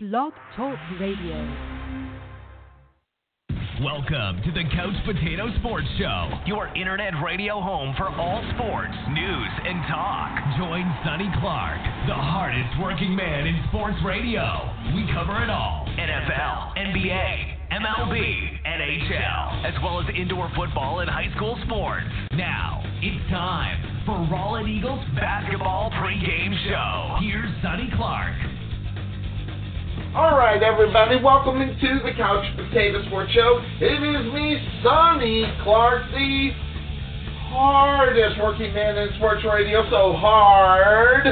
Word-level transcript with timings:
Blog 0.00 0.32
Talk 0.54 0.78
Radio. 1.00 1.34
Welcome 3.82 4.38
to 4.46 4.52
the 4.54 4.62
Couch 4.70 4.94
Potato 5.04 5.50
Sports 5.58 5.88
Show, 5.98 6.38
your 6.46 6.68
internet 6.76 7.14
radio 7.18 7.58
home 7.60 7.96
for 7.98 8.06
all 8.06 8.38
sports, 8.54 8.94
news, 9.10 9.50
and 9.66 9.82
talk. 9.90 10.38
Join 10.54 10.86
Sonny 11.02 11.26
Clark, 11.42 11.82
the 12.06 12.14
hardest 12.14 12.78
working 12.78 13.16
man 13.16 13.48
in 13.48 13.58
sports 13.74 13.98
radio. 14.06 14.70
We 14.94 15.02
cover 15.10 15.42
it 15.42 15.50
all 15.50 15.90
NFL, 15.98 16.78
NBA, 16.78 17.74
MLB, 17.74 18.22
NHL, 18.70 19.66
as 19.66 19.74
well 19.82 19.98
as 19.98 20.06
indoor 20.14 20.48
football 20.54 21.00
and 21.00 21.10
high 21.10 21.34
school 21.34 21.58
sports. 21.66 22.06
Now, 22.34 22.84
it's 23.02 23.30
time 23.34 23.82
for 24.06 24.14
Rowlett 24.30 24.68
Eagles 24.70 25.02
basketball 25.16 25.90
pregame 25.90 26.54
show. 26.70 27.18
Here's 27.18 27.50
Sonny 27.64 27.90
Clark. 27.96 28.57
All 30.16 30.38
right, 30.38 30.62
everybody, 30.62 31.22
welcome 31.22 31.60
into 31.60 32.00
the 32.02 32.12
Couch 32.16 32.46
Potato 32.56 33.04
Sports 33.06 33.30
Show. 33.30 33.60
It 33.78 34.00
is 34.00 34.32
me, 34.32 34.56
Sonny 34.82 35.44
Clark, 35.62 36.10
the 36.12 36.48
hardest 37.52 38.40
working 38.40 38.72
man 38.72 38.96
in 38.96 39.10
sports 39.16 39.44
radio. 39.44 39.84
So 39.90 40.14
hard. 40.14 41.26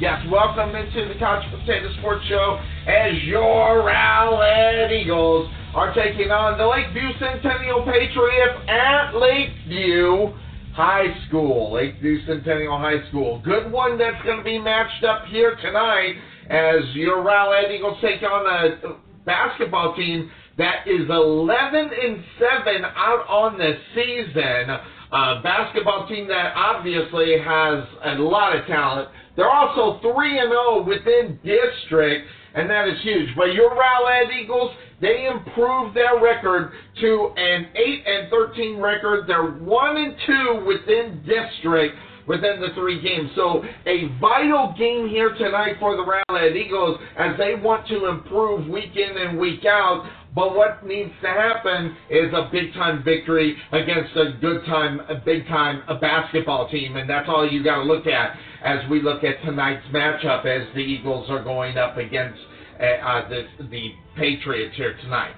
Yes, 0.00 0.24
welcome 0.32 0.74
into 0.74 1.06
the 1.12 1.18
Couch 1.20 1.44
Potato 1.50 1.92
Sports 1.98 2.24
Show 2.28 2.58
as 2.86 3.12
your 3.24 3.84
Rowlett 3.84 4.90
Eagles 4.90 5.52
are 5.74 5.92
taking 5.92 6.30
on 6.30 6.56
the 6.56 6.66
Lakeview 6.66 7.10
Centennial 7.20 7.84
Patriots 7.84 8.56
at 8.68 9.12
Lakeview 9.14 10.32
High 10.72 11.14
School. 11.28 11.74
Lakeview 11.74 12.24
Centennial 12.24 12.78
High 12.78 13.06
School. 13.10 13.42
Good 13.44 13.70
one 13.70 13.98
that's 13.98 14.20
going 14.24 14.38
to 14.38 14.44
be 14.44 14.58
matched 14.58 15.04
up 15.04 15.26
here 15.26 15.56
tonight 15.56 16.16
as 16.48 16.82
your 16.94 17.22
Rowlett 17.22 17.70
Eagles 17.70 17.98
take 18.00 18.22
on 18.22 18.46
a 18.46 18.96
basketball 19.24 19.94
team 19.94 20.30
that 20.56 20.88
is 20.88 21.08
11 21.08 21.74
and 21.76 22.24
7 22.38 22.84
out 22.84 23.24
on 23.28 23.58
the 23.58 23.74
season. 23.94 24.70
A 25.10 25.40
basketball 25.42 26.06
team 26.08 26.26
that 26.28 26.52
obviously 26.56 27.38
has 27.38 27.84
a 28.04 28.14
lot 28.20 28.56
of 28.56 28.66
talent. 28.66 29.08
They're 29.36 29.48
also 29.48 30.00
3 30.00 30.38
and 30.38 30.50
0 30.50 30.82
within 30.82 31.38
district, 31.44 32.26
and 32.54 32.68
that 32.68 32.88
is 32.88 33.00
huge. 33.02 33.28
But 33.36 33.54
your 33.54 33.70
Rowlett 33.70 34.32
Eagles, 34.32 34.72
they 35.00 35.28
improved 35.30 35.96
their 35.96 36.20
record 36.20 36.72
to 37.00 37.32
an 37.36 37.68
8 37.76 38.04
and 38.06 38.30
13 38.30 38.80
record. 38.80 39.28
They're 39.28 39.52
1 39.52 39.96
and 39.96 40.14
2 40.26 40.64
within 40.66 41.22
district 41.24 41.94
within 42.28 42.60
the 42.60 42.68
three 42.74 43.00
games. 43.00 43.30
So 43.34 43.64
a 43.86 44.06
vital 44.20 44.74
game 44.78 45.08
here 45.08 45.34
tonight 45.34 45.76
for 45.80 45.96
the 45.96 46.04
Rowlett 46.04 46.54
Eagles 46.54 47.00
as 47.16 47.36
they 47.38 47.54
want 47.54 47.88
to 47.88 48.06
improve 48.06 48.68
week 48.68 48.94
in 48.94 49.16
and 49.16 49.38
week 49.38 49.64
out. 49.64 50.08
But 50.34 50.54
what 50.54 50.86
needs 50.86 51.10
to 51.22 51.28
happen 51.28 51.96
is 52.10 52.32
a 52.32 52.48
big 52.52 52.72
time 52.74 53.02
victory 53.02 53.56
against 53.72 54.14
a 54.14 54.38
good 54.40 54.64
time, 54.66 55.00
a 55.08 55.16
big 55.16 55.48
time 55.48 55.82
a 55.88 55.94
basketball 55.94 56.68
team, 56.68 56.96
and 56.96 57.08
that's 57.08 57.28
all 57.28 57.50
you 57.50 57.64
got 57.64 57.76
to 57.76 57.82
look 57.82 58.06
at 58.06 58.36
as 58.62 58.78
we 58.90 59.02
look 59.02 59.24
at 59.24 59.42
tonight's 59.42 59.86
matchup 59.86 60.44
as 60.44 60.72
the 60.74 60.80
Eagles 60.80 61.28
are 61.30 61.42
going 61.42 61.78
up 61.78 61.96
against 61.96 62.38
uh, 62.78 62.84
uh, 62.84 63.28
the 63.28 63.46
the 63.70 63.92
Patriots 64.16 64.76
here 64.76 64.96
tonight. 65.02 65.34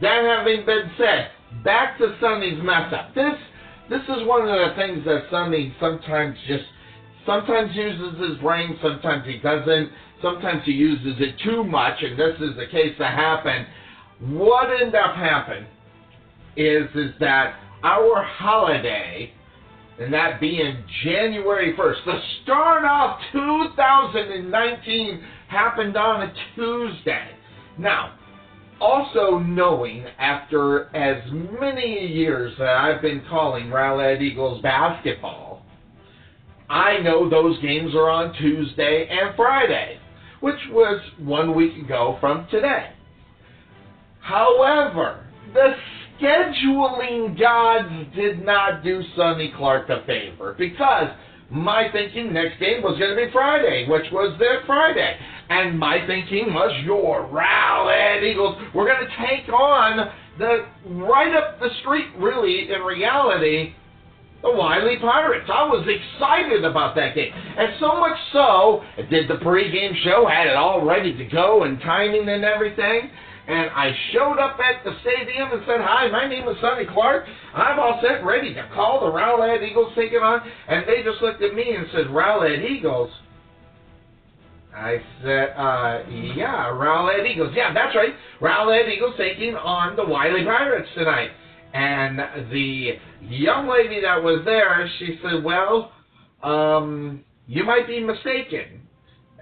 That 0.00 0.24
having 0.24 0.66
been 0.66 0.90
said, 0.98 1.30
back 1.64 1.96
to 1.98 2.16
Sonny's 2.20 2.62
mess 2.62 2.92
up. 2.92 3.14
This 3.14 3.38
this 3.90 4.02
is 4.02 4.26
one 4.26 4.42
of 4.42 4.48
the 4.48 4.74
things 4.76 5.04
that 5.04 5.24
Sonny 5.30 5.74
sometimes 5.80 6.36
just 6.46 6.64
sometimes 7.26 7.74
uses 7.74 8.18
his 8.18 8.38
brain, 8.38 8.78
sometimes 8.82 9.26
he 9.26 9.38
doesn't. 9.38 9.90
Sometimes 10.20 10.62
he 10.64 10.72
uses 10.72 11.16
it 11.18 11.34
too 11.44 11.64
much, 11.64 12.00
and 12.00 12.18
this 12.18 12.36
is 12.40 12.56
the 12.56 12.66
case 12.70 12.94
that 12.98 13.12
happened. 13.12 13.66
What 14.20 14.70
ended 14.70 14.94
up 14.94 15.16
happening 15.16 15.66
is 16.56 16.88
is 16.94 17.10
that 17.18 17.56
our 17.82 18.22
holiday, 18.22 19.32
and 19.98 20.12
that 20.14 20.40
being 20.40 20.84
January 21.02 21.74
1st, 21.76 22.04
the 22.06 22.20
start 22.42 22.84
of 22.84 23.18
2019 23.32 25.24
happened 25.48 25.96
on 25.96 26.22
a 26.22 26.32
Tuesday. 26.54 27.30
Now, 27.78 28.14
also 28.82 29.38
knowing 29.38 30.04
after 30.18 30.94
as 30.94 31.22
many 31.60 32.06
years 32.08 32.52
that 32.58 32.76
I've 32.76 33.00
been 33.00 33.22
calling 33.30 33.70
Rowlett 33.70 34.20
Eagles 34.20 34.60
basketball, 34.60 35.64
I 36.68 36.98
know 36.98 37.30
those 37.30 37.60
games 37.60 37.94
are 37.94 38.10
on 38.10 38.34
Tuesday 38.34 39.08
and 39.08 39.36
Friday, 39.36 39.98
which 40.40 40.58
was 40.70 41.00
one 41.18 41.54
week 41.54 41.76
ago 41.76 42.16
from 42.20 42.48
today. 42.50 42.88
However, 44.20 45.26
the 45.54 45.74
scheduling 46.18 47.38
gods 47.38 48.14
did 48.16 48.44
not 48.44 48.82
do 48.82 49.02
Sonny 49.16 49.52
Clark 49.56 49.90
a 49.90 50.04
favor 50.06 50.54
because 50.58 51.08
my 51.52 51.88
thinking 51.92 52.32
next 52.32 52.58
game 52.58 52.82
was 52.82 52.98
going 52.98 53.14
to 53.14 53.26
be 53.26 53.30
Friday, 53.30 53.86
which 53.86 54.10
was 54.10 54.36
their 54.38 54.62
Friday. 54.66 55.16
And 55.50 55.78
my 55.78 56.04
thinking 56.06 56.54
was 56.54 56.72
your 56.82 57.28
Rowlett 57.28 58.22
Eagles. 58.22 58.56
We're 58.74 58.86
going 58.86 59.06
to 59.06 59.26
take 59.26 59.52
on 59.52 60.10
the 60.38 60.66
right 60.86 61.34
up 61.36 61.60
the 61.60 61.68
street, 61.82 62.06
really, 62.16 62.72
in 62.72 62.80
reality, 62.80 63.74
the 64.40 64.50
Wylie 64.50 64.96
Pirates. 64.98 65.48
I 65.52 65.64
was 65.64 65.86
excited 65.86 66.64
about 66.64 66.96
that 66.96 67.14
game. 67.14 67.32
And 67.34 67.74
so 67.78 68.00
much 68.00 68.16
so, 68.32 68.82
did 69.10 69.28
the 69.28 69.36
pregame 69.44 69.94
show, 70.02 70.26
had 70.26 70.46
it 70.46 70.56
all 70.56 70.84
ready 70.84 71.14
to 71.16 71.24
go 71.26 71.64
and 71.64 71.78
timing 71.80 72.28
and 72.30 72.44
everything. 72.44 73.10
And 73.48 73.70
I 73.70 73.90
showed 74.12 74.38
up 74.38 74.58
at 74.60 74.84
the 74.84 74.92
stadium 75.00 75.50
and 75.52 75.62
said, 75.66 75.80
Hi, 75.80 76.08
my 76.08 76.28
name 76.28 76.48
is 76.48 76.56
Sonny 76.60 76.86
Clark. 76.86 77.24
I'm 77.54 77.78
all 77.78 78.00
set, 78.00 78.24
ready 78.24 78.54
to 78.54 78.68
call 78.72 79.00
the 79.00 79.10
Rowlett 79.10 79.62
Eagles 79.62 79.92
taking 79.96 80.20
on. 80.20 80.40
And 80.68 80.84
they 80.86 81.02
just 81.02 81.20
looked 81.20 81.42
at 81.42 81.54
me 81.54 81.74
and 81.74 81.86
said, 81.92 82.06
Rowlett 82.06 82.62
Eagles? 82.64 83.10
I 84.74 85.02
said, 85.22 85.50
uh, 85.56 86.02
yeah, 86.34 86.68
Rowlett 86.68 87.26
Eagles. 87.26 87.52
Yeah, 87.54 87.74
that's 87.74 87.94
right. 87.96 88.14
Rowlett 88.40 88.88
Eagles 88.88 89.14
taking 89.18 89.54
on 89.54 89.96
the 89.96 90.04
Wylie 90.04 90.44
Pirates 90.44 90.88
tonight. 90.94 91.30
And 91.74 92.20
the 92.50 92.92
young 93.22 93.68
lady 93.68 94.00
that 94.02 94.22
was 94.22 94.42
there, 94.44 94.88
she 94.98 95.18
said, 95.22 95.42
well, 95.42 95.92
um, 96.42 97.24
you 97.46 97.64
might 97.64 97.86
be 97.86 98.00
mistaken. 98.02 98.81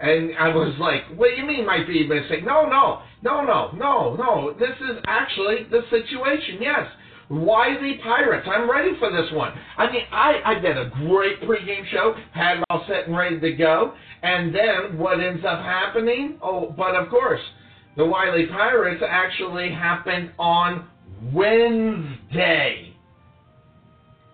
And 0.01 0.37
I 0.39 0.49
was 0.49 0.75
like, 0.79 1.03
what 1.17 1.29
do 1.29 1.37
you 1.37 1.47
mean 1.47 1.67
might 1.67 1.87
be 1.87 2.07
mistaken? 2.07 2.47
No, 2.47 2.67
no, 2.67 3.03
no, 3.23 3.45
no, 3.45 3.71
no, 3.73 4.17
no. 4.17 4.55
This 4.59 4.77
is 4.81 4.97
actually 5.07 5.67
the 5.71 5.83
situation, 5.91 6.59
yes. 6.61 6.87
Wylie 7.29 8.01
Pirates. 8.03 8.49
I'm 8.51 8.69
ready 8.69 8.93
for 8.99 9.13
this 9.13 9.31
one. 9.33 9.53
I 9.77 9.93
mean, 9.93 10.03
I, 10.11 10.41
I 10.45 10.55
did 10.59 10.77
a 10.77 10.91
great 11.07 11.41
pregame 11.43 11.87
show, 11.93 12.17
had 12.33 12.59
it 12.59 12.65
all 12.71 12.85
set 12.89 13.07
and 13.07 13.17
ready 13.17 13.39
to 13.39 13.53
go, 13.53 13.93
and 14.23 14.55
then 14.55 14.99
what 14.99 15.21
ends 15.21 15.45
up 15.45 15.61
happening? 15.61 16.39
Oh, 16.43 16.75
but 16.77 16.97
of 16.97 17.09
course, 17.09 17.41
the 17.97 18.05
Wylie 18.05 18.47
Pirates 18.47 19.03
actually 19.07 19.71
happened 19.71 20.33
on 20.39 20.89
Wednesday. 21.33 22.90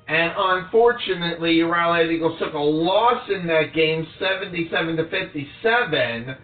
And 0.09 0.33
unfortunately, 0.37 1.59
Rowlett 1.61 2.11
Eagles 2.13 2.39
took 2.39 2.55
a 2.55 2.59
loss 2.59 3.29
in 3.29 3.47
that 3.49 3.75
game, 3.75 4.07
77 4.21 4.97
to 4.97 5.09
57. 5.09 6.37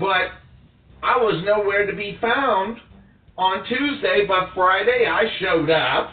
But 0.00 0.30
I 1.02 1.16
was 1.18 1.42
nowhere 1.44 1.86
to 1.86 1.96
be 1.96 2.18
found 2.20 2.78
on 3.36 3.64
Tuesday, 3.68 4.24
but 4.26 4.50
Friday 4.54 5.06
I 5.06 5.24
showed 5.38 5.70
up 5.70 6.10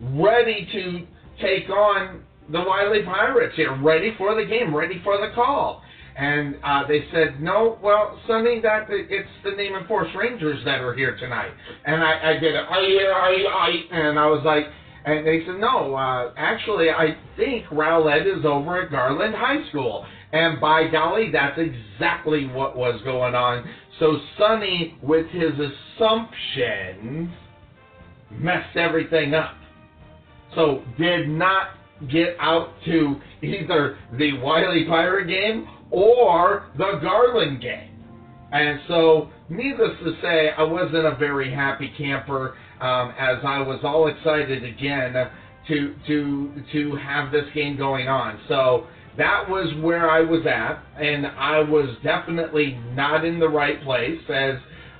ready 0.00 0.68
to 0.72 1.06
take 1.40 1.68
on 1.68 2.22
the 2.50 2.60
Wylie 2.60 3.02
Pirates 3.04 3.56
here, 3.56 3.76
ready 3.82 4.14
for 4.16 4.34
the 4.34 4.46
game, 4.46 4.74
ready 4.74 5.00
for 5.02 5.18
the 5.18 5.34
call. 5.34 5.82
And 6.16 6.56
uh, 6.62 6.86
they 6.86 7.06
said, 7.12 7.40
no, 7.42 7.78
well, 7.82 8.20
Sonny, 8.28 8.60
that 8.60 8.86
it's 8.88 9.28
the 9.42 9.50
Naaman 9.50 9.88
Forest 9.88 10.14
Rangers 10.16 10.64
that 10.64 10.80
are 10.80 10.94
here 10.94 11.16
tonight. 11.16 11.50
And 11.84 12.02
I, 12.04 12.30
I 12.30 12.32
did 12.34 12.54
it, 12.54 12.64
I, 12.70 12.76
I, 12.76 13.66
I, 13.66 13.96
and 13.98 14.18
I 14.18 14.26
was 14.26 14.42
like, 14.44 14.66
and 15.04 15.26
they 15.26 15.44
said, 15.44 15.56
no, 15.58 15.94
uh, 15.94 16.32
actually, 16.36 16.88
I 16.88 17.16
think 17.36 17.66
Rowlett 17.70 18.26
is 18.26 18.44
over 18.44 18.82
at 18.82 18.90
Garland 18.90 19.34
High 19.34 19.68
School. 19.68 20.06
And 20.32 20.60
by 20.60 20.88
golly, 20.88 21.30
that's 21.30 21.58
exactly 21.58 22.46
what 22.46 22.76
was 22.76 23.00
going 23.04 23.34
on. 23.34 23.68
So 24.00 24.18
Sonny, 24.38 24.96
with 25.02 25.26
his 25.28 25.52
assumptions, 25.52 27.30
messed 28.30 28.76
everything 28.76 29.34
up. 29.34 29.54
So 30.54 30.82
did 30.98 31.28
not 31.28 31.68
get 32.10 32.36
out 32.40 32.70
to 32.86 33.20
either 33.42 33.98
the 34.18 34.38
Wylie 34.38 34.86
Pirate 34.86 35.28
game 35.28 35.68
or 35.90 36.70
the 36.76 36.98
Garland 37.02 37.60
game. 37.60 37.90
And 38.52 38.80
so, 38.86 39.30
needless 39.48 39.98
to 40.04 40.14
say, 40.22 40.50
I 40.56 40.62
wasn't 40.62 41.06
a 41.06 41.16
very 41.16 41.52
happy 41.52 41.92
camper 41.98 42.56
um, 42.84 43.14
as 43.18 43.38
I 43.42 43.60
was 43.60 43.80
all 43.82 44.08
excited 44.08 44.62
again 44.62 45.14
to 45.68 45.94
to 46.06 46.62
to 46.72 46.96
have 46.96 47.32
this 47.32 47.46
game 47.54 47.78
going 47.78 48.08
on. 48.08 48.38
So 48.46 48.86
that 49.16 49.48
was 49.48 49.72
where 49.82 50.10
I 50.10 50.20
was 50.20 50.42
at, 50.46 50.82
and 51.00 51.26
I 51.26 51.60
was 51.60 51.96
definitely 52.02 52.78
not 52.92 53.24
in 53.24 53.38
the 53.38 53.48
right 53.48 53.82
place 53.82 54.20
as 54.28 54.56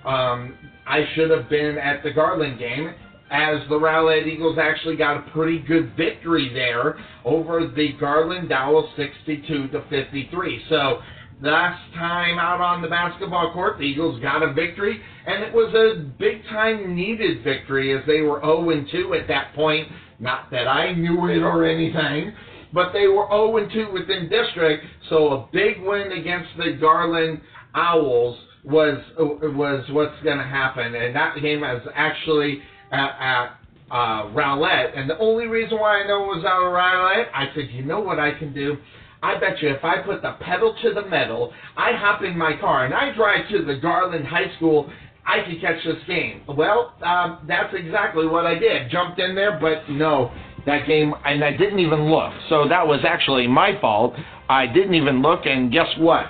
um, 0.07 0.57
I 0.87 1.05
should 1.15 1.31
have 1.31 1.51
been 1.51 1.77
at 1.77 2.03
the 2.03 2.11
Garland 2.11 2.59
game. 2.59 2.95
As 3.31 3.61
the 3.69 3.75
Rowlett 3.75 4.29
Eagles 4.29 4.59
actually 4.61 4.97
got 4.97 5.17
a 5.17 5.31
pretty 5.31 5.59
good 5.59 5.97
victory 5.97 6.53
there 6.55 6.97
over 7.25 7.67
the 7.67 7.93
Garland 7.99 8.53
Owls 8.53 8.89
62 8.97 9.69
to 9.69 9.83
53. 9.91 10.65
So 10.69 11.01
last 11.41 11.95
time 11.95 12.39
out 12.39 12.61
on 12.61 12.83
the 12.83 12.89
basketball 12.89 13.53
court, 13.53 13.79
the 13.79 13.85
Eagles 13.85 14.21
got 14.21 14.43
a 14.43 14.53
victory, 14.53 15.01
and 15.27 15.43
it 15.43 15.53
was 15.53 15.75
a 15.75 16.03
big 16.19 16.45
time 16.45 16.95
needed 16.95 17.43
victory 17.45 17.97
as 17.97 18.05
they 18.07 18.21
were 18.21 18.41
0 18.41 18.85
2 18.91 19.15
at 19.15 19.29
that 19.29 19.55
point. 19.55 19.89
Not 20.21 20.51
that 20.51 20.69
I 20.69 20.93
knew 20.93 21.29
it 21.29 21.43
or 21.43 21.65
anything, 21.65 22.33
but 22.73 22.93
they 22.93 23.07
were 23.07 23.27
0 23.29 23.69
2 23.73 23.93
within 23.93 24.29
district, 24.29 24.85
so 25.09 25.33
a 25.33 25.49
big 25.53 25.81
win 25.81 26.13
against 26.13 26.51
the 26.57 26.73
Garland 26.81 27.41
Owls 27.75 28.39
was 28.65 28.99
was 29.19 29.85
what's 29.91 30.23
going 30.23 30.39
to 30.39 30.45
happen, 30.45 30.95
and 30.95 31.15
that 31.15 31.37
game 31.43 31.61
was 31.61 31.83
actually 31.95 32.63
at, 32.91 33.11
at 33.21 33.59
uh, 33.91 34.31
Rowlett, 34.33 34.97
and 34.97 35.09
the 35.09 35.19
only 35.19 35.47
reason 35.47 35.79
why 35.79 36.01
I 36.01 36.07
know 36.07 36.25
it 36.25 36.37
was 36.37 36.45
out 36.45 36.65
of 36.65 36.73
Rowlett, 36.73 37.29
I 37.35 37.55
said, 37.55 37.71
you 37.71 37.85
know 37.85 38.01
what 38.01 38.19
I 38.19 38.33
can 38.39 38.55
do? 38.55 38.77
I 39.25 39.41
bet 39.41 39.63
you 39.63 39.71
if 39.71 39.83
I 39.83 40.03
put 40.03 40.23
the 40.23 40.37
pedal 40.41 40.77
to 40.83 40.93
the 40.93 41.07
metal, 41.07 41.53
I 41.77 41.93
hop 41.93 42.23
in 42.23 42.37
my 42.37 42.57
car 42.61 42.85
and 42.85 42.93
I 42.93 43.15
drive 43.15 43.49
to 43.51 43.65
the 43.65 43.77
Garland 43.77 44.27
High 44.27 44.55
School 44.57 44.91
I 45.27 45.43
could 45.43 45.61
catch 45.61 45.83
this 45.85 46.03
game. 46.07 46.43
Well, 46.47 46.95
um, 47.03 47.45
that's 47.49 47.73
exactly 47.73 48.27
what 48.27 48.47
I 48.47 48.59
did. 48.59 48.91
Jumped 48.91 49.19
in 49.19 49.35
there, 49.35 49.59
but 49.59 49.89
no, 49.89 50.33
that 50.67 50.87
game, 50.87 51.15
and 51.25 51.43
I 51.43 51.57
didn't 51.57 51.79
even 51.79 52.11
look. 52.11 52.33
So 52.49 52.69
that 52.69 52.87
was 52.87 53.01
actually 53.07 53.47
my 53.47 53.79
fault. 53.81 54.15
I 54.49 54.67
didn't 54.67 54.95
even 54.95 55.23
look, 55.23 55.47
and 55.47 55.73
guess 55.73 55.89
what? 55.99 56.27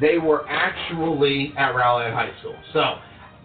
They 0.00 0.18
were 0.18 0.46
actually 0.48 1.54
at 1.56 1.72
Rowlett 1.74 2.12
High 2.12 2.32
School. 2.40 2.56
So 2.72 2.80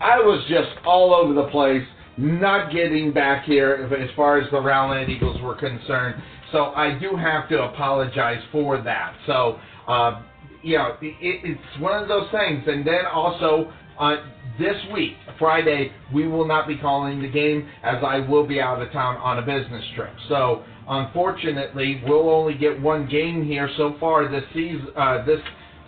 I 0.02 0.18
was 0.20 0.44
just 0.50 0.86
all 0.86 1.14
over 1.14 1.34
the 1.34 1.48
place, 1.50 1.84
not 2.20 2.72
getting 2.72 3.14
back 3.14 3.46
here 3.46 3.90
as 3.98 4.10
far 4.16 4.40
as 4.40 4.50
the 4.52 4.58
Rowlett 4.58 5.10
Eagles 5.10 5.42
were 5.42 5.56
concerned. 5.56 6.22
So 6.52 6.66
I 6.66 6.98
do 7.00 7.16
have 7.16 7.48
to 7.50 7.64
apologize 7.64 8.42
for 8.52 8.82
that. 8.82 9.16
So, 9.26 9.60
uh, 9.88 10.22
you 10.62 10.78
know, 10.78 10.98
it, 11.02 11.16
it's 11.22 11.82
one 11.82 12.02
of 12.02 12.10
those 12.10 12.30
things. 12.32 12.64
And 12.68 12.86
then 12.86 13.06
also, 13.06 13.72
uh, 14.00 14.18
this 14.60 14.76
week, 14.94 15.14
Friday, 15.38 15.92
we 16.14 16.28
will 16.28 16.46
not 16.46 16.68
be 16.68 16.78
calling 16.78 17.22
the 17.22 17.30
game 17.30 17.70
as 17.84 18.04
I 18.06 18.20
will 18.20 18.46
be 18.46 18.60
out 18.60 18.82
of 18.82 18.92
town 18.92 19.16
on 19.18 19.40
a 19.40 19.42
business 19.42 19.84
trip. 19.96 20.14
So, 20.28 20.64
unfortunately, 20.88 22.02
we'll 22.06 22.30
only 22.30 22.56
get 22.56 22.82
one 22.82 23.08
game 23.08 23.46
here 23.46 23.70
so 23.78 23.96
far 24.00 24.30
this 24.30 24.44
season. 24.54 24.88
Uh, 24.98 25.24
this 25.26 25.40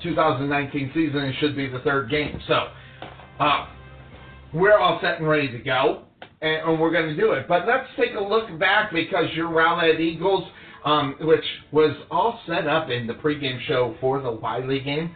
2019 0.04 0.92
season 0.94 1.26
it 1.26 1.36
should 1.40 1.56
be 1.56 1.68
the 1.68 1.80
third 1.80 2.10
game. 2.10 2.40
So, 2.48 2.70
uh, 3.40 3.68
we're 4.54 4.78
all 4.78 5.00
set 5.02 5.20
and 5.20 5.28
ready 5.28 5.52
to 5.52 5.60
go, 5.60 6.04
and, 6.42 6.70
and 6.70 6.80
we're 6.80 6.92
going 6.92 7.10
to 7.10 7.16
do 7.16 7.32
it. 7.34 7.48
But 7.48 7.68
let's 7.68 7.88
take 7.98 8.16
a 8.16 8.24
look 8.24 8.58
back 8.60 8.92
because 8.92 9.26
your 9.34 9.50
Rowlett 9.50 10.00
Eagles, 10.00 10.44
um, 10.86 11.16
which 11.22 11.46
was 11.72 11.96
all 12.10 12.40
set 12.48 12.68
up 12.68 12.90
in 12.90 13.08
the 13.08 13.14
pregame 13.14 13.60
show 13.68 13.96
for 14.00 14.22
the 14.22 14.32
Wylie 14.32 14.82
game 14.82 15.16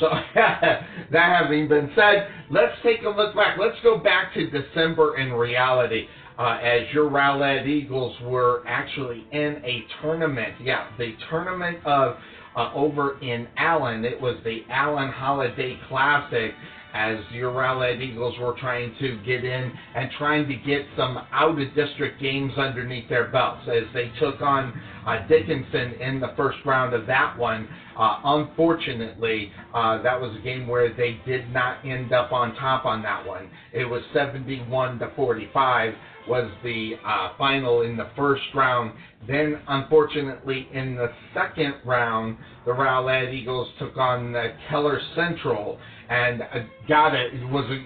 so 0.00 0.08
that 0.34 0.86
having 1.12 1.68
been 1.68 1.90
said, 1.94 2.28
let's 2.50 2.74
take 2.82 3.02
a 3.02 3.08
look 3.08 3.34
back. 3.34 3.58
Let's 3.58 3.76
go 3.82 3.98
back 3.98 4.34
to 4.34 4.48
December 4.50 5.18
in 5.18 5.32
reality. 5.32 6.06
Uh, 6.38 6.58
as 6.62 6.82
your 6.94 7.10
Rowlett 7.10 7.66
Eagles 7.66 8.16
were 8.22 8.62
actually 8.66 9.26
in 9.32 9.62
a 9.64 9.84
tournament. 10.00 10.54
Yeah, 10.62 10.88
the 10.96 11.14
tournament 11.28 11.78
of 11.84 12.16
uh, 12.56 12.72
over 12.74 13.20
in 13.20 13.46
Allen. 13.58 14.04
It 14.04 14.18
was 14.18 14.36
the 14.42 14.62
Allen 14.70 15.10
Holiday 15.10 15.78
Classic 15.88 16.52
as 16.94 17.18
your 17.30 17.52
Rowlett 17.52 18.00
Eagles 18.00 18.38
were 18.38 18.54
trying 18.58 18.94
to 19.00 19.18
get 19.24 19.44
in 19.44 19.72
and 19.94 20.10
trying 20.18 20.46
to 20.48 20.54
get 20.54 20.86
some 20.96 21.18
out 21.32 21.60
of 21.60 21.74
district 21.74 22.20
games 22.20 22.52
underneath 22.56 23.08
their 23.08 23.28
belts 23.28 23.62
as 23.68 23.84
they 23.94 24.10
took 24.20 24.40
on 24.40 24.78
uh, 25.06 25.26
Dickinson 25.26 25.94
in 26.00 26.20
the 26.20 26.32
first 26.36 26.58
round 26.64 26.94
of 26.94 27.06
that 27.06 27.36
one. 27.38 27.68
Uh, 27.98 28.20
unfortunately, 28.24 29.52
uh, 29.74 30.02
that 30.02 30.20
was 30.20 30.34
a 30.36 30.42
game 30.42 30.66
where 30.66 30.92
they 30.94 31.20
did 31.26 31.50
not 31.52 31.84
end 31.84 32.12
up 32.12 32.32
on 32.32 32.54
top 32.56 32.84
on 32.84 33.02
that 33.02 33.26
one. 33.26 33.50
It 33.72 33.84
was 33.84 34.02
71 34.12 34.98
to 34.98 35.10
45 35.16 35.94
was 36.28 36.50
the 36.62 36.94
uh, 37.04 37.30
final 37.36 37.82
in 37.82 37.96
the 37.96 38.08
first 38.16 38.42
round. 38.54 38.92
Then, 39.26 39.60
unfortunately, 39.68 40.68
in 40.72 40.96
the 40.96 41.10
second 41.34 41.74
round, 41.84 42.36
the 42.64 42.72
Rowlett 42.72 43.32
Eagles 43.32 43.68
took 43.78 43.96
on 43.96 44.32
the 44.32 44.54
Keller 44.68 45.00
Central 45.14 45.78
and 46.08 46.42
uh, 46.42 46.46
got 46.88 47.14
it. 47.14 47.34
It 47.34 47.48
was 47.48 47.64
a, 47.70 47.84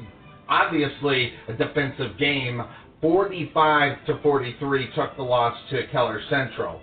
obviously 0.48 1.32
a 1.48 1.52
defensive 1.52 2.18
game. 2.18 2.62
45 3.00 4.06
to 4.06 4.18
43 4.22 4.90
took 4.94 5.16
the 5.16 5.22
loss 5.22 5.56
to 5.70 5.86
Keller 5.88 6.20
Central. 6.30 6.80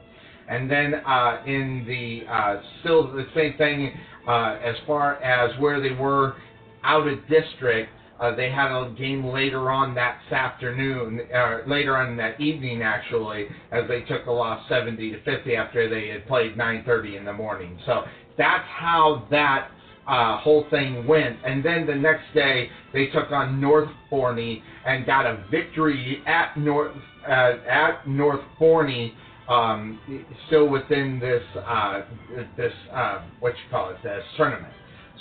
And 0.48 0.70
then 0.70 0.96
uh, 0.96 1.42
in 1.46 1.86
the 1.88 2.32
uh, 2.32 2.62
still 2.82 3.12
the 3.12 3.26
same 3.36 3.58
thing 3.58 3.94
uh, 4.28 4.58
as 4.64 4.76
far 4.86 5.16
as 5.24 5.58
where 5.60 5.82
they 5.82 5.92
were 5.92 6.36
out 6.84 7.08
of 7.08 7.20
district. 7.28 7.90
Uh, 8.20 8.36
they 8.36 8.50
had 8.50 8.72
a 8.72 8.90
game 8.92 9.26
later 9.26 9.72
on 9.72 9.96
that 9.96 10.20
afternoon, 10.32 11.22
uh, 11.34 11.60
later 11.68 11.98
on 11.98 12.16
that 12.18 12.40
evening 12.40 12.82
actually, 12.82 13.48
as 13.72 13.88
they 13.88 14.02
took 14.02 14.26
a 14.28 14.32
loss 14.32 14.68
70 14.70 15.12
to 15.12 15.24
50 15.24 15.56
after 15.56 15.90
they 15.90 16.10
had 16.10 16.26
played 16.28 16.56
9:30 16.56 17.18
in 17.18 17.26
the 17.26 17.34
morning. 17.34 17.78
So 17.86 18.04
that's 18.38 18.68
how 18.68 19.28
that 19.32 19.70
uh, 20.08 20.38
whole 20.38 20.66
thing 20.70 21.08
went. 21.08 21.38
And 21.46 21.64
then 21.64 21.86
the 21.88 21.96
next 21.96 22.34
day 22.34 22.70
they 22.94 23.08
took 23.08 23.32
on 23.32 23.60
North 23.60 23.90
Forney 24.10 24.64
and 24.86 25.06
got 25.06 25.26
a 25.26 25.46
victory 25.50 26.22
at 26.26 26.58
North 26.58 26.96
uh, 27.28 27.54
at 27.70 28.08
North 28.08 28.42
Forney 28.60 29.14
um, 29.50 30.00
still 30.48 30.68
within 30.68 31.20
this 31.20 31.44
uh, 31.66 32.02
this 32.58 32.74
uh, 32.94 33.24
what 33.40 33.54
you 33.54 33.72
call 33.72 33.90
it 33.90 33.98
this 34.04 34.24
tournament. 34.38 34.74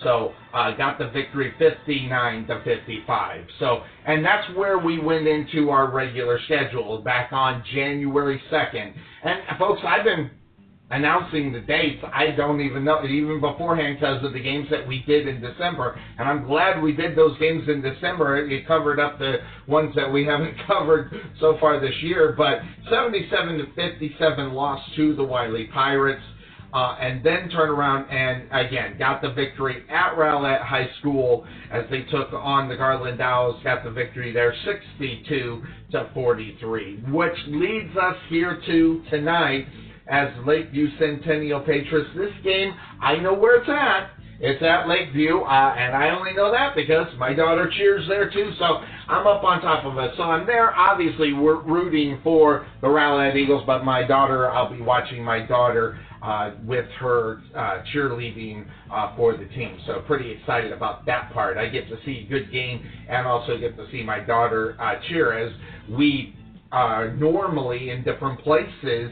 So 0.03 0.33
uh, 0.53 0.73
got 0.73 0.99
the 0.99 1.09
victory 1.11 1.55
59 1.59 2.47
to 2.47 2.63
55. 2.65 3.47
So 3.59 3.83
and 4.07 4.25
that's 4.25 4.49
where 4.57 4.79
we 4.79 4.99
went 4.99 5.27
into 5.27 5.71
our 5.71 5.91
regular 5.91 6.41
schedule 6.47 7.03
back 7.03 7.33
on 7.33 7.63
January 7.73 8.41
2nd. 8.51 8.95
And 9.25 9.59
folks, 9.59 9.81
I've 9.87 10.05
been 10.05 10.31
announcing 10.93 11.53
the 11.53 11.61
dates, 11.61 12.05
I 12.13 12.33
don't 12.37 12.61
even 12.61 12.85
know, 12.85 13.03
even 13.05 13.41
beforehand 13.41 13.97
because 13.99 14.23
of 14.25 14.35
the 14.35 14.41
games 14.41 14.69
that 14.71 14.87
we 14.87 15.03
did 15.07 15.27
in 15.27 15.41
December. 15.41 15.99
And 16.19 16.29
I'm 16.29 16.47
glad 16.47 16.83
we 16.83 16.93
did 16.93 17.17
those 17.17 17.37
games 17.39 17.67
in 17.69 17.81
December. 17.81 18.47
It 18.47 18.67
covered 18.67 19.01
up 19.01 19.19
the 19.19 19.37
ones 19.67 19.95
that 19.97 20.13
we 20.13 20.27
haven't 20.27 20.55
covered 20.67 21.11
so 21.41 21.57
far 21.59 21.81
this 21.81 21.95
year. 22.03 22.35
But 22.37 22.59
77 22.91 23.59
to 23.59 23.67
57 23.75 24.53
loss 24.53 24.81
to 24.97 25.17
the 25.17 25.25
Wylie 25.25 25.69
Pirates. 25.73 26.23
Uh, 26.73 26.97
and 27.01 27.23
then 27.23 27.51
turn 27.51 27.69
around 27.69 28.09
and 28.09 28.45
again 28.51 28.97
got 28.99 29.21
the 29.21 29.31
victory 29.31 29.85
at 29.91 30.17
Rowlett 30.17 30.63
High 30.63 30.89
School 31.01 31.47
as 31.71 31.85
they 31.91 32.03
took 32.05 32.33
on 32.33 32.69
the 32.69 32.77
Garland 32.77 33.21
Owls, 33.21 33.63
got 33.63 33.85
the 33.85 33.91
victory 33.91 34.33
there 34.33 34.55
62 34.65 35.63
to 35.93 36.11
43, 36.15 37.05
which 37.11 37.37
leads 37.49 37.95
us 37.97 38.17
here 38.31 38.61
to 38.67 39.03
tonight 39.11 39.67
as 40.09 40.29
Lakeview 40.47 40.89
Centennial 40.99 41.61
Patriots. 41.61 42.11
This 42.17 42.33
game, 42.43 42.75
I 43.01 43.17
know 43.17 43.35
where 43.35 43.61
it's 43.61 43.69
at. 43.69 44.11
It's 44.45 44.61
at 44.61 44.89
Lakeview, 44.89 45.39
uh, 45.43 45.75
and 45.79 45.95
I 45.95 46.11
only 46.11 46.33
know 46.33 46.51
that 46.51 46.75
because 46.75 47.07
my 47.17 47.33
daughter 47.33 47.71
cheers 47.77 48.09
there 48.09 48.29
too, 48.29 48.51
so 48.59 48.81
I'm 49.09 49.25
up 49.25 49.45
on 49.45 49.61
top 49.61 49.85
of 49.85 49.97
it. 49.99 50.15
So 50.17 50.25
I'm 50.25 50.47
there. 50.47 50.75
Obviously, 50.75 51.33
we're 51.33 51.61
rooting 51.63 52.19
for 52.25 52.67
the 52.81 52.89
Rowlett 52.89 53.37
Eagles, 53.37 53.63
but 53.67 53.85
my 53.85 54.03
daughter, 54.03 54.51
I'll 54.51 54.73
be 54.73 54.81
watching 54.81 55.23
my 55.23 55.47
daughter 55.47 55.97
uh, 56.23 56.53
with 56.65 56.87
her 57.01 57.43
uh, 57.55 57.83
cheerleading 57.93 58.67
uh, 58.93 59.17
for 59.17 59.37
the 59.37 59.47
team. 59.47 59.79
So 59.87 60.03
pretty 60.07 60.31
excited 60.31 60.73
about 60.73 61.05
that 61.07 61.33
part. 61.33 61.57
I 61.59 61.69
get 61.69 61.89
to 61.89 61.97
see 62.05 62.27
good 62.31 62.53
game 62.53 62.85
and 63.09 63.27
also 63.27 63.59
get 63.59 63.77
to 63.77 63.91
see 63.91 64.03
my 64.03 64.21
daughter 64.21 64.77
uh, 64.81 64.95
cheer 65.09 65.37
as 65.37 65.53
we 65.91 66.35
are 66.71 67.13
normally 67.15 67.91
in 67.91 68.03
different 68.03 68.41
places 68.41 69.11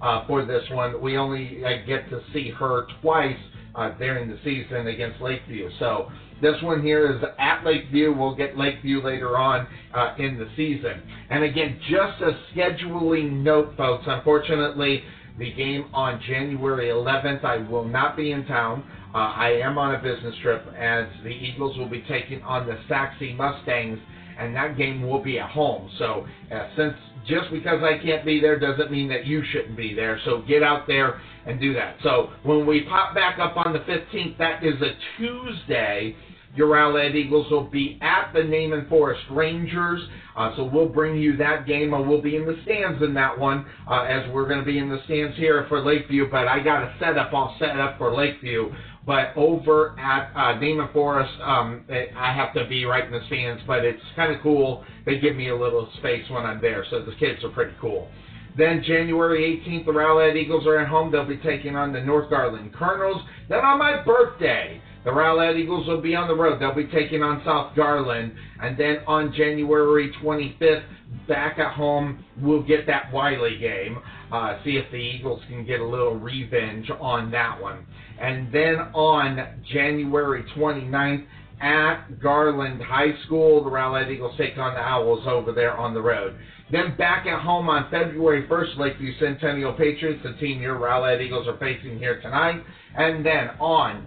uh, 0.00 0.26
for 0.26 0.44
this 0.44 0.62
one. 0.70 1.00
We 1.00 1.16
only 1.16 1.64
uh, 1.64 1.86
get 1.86 2.08
to 2.10 2.20
see 2.32 2.50
her 2.50 2.86
twice 3.00 3.36
uh, 3.74 3.90
during 3.98 4.28
the 4.28 4.38
season 4.44 4.86
against 4.86 5.20
Lakeview. 5.20 5.70
So 5.78 6.10
this 6.40 6.60
one 6.62 6.82
here 6.82 7.12
is 7.14 7.22
at 7.38 7.64
Lakeview. 7.64 8.16
We'll 8.16 8.34
get 8.34 8.56
Lakeview 8.56 9.02
later 9.02 9.36
on 9.36 9.66
uh, 9.94 10.14
in 10.18 10.38
the 10.38 10.48
season. 10.56 11.02
And 11.28 11.44
again, 11.44 11.78
just 11.88 12.20
a 12.22 12.38
scheduling 12.54 13.42
note, 13.42 13.74
folks. 13.76 14.04
Unfortunately, 14.06 15.02
the 15.38 15.52
game 15.52 15.86
on 15.92 16.20
January 16.26 16.88
11th, 16.88 17.44
I 17.44 17.58
will 17.58 17.84
not 17.84 18.16
be 18.16 18.32
in 18.32 18.46
town. 18.46 18.84
Uh, 19.14 19.18
I 19.18 19.50
am 19.52 19.78
on 19.78 19.94
a 19.94 19.98
business 20.02 20.34
trip 20.42 20.64
as 20.76 21.06
the 21.22 21.30
Eagles 21.30 21.76
will 21.76 21.88
be 21.88 22.02
taking 22.02 22.42
on 22.42 22.66
the 22.66 22.78
Sachse 22.88 23.34
Mustangs 23.36 23.98
and 24.38 24.54
that 24.56 24.76
game 24.76 25.02
will 25.06 25.22
be 25.22 25.38
at 25.38 25.50
home. 25.50 25.90
So 25.98 26.26
uh, 26.52 26.68
since 26.76 26.94
just 27.26 27.50
because 27.50 27.82
I 27.82 28.02
can't 28.02 28.24
be 28.24 28.40
there 28.40 28.58
doesn't 28.58 28.90
mean 28.90 29.08
that 29.08 29.26
you 29.26 29.42
shouldn't 29.52 29.76
be 29.76 29.94
there. 29.94 30.18
So 30.24 30.42
get 30.48 30.62
out 30.62 30.86
there 30.86 31.20
and 31.46 31.60
do 31.60 31.74
that. 31.74 31.96
So 32.02 32.30
when 32.42 32.66
we 32.66 32.82
pop 32.82 33.14
back 33.14 33.38
up 33.38 33.56
on 33.56 33.72
the 33.72 33.80
15th, 33.80 34.38
that 34.38 34.64
is 34.64 34.80
a 34.80 34.92
Tuesday. 35.18 36.16
Your 36.56 36.68
Rowlett 36.68 37.14
Eagles 37.14 37.50
will 37.50 37.64
be 37.64 37.98
at 38.02 38.32
the 38.32 38.42
Naaman 38.42 38.86
Forest 38.88 39.22
Rangers. 39.30 40.00
Uh, 40.36 40.54
so 40.56 40.64
we'll 40.64 40.88
bring 40.88 41.16
you 41.16 41.36
that 41.36 41.66
game, 41.66 41.94
and 41.94 42.08
we'll 42.08 42.22
be 42.22 42.36
in 42.36 42.46
the 42.46 42.58
stands 42.64 43.02
in 43.02 43.14
that 43.14 43.38
one, 43.38 43.66
uh, 43.88 44.02
as 44.02 44.28
we're 44.32 44.46
going 44.48 44.58
to 44.58 44.64
be 44.64 44.78
in 44.78 44.88
the 44.88 45.00
stands 45.04 45.36
here 45.36 45.66
for 45.68 45.84
Lakeview. 45.84 46.30
But 46.30 46.48
I 46.48 46.62
got 46.62 46.82
a 46.82 46.94
setup 46.98 47.32
all 47.32 47.54
set 47.58 47.78
up 47.78 47.98
for 47.98 48.14
Lakeview. 48.14 48.72
But 49.06 49.32
over 49.36 49.98
at 49.98 50.30
uh, 50.34 50.58
Naaman 50.58 50.88
Forest, 50.92 51.32
um, 51.42 51.84
I 51.88 52.32
have 52.32 52.52
to 52.54 52.66
be 52.66 52.84
right 52.84 53.04
in 53.04 53.12
the 53.12 53.24
stands. 53.26 53.62
But 53.66 53.84
it's 53.84 54.02
kind 54.16 54.34
of 54.34 54.42
cool. 54.42 54.84
They 55.06 55.18
give 55.18 55.36
me 55.36 55.50
a 55.50 55.56
little 55.56 55.88
space 55.98 56.28
when 56.30 56.44
I'm 56.44 56.60
there, 56.60 56.84
so 56.90 57.02
the 57.02 57.14
kids 57.16 57.44
are 57.44 57.50
pretty 57.50 57.74
cool. 57.80 58.08
Then 58.56 58.82
January 58.84 59.62
18th, 59.64 59.86
the 59.86 59.92
Rowlett 59.92 60.36
Eagles 60.36 60.66
are 60.66 60.78
at 60.78 60.88
home. 60.88 61.12
They'll 61.12 61.24
be 61.24 61.36
taking 61.38 61.76
on 61.76 61.92
the 61.92 62.00
North 62.00 62.28
Garland 62.30 62.74
Colonels. 62.74 63.22
Then 63.48 63.60
on 63.60 63.78
my 63.78 64.02
birthday, 64.02 64.82
the 65.04 65.10
Rowlett 65.10 65.58
Eagles 65.58 65.86
will 65.86 66.00
be 66.00 66.14
on 66.14 66.28
the 66.28 66.34
road. 66.34 66.60
They'll 66.60 66.74
be 66.74 66.86
taking 66.86 67.22
on 67.22 67.42
South 67.44 67.74
Garland. 67.74 68.32
And 68.62 68.78
then 68.78 68.98
on 69.06 69.32
January 69.32 70.12
25th, 70.22 70.84
back 71.26 71.58
at 71.58 71.72
home, 71.72 72.24
we'll 72.40 72.62
get 72.62 72.86
that 72.86 73.10
Wylie 73.12 73.58
game. 73.58 73.98
Uh, 74.30 74.58
see 74.62 74.76
if 74.76 74.90
the 74.90 74.98
Eagles 74.98 75.40
can 75.48 75.64
get 75.64 75.80
a 75.80 75.84
little 75.84 76.16
revenge 76.16 76.90
on 77.00 77.30
that 77.30 77.60
one. 77.60 77.86
And 78.20 78.52
then 78.52 78.76
on 78.92 79.62
January 79.72 80.44
29th, 80.56 81.26
at 81.60 82.20
Garland 82.20 82.80
High 82.82 83.12
School, 83.26 83.62
the 83.62 83.70
Rowlett 83.70 84.10
Eagles 84.10 84.34
take 84.38 84.56
on 84.56 84.74
the 84.74 84.80
Owls 84.80 85.26
over 85.26 85.52
there 85.52 85.76
on 85.76 85.92
the 85.92 86.00
road. 86.00 86.34
Then 86.72 86.96
back 86.96 87.26
at 87.26 87.40
home 87.40 87.68
on 87.68 87.90
February 87.90 88.46
1st, 88.46 88.78
Lakeview 88.78 89.12
Centennial 89.18 89.74
Patriots, 89.74 90.22
the 90.22 90.32
team 90.34 90.62
your 90.62 90.78
Rowlett 90.78 91.20
Eagles 91.20 91.46
are 91.48 91.58
facing 91.58 91.98
here 91.98 92.20
tonight. 92.22 92.62
And 92.96 93.26
then 93.26 93.50
on 93.58 94.06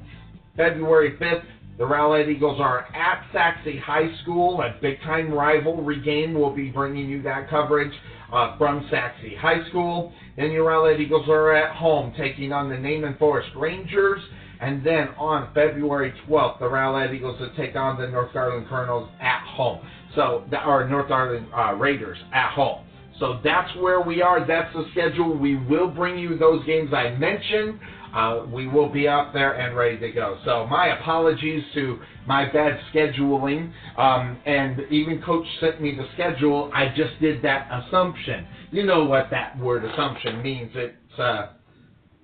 February 0.55 1.17
5th, 1.17 1.45
the 1.77 1.83
Rowlett 1.83 2.29
Eagles 2.29 2.59
are 2.61 2.85
at 2.93 3.25
Sachse 3.33 3.79
High 3.83 4.15
School, 4.21 4.61
a 4.61 4.75
big-time 4.79 5.33
rivalry 5.33 5.99
game. 6.01 6.35
We'll 6.35 6.55
be 6.55 6.69
bringing 6.69 7.09
you 7.09 7.23
that 7.23 7.49
coverage 7.49 7.93
uh, 8.31 8.55
from 8.59 8.87
Sachse 8.91 9.35
High 9.39 9.67
School. 9.69 10.13
Then 10.37 10.51
your 10.51 10.65
Rowlett 10.65 10.99
Eagles 10.99 11.27
are 11.27 11.55
at 11.55 11.75
home, 11.75 12.13
taking 12.15 12.53
on 12.53 12.69
the 12.69 12.77
Naaman 12.77 13.17
Forest 13.17 13.49
Rangers. 13.55 14.21
And 14.61 14.85
then 14.85 15.09
on 15.17 15.51
February 15.55 16.13
12th, 16.27 16.59
the 16.59 16.69
Rowlett 16.69 17.11
Eagles 17.13 17.39
will 17.39 17.53
take 17.57 17.75
on 17.75 17.99
the 17.99 18.07
North 18.07 18.31
Garland 18.33 18.67
Colonels 18.67 19.09
at 19.19 19.43
home. 19.47 19.79
So, 20.13 20.45
our 20.53 20.87
North 20.87 21.09
Garland 21.09 21.47
uh, 21.57 21.73
Raiders 21.73 22.19
at 22.31 22.53
home. 22.53 22.85
So 23.19 23.39
that's 23.43 23.73
where 23.77 24.01
we 24.01 24.21
are. 24.21 24.45
That's 24.45 24.73
the 24.73 24.85
schedule. 24.91 25.37
We 25.37 25.55
will 25.55 25.87
bring 25.87 26.17
you 26.17 26.37
those 26.37 26.65
games 26.65 26.93
I 26.93 27.11
mentioned. 27.11 27.79
Uh, 28.13 28.45
we 28.51 28.67
will 28.67 28.89
be 28.89 29.07
up 29.07 29.33
there 29.33 29.53
and 29.53 29.75
ready 29.75 29.97
to 29.97 30.11
go. 30.11 30.37
So 30.45 30.67
my 30.67 30.99
apologies 30.99 31.63
to 31.73 31.99
my 32.27 32.51
bad 32.51 32.79
scheduling. 32.93 33.71
Um, 33.97 34.39
and 34.45 34.81
even 34.91 35.21
Coach 35.21 35.47
sent 35.59 35.81
me 35.81 35.95
the 35.95 36.07
schedule. 36.13 36.71
I 36.73 36.89
just 36.95 37.19
did 37.19 37.41
that 37.43 37.69
assumption. 37.71 38.45
You 38.71 38.85
know 38.85 39.05
what 39.05 39.29
that 39.31 39.57
word 39.57 39.83
assumption 39.83 40.41
means. 40.43 40.71
It's 40.75 41.19
uh, 41.19 41.47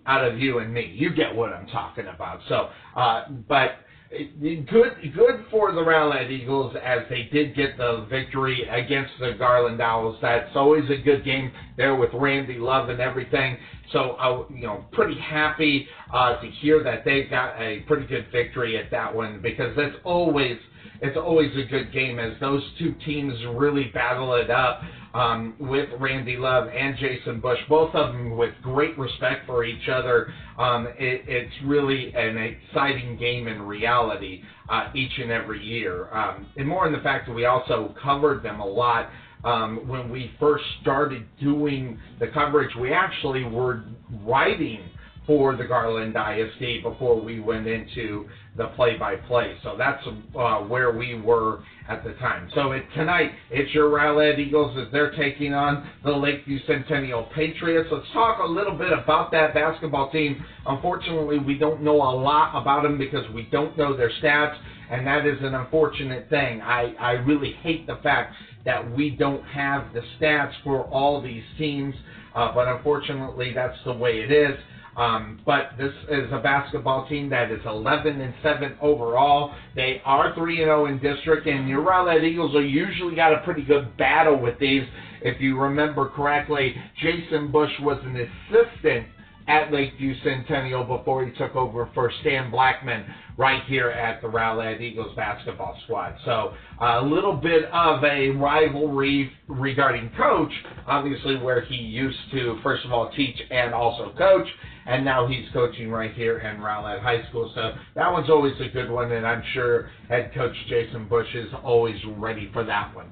out 0.06 0.26
of 0.26 0.40
you 0.40 0.60
and 0.60 0.74
me. 0.74 0.94
You 0.96 1.14
get 1.14 1.34
what 1.36 1.54
I'm 1.54 1.68
talking 1.68 2.08
about. 2.08 2.42
So, 2.48 2.70
uh, 2.96 3.26
but 3.48 3.72
good 4.10 5.14
good 5.16 5.46
for 5.52 5.72
the 5.72 5.82
Rowlett 5.82 6.32
Eagles 6.32 6.76
as 6.84 7.00
they 7.10 7.30
did 7.32 7.56
get 7.56 7.78
the 7.78 8.08
victory 8.10 8.68
against 8.70 9.12
the 9.20 9.34
Garland 9.38 9.82
Owls. 9.82 10.18
That's 10.22 10.56
always 10.56 10.90
a 10.90 10.98
good 10.98 11.24
game 11.24 11.52
there 11.78 11.96
with 11.96 12.10
Randy 12.14 12.58
Love 12.58 12.90
and 12.90 13.00
everything. 13.00 13.58
So, 13.92 14.12
uh, 14.12 14.46
you 14.54 14.66
know, 14.66 14.86
pretty 14.92 15.20
happy 15.20 15.88
uh, 16.14 16.40
to 16.42 16.48
hear 16.48 16.84
that 16.84 17.06
they 17.06 17.24
got 17.24 17.60
a 17.60 17.82
pretty 17.82 18.08
good 18.08 18.28
victory 18.32 18.78
at 18.78 18.92
that 18.92 19.14
one 19.14 19.42
because 19.42 19.76
that's 19.76 19.96
always 20.04 20.58
it's 21.02 21.18
always 21.18 21.52
a 21.58 21.64
good 21.70 21.92
game 21.94 22.20
as 22.20 22.34
those 22.40 22.64
two 22.78 22.94
teams 23.06 23.34
really 23.56 23.86
battle 23.94 24.34
it 24.36 24.50
up 24.50 24.82
um, 25.14 25.56
with 25.60 25.90
Randy 26.00 26.38
Love 26.38 26.68
and 26.68 26.96
Jason 26.98 27.40
Bush, 27.40 27.60
both 27.68 27.94
of 27.96 28.14
them 28.14 28.38
with 28.38 28.54
great 28.62 28.98
respect 28.98 29.46
for 29.48 29.64
each 29.64 29.90
other. 29.90 30.32
Um, 30.58 30.88
it, 30.98 31.24
it's 31.28 31.54
really 31.66 32.14
an 32.14 32.38
exciting 32.38 33.18
game 33.18 33.48
in 33.48 33.62
reality 33.62 34.44
uh, 34.70 34.92
each 34.94 35.18
and 35.18 35.32
every 35.32 35.64
year. 35.64 36.14
Um, 36.14 36.48
and 36.58 36.68
more 36.68 36.86
in 36.86 36.94
the 36.94 37.00
fact 37.00 37.28
that 37.28 37.34
we 37.34 37.46
also 37.46 37.96
covered 38.02 38.44
them 38.44 38.60
a 38.60 38.66
lot. 38.66 39.10
Um, 39.44 39.88
when 39.88 40.12
we 40.12 40.32
first 40.38 40.66
started 40.82 41.26
doing 41.40 41.98
the 42.20 42.28
coverage, 42.28 42.76
we 42.76 42.92
actually 42.92 43.46
were 43.46 43.84
writing 44.26 44.82
for 45.30 45.56
the 45.56 45.64
Garland 45.64 46.16
ISD 46.18 46.82
before 46.82 47.22
we 47.22 47.40
went 47.40 47.68
into 47.68 48.28
the 48.58 48.66
play-by-play. 48.70 49.58
So 49.62 49.76
that's 49.78 50.04
uh, 50.36 50.62
where 50.62 50.92
we 50.92 51.22
were 51.22 51.60
at 51.88 52.04
the 52.04 52.14
time. 52.14 52.50
So 52.56 52.72
it, 52.72 52.84
tonight, 52.96 53.34
it's 53.52 53.72
your 53.72 53.92
Rowlett 53.92 54.40
Eagles 54.40 54.76
as 54.80 54.92
they're 54.92 55.16
taking 55.16 55.54
on 55.54 55.88
the 56.04 56.10
Lakeview 56.10 56.58
Centennial 56.66 57.30
Patriots. 57.36 57.90
Let's 57.92 58.08
talk 58.12 58.40
a 58.42 58.52
little 58.52 58.76
bit 58.76 58.92
about 58.92 59.32
that 59.34 59.54
basketball 59.54 60.10
team. 60.10 60.44
Unfortunately, 60.66 61.38
we 61.38 61.60
don't 61.60 61.84
know 61.84 61.98
a 61.98 62.14
lot 62.18 62.60
about 62.60 62.82
them 62.82 62.98
because 62.98 63.30
we 63.32 63.44
don't 63.52 63.78
know 63.78 63.96
their 63.96 64.12
stats, 64.24 64.58
and 64.90 65.06
that 65.06 65.28
is 65.28 65.38
an 65.42 65.54
unfortunate 65.54 66.28
thing. 66.32 66.60
I, 66.60 66.96
I 67.00 67.12
really 67.12 67.54
hate 67.62 67.86
the 67.86 68.00
fact 68.02 68.34
that 68.66 68.96
we 68.98 69.12
don't 69.12 69.44
have 69.44 69.94
the 69.94 70.02
stats 70.20 70.54
for 70.64 70.86
all 70.86 71.22
these 71.22 71.44
teams, 71.60 71.94
uh, 72.34 72.52
but 72.52 72.68
unfortunately, 72.68 73.54
that's 73.54 73.78
the 73.86 73.94
way 73.94 74.22
it 74.22 74.32
is. 74.32 74.58
Um, 74.98 75.40
but 75.46 75.72
this 75.78 75.94
is 76.10 76.32
a 76.32 76.40
basketball 76.40 77.08
team 77.08 77.30
that 77.30 77.52
is 77.52 77.60
11 77.66 78.20
and 78.20 78.34
7 78.44 78.78
overall. 78.82 79.54
They 79.76 80.02
are 80.06 80.34
3 80.36 80.58
and 80.62 80.68
0 80.68 80.86
in 80.88 81.00
district, 81.00 81.48
and 81.48 81.70
your 81.70 81.82
Rowlett 81.82 82.24
Eagles 82.24 82.56
are 82.56 82.66
usually 82.66 83.16
got 83.16 83.34
a 83.34 83.40
pretty 83.44 83.64
good 83.64 83.96
battle 83.98 84.40
with 84.40 84.60
these. 84.60 84.84
If 85.22 85.42
you 85.42 85.60
remember 85.60 86.10
correctly, 86.10 86.76
Jason 87.02 87.52
Bush 87.52 87.72
was 87.82 88.00
an 88.04 88.16
assistant 88.16 89.08
at 89.50 89.74
Lakeview 89.74 90.14
Centennial 90.24 90.84
before 90.84 91.26
he 91.26 91.32
took 91.36 91.56
over 91.56 91.90
for 91.96 92.12
Stan 92.22 92.52
Blackman 92.52 93.04
right 93.36 93.64
here 93.66 93.90
at 93.90 94.22
the 94.22 94.28
Rowlett 94.28 94.80
Eagles 94.80 95.16
basketball 95.16 95.76
squad. 95.86 96.16
So 96.24 96.54
a 96.80 97.02
little 97.02 97.34
bit 97.34 97.66
of 97.74 98.04
a 98.04 98.30
rivalry 98.30 99.32
regarding 99.48 100.12
coach, 100.16 100.52
obviously 100.86 101.38
where 101.38 101.62
he 101.62 101.76
used 101.76 102.18
to, 102.32 102.60
first 102.62 102.86
of 102.86 102.94
all, 102.94 103.12
teach 103.16 103.38
and 103.50 103.74
also 103.74 104.14
coach, 104.18 104.48
and 104.86 105.04
now 105.04 105.26
he's 105.26 105.46
coaching 105.52 105.90
right 105.90 106.14
here 106.14 106.40
in 106.40 106.62
Rowlett 106.62 107.02
High 107.02 107.28
School. 107.30 107.52
So 107.56 107.74
that 107.96 108.12
one's 108.12 108.30
always 108.30 108.54
a 108.60 108.72
good 108.72 108.92
one, 108.92 109.12
and 109.12 109.26
I'm 109.26 109.44
sure 109.54 109.90
head 110.10 110.32
coach 110.36 110.54
Jason 110.68 111.08
Bush 111.08 111.28
is 111.34 111.48
always 111.64 111.98
ready 112.18 112.52
for 112.54 112.64
that 112.66 112.96
one. 112.96 113.10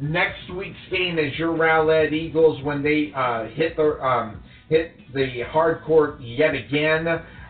Next 0.00 0.52
week's 0.54 0.76
game 0.90 1.18
is 1.18 1.36
your 1.38 1.56
Rowlett 1.56 2.12
Eagles 2.12 2.62
when 2.62 2.82
they 2.82 3.12
uh, 3.16 3.46
hit 3.54 3.76
the 3.76 3.98
um, 4.04 4.42
hit 4.68 4.92
the 5.14 5.42
hard 5.50 5.82
court 5.84 6.20
yet 6.20 6.54
again. 6.54 7.06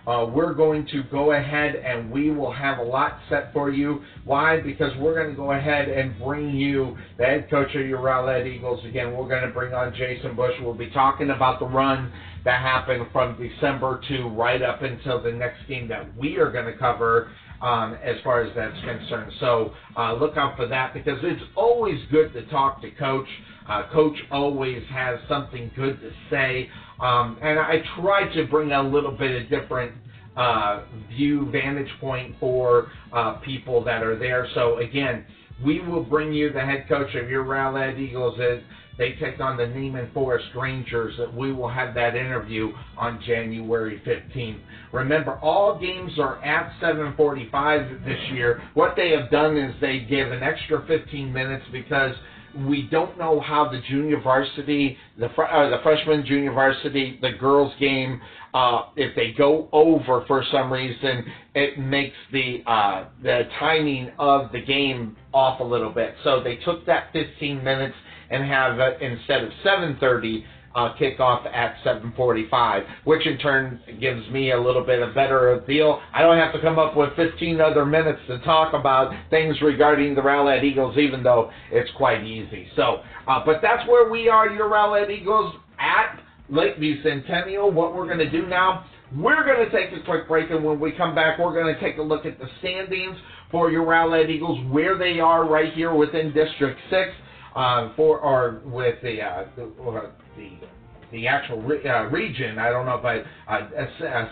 Uh, 0.09 0.25
we're 0.25 0.55
going 0.55 0.87
to 0.87 1.03
go 1.11 1.33
ahead 1.33 1.77
and 1.77 2.11
we 2.11 2.31
will 2.31 2.51
have 2.51 2.79
a 2.79 2.83
lot 2.83 3.19
set 3.29 3.53
for 3.53 3.71
you. 3.71 4.01
Why? 4.25 4.59
Because 4.59 4.91
we're 4.99 5.15
going 5.15 5.29
to 5.29 5.37
go 5.37 5.53
ahead 5.53 5.91
and 5.91 6.19
bring 6.19 6.57
you 6.57 6.97
the 7.19 7.27
head 7.27 7.51
coach 7.51 7.75
of 7.75 7.87
your 7.87 8.01
Rowlett 8.01 8.47
Eagles 8.47 8.83
again. 8.87 9.15
We're 9.15 9.29
going 9.29 9.47
to 9.47 9.53
bring 9.53 9.75
on 9.75 9.95
Jason 9.95 10.35
Bush. 10.35 10.55
We'll 10.63 10.73
be 10.73 10.89
talking 10.91 11.29
about 11.29 11.59
the 11.61 11.67
run 11.67 12.11
that 12.47 12.63
happened 12.63 13.07
from 13.13 13.37
December 13.37 14.01
to 14.09 14.29
right 14.29 14.63
up 14.63 14.81
until 14.81 15.23
the 15.23 15.33
next 15.33 15.69
game 15.69 15.89
that 15.89 16.17
we 16.17 16.39
are 16.39 16.51
going 16.51 16.65
to 16.65 16.79
cover 16.79 17.31
um, 17.61 17.99
as 18.03 18.17
far 18.25 18.41
as 18.43 18.55
that's 18.57 18.79
concerned. 18.85 19.33
So 19.41 19.75
uh, 19.95 20.15
look 20.15 20.39
out 20.39 20.57
for 20.57 20.67
that 20.69 20.95
because 20.95 21.19
it's 21.23 21.43
always 21.55 21.99
good 22.11 22.33
to 22.33 22.47
talk 22.47 22.81
to 22.81 22.91
Coach. 22.93 23.29
Uh, 23.69 23.83
Coach 23.93 24.17
always 24.31 24.83
has 24.91 25.19
something 25.29 25.71
good 25.77 26.01
to 26.01 26.11
say. 26.31 26.71
Um, 27.01 27.39
and 27.43 27.59
I 27.59 27.83
try 28.01 28.33
to 28.35 28.47
bring 28.47 28.73
a 28.73 28.83
little 28.83 29.13
bit 29.13 29.43
of 29.43 29.49
different 29.49 29.93
uh, 30.37 30.85
view, 31.09 31.51
vantage 31.51 31.91
point 32.01 32.37
for 32.39 32.91
uh, 33.13 33.35
people 33.45 33.83
that 33.85 34.03
are 34.03 34.19
there. 34.19 34.47
So 34.55 34.79
again, 34.79 35.25
we 35.65 35.81
will 35.81 36.05
bring 36.05 36.33
you 36.33 36.53
the 36.53 36.61
head 36.61 36.87
coach 36.89 37.15
of 37.15 37.29
your 37.29 37.45
Rowlett 37.45 37.99
Eagles 37.99 38.39
as 38.41 38.61
they 38.99 39.13
take 39.15 39.41
on 39.41 39.57
the 39.57 39.67
Naaman 39.67 40.11
Forest 40.13 40.47
Rangers. 40.57 41.15
We 41.35 41.53
will 41.53 41.69
have 41.69 41.95
that 41.95 42.17
interview 42.17 42.73
on 42.97 43.21
January 43.25 44.03
15th. 44.05 44.61
Remember, 44.93 45.39
all 45.41 45.79
games 45.79 46.19
are 46.19 46.43
at 46.45 46.73
7:45 46.81 48.05
this 48.05 48.19
year. 48.33 48.63
What 48.75 48.97
they 48.97 49.11
have 49.11 49.31
done 49.31 49.57
is 49.57 49.75
they 49.81 50.01
give 50.01 50.33
an 50.33 50.43
extra 50.43 50.85
15 50.87 51.33
minutes 51.33 51.65
because 51.71 52.15
we 52.57 52.89
don't 52.91 53.19
know 53.19 53.41
how 53.41 53.69
the 53.69 53.81
junior 53.89 54.21
varsity, 54.21 54.97
the 55.19 55.29
fr- 55.35 55.45
uh, 55.45 55.69
the 55.71 55.79
freshman 55.83 56.25
junior 56.25 56.53
varsity, 56.53 57.19
the 57.21 57.33
girls 57.33 57.73
game, 57.79 58.21
uh, 58.55 58.87
if 58.97 59.15
they 59.15 59.33
go 59.33 59.69
over 59.73 60.25
for 60.27 60.45
some 60.51 60.73
reason, 60.73 61.25
it 61.55 61.79
makes 61.79 62.17
the 62.33 62.63
uh, 62.67 63.07
the 63.23 63.43
timing 63.59 64.11
of 64.19 64.51
the 64.53 64.61
game 64.61 65.17
off 65.33 65.61
a 65.61 65.65
little 65.65 65.93
bit. 65.93 66.15
So 66.25 66.43
they 66.43 66.57
took 66.57 66.87
that 66.87 67.13
15 67.13 67.63
minutes 67.63 67.95
and 68.31 68.45
have 68.45 68.79
it 68.79 69.01
instead 69.01 69.45
of 69.45 69.51
7:30 69.65 70.45
uh, 70.75 70.95
kickoff 71.01 71.47
at 71.53 71.77
7:45, 71.85 72.87
which 73.05 73.27
in 73.27 73.39
turn 73.39 73.81
gives 74.01 74.29
me 74.31 74.53
a 74.53 74.61
little 74.61 74.85
bit 74.85 75.03
of 75.03 75.15
better 75.15 75.63
deal. 75.67 76.01
I 76.13 76.23
don't 76.23 76.39
have 76.39 76.53
to 76.53 76.61
come 76.61 76.79
up 76.79 76.97
with 76.97 77.15
15 77.17 77.61
other 77.61 77.85
minutes 77.85 78.21
to 78.29 78.39
talk 78.41 78.75
about 78.75 79.13
things 79.31 79.61
regarding 79.63 80.15
the 80.15 80.23
Rowlett 80.23 80.65
Eagles, 80.65 80.97
even 80.97 81.23
though 81.23 81.51
it's 81.71 81.91
quite 81.97 82.25
easy. 82.25 82.69
So, 82.77 83.03
uh, 83.27 83.45
but 83.45 83.61
that's 83.63 83.87
where 83.89 84.11
we 84.11 84.29
are, 84.29 84.49
your 84.51 84.69
Rowlett 84.69 85.11
Eagles 85.11 85.55
at 85.79 86.21
Lakeview 86.49 87.03
Centennial. 87.03 87.71
What 87.71 87.95
we're 87.95 88.07
going 88.07 88.19
to 88.19 88.31
do 88.31 88.47
now, 88.47 88.85
we're 89.17 89.45
going 89.45 89.69
to 89.69 89.71
take 89.71 89.99
a 89.99 90.05
quick 90.05 90.29
break, 90.29 90.51
and 90.51 90.65
when 90.65 90.79
we 90.79 90.93
come 90.93 91.15
back, 91.15 91.39
we're 91.39 91.55
going 91.55 91.75
to 91.75 91.81
take 91.81 91.99
a 91.99 92.03
look 92.03 92.27
at 92.27 92.39
the 92.39 92.47
standings 92.61 93.17
for 93.51 93.71
your 93.71 93.85
Rowlett 93.85 94.29
Eagles, 94.29 94.59
where 94.71 94.99
they 94.99 95.21
are 95.21 95.49
right 95.49 95.73
here 95.73 95.95
within 95.95 96.33
District 96.33 96.79
6 96.91 97.11
uh, 97.57 97.95
for 97.97 98.21
or 98.21 98.61
with 98.65 99.01
the 99.03 99.23
uh, 99.23 99.45
the, 99.57 99.65
uh, 99.65 100.11
the 100.39 100.67
the 101.11 101.27
actual 101.27 101.63
re- 101.63 101.87
uh, 101.89 102.05
region. 102.05 102.59
I 102.59 102.71
don't 102.71 102.87
know, 102.87 103.01
but 103.03 103.25
uh, 103.51 103.69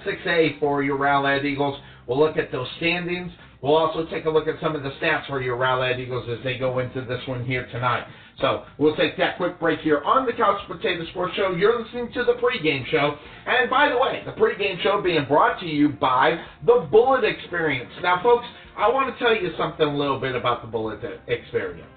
6A 0.07 0.61
for 0.61 0.83
your 0.83 0.99
Rowlett 0.99 1.45
Eagles. 1.45 1.81
We'll 2.07 2.19
look 2.19 2.37
at 2.37 2.53
those 2.53 2.69
standings. 2.77 3.33
We'll 3.63 3.77
also 3.77 4.07
take 4.11 4.27
a 4.27 4.31
look 4.31 4.47
at 4.47 4.61
some 4.61 4.77
of 4.77 4.83
the 4.83 4.91
stats 5.01 5.27
for 5.27 5.41
your 5.41 5.57
Rowlett 5.57 5.99
Eagles 5.99 6.29
as 6.29 6.45
they 6.45 6.59
go 6.59 6.79
into 6.79 7.03
this 7.03 7.21
one 7.27 7.45
here 7.47 7.67
tonight. 7.73 8.07
So 8.41 8.65
we'll 8.77 8.97
take 8.97 9.17
that 9.17 9.39
quick 9.39 9.59
break 9.59 9.81
here 9.81 10.03
on 10.03 10.27
the 10.27 10.33
Couch 10.33 10.61
Potato 10.69 11.07
Sports 11.11 11.35
Show. 11.37 11.53
You're 11.53 11.83
listening 11.83 12.13
to 12.13 12.25
the 12.25 12.35
pregame 12.35 12.87
show. 12.91 13.17
And 13.47 13.71
by 13.71 13.89
the 13.89 13.97
way, 13.97 14.23
the 14.27 14.33
pregame 14.33 14.81
show 14.83 15.01
being 15.01 15.25
brought 15.25 15.59
to 15.61 15.67
you 15.67 15.89
by 15.89 16.39
the 16.67 16.87
Bullitt 16.91 17.25
Experience. 17.25 17.91
Now, 18.03 18.23
folks, 18.23 18.45
I 18.77 18.91
want 18.91 19.17
to 19.17 19.25
tell 19.25 19.35
you 19.35 19.53
something 19.57 19.87
a 19.87 19.97
little 19.97 20.21
bit 20.21 20.37
about 20.37 20.61
the 20.61 20.69
Bullitt 20.69 21.01
Experience. 21.29 21.89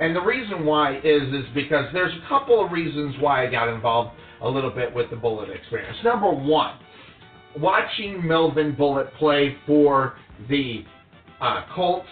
And 0.00 0.16
the 0.16 0.20
reason 0.20 0.64
why 0.64 0.98
is 0.98 1.22
is 1.32 1.44
because 1.54 1.86
there's 1.92 2.12
a 2.12 2.28
couple 2.28 2.64
of 2.64 2.72
reasons 2.72 3.14
why 3.20 3.46
I 3.46 3.50
got 3.50 3.68
involved 3.68 4.12
a 4.40 4.48
little 4.48 4.70
bit 4.70 4.92
with 4.94 5.10
the 5.10 5.16
Bullitt 5.16 5.50
experience. 5.50 5.96
Number 6.02 6.30
one, 6.30 6.78
watching 7.58 8.26
Melvin 8.26 8.74
Bullitt 8.74 9.12
play 9.14 9.56
for 9.66 10.16
the 10.48 10.84
uh, 11.40 11.64
Colts, 11.74 12.08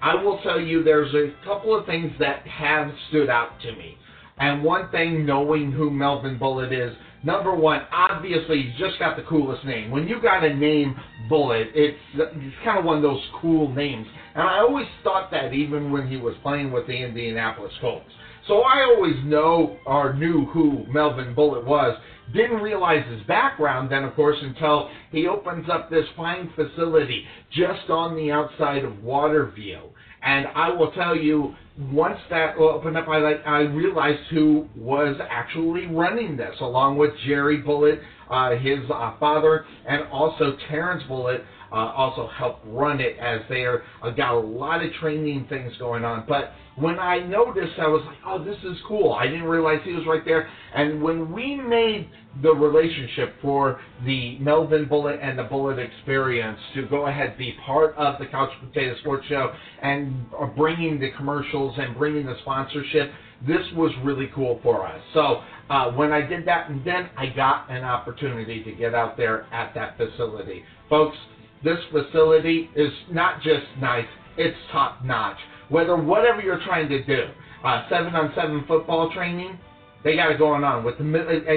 I 0.00 0.14
will 0.14 0.40
tell 0.42 0.60
you 0.60 0.82
there's 0.82 1.14
a 1.14 1.32
couple 1.44 1.76
of 1.78 1.86
things 1.86 2.12
that 2.18 2.46
have 2.46 2.90
stood 3.08 3.30
out 3.30 3.60
to 3.62 3.72
me. 3.72 3.96
And 4.38 4.62
one 4.62 4.90
thing, 4.90 5.24
knowing 5.24 5.70
who 5.70 5.90
Melvin 5.90 6.38
Bullitt 6.38 6.72
is, 6.72 6.92
number 7.22 7.54
one, 7.54 7.82
obviously 7.92 8.62
he's 8.62 8.78
just 8.78 8.98
got 8.98 9.16
the 9.16 9.22
coolest 9.22 9.64
name. 9.64 9.90
When 9.90 10.08
you 10.08 10.20
got 10.20 10.44
a 10.44 10.54
name 10.54 10.96
Bullitt, 11.28 11.68
it's, 11.74 11.98
it's 12.14 12.56
kind 12.64 12.78
of 12.78 12.84
one 12.84 12.96
of 12.96 13.02
those 13.02 13.22
cool 13.40 13.72
names. 13.72 14.06
And 14.34 14.42
I 14.42 14.58
always 14.58 14.86
thought 15.04 15.30
that 15.30 15.52
even 15.52 15.92
when 15.92 16.08
he 16.08 16.16
was 16.16 16.34
playing 16.42 16.72
with 16.72 16.86
the 16.86 16.94
Indianapolis 16.94 17.72
Colts. 17.80 18.10
So 18.48 18.62
I 18.62 18.82
always 18.82 19.16
know 19.24 19.78
or 19.86 20.14
knew 20.14 20.46
who 20.46 20.84
Melvin 20.88 21.34
Bullitt 21.34 21.64
was. 21.64 21.96
Didn't 22.34 22.62
realize 22.62 23.06
his 23.08 23.22
background 23.24 23.90
then, 23.90 24.04
of 24.04 24.14
course, 24.14 24.38
until 24.40 24.90
he 25.10 25.26
opens 25.26 25.68
up 25.70 25.90
this 25.90 26.06
fine 26.16 26.50
facility 26.56 27.24
just 27.52 27.90
on 27.90 28.16
the 28.16 28.32
outside 28.32 28.84
of 28.84 28.92
Waterview. 28.94 29.80
And 30.22 30.46
I 30.54 30.70
will 30.70 30.92
tell 30.92 31.16
you, 31.16 31.54
once 31.90 32.18
that 32.30 32.56
opened 32.56 32.96
up, 32.96 33.08
I 33.08 33.18
like 33.18 33.46
I 33.46 33.60
realized 33.60 34.20
who 34.30 34.68
was 34.76 35.16
actually 35.28 35.86
running 35.86 36.36
this, 36.36 36.54
along 36.60 36.98
with 36.98 37.10
Jerry 37.26 37.58
Bullitt, 37.58 38.00
uh, 38.30 38.50
his 38.56 38.78
uh, 38.92 39.14
father, 39.18 39.64
and 39.86 40.04
also 40.12 40.56
Terrence 40.68 41.02
Bullitt, 41.08 41.44
uh, 41.72 41.92
also 41.96 42.28
helped 42.28 42.64
run 42.66 43.00
it 43.00 43.16
as 43.18 43.40
they're 43.48 43.82
uh, 44.02 44.10
got 44.10 44.34
a 44.34 44.38
lot 44.38 44.84
of 44.84 44.92
training 44.94 45.46
things 45.48 45.72
going 45.78 46.04
on. 46.04 46.24
But 46.28 46.52
when 46.76 46.98
I 46.98 47.18
noticed, 47.18 47.78
I 47.78 47.86
was 47.86 48.02
like, 48.06 48.16
oh, 48.26 48.42
this 48.42 48.56
is 48.64 48.78
cool. 48.86 49.12
I 49.12 49.26
didn't 49.26 49.44
realize 49.44 49.80
he 49.84 49.92
was 49.92 50.06
right 50.06 50.24
there. 50.24 50.48
And 50.74 51.02
when 51.02 51.30
we 51.30 51.56
made 51.56 52.08
the 52.42 52.50
relationship 52.50 53.34
for 53.42 53.80
the 54.06 54.38
Melvin 54.38 54.86
Bullitt 54.86 55.20
and 55.20 55.38
the 55.38 55.42
Bullitt 55.42 55.78
Experience 55.78 56.58
to 56.74 56.86
go 56.86 57.06
ahead 57.06 57.36
be 57.36 57.54
part 57.66 57.94
of 57.96 58.18
the 58.18 58.26
Couch 58.26 58.50
Potato 58.60 58.96
Sports 59.00 59.26
Show 59.28 59.52
and 59.82 60.26
uh, 60.40 60.46
bringing 60.46 60.98
the 60.98 61.10
commercials 61.16 61.74
and 61.78 61.96
bringing 61.96 62.24
the 62.24 62.36
sponsorship, 62.40 63.12
this 63.46 63.66
was 63.74 63.92
really 64.02 64.30
cool 64.34 64.60
for 64.62 64.86
us. 64.86 65.00
So 65.12 65.42
uh, 65.68 65.90
when 65.92 66.10
I 66.12 66.22
did 66.22 66.46
that, 66.46 66.70
and 66.70 66.84
then 66.86 67.10
I 67.18 67.26
got 67.26 67.70
an 67.70 67.84
opportunity 67.84 68.62
to 68.64 68.72
get 68.72 68.94
out 68.94 69.16
there 69.16 69.44
at 69.52 69.74
that 69.74 69.98
facility. 69.98 70.64
Folks, 70.88 71.16
this 71.64 71.78
facility 71.90 72.70
is 72.74 72.92
not 73.10 73.42
just 73.42 73.66
nice, 73.80 74.06
it's 74.36 74.56
top 74.72 75.04
notch. 75.04 75.38
Whether 75.68 75.96
whatever 75.96 76.40
you're 76.40 76.62
trying 76.64 76.88
to 76.88 77.02
do, 77.04 77.28
uh, 77.64 77.88
seven 77.88 78.14
on 78.14 78.32
seven 78.34 78.64
football 78.66 79.12
training, 79.12 79.58
they 80.04 80.16
got 80.16 80.32
it 80.32 80.38
going 80.38 80.64
on. 80.64 80.84
With 80.84 80.98
the 80.98 81.04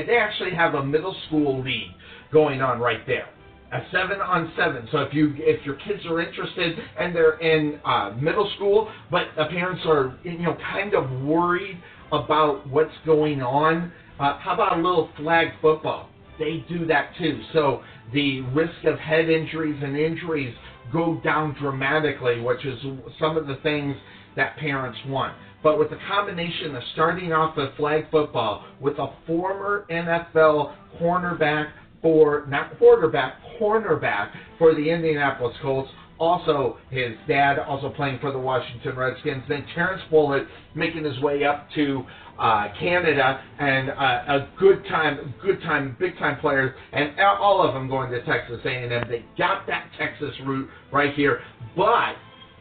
they 0.08 0.18
actually 0.18 0.54
have 0.54 0.76
a 0.76 0.84
middle 0.84 1.16
school 1.28 1.64
league 1.64 1.92
going 2.32 2.62
on 2.62 2.80
right 2.80 3.06
there. 3.08 3.30
A 3.72 3.80
seven 3.92 4.22
on 4.22 4.52
seven. 4.56 4.88
So 4.92 5.00
if 5.00 5.14
you 5.14 5.34
if 5.38 5.66
your 5.66 5.76
kids 5.76 6.06
are 6.06 6.22
interested 6.22 6.78
and 7.00 7.16
they're 7.16 7.40
in 7.40 7.80
uh, 7.84 8.12
middle 8.22 8.50
school, 8.56 8.92
but 9.10 9.28
the 9.36 9.46
parents 9.46 9.82
are 9.86 10.18
you 10.24 10.38
know 10.40 10.56
kind 10.72 10.94
of 10.94 11.10
worried 11.22 11.82
about 12.12 12.68
what's 12.70 12.94
going 13.06 13.42
on, 13.42 13.92
uh, 14.20 14.38
how 14.38 14.54
about 14.54 14.74
a 14.74 14.82
little 14.82 15.10
flag 15.18 15.48
football? 15.62 16.10
They 16.40 16.66
do 16.70 16.86
that 16.88 17.12
too. 17.18 17.42
So 17.54 17.82
the 18.14 18.42
risk 18.42 18.84
of 18.86 19.00
head 19.00 19.30
injuries 19.30 19.82
and 19.84 19.98
injuries 19.98 20.56
go 20.92 21.20
down 21.24 21.56
dramatically, 21.60 22.42
which 22.42 22.66
is 22.66 22.80
some 23.20 23.38
of 23.38 23.48
the 23.48 23.56
things 23.64 23.96
that 24.36 24.58
parents 24.58 25.00
want. 25.08 25.36
But 25.64 25.80
with 25.80 25.90
the 25.90 25.98
combination 26.08 26.76
of 26.76 26.84
starting 26.94 27.34
off 27.34 27.58
with 27.58 27.76
flag 27.76 28.06
football 28.12 28.66
with 28.80 29.00
a 29.00 29.08
former 29.26 29.86
NFL 29.90 30.76
cornerback 31.02 31.72
for, 32.02 32.46
not 32.48 32.78
quarterback, 32.78 33.36
cornerback 33.60 34.32
for 34.60 34.76
the 34.76 34.90
Indianapolis 34.90 35.56
Colts, 35.62 35.90
also 36.20 36.78
his 36.92 37.14
dad 37.28 37.60
also 37.60 37.90
playing 37.90 38.20
for 38.20 38.32
the 38.32 38.38
Washington 38.38 38.96
Redskins. 38.96 39.44
Then 39.50 39.66
Terrence 39.74 40.02
Bullitt 40.10 40.48
making 40.76 41.04
his 41.04 41.20
way 41.20 41.44
up 41.44 41.68
to 41.76 42.04
uh, 42.40 42.68
Canada, 42.80 43.42
and 43.60 43.90
uh, 43.90 43.94
a 44.28 44.50
good 44.60 44.84
time, 44.86 45.34
good 45.42 45.62
time, 45.62 45.96
big 46.00 46.18
time 46.18 46.40
players, 46.40 46.74
and 46.92 47.20
all 47.20 47.66
of 47.66 47.74
them 47.74 47.88
going 47.88 48.12
to 48.12 48.24
Texas 48.26 48.60
A&M. 48.66 48.90
They 49.10 49.26
got 49.38 49.66
that 49.68 49.90
Texas 49.98 50.34
route 50.46 50.70
right 50.92 51.14
here, 51.14 51.42
but 51.76 52.16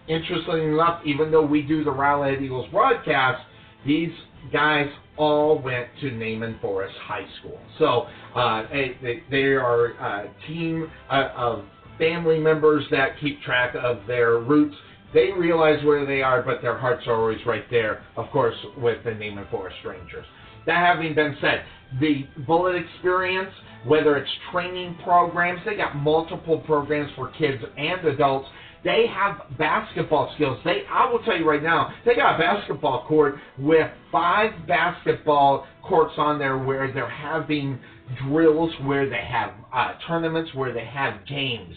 interestingly 0.09 0.65
enough, 0.65 1.01
even 1.05 1.31
though 1.31 1.47
we 1.47 1.63
do 1.63 1.85
the 1.85 1.91
Rowlett 1.91 2.43
Eagles 2.43 2.69
broadcast, 2.71 3.45
these 3.87 4.13
guys 4.53 4.89
all 5.17 5.59
went 5.59 5.89
to 6.01 6.11
Naaman 6.11 6.59
Forest 6.61 6.95
High 7.03 7.27
School. 7.41 7.59
So 7.79 8.07
uh, 8.35 8.67
they, 8.71 9.23
they 9.31 9.43
are 9.55 9.93
a 9.93 10.35
team 10.47 10.91
uh, 11.11 11.29
of 11.37 11.65
family 11.99 12.39
members 12.39 12.85
that 12.91 13.21
keep 13.21 13.41
track 13.43 13.75
of 13.81 14.07
their 14.07 14.39
roots 14.39 14.75
they 15.15 15.31
realize 15.31 15.83
where 15.85 16.05
they 16.05 16.23
are, 16.23 16.43
but 16.43 16.61
their 16.61 16.77
hearts 16.77 17.07
are 17.07 17.15
always 17.15 17.39
right 17.47 17.65
there, 17.71 18.05
of 18.17 18.29
course, 18.31 18.57
with 18.77 19.03
the 19.05 19.13
Naaman 19.13 19.47
Forest 19.51 19.77
Rangers. 19.85 20.27
That 20.67 20.77
having 20.77 21.15
been 21.15 21.37
said, 21.41 21.65
the 22.01 22.27
Bullitt 22.47 22.83
Experience, 22.83 23.53
whether 23.87 24.17
it's 24.17 24.31
training 24.51 24.97
programs, 25.05 25.61
they 25.65 25.77
got 25.77 25.95
multiple 25.97 26.59
programs 26.61 27.11
for 27.15 27.31
kids 27.33 27.63
and 27.77 28.05
adults. 28.07 28.49
They 28.83 29.07
have 29.07 29.59
basketball 29.59 30.33
skills. 30.35 30.59
They, 30.65 30.83
I 30.91 31.11
will 31.11 31.21
tell 31.21 31.37
you 31.37 31.49
right 31.49 31.63
now, 31.63 31.95
they 32.05 32.15
got 32.15 32.35
a 32.35 32.39
basketball 32.39 33.07
court 33.07 33.37
with 33.59 33.91
five 34.13 34.51
basketball 34.67 35.67
courts 35.83 36.15
on 36.19 36.39
there 36.39 36.59
where 36.59 36.93
they're 36.93 37.09
having 37.09 37.79
drills, 38.27 38.73
where 38.83 39.09
they 39.09 39.25
have 39.27 39.53
uh, 39.73 39.93
tournaments, 40.07 40.51
where 40.55 40.73
they 40.73 40.85
have 40.85 41.27
games. 41.27 41.75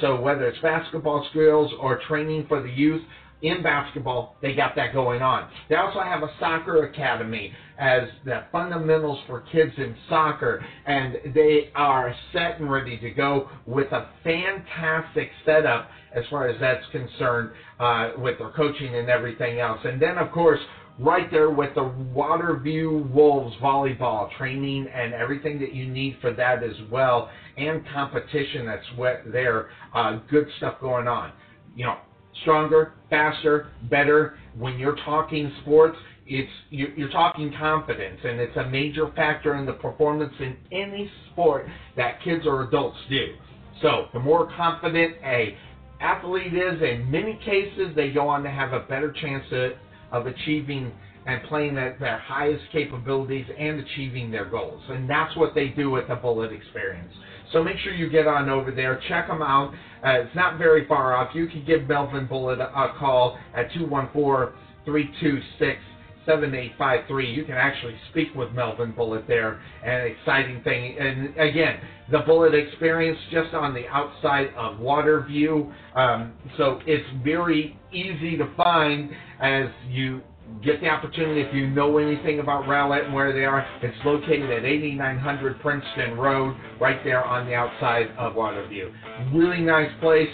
So 0.00 0.20
whether 0.20 0.46
it's 0.48 0.58
basketball 0.60 1.26
skills 1.30 1.72
or 1.80 2.00
training 2.08 2.46
for 2.48 2.62
the 2.62 2.70
youth 2.70 3.02
in 3.42 3.62
basketball, 3.62 4.36
they 4.40 4.54
got 4.54 4.74
that 4.76 4.92
going 4.94 5.22
on. 5.22 5.48
They 5.68 5.76
also 5.76 6.00
have 6.00 6.22
a 6.22 6.30
soccer 6.40 6.84
academy 6.84 7.52
as 7.78 8.08
the 8.24 8.44
fundamentals 8.50 9.18
for 9.26 9.40
kids 9.52 9.72
in 9.76 9.94
soccer, 10.08 10.64
and 10.86 11.18
they 11.34 11.70
are 11.74 12.14
set 12.32 12.58
and 12.58 12.70
ready 12.70 12.98
to 12.98 13.10
go 13.10 13.48
with 13.66 13.92
a 13.92 14.08
fantastic 14.24 15.28
setup 15.44 15.88
as 16.14 16.24
far 16.30 16.48
as 16.48 16.56
that's 16.60 16.84
concerned 16.92 17.50
uh, 17.78 18.10
with 18.16 18.38
their 18.38 18.48
coaching 18.50 18.96
and 18.96 19.10
everything 19.10 19.60
else. 19.60 19.80
And 19.84 20.00
then, 20.00 20.16
of 20.16 20.30
course, 20.30 20.60
right 20.98 21.30
there 21.30 21.50
with 21.50 21.74
the 21.74 21.92
Waterview 22.14 23.10
Wolves 23.12 23.54
volleyball 23.62 24.34
training 24.36 24.86
and 24.94 25.12
everything 25.12 25.58
that 25.60 25.74
you 25.74 25.86
need 25.86 26.16
for 26.20 26.32
that 26.32 26.62
as 26.62 26.74
well, 26.90 27.30
and 27.56 27.82
competition 27.92 28.66
that's 28.66 28.86
there. 29.26 29.68
Uh, 29.94 30.20
good 30.30 30.46
stuff 30.56 30.80
going 30.80 31.06
on. 31.06 31.32
You 31.74 31.86
know, 31.86 31.96
stronger, 32.42 32.94
faster, 33.10 33.68
better. 33.90 34.38
When 34.58 34.78
you're 34.78 34.96
talking 35.04 35.52
sports, 35.62 35.98
it's 36.26 36.50
you're 36.70 37.10
talking 37.10 37.52
confidence, 37.58 38.18
and 38.24 38.40
it's 38.40 38.56
a 38.56 38.68
major 38.68 39.12
factor 39.14 39.56
in 39.56 39.66
the 39.66 39.74
performance 39.74 40.32
in 40.40 40.56
any 40.72 41.10
sport 41.30 41.66
that 41.96 42.22
kids 42.22 42.46
or 42.46 42.62
adults 42.62 42.98
do. 43.08 43.34
So 43.82 44.06
the 44.12 44.18
more 44.18 44.50
confident 44.56 45.16
a 45.22 45.56
athlete 46.00 46.54
is, 46.54 46.82
in 46.82 47.10
many 47.10 47.38
cases, 47.44 47.94
they 47.94 48.10
go 48.10 48.28
on 48.28 48.42
to 48.42 48.50
have 48.50 48.72
a 48.72 48.80
better 48.80 49.12
chance 49.12 49.44
to 49.50 49.74
of 50.12 50.26
achieving 50.26 50.92
and 51.26 51.42
playing 51.44 51.76
at 51.76 51.98
their 51.98 52.18
highest 52.18 52.62
capabilities 52.72 53.46
and 53.58 53.80
achieving 53.80 54.30
their 54.30 54.44
goals. 54.44 54.80
And 54.88 55.10
that's 55.10 55.36
what 55.36 55.54
they 55.54 55.68
do 55.68 55.96
at 55.96 56.08
the 56.08 56.14
Bullitt 56.14 56.52
Experience. 56.52 57.12
So 57.52 57.62
make 57.62 57.78
sure 57.78 57.92
you 57.92 58.08
get 58.08 58.26
on 58.26 58.48
over 58.48 58.70
there, 58.70 59.00
check 59.08 59.28
them 59.28 59.42
out. 59.42 59.72
Uh, 60.04 60.20
it's 60.20 60.34
not 60.34 60.58
very 60.58 60.86
far 60.86 61.14
off. 61.14 61.34
You 61.34 61.48
can 61.48 61.64
give 61.64 61.88
Melvin 61.88 62.26
Bullitt 62.26 62.60
a, 62.60 62.94
call 62.98 63.38
at 63.54 63.72
214 63.74 64.56
326 64.84 65.80
7853. 66.26 67.32
You 67.32 67.44
can 67.44 67.54
actually 67.54 67.94
speak 68.10 68.28
with 68.34 68.52
Melvin 68.52 68.92
Bullitt 68.92 69.26
there. 69.26 69.60
An 69.84 70.06
exciting 70.06 70.62
thing. 70.62 70.98
And 70.98 71.36
again, 71.38 71.80
the 72.10 72.20
Bullitt 72.20 72.54
experience 72.54 73.18
just 73.30 73.54
on 73.54 73.74
the 73.74 73.86
outside 73.88 74.48
of 74.56 74.78
Waterview. 74.78 75.72
Um, 75.96 76.34
so 76.56 76.80
it's 76.86 77.06
very 77.24 77.78
easy 77.92 78.36
to 78.36 78.52
find 78.56 79.10
as 79.40 79.66
you 79.88 80.20
get 80.64 80.80
the 80.80 80.88
opportunity 80.88 81.40
if 81.40 81.54
you 81.54 81.68
know 81.68 81.98
anything 81.98 82.40
about 82.40 82.66
Rowlett 82.66 83.04
and 83.04 83.14
where 83.14 83.32
they 83.32 83.44
are. 83.44 83.66
It's 83.82 83.96
located 84.04 84.50
at 84.50 84.64
8900 84.64 85.60
Princeton 85.60 86.16
Road, 86.16 86.56
right 86.80 87.02
there 87.04 87.24
on 87.24 87.46
the 87.46 87.54
outside 87.54 88.08
of 88.18 88.34
Waterview. 88.34 88.92
Really 89.34 89.60
nice 89.60 89.90
place. 90.00 90.28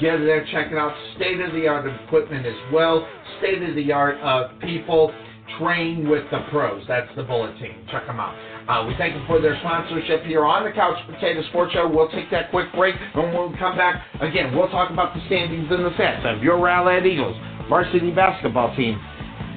Get 0.00 0.18
there, 0.18 0.46
check 0.52 0.72
it 0.72 0.78
out. 0.78 0.94
State 1.16 1.40
of 1.40 1.52
the 1.52 1.66
art 1.66 1.86
equipment 2.04 2.46
as 2.46 2.56
well. 2.72 3.06
State 3.38 3.62
of 3.62 3.74
the 3.74 3.92
art 3.92 4.16
of 4.18 4.58
people 4.60 5.12
train 5.58 6.08
with 6.08 6.24
the 6.30 6.44
pros. 6.50 6.84
That's 6.86 7.08
the 7.16 7.22
Bullitt 7.22 7.58
team. 7.58 7.86
Check 7.90 8.06
them 8.06 8.20
out. 8.20 8.36
Uh, 8.68 8.86
we 8.86 8.94
thank 8.98 9.14
them 9.14 9.24
for 9.26 9.40
their 9.40 9.58
sponsorship 9.60 10.24
here 10.24 10.44
on 10.44 10.64
the 10.64 10.72
Couch 10.72 10.98
Potato 11.06 11.42
Sports 11.48 11.72
Show. 11.72 11.88
We'll 11.88 12.10
take 12.10 12.30
that 12.30 12.50
quick 12.50 12.72
break, 12.74 12.94
and 13.14 13.32
when 13.32 13.52
we 13.52 13.58
come 13.58 13.76
back, 13.76 14.04
again, 14.20 14.54
we'll 14.54 14.68
talk 14.68 14.90
about 14.90 15.14
the 15.14 15.24
standings 15.26 15.68
and 15.70 15.84
the 15.84 15.90
stats 15.90 16.24
of 16.24 16.42
your 16.42 16.58
Rowlett 16.58 17.06
Eagles 17.06 17.36
varsity 17.68 18.10
basketball 18.10 18.74
team. 18.76 19.00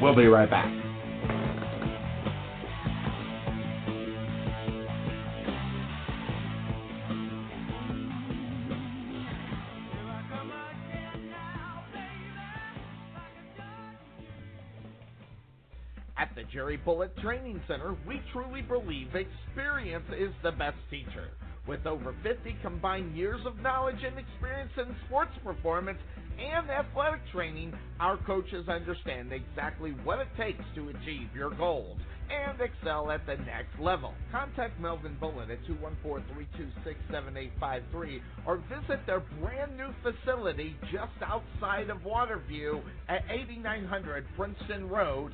We'll 0.01 0.15
be 0.15 0.27
right 0.27 0.49
back. 0.49 0.81
Jerry 16.52 16.78
Bullitt 16.78 17.16
Training 17.18 17.62
Center, 17.68 17.96
we 18.06 18.22
truly 18.34 18.62
believe 18.62 19.16
experience 19.16 20.06
is 20.18 20.32
the 20.44 20.52
best 20.52 20.78
teacher. 20.90 21.30
With 21.66 21.86
over 21.86 22.14
50 22.24 22.58
combined 22.62 23.16
years 23.16 23.40
of 23.46 23.58
knowledge 23.60 24.04
and 24.04 24.18
experience 24.18 24.72
in 24.78 24.94
sports 25.08 25.32
performance 25.44 26.00
and 26.38 26.70
athletic 26.70 27.22
training, 27.32 27.74
our 28.00 28.18
coaches 28.26 28.68
understand 28.68 29.32
exactly 29.32 29.92
what 30.04 30.20
it 30.20 30.28
takes 30.38 30.64
to 30.76 30.90
achieve 30.90 31.30
your 31.34 31.52
goals 31.52 32.00
and 32.32 32.60
excel 32.62 33.12
at 33.12 33.26
the 33.26 33.36
next 33.38 33.78
level. 33.80 34.14
Contact 34.32 34.80
Melvin 34.80 35.16
Bullitt 35.20 35.50
at 35.50 35.60
214-326-7853 37.12 38.22
or 38.46 38.58
visit 38.58 39.06
their 39.06 39.22
brand 39.42 39.78
new 39.78 39.94
facility 40.02 40.76
just 40.92 41.12
outside 41.24 41.90
of 41.90 41.98
Waterview 42.00 42.82
at 43.10 43.24
8900 43.30 44.26
Princeton 44.36 44.88
Road 44.90 45.34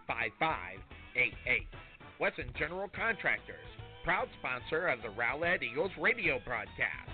5588. 0.11 1.67
Wesson 2.19 2.51
General 2.57 2.89
Contractors 2.89 3.71
proud 4.03 4.27
sponsor 4.39 4.87
of 4.87 4.99
the 5.01 5.09
Rowlett 5.09 5.61
Eagles 5.61 5.91
radio 5.99 6.39
broadcast. 6.45 7.09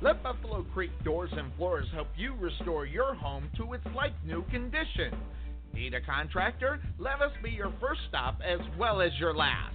Let 0.00 0.22
Buffalo 0.22 0.64
Creek 0.72 0.92
Doors 1.02 1.30
and 1.32 1.52
Floors 1.56 1.86
help 1.92 2.08
you 2.16 2.34
restore 2.38 2.86
your 2.86 3.14
home 3.14 3.48
to 3.56 3.72
its 3.72 3.84
like 3.94 4.12
new 4.24 4.44
condition. 4.44 5.12
Need 5.72 5.94
a 5.94 6.00
contractor? 6.00 6.80
Let 6.98 7.20
us 7.20 7.32
be 7.42 7.50
your 7.50 7.72
first 7.80 8.02
stop 8.08 8.38
as 8.44 8.60
well 8.78 9.00
as 9.00 9.10
your 9.18 9.34
last. 9.34 9.74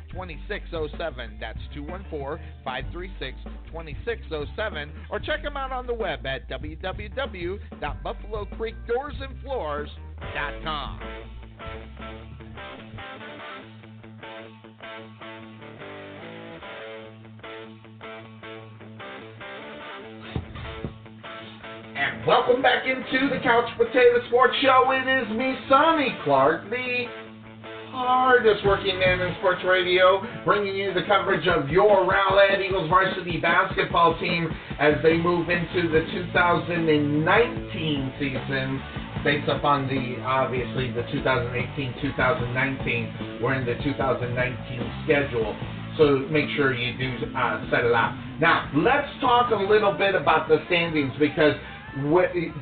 2607. 0.11 1.37
That's 1.39 1.59
214 1.73 2.43
536 2.63 3.37
2607. 3.67 4.91
Or 5.09 5.19
check 5.19 5.41
him 5.41 5.57
out 5.57 5.71
on 5.71 5.87
the 5.87 5.93
web 5.93 6.25
at 6.25 6.49
www.buffalocreekdoorsandfloors.com. 6.49 7.79
And 9.21 9.41
floors.com. 9.41 10.99
And 22.01 22.25
welcome 22.25 22.61
back 22.61 22.85
into 22.87 23.29
the 23.29 23.39
Couch 23.43 23.69
Potato 23.77 24.25
Sports 24.27 24.55
Show. 24.61 24.91
It 24.91 25.07
is 25.07 25.29
me, 25.37 25.55
Sonny 25.69 26.15
Clark, 26.23 26.69
the 26.69 27.05
hardest 27.91 28.63
working 28.65 28.97
man 28.99 29.19
in 29.19 29.35
sports 29.39 29.61
radio, 29.67 30.23
bringing 30.45 30.73
you 30.75 30.93
the 30.93 31.03
coverage 31.07 31.47
of 31.47 31.67
your 31.69 32.07
Rowlett 32.07 32.61
Eagles 32.65 32.87
varsity 32.89 33.37
basketball 33.37 34.17
team 34.19 34.49
as 34.79 34.93
they 35.03 35.17
move 35.17 35.49
into 35.49 35.89
the 35.89 36.05
2019 36.11 38.13
season. 38.17 38.81
Based 39.23 39.47
upon 39.49 39.87
the 39.87 40.19
obviously 40.23 40.91
the 40.91 41.03
2018-2019, 41.13 43.41
we're 43.41 43.53
in 43.53 43.65
the 43.65 43.75
2019 43.83 44.91
schedule 45.03 45.55
so 45.97 46.19
make 46.31 46.45
sure 46.55 46.73
you 46.73 46.97
do 46.97 47.17
uh, 47.35 47.69
set 47.69 47.83
it 47.83 47.91
up. 47.91 48.15
Now, 48.39 48.71
let's 48.75 49.09
talk 49.19 49.51
a 49.51 49.55
little 49.55 49.91
bit 49.91 50.15
about 50.15 50.47
the 50.47 50.63
standings 50.67 51.11
because 51.19 51.53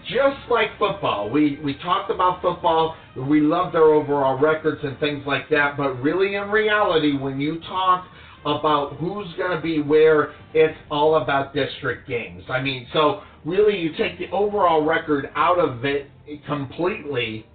just 0.07 0.49
like 0.49 0.69
football, 0.79 1.29
we, 1.29 1.59
we 1.63 1.75
talked 1.75 2.11
about 2.11 2.41
football, 2.41 2.95
we 3.15 3.41
love 3.41 3.71
their 3.71 3.93
overall 3.93 4.39
records 4.39 4.81
and 4.83 4.99
things 4.99 5.23
like 5.27 5.49
that, 5.49 5.77
but 5.77 5.93
really 5.95 6.35
in 6.35 6.49
reality, 6.49 7.17
when 7.17 7.39
you 7.39 7.59
talk 7.61 8.07
about 8.45 8.95
who's 8.97 9.27
going 9.37 9.55
to 9.55 9.61
be 9.61 9.81
where, 9.81 10.33
it's 10.53 10.77
all 10.89 11.21
about 11.21 11.53
district 11.53 12.07
games. 12.07 12.43
I 12.49 12.61
mean, 12.61 12.87
so 12.93 13.21
really 13.45 13.77
you 13.77 13.91
take 13.97 14.17
the 14.17 14.29
overall 14.31 14.83
record 14.83 15.29
out 15.35 15.59
of 15.59 15.85
it 15.85 16.09
completely, 16.47 17.45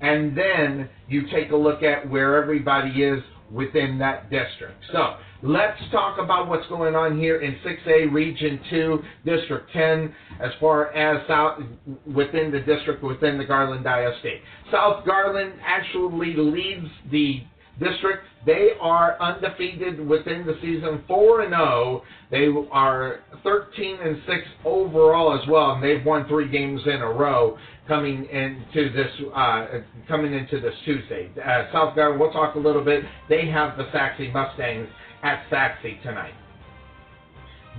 and 0.00 0.36
then 0.36 0.88
you 1.08 1.22
take 1.32 1.50
a 1.52 1.56
look 1.56 1.82
at 1.82 2.08
where 2.08 2.40
everybody 2.40 3.02
is 3.02 3.22
within 3.50 3.98
that 3.98 4.30
district. 4.30 4.82
So 4.92 5.16
let's 5.42 5.80
talk 5.90 6.18
about 6.18 6.48
what's 6.48 6.66
going 6.68 6.94
on 6.94 7.18
here 7.18 7.40
in 7.40 7.56
6A 7.66 8.12
Region 8.12 8.60
2, 8.70 9.02
District 9.24 9.70
10, 9.72 10.14
as 10.40 10.50
far 10.60 10.92
as 10.92 11.26
south 11.26 11.62
within 12.06 12.52
the 12.52 12.60
district 12.60 13.02
within 13.02 13.38
the 13.38 13.44
Garland 13.44 13.84
ISD. 13.86 14.26
South 14.70 15.04
Garland 15.04 15.54
actually 15.64 16.34
leads 16.36 16.86
the 17.10 17.42
district. 17.80 18.24
They 18.46 18.70
are 18.80 19.20
undefeated 19.20 20.06
within 20.06 20.46
the 20.46 20.56
season, 20.60 21.02
4 21.08 21.42
and 21.42 21.52
0. 21.52 22.02
They 22.30 22.48
are 22.70 23.20
13 23.42 23.98
and 24.02 24.16
6 24.26 24.38
overall 24.64 25.38
as 25.40 25.46
well, 25.48 25.72
and 25.72 25.82
they've 25.82 26.04
won 26.04 26.28
three 26.28 26.48
games 26.48 26.80
in 26.86 27.02
a 27.02 27.08
row 27.08 27.58
coming 27.88 28.26
into 28.26 28.92
this 28.92 29.10
uh, 29.34 29.66
coming 30.08 30.32
into 30.32 30.60
this 30.60 30.74
Tuesday. 30.84 31.30
Uh, 31.44 31.64
South 31.72 31.96
Garland, 31.96 32.20
we'll 32.20 32.32
talk 32.32 32.54
a 32.54 32.58
little 32.58 32.84
bit. 32.84 33.04
They 33.28 33.46
have 33.48 33.76
the 33.76 33.90
Sachse 33.92 34.32
Mustangs 34.32 34.88
at 35.22 35.44
Sachse 35.50 36.02
tonight. 36.02 36.34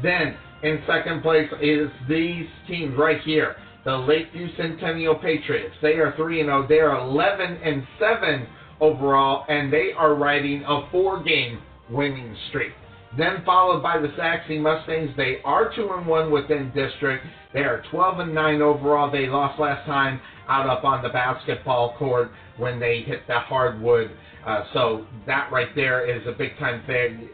Then 0.02 0.36
in 0.64 0.82
second 0.88 1.22
place 1.22 1.50
is 1.62 1.90
these 2.08 2.48
teams 2.68 2.98
right 2.98 3.22
here, 3.22 3.56
the 3.86 3.96
Lakeview 3.96 4.48
Centennial 4.56 5.16
Patriots. 5.16 5.76
They 5.82 5.96
are 5.96 6.14
3 6.16 6.42
and 6.42 6.48
0. 6.48 6.66
They 6.68 6.80
are 6.80 7.00
11 7.00 7.60
and 7.64 7.86
7 8.00 8.48
overall, 8.80 9.46
and 9.50 9.72
they 9.72 9.92
are 9.98 10.16
riding 10.16 10.64
a 10.64 10.90
four-game 10.90 11.62
winning 11.90 12.36
streak. 12.50 12.72
Then 13.18 13.44
followed 13.46 13.84
by 13.84 14.00
the 14.00 14.12
Sachse 14.18 14.50
Mustangs. 14.50 15.12
They 15.16 15.38
are 15.46 15.72
two 15.76 15.92
and 15.92 16.08
one 16.08 16.32
within 16.32 16.72
district. 16.74 17.26
They 17.54 17.60
are 17.60 17.84
12 17.92 18.20
and 18.20 18.34
nine 18.34 18.62
overall. 18.62 19.12
They 19.12 19.28
lost 19.28 19.60
last 19.60 19.86
time 19.86 20.20
out 20.48 20.68
up 20.68 20.84
on 20.84 21.02
the 21.04 21.10
basketball 21.10 21.96
court 21.98 22.32
when 22.58 22.80
they 22.80 23.02
hit 23.02 23.26
the 23.28 23.40
hardwood. 23.40 24.12
Uh, 24.46 24.64
so 24.74 25.06
that 25.26 25.50
right 25.52 25.74
there 25.76 26.06
is 26.06 26.26
a 26.28 26.32
big 26.32 26.58
time 26.60 26.84
thing, 26.86 27.30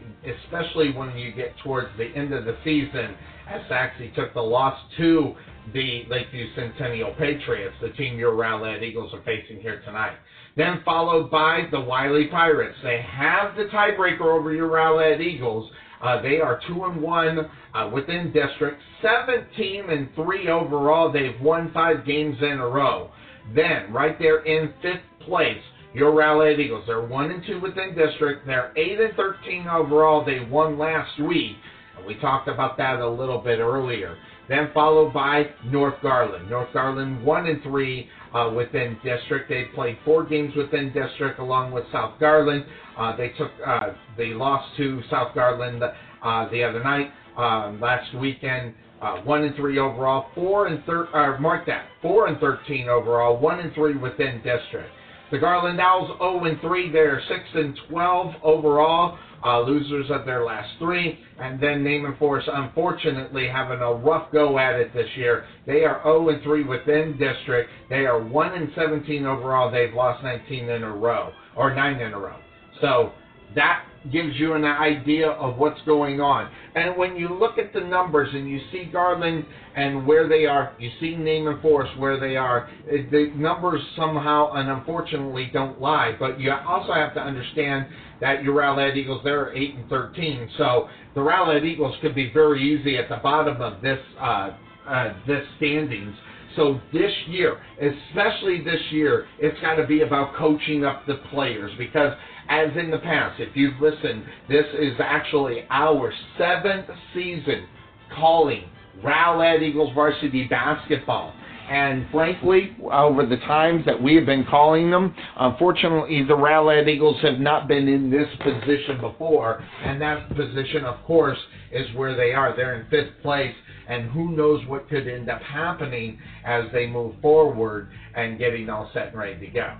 especially 0.45 0.91
when 0.91 1.17
you 1.17 1.31
get 1.31 1.57
towards 1.63 1.89
the 1.97 2.05
end 2.15 2.33
of 2.33 2.45
the 2.45 2.55
season. 2.63 3.15
As 3.49 3.61
Sachse 3.67 4.13
took 4.15 4.33
the 4.35 4.41
loss 4.41 4.79
to 4.97 5.33
the 5.73 6.03
Lakeview 6.07 6.53
Centennial 6.55 7.13
Patriots, 7.15 7.75
the 7.81 7.89
team 7.89 8.19
your 8.19 8.33
Rowlett 8.33 8.83
Eagles 8.83 9.11
are 9.13 9.23
facing 9.23 9.59
here 9.59 9.81
tonight. 9.85 10.17
Then 10.55 10.81
followed 10.83 11.31
by 11.31 11.67
the 11.71 11.79
Wylie 11.79 12.27
Pirates. 12.27 12.77
They 12.83 13.01
have 13.01 13.55
the 13.55 13.65
tiebreaker 13.65 14.21
over 14.21 14.53
your 14.53 14.67
Rowlett 14.67 15.21
Eagles. 15.21 15.71
Uh, 16.01 16.21
they 16.21 16.39
are 16.39 16.61
two 16.67 16.85
and 16.85 17.01
one 17.01 17.49
uh, 17.73 17.89
within 17.93 18.31
district, 18.31 18.81
17 19.01 19.89
and 19.89 20.09
three 20.15 20.49
overall. 20.49 21.11
They've 21.11 21.39
won 21.41 21.71
five 21.73 22.05
games 22.05 22.37
in 22.41 22.59
a 22.59 22.67
row. 22.67 23.11
Then 23.55 23.91
right 23.91 24.17
there 24.19 24.39
in 24.43 24.73
fifth 24.81 25.25
place, 25.25 25.61
your 25.93 26.11
Rowlett 26.11 26.59
Eagles. 26.59 26.83
They're 26.85 27.05
one 27.05 27.31
and 27.31 27.43
two 27.45 27.59
within 27.59 27.95
district. 27.95 28.45
They're 28.45 28.71
eight 28.77 28.99
and 28.99 29.15
13 29.15 29.67
overall. 29.67 30.23
They 30.23 30.39
won 30.39 30.77
last 30.77 31.19
week. 31.19 31.57
And 31.97 32.05
we 32.05 32.15
talked 32.15 32.47
about 32.47 32.77
that 32.77 32.99
a 32.99 33.09
little 33.09 33.39
bit 33.39 33.59
earlier. 33.59 34.17
Then 34.49 34.71
followed 34.73 35.13
by 35.13 35.51
North 35.65 36.01
Garland. 36.01 36.49
North 36.49 36.73
Garland 36.73 37.23
one 37.23 37.45
and 37.45 37.61
three 37.61 38.09
uh, 38.33 38.51
within 38.55 38.97
district. 39.03 39.47
They 39.47 39.65
played 39.75 39.97
four 40.03 40.25
games 40.25 40.55
within 40.55 40.91
district 40.91 41.39
along 41.39 41.71
with 41.71 41.85
South 41.91 42.19
Garland. 42.19 42.65
Uh, 42.97 43.15
they 43.15 43.29
took 43.29 43.51
uh, 43.65 43.91
they 44.17 44.33
lost 44.33 44.75
to 44.77 45.01
South 45.09 45.35
Garland 45.35 45.83
uh, 45.83 46.49
the 46.49 46.63
other 46.63 46.83
night 46.83 47.11
um, 47.37 47.79
last 47.79 48.13
weekend. 48.15 48.73
Uh, 49.01 49.21
one 49.21 49.43
and 49.43 49.55
three 49.55 49.79
overall, 49.79 50.25
four 50.35 50.67
and 50.67 50.83
thir- 50.83 51.07
uh, 51.15 51.39
mark 51.39 51.65
that 51.65 51.85
four 52.01 52.27
and 52.27 52.37
thirteen 52.39 52.89
overall, 52.89 53.37
one 53.37 53.59
and 53.59 53.73
three 53.73 53.95
within 53.95 54.41
district. 54.43 54.89
The 55.31 55.37
Garland 55.37 55.79
Owls 55.79 56.09
0 56.17 56.45
and 56.45 56.59
3. 56.59 56.91
They're 56.91 57.21
6 57.27 57.39
and 57.53 57.79
12 57.87 58.33
overall. 58.41 59.19
Uh, 59.43 59.61
losers 59.61 60.11
of 60.11 60.25
their 60.25 60.43
last 60.43 60.69
three. 60.79 61.19
And 61.39 61.59
then 61.59 61.83
Naaman 61.83 62.17
Forest, 62.17 62.49
unfortunately, 62.51 63.47
having 63.47 63.79
a 63.79 63.93
rough 63.93 64.31
go 64.31 64.59
at 64.59 64.75
it 64.75 64.93
this 64.93 65.09
year. 65.15 65.45
They 65.65 65.85
are 65.85 66.01
0 66.03 66.29
and 66.29 66.43
3 66.43 66.63
within 66.63 67.17
district. 67.17 67.69
They 67.89 68.05
are 68.05 68.19
1 68.21 68.53
and 68.53 68.69
17 68.75 69.25
overall. 69.25 69.71
They've 69.71 69.93
lost 69.93 70.23
19 70.23 70.69
in 70.69 70.83
a 70.83 70.91
row, 70.91 71.31
or 71.55 71.73
9 71.73 72.01
in 72.01 72.13
a 72.13 72.19
row. 72.19 72.35
So 72.81 73.13
that 73.55 73.85
gives 74.11 74.35
you 74.37 74.53
an 74.53 74.63
idea 74.63 75.29
of 75.29 75.57
what's 75.57 75.81
going 75.85 76.21
on. 76.21 76.49
And 76.75 76.97
when 76.97 77.15
you 77.15 77.29
look 77.29 77.57
at 77.57 77.73
the 77.73 77.81
numbers 77.81 78.29
and 78.33 78.49
you 78.49 78.59
see 78.71 78.85
Garland 78.91 79.45
and 79.75 80.05
where 80.05 80.27
they 80.27 80.45
are, 80.45 80.73
you 80.79 80.89
see 80.99 81.15
Naaman 81.15 81.61
Forest 81.61 81.97
where 81.97 82.19
they 82.19 82.37
are, 82.37 82.69
the 82.87 83.31
numbers 83.35 83.81
somehow 83.95 84.53
and 84.53 84.69
unfortunately 84.69 85.49
don't 85.51 85.79
lie. 85.81 86.15
But 86.19 86.39
you 86.39 86.51
also 86.51 86.93
have 86.93 87.13
to 87.15 87.21
understand 87.21 87.87
that 88.21 88.43
your 88.43 88.53
Rowlett 88.55 88.95
Eagles, 88.95 89.21
they're 89.23 89.55
8 89.55 89.75
and 89.75 89.89
13. 89.89 90.49
So 90.57 90.87
the 91.15 91.21
Rowlett 91.21 91.63
Eagles 91.63 91.95
could 92.01 92.15
be 92.15 92.31
very 92.33 92.61
easy 92.61 92.97
at 92.97 93.09
the 93.09 93.17
bottom 93.17 93.61
of 93.61 93.81
this, 93.81 93.99
uh, 94.19 94.51
uh, 94.87 95.13
this 95.27 95.43
standings. 95.57 96.15
So 96.55 96.81
this 96.91 97.11
year, 97.27 97.61
especially 97.79 98.63
this 98.63 98.81
year, 98.91 99.27
it's 99.39 99.59
got 99.61 99.75
to 99.75 99.85
be 99.85 100.01
about 100.01 100.35
coaching 100.35 100.83
up 100.83 101.05
the 101.05 101.15
players 101.31 101.71
because 101.77 102.13
as 102.49 102.69
in 102.75 102.91
the 102.91 102.97
past. 102.97 103.39
If 103.39 103.55
you've 103.55 103.79
listened, 103.79 104.25
this 104.49 104.65
is 104.77 104.93
actually 104.99 105.65
our 105.69 106.11
seventh 106.37 106.87
season 107.13 107.67
calling 108.15 108.63
Rowlett 109.03 109.61
Eagles 109.61 109.93
varsity 109.93 110.47
basketball. 110.47 111.33
And 111.69 112.07
frankly, 112.11 112.75
over 112.91 113.27
the 113.27 113.37
times 113.37 113.85
that 113.85 114.01
we 114.01 114.15
have 114.15 114.25
been 114.25 114.43
calling 114.49 114.89
them, 114.89 115.15
unfortunately, 115.37 116.23
the 116.23 116.33
Rowlett 116.33 116.87
Eagles 116.87 117.21
have 117.21 117.39
not 117.39 117.67
been 117.67 117.87
in 117.87 118.09
this 118.09 118.27
position 118.39 118.99
before. 118.99 119.63
And 119.83 120.01
that 120.01 120.35
position, 120.35 120.83
of 120.85 121.03
course, 121.05 121.37
is 121.71 121.85
where 121.95 122.15
they 122.15 122.33
are. 122.33 122.55
They're 122.55 122.81
in 122.81 122.89
fifth 122.89 123.21
place. 123.21 123.53
And 123.87 124.09
who 124.09 124.35
knows 124.35 124.65
what 124.65 124.89
could 124.89 125.07
end 125.07 125.29
up 125.29 125.41
happening 125.43 126.19
as 126.43 126.65
they 126.73 126.87
move 126.87 127.13
forward 127.21 127.89
and 128.15 128.39
getting 128.39 128.67
all 128.69 128.89
set 128.91 129.09
and 129.09 129.17
ready 129.17 129.39
to 129.45 129.51
go. 129.53 129.77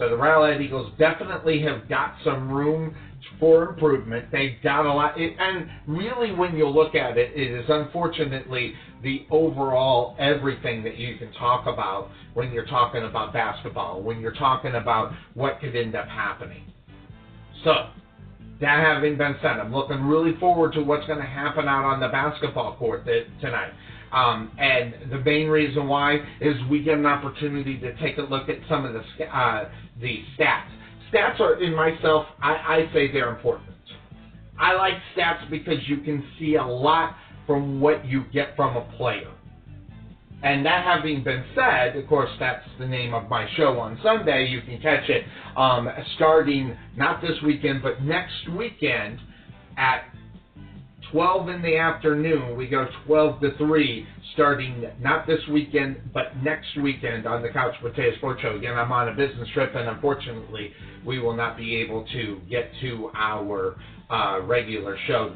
So 0.00 0.08
the 0.08 0.16
Rowlett 0.16 0.62
Eagles 0.62 0.90
definitely 0.98 1.60
have 1.60 1.86
got 1.86 2.14
some 2.24 2.50
room 2.50 2.96
for 3.38 3.68
improvement. 3.68 4.32
They've 4.32 4.56
got 4.62 4.86
a 4.86 4.92
lot, 4.92 5.18
and 5.18 5.68
really, 5.86 6.32
when 6.32 6.56
you 6.56 6.66
look 6.66 6.94
at 6.94 7.18
it, 7.18 7.32
it 7.36 7.50
is 7.52 7.66
unfortunately 7.68 8.72
the 9.02 9.26
overall 9.30 10.16
everything 10.18 10.82
that 10.84 10.96
you 10.96 11.18
can 11.18 11.30
talk 11.34 11.66
about 11.66 12.08
when 12.32 12.50
you're 12.50 12.66
talking 12.66 13.04
about 13.04 13.34
basketball, 13.34 14.00
when 14.00 14.20
you're 14.20 14.32
talking 14.32 14.74
about 14.74 15.12
what 15.34 15.60
could 15.60 15.76
end 15.76 15.94
up 15.94 16.08
happening. 16.08 16.64
So, 17.62 17.90
that 18.62 18.80
having 18.80 19.18
been 19.18 19.36
said, 19.42 19.58
I'm 19.58 19.74
looking 19.74 20.00
really 20.00 20.34
forward 20.38 20.72
to 20.74 20.82
what's 20.82 21.06
going 21.06 21.18
to 21.18 21.26
happen 21.26 21.68
out 21.68 21.84
on 21.84 22.00
the 22.00 22.08
basketball 22.08 22.76
court 22.76 23.04
tonight. 23.40 23.72
Um, 24.12 24.50
and 24.58 25.10
the 25.10 25.18
main 25.18 25.48
reason 25.48 25.86
why 25.86 26.18
is 26.40 26.56
we 26.68 26.82
get 26.82 26.98
an 26.98 27.06
opportunity 27.06 27.78
to 27.78 27.96
take 28.00 28.18
a 28.18 28.22
look 28.22 28.48
at 28.48 28.56
some 28.68 28.84
of 28.84 28.92
the 28.92 29.24
uh, 29.24 29.68
the 30.00 30.22
stats. 30.36 30.70
Stats 31.12 31.40
are, 31.40 31.62
in 31.62 31.74
myself, 31.74 32.26
I, 32.40 32.52
I 32.52 32.90
say 32.92 33.12
they're 33.12 33.34
important. 33.34 33.70
I 34.58 34.74
like 34.74 34.94
stats 35.16 35.48
because 35.50 35.78
you 35.86 35.98
can 35.98 36.24
see 36.38 36.56
a 36.56 36.64
lot 36.64 37.16
from 37.46 37.80
what 37.80 38.04
you 38.04 38.24
get 38.32 38.54
from 38.56 38.76
a 38.76 38.82
player. 38.96 39.30
And 40.42 40.64
that 40.64 40.84
having 40.84 41.22
been 41.22 41.44
said, 41.54 41.96
of 41.96 42.06
course, 42.08 42.30
that's 42.38 42.64
the 42.78 42.86
name 42.86 43.12
of 43.12 43.28
my 43.28 43.46
show 43.56 43.78
on 43.78 43.98
Sunday. 44.02 44.46
You 44.46 44.62
can 44.62 44.80
catch 44.80 45.08
it 45.08 45.24
um, 45.56 45.88
starting 46.16 46.76
not 46.96 47.20
this 47.20 47.36
weekend, 47.44 47.82
but 47.82 48.02
next 48.02 48.48
weekend 48.56 49.18
at 49.76 50.04
12 51.12 51.48
in 51.48 51.62
the 51.62 51.76
afternoon. 51.76 52.56
We 52.56 52.68
go 52.68 52.86
12 53.06 53.40
to 53.40 53.56
3 53.56 54.06
starting 54.34 54.86
not 55.00 55.26
this 55.26 55.40
weekend, 55.50 56.00
but 56.14 56.36
next 56.42 56.76
weekend 56.80 57.26
on 57.26 57.42
the 57.42 57.48
Couch 57.48 57.74
Potato 57.80 58.16
Sports 58.16 58.42
Show. 58.42 58.56
Again, 58.56 58.78
I'm 58.78 58.92
on 58.92 59.08
a 59.08 59.12
business 59.12 59.48
trip, 59.52 59.74
and 59.74 59.88
unfortunately, 59.88 60.72
we 61.04 61.18
will 61.18 61.34
not 61.34 61.56
be 61.56 61.76
able 61.76 62.06
to 62.12 62.40
get 62.48 62.70
to 62.80 63.10
our 63.14 63.76
uh, 64.08 64.40
regular 64.42 64.96
show 65.06 65.34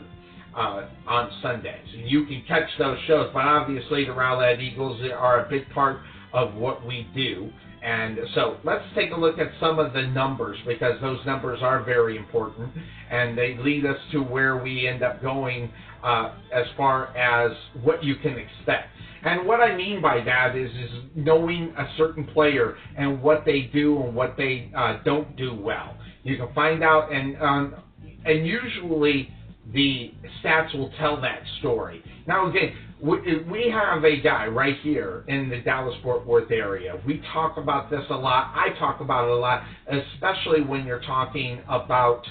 uh, 0.56 0.86
on 1.06 1.30
Sundays. 1.42 1.86
You 1.92 2.26
can 2.26 2.44
catch 2.46 2.68
those 2.78 2.98
shows, 3.06 3.30
but 3.32 3.44
obviously, 3.44 4.04
the 4.04 4.12
Rowlett 4.12 4.60
Eagles 4.60 5.00
are 5.12 5.44
a 5.44 5.48
big 5.48 5.68
part 5.70 5.98
of 6.32 6.54
what 6.54 6.86
we 6.86 7.08
do. 7.14 7.50
And 7.84 8.18
so 8.34 8.56
let's 8.64 8.84
take 8.94 9.12
a 9.12 9.16
look 9.16 9.38
at 9.38 9.48
some 9.60 9.78
of 9.78 9.92
the 9.92 10.02
numbers 10.02 10.56
because 10.66 10.98
those 11.02 11.18
numbers 11.26 11.58
are 11.62 11.82
very 11.82 12.16
important 12.16 12.70
and 13.10 13.36
they 13.36 13.58
lead 13.58 13.84
us 13.84 13.98
to 14.12 14.20
where 14.22 14.56
we 14.56 14.88
end 14.88 15.02
up 15.02 15.20
going 15.20 15.70
uh, 16.02 16.32
as 16.50 16.64
far 16.78 17.14
as 17.14 17.52
what 17.82 18.02
you 18.02 18.16
can 18.16 18.38
expect. 18.38 18.88
And 19.24 19.46
what 19.46 19.60
I 19.60 19.76
mean 19.76 20.00
by 20.00 20.22
that 20.24 20.56
is, 20.56 20.70
is 20.70 20.90
knowing 21.14 21.74
a 21.76 21.86
certain 21.98 22.24
player 22.24 22.76
and 22.96 23.22
what 23.22 23.44
they 23.44 23.70
do 23.72 24.02
and 24.02 24.14
what 24.14 24.34
they 24.38 24.70
uh, 24.74 24.98
don't 25.04 25.36
do 25.36 25.54
well. 25.54 25.96
You 26.22 26.38
can 26.38 26.52
find 26.54 26.82
out, 26.82 27.12
and 27.12 27.36
um, 27.40 27.74
and 28.24 28.46
usually 28.46 29.30
the 29.72 30.12
stats 30.42 30.74
will 30.74 30.90
tell 30.98 31.20
that 31.20 31.42
story. 31.58 32.02
Now 32.26 32.48
again, 32.48 32.74
we 33.02 33.70
have 33.70 34.04
a 34.04 34.20
guy 34.20 34.46
right 34.46 34.76
here 34.82 35.24
in 35.28 35.48
the 35.48 35.60
Dallas 35.60 35.94
Fort 36.02 36.26
Worth 36.26 36.50
area. 36.50 37.00
We 37.06 37.22
talk 37.32 37.56
about 37.56 37.90
this 37.90 38.04
a 38.10 38.14
lot. 38.14 38.52
I 38.54 38.78
talk 38.78 39.00
about 39.00 39.24
it 39.24 39.30
a 39.30 39.36
lot, 39.36 39.62
especially 39.88 40.62
when 40.62 40.86
you're 40.86 41.02
talking 41.02 41.60
about 41.68 42.22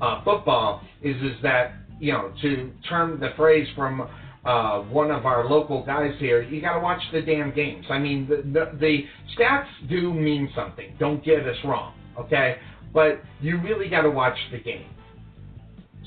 uh, 0.00 0.22
football. 0.24 0.82
Is 1.02 1.16
is 1.16 1.42
that 1.42 1.72
you 2.00 2.12
know 2.12 2.32
to 2.42 2.72
term 2.88 3.20
the 3.20 3.30
phrase 3.36 3.68
from 3.74 4.08
uh, 4.44 4.80
one 4.82 5.10
of 5.10 5.24
our 5.24 5.48
local 5.48 5.84
guys 5.84 6.14
here, 6.18 6.42
you 6.42 6.60
got 6.60 6.74
to 6.74 6.80
watch 6.80 7.00
the 7.12 7.22
damn 7.22 7.54
games. 7.54 7.86
I 7.90 7.98
mean, 7.98 8.28
the, 8.28 8.36
the 8.36 8.76
the 8.78 9.04
stats 9.36 9.68
do 9.88 10.12
mean 10.12 10.50
something. 10.54 10.96
Don't 10.98 11.24
get 11.24 11.46
us 11.46 11.56
wrong, 11.64 11.94
okay? 12.18 12.56
But 12.92 13.22
you 13.40 13.60
really 13.60 13.88
got 13.88 14.02
to 14.02 14.10
watch 14.10 14.36
the 14.50 14.58
game. 14.58 14.88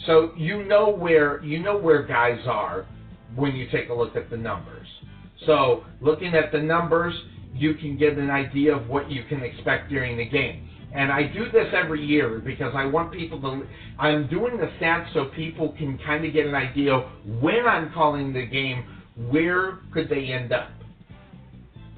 So 0.06 0.32
you 0.36 0.63
know 0.65 0.89
where 0.89 1.43
you 1.43 1.60
know 1.60 1.78
where 1.78 2.04
guys 2.04 2.41
are 2.45 2.86
when 3.36 3.56
you 3.56 3.69
take 3.71 3.89
a 3.89 3.93
look 3.93 4.15
at 4.15 4.30
the 4.30 4.38
numbers. 4.38 4.88
So, 5.45 5.84
looking 6.02 6.34
at 6.34 6.52
the 6.52 6.60
numbers, 6.60 7.13
you 7.54 7.76
can 7.76 7.98
get 7.98 8.17
an 8.17 8.30
idea 8.30 8.76
of 8.76 8.88
what 8.88 9.10
you 9.10 9.24
can 9.30 9.43
expect 9.43 9.89
during 9.89 10.17
the 10.17 10.26
game. 10.26 10.69
And 10.93 11.12
I 11.12 11.24
do 11.24 11.52
this 11.52 11.67
every 11.74 12.04
year 12.04 12.39
because 12.39 12.74
I 12.74 12.86
want 12.86 13.12
people 13.12 13.41
to. 13.41 13.67
I'm 14.00 14.28
doing 14.28 14.58
the 14.58 14.67
stats 14.80 15.13
so 15.13 15.26
people 15.36 15.74
can 15.78 15.98
kind 16.06 16.26
of 16.26 16.32
get 16.32 16.45
an 16.45 16.56
idea 16.56 17.00
when 17.41 17.67
I'm 17.67 17.91
calling 17.91 18.32
the 18.32 18.45
game, 18.45 18.86
where 19.30 19.80
could 19.93 20.10
they 20.10 20.28
end 20.28 20.54
up. 20.54 20.69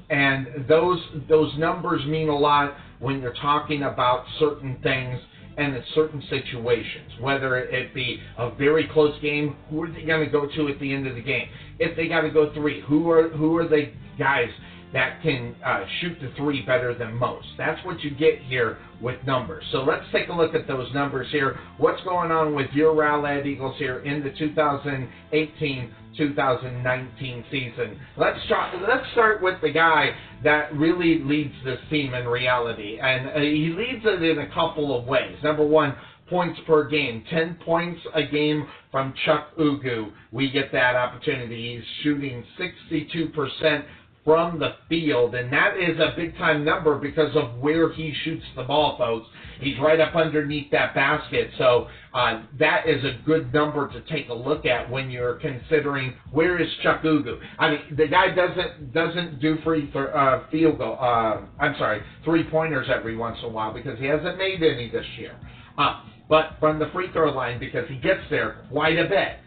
And 0.09 0.65
those 0.67 0.99
those 1.29 1.53
numbers 1.59 2.03
mean 2.07 2.29
a 2.29 2.35
lot 2.35 2.75
when 2.99 3.21
you're 3.21 3.35
talking 3.35 3.83
about 3.83 4.25
certain 4.39 4.79
things 4.81 5.19
and 5.57 5.75
in 5.75 5.83
certain 5.95 6.23
situations, 6.29 7.11
whether 7.19 7.57
it 7.57 7.93
be 7.93 8.19
a 8.37 8.51
very 8.51 8.87
close 8.93 9.19
game, 9.21 9.55
who 9.69 9.83
are 9.83 9.91
they 9.91 10.03
going 10.03 10.23
to 10.23 10.31
go 10.31 10.47
to 10.47 10.67
at 10.67 10.79
the 10.79 10.93
end 10.93 11.07
of 11.07 11.15
the 11.15 11.21
game? 11.21 11.47
If 11.79 11.97
they 11.97 12.07
got 12.07 12.21
to 12.21 12.29
go 12.29 12.53
three, 12.53 12.81
who 12.81 13.09
are 13.09 13.29
who 13.29 13.57
are 13.57 13.67
the 13.67 13.91
guys 14.19 14.49
that 14.93 15.21
can 15.21 15.55
uh, 15.65 15.83
shoot 15.99 16.17
the 16.21 16.31
three 16.37 16.65
better 16.65 16.93
than 16.93 17.15
most? 17.15 17.47
That's 17.57 17.83
what 17.85 18.01
you 18.01 18.11
get 18.11 18.39
here 18.47 18.77
with 19.01 19.23
numbers. 19.25 19.63
So 19.71 19.79
let's 19.83 20.05
take 20.11 20.29
a 20.29 20.33
look 20.33 20.55
at 20.55 20.67
those 20.67 20.93
numbers 20.93 21.27
here. 21.31 21.59
What's 21.77 22.01
going 22.03 22.31
on 22.31 22.55
with 22.55 22.71
your 22.73 22.93
Rowlett 22.93 23.45
Eagles 23.45 23.75
here 23.77 23.99
in 23.99 24.23
the 24.23 24.31
2018 24.37 25.93
2019 26.17 27.45
season. 27.51 27.99
Let's 28.17 28.43
start. 28.45 28.75
Let's 28.81 29.05
start 29.11 29.41
with 29.41 29.61
the 29.61 29.71
guy 29.71 30.09
that 30.43 30.73
really 30.75 31.23
leads 31.23 31.53
this 31.63 31.79
team 31.89 32.13
in 32.13 32.27
reality, 32.27 32.99
and 32.99 33.29
uh, 33.29 33.39
he 33.39 33.73
leads 33.77 34.03
it 34.05 34.23
in 34.23 34.39
a 34.39 34.47
couple 34.53 34.97
of 34.97 35.05
ways. 35.05 35.35
Number 35.43 35.65
one, 35.65 35.95
points 36.29 36.59
per 36.67 36.87
game, 36.87 37.23
10 37.29 37.59
points 37.63 38.01
a 38.13 38.23
game 38.23 38.67
from 38.91 39.13
Chuck 39.25 39.55
Ugu. 39.57 40.11
We 40.31 40.51
get 40.51 40.71
that 40.71 40.95
opportunity. 40.95 41.75
He's 41.75 41.85
shooting 42.03 42.43
62 42.57 43.29
percent 43.29 43.85
from 44.27 44.59
the 44.59 44.73
field, 44.89 45.35
and 45.35 45.53
that 45.53 45.77
is 45.77 45.97
a 45.99 46.11
big 46.17 46.37
time 46.37 46.65
number 46.65 46.97
because 46.97 47.33
of 47.37 47.57
where 47.61 47.93
he 47.93 48.13
shoots 48.25 48.43
the 48.57 48.63
ball, 48.63 48.97
folks. 48.97 49.25
He's 49.61 49.79
right 49.79 50.01
up 50.01 50.17
underneath 50.17 50.69
that 50.71 50.93
basket, 50.93 51.49
so 51.57 51.87
uh, 52.13 52.41
that 52.59 52.89
is 52.89 53.01
a 53.05 53.19
good 53.25 53.53
number 53.53 53.87
to 53.87 54.01
take 54.01 54.27
a 54.27 54.33
look 54.33 54.65
at 54.65 54.91
when 54.91 55.09
you're 55.09 55.35
considering 55.35 56.13
where 56.33 56.61
is 56.61 56.67
Chuck 56.83 57.03
Ugu. 57.03 57.39
I 57.57 57.69
mean, 57.69 57.79
the 57.95 58.05
guy 58.07 58.35
doesn't 58.35 58.93
doesn't 58.93 59.39
do 59.39 59.59
free 59.63 59.83
th- 59.93 59.95
uh, 59.95 60.41
field 60.51 60.79
goal. 60.79 60.97
Uh, 60.99 61.43
I'm 61.61 61.77
sorry, 61.79 62.01
three 62.25 62.43
pointers 62.43 62.87
every 62.93 63.15
once 63.15 63.37
in 63.39 63.45
a 63.45 63.49
while 63.49 63.73
because 63.73 63.97
he 63.97 64.07
hasn't 64.07 64.37
made 64.37 64.61
any 64.61 64.89
this 64.91 65.05
year. 65.17 65.37
Uh, 65.77 66.01
but 66.27 66.57
from 66.59 66.79
the 66.79 66.87
free 66.87 67.09
throw 67.13 67.31
line 67.31 67.59
because 67.59 67.87
he 67.87 67.95
gets 67.95 68.23
there 68.29 68.65
quite 68.69 68.99
a 68.99 69.07
bit. 69.07 69.37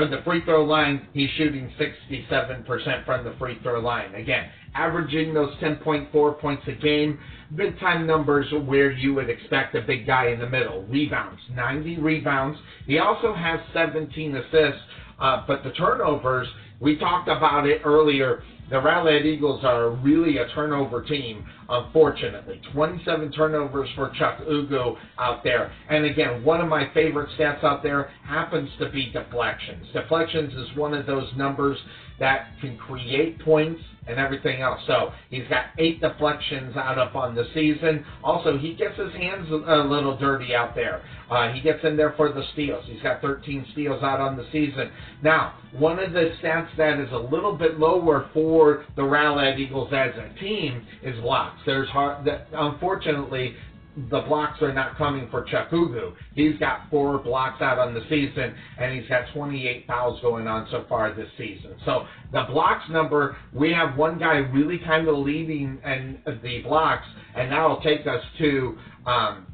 From 0.00 0.10
the 0.10 0.22
free 0.22 0.42
throw 0.46 0.64
line, 0.64 1.06
he's 1.12 1.28
shooting 1.36 1.70
67% 1.78 3.04
from 3.04 3.22
the 3.22 3.34
free 3.38 3.58
throw 3.62 3.80
line. 3.80 4.14
Again, 4.14 4.48
averaging 4.74 5.34
those 5.34 5.54
10.4 5.56 6.40
points 6.40 6.62
a 6.68 6.72
game. 6.72 7.18
Big 7.54 7.78
time 7.78 8.06
numbers 8.06 8.46
where 8.64 8.90
you 8.90 9.12
would 9.12 9.28
expect 9.28 9.74
a 9.74 9.82
big 9.82 10.06
guy 10.06 10.28
in 10.28 10.40
the 10.40 10.48
middle. 10.48 10.84
Rebounds, 10.84 11.38
90 11.52 11.98
rebounds. 11.98 12.58
He 12.86 12.98
also 12.98 13.34
has 13.34 13.60
17 13.74 14.36
assists, 14.36 14.80
uh, 15.20 15.44
but 15.46 15.62
the 15.64 15.72
turnovers, 15.72 16.48
we 16.80 16.96
talked 16.96 17.28
about 17.28 17.66
it 17.66 17.82
earlier. 17.84 18.42
The 18.70 18.76
Rowlett 18.76 19.26
Eagles 19.26 19.64
are 19.64 19.90
really 19.90 20.38
a 20.38 20.46
turnover 20.54 21.02
team, 21.02 21.44
unfortunately. 21.68 22.60
27 22.72 23.32
turnovers 23.32 23.88
for 23.96 24.12
Chuck 24.16 24.38
Ugu 24.48 24.96
out 25.18 25.42
there. 25.42 25.72
And 25.88 26.04
again, 26.04 26.44
one 26.44 26.60
of 26.60 26.68
my 26.68 26.88
favorite 26.94 27.30
stats 27.36 27.64
out 27.64 27.82
there 27.82 28.12
happens 28.24 28.70
to 28.78 28.88
be 28.88 29.10
deflections. 29.12 29.86
Deflections 29.92 30.54
is 30.54 30.76
one 30.76 30.94
of 30.94 31.04
those 31.04 31.28
numbers 31.36 31.78
that 32.20 32.52
can 32.60 32.76
create 32.76 33.40
points 33.40 33.82
and 34.06 34.18
everything 34.18 34.60
else. 34.62 34.80
So 34.86 35.12
he's 35.30 35.46
got 35.48 35.66
eight 35.78 36.00
deflections 36.00 36.76
out 36.76 36.98
up 36.98 37.14
on 37.14 37.34
the 37.34 37.44
season. 37.54 38.04
Also, 38.24 38.58
he 38.58 38.74
gets 38.74 38.98
his 38.98 39.12
hands 39.12 39.50
a 39.50 39.76
little 39.76 40.16
dirty 40.16 40.54
out 40.54 40.74
there. 40.74 41.02
Uh, 41.30 41.52
he 41.52 41.60
gets 41.60 41.78
in 41.84 41.96
there 41.96 42.14
for 42.16 42.32
the 42.32 42.42
steals. 42.52 42.84
He's 42.86 43.02
got 43.02 43.20
13 43.20 43.66
steals 43.72 44.02
out 44.02 44.20
on 44.20 44.36
the 44.36 44.46
season. 44.50 44.90
Now, 45.22 45.54
one 45.72 46.00
of 46.00 46.12
the 46.12 46.32
stats 46.42 46.76
that 46.76 46.98
is 46.98 47.12
a 47.12 47.18
little 47.18 47.56
bit 47.56 47.78
lower 47.78 48.28
for 48.34 48.84
the 48.96 49.02
Rowlett 49.02 49.58
Eagles 49.58 49.92
as 49.92 50.10
a 50.16 50.38
team 50.40 50.84
is 51.02 51.20
blocks. 51.20 51.60
There's 51.64 51.88
hard, 51.88 52.24
that, 52.24 52.48
unfortunately, 52.52 53.54
the 53.96 54.20
blocks 54.20 54.62
are 54.62 54.72
not 54.72 54.96
coming 54.96 55.28
for 55.30 55.44
Chuck 55.44 55.70
Ugu. 55.70 56.12
He's 56.34 56.56
got 56.58 56.88
four 56.90 57.18
blocks 57.18 57.60
out 57.60 57.78
on 57.78 57.92
the 57.92 58.02
season, 58.08 58.54
and 58.78 58.98
he's 58.98 59.08
got 59.08 59.24
28 59.34 59.86
fouls 59.86 60.20
going 60.20 60.46
on 60.46 60.68
so 60.70 60.84
far 60.88 61.12
this 61.12 61.28
season. 61.36 61.74
So 61.84 62.06
the 62.32 62.44
blocks 62.48 62.84
number, 62.88 63.36
we 63.52 63.72
have 63.72 63.96
one 63.96 64.18
guy 64.18 64.36
really 64.36 64.78
kind 64.78 65.08
of 65.08 65.16
leading 65.18 65.78
and 65.84 66.18
the 66.42 66.62
blocks, 66.62 67.06
and 67.34 67.50
that'll 67.50 67.80
take 67.80 68.06
us 68.06 68.22
to 68.38 68.78
um, 69.06 69.46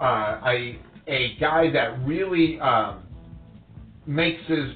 uh, 0.00 0.40
a 0.46 0.78
a 1.08 1.36
guy 1.40 1.70
that 1.72 1.98
really 2.06 2.60
um, 2.60 3.02
makes 4.06 4.40
his 4.46 4.70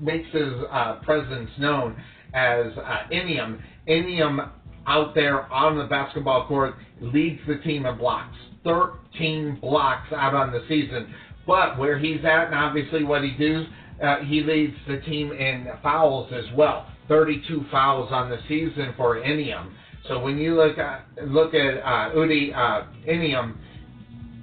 makes 0.00 0.28
his 0.32 0.52
uh, 0.70 0.96
presence 1.02 1.50
known 1.58 1.94
as 2.32 2.66
uh, 2.78 3.06
Inium. 3.12 3.60
Inium 3.86 4.50
out 4.86 5.14
there 5.14 5.50
on 5.52 5.76
the 5.76 5.84
basketball 5.84 6.46
court 6.46 6.74
leads 7.00 7.40
the 7.46 7.56
team 7.58 7.86
in 7.86 7.96
blocks. 7.98 8.36
13 8.64 9.58
blocks 9.60 10.12
out 10.12 10.34
on 10.34 10.52
the 10.52 10.64
season. 10.68 11.14
But 11.46 11.78
where 11.78 11.98
he's 11.98 12.24
at, 12.24 12.46
and 12.46 12.54
obviously 12.54 13.04
what 13.04 13.22
he 13.24 13.32
does, 13.32 13.66
uh, 14.02 14.18
he 14.24 14.42
leads 14.42 14.74
the 14.86 14.98
team 15.00 15.32
in 15.32 15.68
fouls 15.82 16.32
as 16.32 16.44
well. 16.54 16.86
32 17.08 17.64
fouls 17.70 18.12
on 18.12 18.30
the 18.30 18.38
season 18.48 18.92
for 18.96 19.16
Inium. 19.16 19.70
So 20.06 20.20
when 20.20 20.38
you 20.38 20.54
look 20.54 20.78
at 20.78 21.06
look 21.26 21.54
at 21.54 21.78
uh, 21.78 22.14
Udi 22.14 22.54
uh, 22.54 22.86
Inium, 23.06 23.56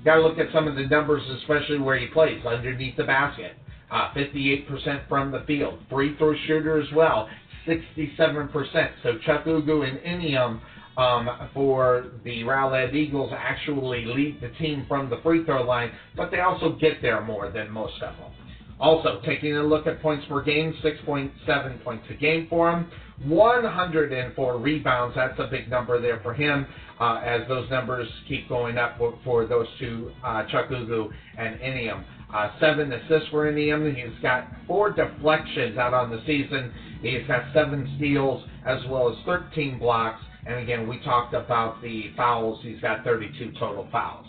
got 0.04 0.16
to 0.16 0.22
look 0.22 0.38
at 0.38 0.52
some 0.52 0.68
of 0.68 0.76
the 0.76 0.88
numbers, 0.88 1.24
especially 1.42 1.80
where 1.80 1.98
he 1.98 2.08
plays 2.08 2.44
underneath 2.46 2.98
the 2.98 3.04
basket. 3.04 3.54
Uh, 3.92 4.12
58% 4.14 5.08
from 5.08 5.32
the 5.32 5.44
field, 5.46 5.80
free 5.92 6.18
throw 6.18 6.34
shooter 6.48 6.82
as 6.82 6.92
well, 6.94 7.30
67%. 7.68 8.90
So 9.04 9.20
Chuck 9.24 9.46
Ugu 9.46 9.88
and 9.88 10.00
Inium 10.00 10.60
um, 10.98 11.30
for 11.54 12.08
the 12.24 12.44
Rowlett 12.44 12.94
Eagles 12.94 13.32
actually 13.36 14.06
lead 14.06 14.40
the 14.42 14.50
team 14.58 14.86
from 14.88 15.10
the 15.10 15.18
free 15.24 15.44
throw 15.44 15.64
line, 15.64 15.92
but 16.16 16.32
they 16.32 16.40
also 16.40 16.74
get 16.80 17.02
there 17.02 17.22
more 17.22 17.52
than 17.52 17.70
most 17.70 17.96
of 17.96 18.16
them. 18.18 18.32
Also, 18.80 19.22
taking 19.26 19.56
a 19.56 19.64
look 19.64 19.88
at 19.88 20.02
points 20.02 20.26
per 20.28 20.44
game, 20.44 20.74
6.7 20.84 21.84
points 21.84 22.06
a 22.10 22.14
game 22.14 22.48
for 22.50 22.72
him. 22.72 22.92
104 23.24 24.58
rebounds, 24.58 25.16
that's 25.16 25.40
a 25.40 25.48
big 25.48 25.70
number 25.70 26.02
there 26.02 26.20
for 26.22 26.34
him 26.34 26.66
uh, 27.00 27.22
as 27.24 27.48
those 27.48 27.70
numbers 27.70 28.08
keep 28.28 28.48
going 28.50 28.78
up 28.78 28.98
for, 28.98 29.18
for 29.24 29.46
those 29.46 29.68
two, 29.80 30.12
uh, 30.24 30.44
Chuck 30.52 30.70
Ugu 30.70 31.10
and 31.38 31.60
Inium. 31.60 32.04
Uh, 32.34 32.50
seven 32.60 32.92
assists 32.92 33.30
for 33.30 33.50
Inium. 33.50 33.96
He's 33.96 34.22
got 34.22 34.48
four 34.68 34.92
deflections 34.92 35.78
out 35.78 35.94
on 35.94 36.10
the 36.10 36.22
season. 36.26 36.74
He's 37.02 37.26
got 37.28 37.44
seven 37.54 37.94
steals 37.98 38.44
as 38.66 38.80
well 38.90 39.10
as 39.10 39.16
13 39.26 39.80
blocks. 39.80 40.22
And 40.46 40.60
again, 40.60 40.88
we 40.88 41.00
talked 41.00 41.34
about 41.34 41.82
the 41.82 42.12
fouls. 42.16 42.60
He's 42.62 42.80
got 42.80 43.04
32 43.04 43.54
total 43.60 43.88
fouls. 43.92 44.28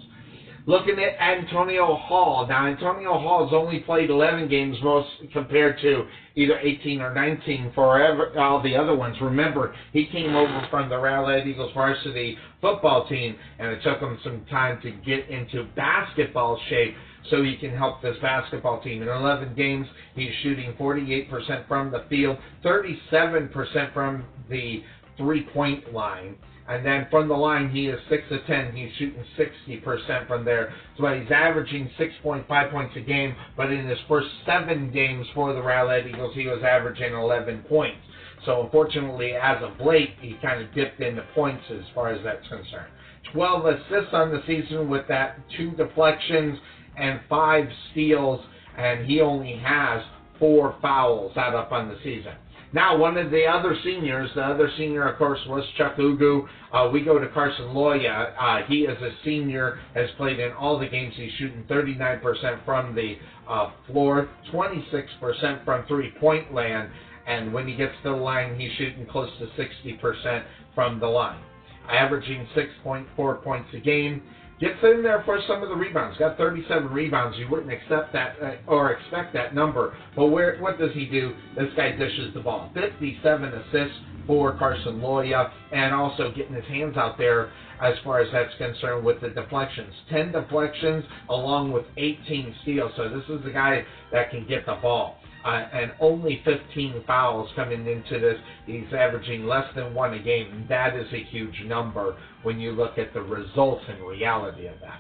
Looking 0.69 0.99
at 0.99 1.21
Antonio 1.21 1.95
Hall. 1.95 2.45
Now, 2.49 2.67
Antonio 2.67 3.19
Hall 3.19 3.45
has 3.45 3.55
only 3.55 3.81
played 3.81 4.11
11 4.11 4.49
games 4.49 4.77
most 4.83 5.09
compared 5.33 5.79
to 5.83 6.07
either 6.35 6.59
18 6.59 7.01
or 7.01 7.15
19 7.15 7.71
for 7.73 8.37
all 8.37 8.61
the 8.63 8.75
other 8.75 8.97
ones. 8.97 9.17
Remember, 9.21 9.77
he 9.93 10.07
came 10.07 10.35
over 10.35 10.67
from 10.69 10.89
the 10.89 10.97
Rowlett 10.97 11.47
Eagles 11.47 11.73
varsity 11.73 12.37
football 12.61 13.07
team, 13.07 13.37
and 13.61 13.69
it 13.69 13.83
took 13.85 14.01
him 14.01 14.19
some 14.25 14.45
time 14.51 14.81
to 14.83 14.91
get 14.91 15.29
into 15.31 15.69
basketball 15.77 16.59
shape 16.69 16.97
so 17.31 17.43
he 17.45 17.57
can 17.57 17.71
help 17.71 18.03
this 18.03 18.17
basketball 18.21 18.81
team. 18.83 19.03
In 19.03 19.09
11 19.09 19.55
games, 19.55 19.87
he's 20.17 20.33
shooting 20.43 20.75
48% 20.75 21.69
from 21.69 21.93
the 21.93 22.05
field, 22.09 22.39
37% 22.65 23.93
from 23.93 24.25
the 24.51 24.83
three-point 25.17 25.93
line. 25.93 26.37
And 26.69 26.85
then 26.85 27.07
from 27.11 27.29
the 27.29 27.35
line, 27.35 27.71
he 27.71 27.87
is 27.87 28.01
6 28.09 28.23
to 28.29 28.45
10. 28.45 28.75
He's 28.75 28.91
shooting 28.99 29.25
60% 29.39 30.27
from 30.27 30.45
there. 30.45 30.75
So 30.99 31.07
he's 31.07 31.31
averaging 31.31 31.91
6.5 31.99 32.71
points 32.73 32.95
a 32.97 33.01
game. 33.01 33.37
But 33.57 33.71
in 33.71 33.87
his 33.87 33.99
first 34.09 34.29
seven 34.45 34.91
games 34.91 35.27
for 35.33 35.53
the 35.53 35.61
Rowlett 35.61 36.09
Eagles, 36.09 36.35
he 36.35 36.47
was 36.47 36.63
averaging 36.65 37.13
11 37.13 37.65
points. 37.69 38.01
So 38.45 38.63
unfortunately, 38.63 39.33
as 39.33 39.63
of 39.63 39.85
late, 39.85 40.15
he 40.21 40.37
kind 40.43 40.61
of 40.63 40.75
dipped 40.75 41.01
into 41.01 41.23
points 41.35 41.65
as 41.71 41.85
far 41.95 42.09
as 42.09 42.23
that's 42.25 42.47
concerned. 42.49 42.91
12 43.33 43.67
assists 43.67 44.13
on 44.13 44.31
the 44.31 44.43
season 44.47 44.89
with 44.89 45.07
that, 45.09 45.39
two 45.57 45.71
deflections 45.73 46.59
and 46.97 47.21
five 47.29 47.67
steals, 47.91 48.41
and 48.77 49.07
he 49.07 49.21
only 49.21 49.57
has 49.57 50.03
four 50.39 50.77
fouls 50.81 51.37
out 51.37 51.55
up 51.55 51.73
on 51.73 51.89
the 51.89 51.97
season. 52.03 52.33
Now, 52.73 52.97
one 52.97 53.17
of 53.17 53.31
the 53.31 53.45
other 53.45 53.77
seniors, 53.85 54.29
the 54.35 54.43
other 54.43 54.71
senior, 54.77 55.09
of 55.09 55.19
course, 55.19 55.39
was 55.47 55.65
Chuck 55.79 55.97
Ugu. 55.97 56.47
Uh, 56.73 56.91
we 56.93 57.01
go 57.01 57.19
to 57.19 57.29
Carson 57.29 57.67
Loya. 57.67 58.33
Uh, 58.39 58.67
he 58.67 58.81
is 58.81 59.01
a 59.01 59.11
senior, 59.25 59.79
has 59.95 60.09
played 60.17 60.41
in 60.41 60.53
all 60.53 60.79
the 60.79 60.87
games. 60.87 61.15
He's 61.17 61.33
shooting 61.39 61.65
39% 61.71 62.65
from 62.65 62.95
the 62.95 63.17
uh, 63.49 63.71
floor, 63.87 64.29
26% 64.53 65.65
from 65.65 65.87
three-point 65.87 66.53
land, 66.53 66.91
and 67.27 67.53
when 67.53 67.69
he 67.69 67.77
gets 67.77 67.93
to 68.03 68.11
the 68.11 68.17
line, 68.17 68.59
he's 68.59 68.73
shooting 68.73 69.07
close 69.07 69.31
to 69.39 69.47
60% 69.47 70.45
from 70.75 70.99
the 70.99 71.07
line, 71.07 71.41
averaging 71.89 72.49
6.4 72.57 73.43
points 73.45 73.69
a 73.75 73.79
game. 73.79 74.23
Gets 74.59 74.79
in 74.83 75.03
there 75.03 75.23
for 75.27 75.39
some 75.47 75.63
of 75.63 75.69
the 75.69 75.75
rebounds. 75.75 76.17
Got 76.19 76.39
37 76.39 76.89
rebounds. 76.89 77.37
You 77.37 77.47
wouldn't 77.51 77.71
accept 77.71 78.13
that 78.15 78.37
uh, 78.43 78.55
or 78.67 78.93
expect 78.93 79.35
that 79.35 79.55
number. 79.55 79.95
But 80.15 80.29
where 80.29 80.57
what 80.59 80.79
does 80.79 80.93
he 80.95 81.05
do? 81.05 81.35
This 81.57 81.69
guy 81.77 81.93
dishes 81.93 82.33
the 82.33 82.41
ball. 82.41 82.71
57 82.73 83.53
assists 83.53 83.99
for 84.27 84.57
Carson 84.57 85.01
Loya, 85.01 85.53
and 85.73 85.95
also 85.95 86.33
getting 86.35 86.55
his 86.55 86.65
hands 86.65 86.97
out 86.97 87.19
there 87.19 87.53
as 87.83 87.95
far 88.03 88.21
as 88.21 88.29
that's 88.33 88.55
concerned 88.57 89.05
with 89.05 89.21
the 89.21 89.29
deflections. 89.29 89.93
10 90.11 90.33
deflections 90.33 91.05
along 91.29 91.73
with 91.73 91.85
18 91.99 92.55
steals. 92.63 92.91
So 92.97 93.09
this 93.09 93.25
is 93.29 93.45
the 93.45 93.53
guy 93.53 93.85
that 94.13 94.31
can 94.31 94.47
get 94.49 94.65
the 94.65 94.77
ball. 94.77 95.19
Uh, 95.47 95.69
and 95.73 95.93
only 96.01 96.43
15 96.45 97.05
fouls 97.07 97.49
coming 97.55 97.87
into 97.87 98.19
this. 98.19 98.37
He's 98.67 98.93
averaging 98.93 99.47
less 99.47 99.67
than 99.77 99.95
one 99.95 100.13
a 100.15 100.19
game. 100.19 100.67
That 100.69 100.97
is 100.97 101.07
a 101.13 101.23
huge 101.23 101.63
number 101.67 102.17
when 102.43 102.59
you 102.59 102.73
look 102.73 102.99
at 102.99 103.15
the 103.15 103.23
results 103.23 103.85
and 103.89 104.05
reality 104.05 104.67
of 104.67 104.81
that. 104.81 104.99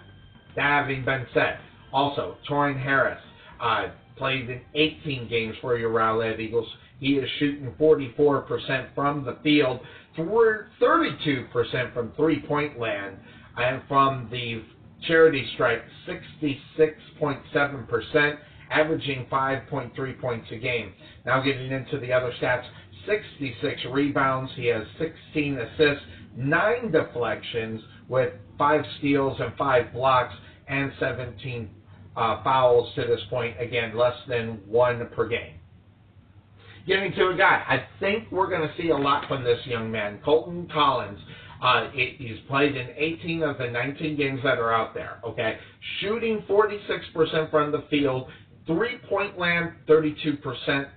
That 0.54 0.62
having 0.62 1.04
been 1.04 1.26
said, 1.34 1.58
also, 1.92 2.36
Torin 2.48 2.80
Harris 2.80 3.18
uh, 3.60 3.88
played 4.16 4.48
in 4.48 4.60
18 4.76 5.28
games 5.28 5.56
for 5.60 5.76
your 5.76 5.90
Rowlett 5.90 6.38
Eagles. 6.38 6.68
He 7.00 7.14
is 7.14 7.28
shooting 7.40 7.74
44% 7.80 8.94
from 8.94 9.24
the 9.24 9.38
field, 9.42 9.80
32% 10.16 11.92
from 11.92 12.12
three 12.16 12.38
point 12.40 12.78
land, 12.78 13.16
and 13.56 13.82
from 13.88 14.28
the 14.30 14.62
charity 15.08 15.44
stripe, 15.54 15.84
66.7%, 16.78 18.38
averaging 18.70 19.26
5.3 19.30 20.20
points 20.20 20.46
a 20.50 20.56
game. 20.56 20.92
Now 21.24 21.42
getting 21.42 21.70
into 21.70 21.98
the 21.98 22.12
other 22.12 22.32
stats 22.40 22.64
66 23.06 23.80
rebounds, 23.92 24.50
he 24.56 24.66
has 24.66 24.82
16 24.98 25.58
assists, 25.58 26.04
9 26.36 26.90
deflections, 26.90 27.80
with 28.08 28.32
5 28.58 28.84
steals 28.98 29.38
and 29.40 29.54
5 29.56 29.92
blocks, 29.92 30.34
and 30.68 30.90
17 30.98 31.70
uh, 32.16 32.42
fouls 32.42 32.92
to 32.96 33.02
this 33.02 33.20
point. 33.30 33.54
Again, 33.60 33.96
less 33.96 34.16
than 34.28 34.60
1 34.66 35.08
per 35.14 35.28
game 35.28 35.56
getting 36.86 37.12
to 37.12 37.28
a 37.28 37.36
guy. 37.36 37.64
I 37.68 37.86
think 38.00 38.30
we're 38.30 38.48
going 38.48 38.66
to 38.66 38.74
see 38.80 38.90
a 38.90 38.96
lot 38.96 39.26
from 39.28 39.44
this 39.44 39.58
young 39.66 39.90
man, 39.90 40.20
Colton 40.24 40.68
Collins. 40.72 41.18
Uh, 41.62 41.88
it, 41.94 42.16
he's 42.18 42.38
played 42.48 42.76
in 42.76 42.88
18 42.96 43.42
of 43.42 43.58
the 43.58 43.66
19 43.66 44.16
games 44.16 44.40
that 44.44 44.58
are 44.58 44.72
out 44.72 44.94
there. 44.94 45.18
Okay, 45.24 45.56
shooting 46.00 46.44
46% 46.48 47.50
from 47.50 47.72
the 47.72 47.84
field, 47.90 48.28
three-point 48.66 49.38
land 49.38 49.72
32% 49.88 50.88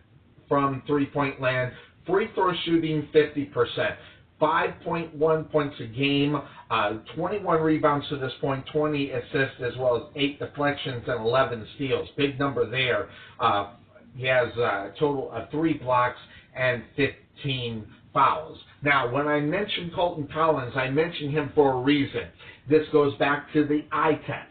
from 0.47 0.81
three-point 0.87 1.39
land, 1.39 1.71
free 2.05 2.29
throw 2.33 2.53
shooting 2.65 3.07
50%. 3.13 3.95
5.1 4.41 5.51
points 5.51 5.75
a 5.81 5.85
game, 5.85 6.41
uh, 6.71 6.93
21 7.15 7.61
rebounds 7.61 8.07
to 8.07 8.15
this 8.15 8.31
point, 8.39 8.65
20 8.71 9.11
assists, 9.11 9.61
as 9.61 9.75
well 9.77 9.97
as 9.97 10.03
8 10.15 10.39
deflections 10.39 11.03
and 11.07 11.25
11 11.25 11.67
steals. 11.75 12.07
Big 12.15 12.39
number 12.39 12.69
there. 12.69 13.09
Uh, 13.39 13.73
he 14.15 14.25
has 14.25 14.47
a 14.57 14.93
total 14.97 15.29
of 15.31 15.49
three 15.51 15.73
blocks 15.73 16.17
and 16.55 16.83
15 16.95 17.85
fouls. 18.13 18.57
Now, 18.81 19.11
when 19.11 19.27
I 19.27 19.39
mentioned 19.39 19.93
Colton 19.93 20.27
Collins, 20.33 20.73
I 20.75 20.89
mentioned 20.89 21.31
him 21.31 21.51
for 21.53 21.73
a 21.73 21.81
reason. 21.81 22.23
This 22.69 22.87
goes 22.91 23.15
back 23.17 23.51
to 23.53 23.65
the 23.65 23.83
eye 23.91 24.19
test. 24.25 24.48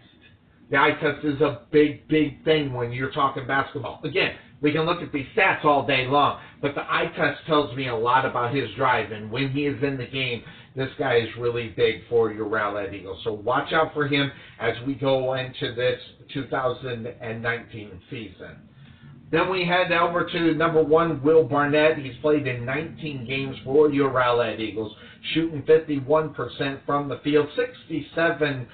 The 0.70 0.76
eye 0.76 0.92
test 1.00 1.24
is 1.24 1.40
a 1.40 1.62
big, 1.70 2.06
big 2.08 2.44
thing 2.44 2.74
when 2.74 2.92
you're 2.92 3.10
talking 3.10 3.46
basketball. 3.46 4.00
Again, 4.04 4.34
we 4.60 4.72
can 4.72 4.82
look 4.82 5.00
at 5.00 5.12
these 5.12 5.26
stats 5.36 5.64
all 5.64 5.86
day 5.86 6.06
long, 6.06 6.40
but 6.60 6.74
the 6.74 6.82
eye 6.82 7.10
test 7.16 7.46
tells 7.46 7.74
me 7.76 7.88
a 7.88 7.96
lot 7.96 8.26
about 8.26 8.54
his 8.54 8.68
drive. 8.76 9.12
And 9.12 9.30
when 9.30 9.50
he 9.50 9.66
is 9.66 9.82
in 9.82 9.96
the 9.96 10.06
game, 10.06 10.42
this 10.76 10.90
guy 10.98 11.16
is 11.16 11.28
really 11.38 11.68
big 11.68 12.02
for 12.08 12.32
your 12.32 12.46
Rowlett 12.46 12.92
Eagles. 12.92 13.20
So 13.24 13.32
watch 13.32 13.72
out 13.72 13.94
for 13.94 14.06
him 14.06 14.30
as 14.60 14.74
we 14.86 14.94
go 14.94 15.34
into 15.34 15.74
this 15.74 16.00
2019 16.34 18.00
season. 18.10 18.67
Then 19.30 19.50
we 19.50 19.64
head 19.64 19.92
over 19.92 20.24
to 20.24 20.54
number 20.54 20.82
one, 20.82 21.22
Will 21.22 21.44
Barnett. 21.44 21.98
He's 21.98 22.16
played 22.22 22.46
in 22.46 22.64
19 22.64 23.26
games 23.26 23.56
for 23.62 23.90
your 23.90 24.10
Rowlett 24.10 24.58
Eagles, 24.58 24.94
shooting 25.34 25.62
51% 25.62 26.86
from 26.86 27.08
the 27.08 27.18
field, 27.22 27.48
67% 27.56 28.66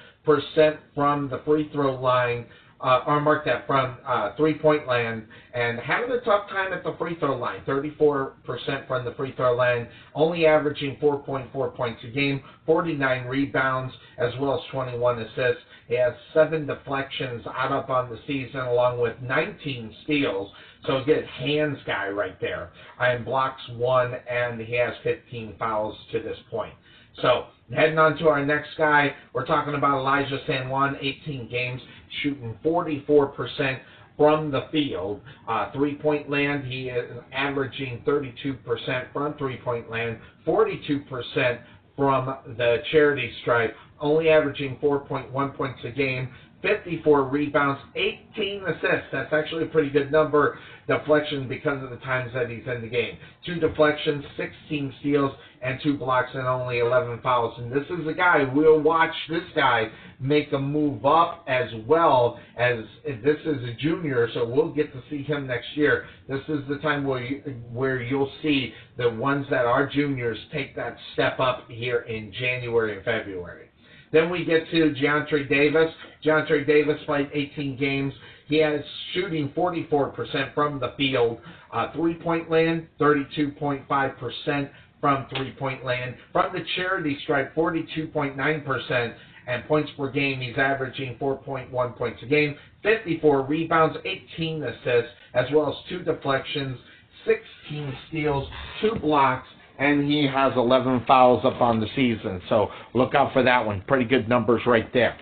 from 0.95 1.29
the 1.29 1.41
free 1.45 1.69
throw 1.73 1.99
line, 1.99 2.45
uh, 2.81 3.03
or 3.07 3.19
mark 3.19 3.45
that 3.45 3.65
from 3.67 3.97
uh, 4.05 4.35
three 4.35 4.53
point 4.53 4.87
land 4.87 5.25
and 5.53 5.79
having 5.79 6.11
a 6.11 6.19
tough 6.21 6.49
time 6.49 6.71
at 6.73 6.83
the 6.83 6.95
free 6.97 7.17
throw 7.19 7.35
line. 7.35 7.61
34% 7.67 8.87
from 8.87 9.05
the 9.05 9.13
free 9.15 9.33
throw 9.35 9.55
line, 9.55 9.87
only 10.13 10.45
averaging 10.45 10.97
4.4 11.01 11.75
points 11.75 12.01
a 12.03 12.07
game, 12.07 12.41
49 12.65 13.25
rebounds, 13.25 13.93
as 14.17 14.31
well 14.39 14.55
as 14.55 14.61
21 14.71 15.19
assists. 15.19 15.63
He 15.87 15.95
has 15.95 16.13
seven 16.33 16.65
deflections 16.65 17.45
out 17.47 17.71
up 17.71 17.89
on 17.89 18.09
the 18.09 18.19
season, 18.25 18.61
along 18.61 18.99
with 18.99 19.15
19 19.21 19.95
steals. 20.03 20.51
So 20.87 21.03
good 21.05 21.25
hands 21.25 21.77
guy 21.85 22.09
right 22.09 22.39
there. 22.41 22.71
And 22.99 23.23
blocks 23.25 23.61
one, 23.73 24.15
and 24.29 24.59
he 24.59 24.75
has 24.75 24.93
15 25.03 25.55
fouls 25.57 25.95
to 26.11 26.19
this 26.19 26.37
point. 26.49 26.73
So 27.21 27.45
heading 27.73 27.97
on 27.97 28.17
to 28.17 28.27
our 28.27 28.45
next 28.45 28.69
guy, 28.77 29.15
we're 29.33 29.45
talking 29.45 29.75
about 29.75 29.99
Elijah 29.99 30.39
San 30.47 30.69
Juan, 30.69 30.97
18 30.99 31.49
games, 31.49 31.81
shooting 32.21 32.57
44% 32.63 33.79
from 34.17 34.51
the 34.51 34.67
field. 34.71 35.21
Uh, 35.47 35.71
three 35.71 35.95
point 35.95 36.29
land, 36.29 36.65
he 36.65 36.89
is 36.89 37.11
averaging 37.31 38.03
32% 38.05 39.13
from 39.13 39.33
three 39.37 39.57
point 39.57 39.89
land, 39.89 40.17
42% 40.45 41.59
from 41.95 42.37
the 42.57 42.77
charity 42.91 43.31
stripe, 43.41 43.73
only 44.05 44.29
averaging 44.29 44.77
4.1 44.81 45.55
points 45.55 45.79
a 45.83 45.91
game. 45.91 46.29
54 46.61 47.25
rebounds, 47.25 47.79
18 47.95 48.63
assists. 48.63 49.07
That's 49.11 49.31
actually 49.31 49.65
a 49.65 49.67
pretty 49.67 49.89
good 49.89 50.11
number. 50.11 50.57
Deflection 50.87 51.47
because 51.47 51.83
of 51.83 51.91
the 51.91 51.97
times 51.97 52.31
that 52.33 52.49
he's 52.49 52.63
in 52.65 52.81
the 52.81 52.87
game. 52.87 53.17
Two 53.45 53.59
deflections, 53.59 54.23
16 54.37 54.93
steals, 54.99 55.31
and 55.61 55.79
two 55.83 55.97
blocks, 55.97 56.29
and 56.33 56.47
only 56.47 56.79
11 56.79 57.19
fouls. 57.21 57.53
And 57.57 57.71
this 57.71 57.85
is 57.89 58.07
a 58.07 58.13
guy, 58.13 58.43
we'll 58.53 58.79
watch 58.79 59.13
this 59.29 59.43
guy 59.55 59.89
make 60.19 60.53
a 60.53 60.59
move 60.59 61.05
up 61.05 61.43
as 61.47 61.69
well 61.87 62.39
as 62.57 62.79
this 63.05 63.37
is 63.45 63.63
a 63.63 63.73
junior, 63.79 64.29
so 64.33 64.45
we'll 64.45 64.71
get 64.71 64.93
to 64.93 65.01
see 65.09 65.23
him 65.23 65.47
next 65.47 65.67
year. 65.75 66.07
This 66.27 66.41
is 66.47 66.59
the 66.67 66.77
time 66.77 67.03
where, 67.03 67.23
you, 67.23 67.41
where 67.71 68.01
you'll 68.01 68.31
see 68.41 68.73
the 68.97 69.09
ones 69.09 69.45
that 69.49 69.65
are 69.65 69.87
juniors 69.87 70.37
take 70.53 70.75
that 70.75 70.97
step 71.13 71.39
up 71.39 71.69
here 71.69 71.99
in 72.01 72.31
January 72.39 72.95
and 72.95 73.05
February. 73.05 73.69
Then 74.15 74.29
we 74.29 74.45
get 74.45 74.69
to 74.71 74.95
Geontre 74.95 75.49
Davis. 75.49 75.91
Geontre 76.23 76.65
Davis 76.65 76.97
played 77.05 77.29
18 77.33 77.75
games. 77.75 78.13
He 78.47 78.59
has 78.59 78.79
shooting 79.13 79.49
44% 79.49 80.53
from 80.53 80.79
the 80.79 80.93
field. 80.95 81.39
Uh, 81.73 81.91
three-point 81.91 82.49
land, 82.49 82.87
32.5% 82.97 84.69
from 85.01 85.25
three-point 85.35 85.83
land. 85.83 86.15
From 86.31 86.53
the 86.53 86.63
charity 86.77 87.17
stripe, 87.23 87.53
42.9%. 87.55 89.15
And 89.47 89.65
points 89.67 89.91
per 89.97 90.09
game, 90.09 90.39
he's 90.39 90.57
averaging 90.57 91.17
4.1 91.19 91.97
points 91.97 92.23
a 92.23 92.25
game, 92.25 92.55
54 92.83 93.41
rebounds, 93.41 93.97
18 94.05 94.63
assists, 94.63 95.11
as 95.33 95.45
well 95.53 95.69
as 95.69 95.89
two 95.89 96.03
deflections, 96.03 96.79
16 97.25 97.93
steals, 98.07 98.47
two 98.81 98.95
blocks, 98.95 99.47
and 99.77 100.09
he 100.09 100.27
has 100.27 100.53
11 100.55 101.03
fouls 101.07 101.43
up 101.45 101.61
on 101.61 101.79
the 101.79 101.87
season. 101.95 102.41
So 102.49 102.69
look 102.93 103.13
out 103.13 103.33
for 103.33 103.43
that 103.43 103.65
one. 103.65 103.83
Pretty 103.87 104.05
good 104.05 104.29
numbers 104.29 104.61
right 104.65 104.91
there. 104.93 105.17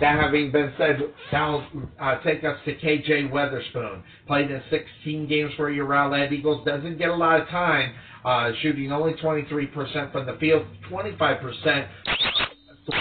That 0.00 0.20
having 0.20 0.52
been 0.52 0.72
said, 0.76 1.00
uh, 1.32 2.20
take 2.22 2.44
us 2.44 2.58
to 2.66 2.76
KJ 2.76 3.30
Weatherspoon. 3.30 4.02
Played 4.26 4.50
in 4.50 4.62
16 4.70 5.26
games 5.26 5.52
for 5.56 5.70
your 5.70 5.86
Rowlett 5.86 6.32
Eagles. 6.32 6.64
Doesn't 6.66 6.98
get 6.98 7.08
a 7.08 7.14
lot 7.14 7.40
of 7.40 7.48
time, 7.48 7.94
uh, 8.24 8.50
shooting 8.60 8.92
only 8.92 9.14
23% 9.14 10.12
from 10.12 10.26
the 10.26 10.36
field, 10.38 10.66
25% 10.90 11.88
from 12.84 13.00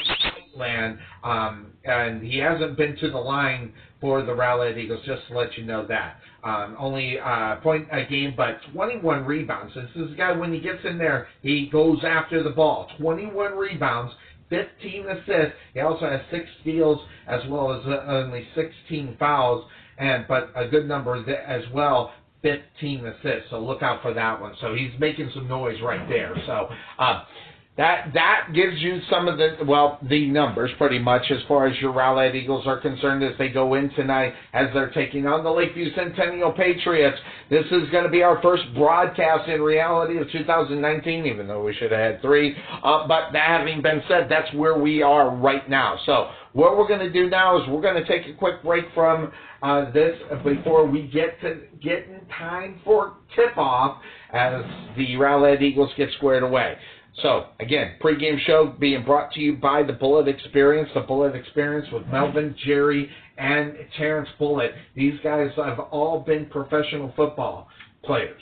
land, 0.55 0.97
um, 1.23 1.67
and 1.85 2.23
he 2.23 2.37
hasn't 2.39 2.77
been 2.77 2.95
to 2.97 3.11
the 3.11 3.17
line 3.17 3.73
for 4.01 4.23
the 4.23 4.33
Rowlett 4.33 4.77
Eagles. 4.77 5.01
Just 5.05 5.27
to 5.27 5.37
let 5.37 5.57
you 5.57 5.65
know 5.65 5.85
that. 5.87 6.17
Um, 6.43 6.75
only 6.79 7.19
uh, 7.19 7.55
point 7.57 7.87
a 7.91 8.05
game, 8.05 8.33
but 8.37 8.59
21 8.73 9.25
rebounds. 9.25 9.73
This 9.73 9.89
is 9.95 10.11
a 10.11 10.15
guy 10.15 10.31
when 10.33 10.53
he 10.53 10.59
gets 10.59 10.85
in 10.85 10.97
there, 10.97 11.27
he 11.41 11.67
goes 11.67 12.03
after 12.03 12.43
the 12.43 12.51
ball. 12.51 12.87
21 12.99 13.57
rebounds, 13.57 14.13
15 14.49 15.09
assists. 15.09 15.55
He 15.73 15.79
also 15.79 16.09
has 16.09 16.21
six 16.31 16.47
steals 16.61 17.01
as 17.27 17.41
well 17.49 17.73
as 17.73 17.85
uh, 17.85 18.03
only 18.07 18.47
16 18.55 19.17
fouls, 19.17 19.65
and 19.97 20.25
but 20.27 20.51
a 20.55 20.67
good 20.67 20.87
number 20.87 21.15
as 21.45 21.63
well. 21.73 22.13
15 22.43 23.07
assists, 23.07 23.49
so 23.49 23.59
look 23.59 23.81
out 23.81 24.01
for 24.01 24.13
that 24.13 24.39
one. 24.39 24.53
So 24.61 24.75
he's 24.75 24.91
making 24.99 25.31
some 25.33 25.47
noise 25.47 25.81
right 25.81 26.07
there. 26.07 26.35
So 26.45 26.69
uh, 26.99 27.23
that 27.77 28.11
that 28.15 28.47
gives 28.53 28.81
you 28.81 28.99
some 29.09 29.27
of 29.27 29.37
the 29.37 29.57
well 29.65 29.99
the 30.09 30.27
numbers 30.27 30.71
pretty 30.77 30.97
much 30.97 31.23
as 31.29 31.37
far 31.47 31.67
as 31.67 31.79
your 31.79 31.93
Rowlett 31.93 32.35
Eagles 32.35 32.65
are 32.65 32.79
concerned 32.79 33.23
as 33.23 33.37
they 33.37 33.49
go 33.49 33.75
in 33.75 33.91
tonight 33.91 34.33
as 34.53 34.67
they're 34.73 34.89
taking 34.89 35.27
on 35.27 35.43
the 35.43 35.51
Lakeview 35.51 35.93
Centennial 35.95 36.51
Patriots. 36.51 37.17
This 37.49 37.65
is 37.65 37.89
going 37.91 38.03
to 38.03 38.09
be 38.09 38.23
our 38.23 38.41
first 38.41 38.63
broadcast 38.73 39.47
in 39.47 39.61
reality 39.61 40.17
of 40.17 40.29
2019, 40.31 41.25
even 41.25 41.47
though 41.47 41.63
we 41.63 41.73
should 41.75 41.91
have 41.91 42.13
had 42.13 42.21
three. 42.21 42.55
Uh, 42.83 43.07
but 43.07 43.31
that 43.31 43.59
having 43.59 43.81
been 43.81 44.01
said, 44.07 44.27
that's 44.29 44.51
where 44.55 44.77
we 44.77 45.01
are 45.01 45.35
right 45.35 45.69
now. 45.69 45.97
So 46.05 46.31
what 46.53 46.77
we're 46.77 46.87
going 46.87 46.99
to 46.99 47.13
do 47.13 47.29
now 47.29 47.61
is 47.61 47.69
we're 47.69 47.81
going 47.81 48.03
to 48.03 48.07
take 48.07 48.27
a 48.27 48.37
quick 48.37 48.63
break 48.63 48.85
from 48.95 49.31
uh, 49.61 49.91
this 49.91 50.17
before 50.43 50.85
we 50.87 51.03
get 51.07 51.39
to 51.41 51.61
get 51.81 52.07
in 52.07 52.21
time 52.37 52.81
for 52.83 53.13
tip 53.35 53.57
off 53.57 54.01
as 54.33 54.63
the 54.97 55.15
Rowlett 55.15 55.61
Eagles 55.61 55.91
get 55.97 56.09
squared 56.17 56.43
away. 56.43 56.75
So, 57.21 57.47
again, 57.59 57.95
pregame 57.99 58.39
show 58.45 58.75
being 58.79 59.03
brought 59.03 59.31
to 59.33 59.39
you 59.39 59.55
by 59.55 59.81
the 59.81 59.93
Bullitt 59.93 60.27
Experience. 60.27 60.89
The 60.93 61.01
Bullitt 61.01 61.35
Experience 61.35 61.87
with 61.91 62.05
Melvin, 62.07 62.55
Jerry, 62.63 63.09
and 63.37 63.75
Terrence 63.97 64.29
Bullitt. 64.37 64.73
These 64.95 65.15
guys 65.23 65.49
have 65.55 65.79
all 65.79 66.19
been 66.19 66.45
professional 66.45 67.11
football 67.15 67.69
players. 68.03 68.41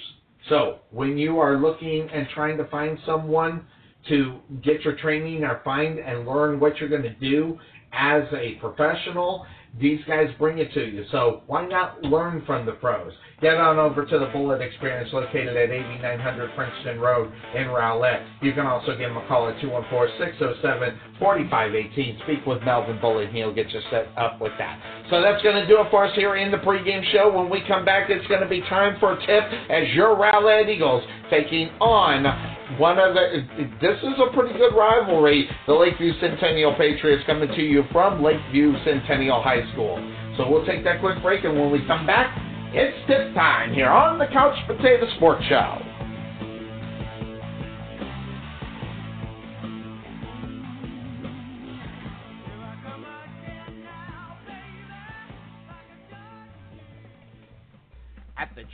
So, 0.49 0.80
when 0.91 1.17
you 1.17 1.39
are 1.39 1.57
looking 1.57 2.09
and 2.13 2.28
trying 2.34 2.57
to 2.57 2.65
find 2.65 2.99
someone 3.05 3.65
to 4.09 4.39
get 4.63 4.81
your 4.81 4.95
training 4.95 5.43
or 5.43 5.61
find 5.63 5.99
and 5.99 6.27
learn 6.27 6.59
what 6.59 6.77
you're 6.77 6.89
going 6.89 7.03
to 7.03 7.15
do 7.15 7.59
as 7.93 8.23
a 8.33 8.55
professional, 8.55 9.45
these 9.79 9.99
guys 10.07 10.29
bring 10.39 10.57
it 10.59 10.73
to 10.73 10.85
you. 10.85 11.03
So, 11.11 11.43
why 11.47 11.67
not 11.67 12.01
learn 12.03 12.43
from 12.45 12.65
the 12.65 12.71
pros? 12.73 13.11
Get 13.41 13.55
on 13.55 13.77
over 13.77 14.05
to 14.05 14.19
the 14.19 14.27
Bullitt 14.27 14.61
Experience 14.61 15.11
located 15.11 15.57
at 15.57 15.69
8900 15.69 16.55
Princeton 16.55 17.01
Road 17.01 17.33
in 17.53 17.67
Rowlett. 17.67 18.25
You 18.41 18.53
can 18.53 18.65
also 18.65 18.97
give 18.97 19.09
them 19.09 19.17
a 19.17 19.27
call 19.27 19.49
at 19.49 19.57
214-607-4518. 19.57 22.23
Speak 22.23 22.45
with 22.45 22.63
Melvin 22.63 22.97
Bullitt 23.01 23.27
and 23.27 23.35
he'll 23.35 23.53
get 23.53 23.69
you 23.71 23.81
set 23.91 24.07
up 24.15 24.39
with 24.39 24.53
that. 24.57 24.79
So 25.09 25.21
that's 25.21 25.43
going 25.43 25.55
to 25.55 25.67
do 25.67 25.81
it 25.81 25.87
for 25.91 26.05
us 26.05 26.15
here 26.15 26.37
in 26.37 26.49
the 26.49 26.55
pregame 26.57 27.03
show. 27.11 27.29
When 27.29 27.49
we 27.49 27.61
come 27.67 27.83
back, 27.83 28.09
it's 28.09 28.25
going 28.27 28.41
to 28.41 28.47
be 28.47 28.61
time 28.61 28.97
for 29.01 29.19
a 29.19 29.25
tip 29.25 29.43
as 29.69 29.89
your 29.93 30.15
Rowlett 30.15 30.69
Eagles 30.69 31.03
taking 31.29 31.71
on 31.81 32.54
one 32.78 32.99
of 32.99 33.13
the. 33.13 33.45
This 33.82 33.97
is 33.99 34.20
a 34.20 34.34
pretty 34.34 34.57
good 34.57 34.76
rivalry. 34.76 35.49
The 35.68 35.74
Lakeview 35.74 36.13
Centennial 36.20 36.76
Patriots 36.76 37.24
coming 37.26 37.49
to 37.49 37.61
you 37.61 37.84
from 37.91 38.24
Lakeview 38.24 38.74
Centennial 38.84 39.41
High 39.41 39.70
School. 39.74 39.97
So 40.38 40.49
we'll 40.49 40.66
take 40.66 40.84
that 40.84 40.99
quick 40.99 41.22
break, 41.22 41.43
and 41.45 41.55
when 41.55 41.72
we 41.72 41.86
come 41.88 42.05
back, 42.05 42.36
it's 42.74 42.97
tip 43.07 43.34
time 43.34 43.74
here 43.74 43.89
on 43.89 44.20
the 44.20 44.28
Couch 44.28 44.57
Potato 44.68 45.07
Sports 45.16 45.45
Show. 45.47 45.94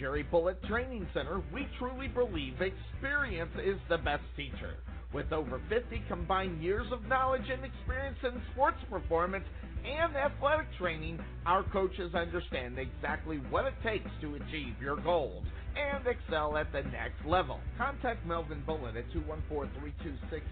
Jerry 0.01 0.23
Bullitt 0.23 0.63
Training 0.63 1.07
Center, 1.13 1.43
we 1.53 1.67
truly 1.77 2.07
believe 2.07 2.55
experience 2.59 3.51
is 3.63 3.77
the 3.87 3.99
best 3.99 4.23
teacher. 4.35 4.73
With 5.13 5.31
over 5.31 5.61
50 5.69 6.01
combined 6.07 6.63
years 6.63 6.87
of 6.91 7.05
knowledge 7.05 7.47
and 7.51 7.63
experience 7.63 8.17
in 8.23 8.41
sports 8.51 8.79
performance 8.89 9.45
and 9.85 10.15
athletic 10.15 10.65
training, 10.79 11.19
our 11.45 11.61
coaches 11.69 12.15
understand 12.15 12.79
exactly 12.79 13.37
what 13.51 13.65
it 13.65 13.75
takes 13.83 14.09
to 14.21 14.33
achieve 14.35 14.73
your 14.81 14.95
goals 14.95 15.45
and 15.77 16.07
excel 16.07 16.57
at 16.57 16.71
the 16.71 16.81
next 16.81 17.23
level. 17.27 17.59
Contact 17.77 18.25
Melvin 18.25 18.63
Bullitt 18.65 18.95
at 18.95 19.05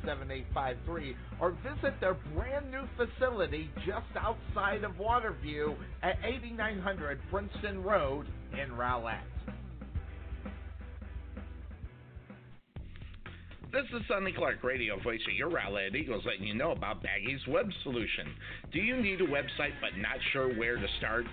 214-326-7853 0.05 1.15
or 1.41 1.57
visit 1.63 1.99
their 1.99 2.13
brand 2.35 2.69
new 2.69 2.83
facility 2.97 3.71
just 3.77 4.15
outside 4.15 4.83
of 4.83 4.91
Waterview 4.93 5.75
at 6.03 6.17
8900 6.23 7.19
Princeton 7.31 7.81
Road 7.81 8.27
in 8.53 8.71
Rowlett. 8.77 9.38
This 13.71 13.85
is 13.93 14.01
Sonny 14.07 14.33
Clark, 14.35 14.63
radio 14.63 14.99
voice 14.99 15.21
of 15.29 15.35
your 15.35 15.51
Rowlett 15.51 15.93
Eagles, 15.95 16.23
letting 16.25 16.47
you 16.47 16.55
know 16.55 16.71
about 16.71 17.03
Baggies 17.03 17.47
Web 17.47 17.69
Solution. 17.83 18.33
Do 18.73 18.79
you 18.79 18.99
need 18.99 19.21
a 19.21 19.27
website 19.27 19.77
but 19.79 19.95
not 19.95 20.17
sure 20.33 20.51
where 20.57 20.77
to 20.77 20.87
start? 20.97 21.25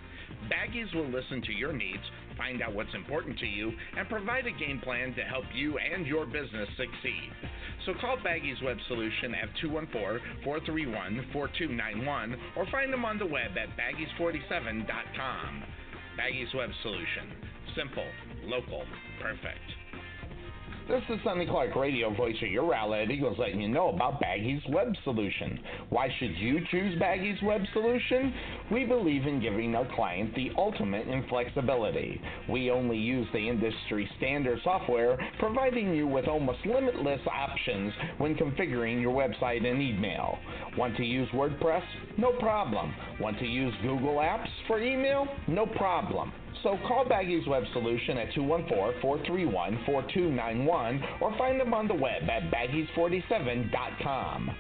Baggies 0.53 0.95
will 0.95 1.09
listen 1.09 1.41
to 1.41 1.53
your 1.53 1.73
needs, 1.73 2.03
find 2.37 2.61
out 2.61 2.75
what's 2.75 2.93
important 2.95 3.39
to 3.39 3.47
you, 3.47 3.73
and 3.97 4.07
provide 4.11 4.47
a 4.47 4.51
game 4.51 4.81
plan 4.85 5.15
to 5.15 5.23
help 5.23 5.47
you 5.55 5.79
and 5.79 6.07
your 6.07 6.27
business 6.27 6.69
succeed. 6.77 7.33
So 7.87 7.95
call 8.03 8.19
Baggies 8.19 8.63
Web 8.63 8.77
Solution 8.87 9.35
at 9.35 9.49
214-431-4291 10.45 12.37
or 12.55 12.67
find 12.71 12.93
them 12.93 13.07
on 13.07 13.19
the 13.19 13.25
web 13.25 13.53
at 13.57 13.71
baggies47.com. 13.79 15.65
Baggies 16.21 16.55
Web 16.55 16.69
Solution. 16.83 17.33
Simple, 17.75 18.05
local, 18.45 18.85
perfect. 19.23 19.86
This 20.89 21.03
is 21.09 21.19
Sonny 21.25 21.47
Clark, 21.47 21.75
radio 21.75 22.15
voice 22.15 22.37
of 22.41 22.49
your 22.49 22.63
Rowlett 22.63 23.11
Eagles, 23.11 23.37
letting 23.41 23.61
you 23.61 23.69
know 23.69 23.89
about 23.89 24.21
Baggy's 24.21 24.63
Web 24.69 24.95
Solution. 25.03 25.59
Why 25.91 26.09
should 26.21 26.39
you 26.39 26.61
choose 26.71 26.97
Baggy's 27.01 27.43
Web 27.43 27.63
Solution? 27.73 28.33
We 28.71 28.85
believe 28.85 29.27
in 29.27 29.41
giving 29.41 29.75
our 29.75 29.89
client 29.97 30.33
the 30.37 30.53
ultimate 30.57 31.09
in 31.09 31.27
flexibility. 31.29 32.21
We 32.49 32.71
only 32.71 32.99
use 32.99 33.27
the 33.33 33.49
industry 33.49 34.09
standard 34.19 34.61
software, 34.63 35.19
providing 35.41 35.93
you 35.93 36.07
with 36.07 36.29
almost 36.29 36.65
limitless 36.65 37.21
options 37.33 37.93
when 38.19 38.37
configuring 38.37 39.01
your 39.01 39.13
website 39.13 39.67
and 39.67 39.83
email. 39.83 40.39
Want 40.79 40.97
to 40.99 41.05
use 41.05 41.29
WordPress? 41.31 41.83
No 42.17 42.31
problem. 42.39 42.95
Want 43.19 43.41
to 43.41 43.47
use 43.47 43.75
Google 43.83 44.19
Apps 44.19 44.47
for 44.69 44.81
email? 44.81 45.27
No 45.49 45.67
problem. 45.67 46.33
So 46.67 46.77
call 46.89 47.05
Baggy's 47.09 47.47
Web 47.47 47.63
Solution 47.73 48.19
at 48.19 48.33
214-431-4291 48.33 51.21
or 51.21 51.39
find 51.39 51.61
them 51.61 51.73
on 51.73 51.87
the 51.87 51.95
web 51.95 52.29
at 52.29 52.51
baggies47.com. 52.51 54.51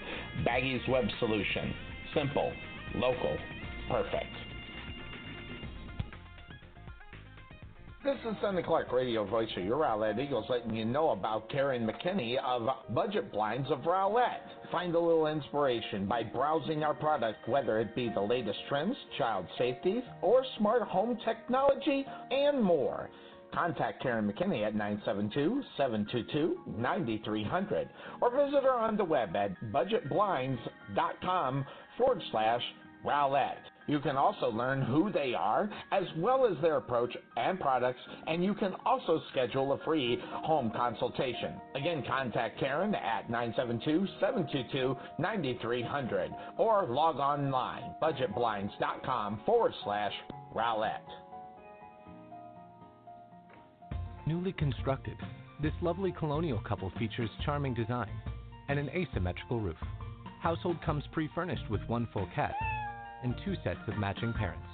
Baggy's 0.45 0.89
Web 0.89 1.07
Solution. 1.19 1.75
Simple, 2.15 2.53
local, 2.95 3.37
perfect. 3.89 4.46
This 8.07 8.17
is 8.31 8.37
Sonny 8.41 8.63
Clark, 8.63 8.91
radio 8.93 9.27
voice 9.27 9.51
of 9.57 9.65
your 9.65 9.79
Rowlett 9.79 10.21
Eagles, 10.21 10.45
letting 10.49 10.77
you 10.77 10.85
know 10.85 11.11
about 11.11 11.51
Karen 11.51 11.85
McKinney 11.85 12.37
of 12.39 12.69
Budget 12.95 13.33
Blinds 13.33 13.69
of 13.69 13.81
Rowlett. 13.81 14.43
Find 14.71 14.95
a 14.95 15.01
little 15.01 15.27
inspiration 15.27 16.07
by 16.07 16.23
browsing 16.23 16.85
our 16.85 16.95
product, 16.95 17.49
whether 17.49 17.81
it 17.81 17.97
be 17.97 18.09
the 18.09 18.21
latest 18.21 18.61
trends, 18.69 18.95
child 19.19 19.45
safety, 19.59 20.05
or 20.23 20.45
smart 20.57 20.83
home 20.83 21.19
technology, 21.25 22.07
and 22.31 22.63
more. 22.63 23.11
Contact 23.53 24.01
Karen 24.01 24.33
McKinney 24.33 24.65
at 24.65 24.77
972-722-9300 25.77 27.89
or 28.21 28.31
visit 28.31 28.63
her 28.63 28.71
on 28.71 28.97
the 28.97 29.03
web 29.03 29.35
at 29.35 29.51
budgetblinds.com 29.73 31.67
forward 31.99 32.23
slash 32.31 32.63
Rowlett. 33.05 33.59
You 33.87 34.01
can 34.01 34.17
also 34.17 34.51
learn 34.51 34.83
who 34.83 35.13
they 35.13 35.33
are, 35.35 35.71
as 35.93 36.03
well 36.19 36.45
as 36.47 36.57
their 36.61 36.77
approach 36.77 37.17
and 37.37 37.59
products, 37.61 38.01
and 38.27 38.43
you 38.43 38.53
can 38.55 38.75
also 38.85 39.23
schedule 39.31 39.73
a 39.73 39.79
free 39.85 40.19
home 40.23 40.73
consultation. 40.75 41.55
Again, 41.77 42.03
contact 42.07 42.59
Karen 42.59 42.97
at 42.97 43.31
972-722-9300 43.31 46.31
or 46.59 46.87
log 46.87 47.17
online, 47.17 47.95
budgetblinds.com 48.03 49.41
forward 49.47 49.73
slash 49.85 50.13
Rowlett. 50.53 51.05
Newly 54.27 54.53
constructed, 54.53 55.17
this 55.63 55.73
lovely 55.81 56.13
colonial 56.19 56.61
couple 56.69 56.91
features 56.99 57.31
charming 57.45 57.75
design 57.75 58.11
and 58.69 58.81
an 58.81 58.89
asymmetrical 58.89 59.61
roof. 59.61 59.77
Household 60.43 60.83
comes 60.85 61.05
pre-furnished 61.13 61.71
with 61.71 61.81
one 61.87 62.09
full 62.13 62.27
cat 62.35 62.57
and 63.27 63.35
two 63.45 63.57
sets 63.64 63.81
of 63.89 63.99
matching 63.99 64.33
parents. 64.33 64.68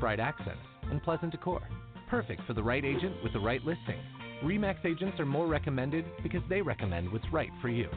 Bright 0.00 0.20
accents 0.20 0.64
and 0.90 1.02
pleasant 1.02 1.32
decor. 1.32 1.60
Perfect 2.08 2.40
for 2.46 2.54
the 2.54 2.62
right 2.62 2.82
agent 2.82 3.22
with 3.22 3.34
the 3.34 3.38
right 3.38 3.62
listing. 3.62 4.00
REMAX 4.42 4.86
agents 4.86 5.20
are 5.20 5.26
more 5.26 5.46
recommended 5.46 6.06
because 6.22 6.40
they 6.48 6.62
recommend 6.62 7.12
what's 7.12 7.30
right 7.30 7.50
for 7.60 7.68
you. 7.68 7.90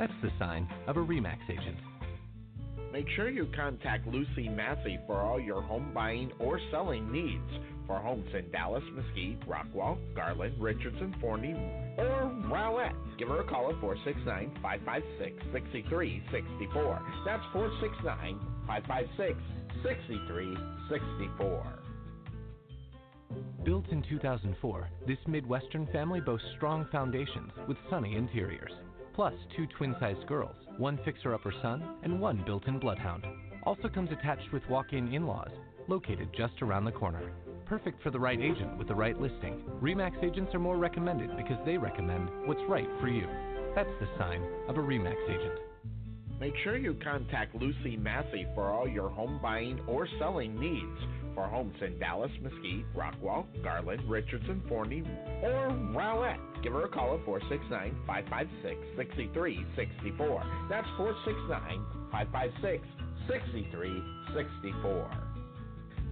That's 0.00 0.12
the 0.20 0.32
sign 0.36 0.68
of 0.88 0.96
a 0.96 1.00
REMAX 1.00 1.38
agent. 1.48 1.76
Make 2.92 3.06
sure 3.14 3.30
you 3.30 3.46
contact 3.54 4.08
Lucy 4.08 4.48
Massey 4.48 4.98
for 5.06 5.20
all 5.20 5.38
your 5.38 5.62
home 5.62 5.92
buying 5.94 6.32
or 6.40 6.58
selling 6.72 7.12
needs 7.12 7.64
for 7.90 7.98
homes 7.98 8.30
in 8.38 8.48
Dallas, 8.52 8.84
Mesquite, 8.94 9.40
Rockwall, 9.48 9.98
Garland, 10.14 10.54
Richardson, 10.60 11.12
Forney, 11.20 11.54
or 11.98 12.30
Rowlett. 12.48 12.94
Give 13.18 13.26
her 13.26 13.40
a 13.40 13.44
call 13.44 13.68
at 13.68 13.80
469 13.80 14.58
556 14.62 15.42
6364. 15.52 17.02
That's 17.26 17.42
469 17.52 18.38
556 18.64 19.42
6364. 19.82 21.78
Built 23.64 23.88
in 23.88 24.02
2004, 24.08 24.90
this 25.08 25.18
Midwestern 25.26 25.88
family 25.88 26.20
boasts 26.20 26.46
strong 26.56 26.86
foundations 26.92 27.50
with 27.66 27.76
sunny 27.90 28.14
interiors. 28.14 28.70
plus 29.14 29.34
two 29.56 29.66
twin 29.76 29.96
sized 29.98 30.24
girls, 30.28 30.54
one 30.78 30.96
fixer 31.04 31.34
upper 31.34 31.52
son, 31.60 31.82
and 32.04 32.20
one 32.20 32.40
built 32.46 32.68
in 32.68 32.78
bloodhound. 32.78 33.26
Also 33.64 33.88
comes 33.88 34.12
attached 34.12 34.52
with 34.52 34.62
walk 34.70 34.92
in 34.92 35.12
in 35.12 35.26
laws, 35.26 35.50
located 35.88 36.28
just 36.36 36.62
around 36.62 36.84
the 36.84 36.92
corner. 36.92 37.32
Perfect 37.70 38.02
for 38.02 38.10
the 38.10 38.18
right 38.18 38.40
agent 38.40 38.76
with 38.78 38.88
the 38.88 38.94
right 38.96 39.16
listing. 39.20 39.62
REMAX 39.80 40.24
agents 40.24 40.52
are 40.56 40.58
more 40.58 40.76
recommended 40.76 41.36
because 41.36 41.56
they 41.64 41.78
recommend 41.78 42.28
what's 42.46 42.60
right 42.68 42.88
for 43.00 43.06
you. 43.06 43.28
That's 43.76 43.88
the 44.00 44.08
sign 44.18 44.42
of 44.66 44.76
a 44.76 44.80
REMAX 44.80 45.14
agent. 45.28 45.54
Make 46.40 46.54
sure 46.64 46.76
you 46.76 46.94
contact 46.94 47.54
Lucy 47.54 47.96
Massey 47.96 48.44
for 48.56 48.70
all 48.70 48.88
your 48.88 49.08
home 49.08 49.38
buying 49.40 49.78
or 49.86 50.08
selling 50.18 50.58
needs 50.58 50.98
for 51.36 51.46
homes 51.46 51.76
in 51.80 51.96
Dallas, 52.00 52.32
Mesquite, 52.42 52.92
Rockwall, 52.92 53.46
Garland, 53.62 54.02
Richardson, 54.10 54.60
Forney, 54.68 55.04
or 55.40 55.68
Rowlett. 55.94 56.40
Give 56.64 56.72
her 56.72 56.86
a 56.86 56.88
call 56.88 57.14
at 57.14 57.24
469 57.24 57.94
556 58.04 58.80
6364. 58.96 60.42
That's 60.68 60.88
469 60.96 61.84
556 62.10 62.84
6364. 63.28 65.29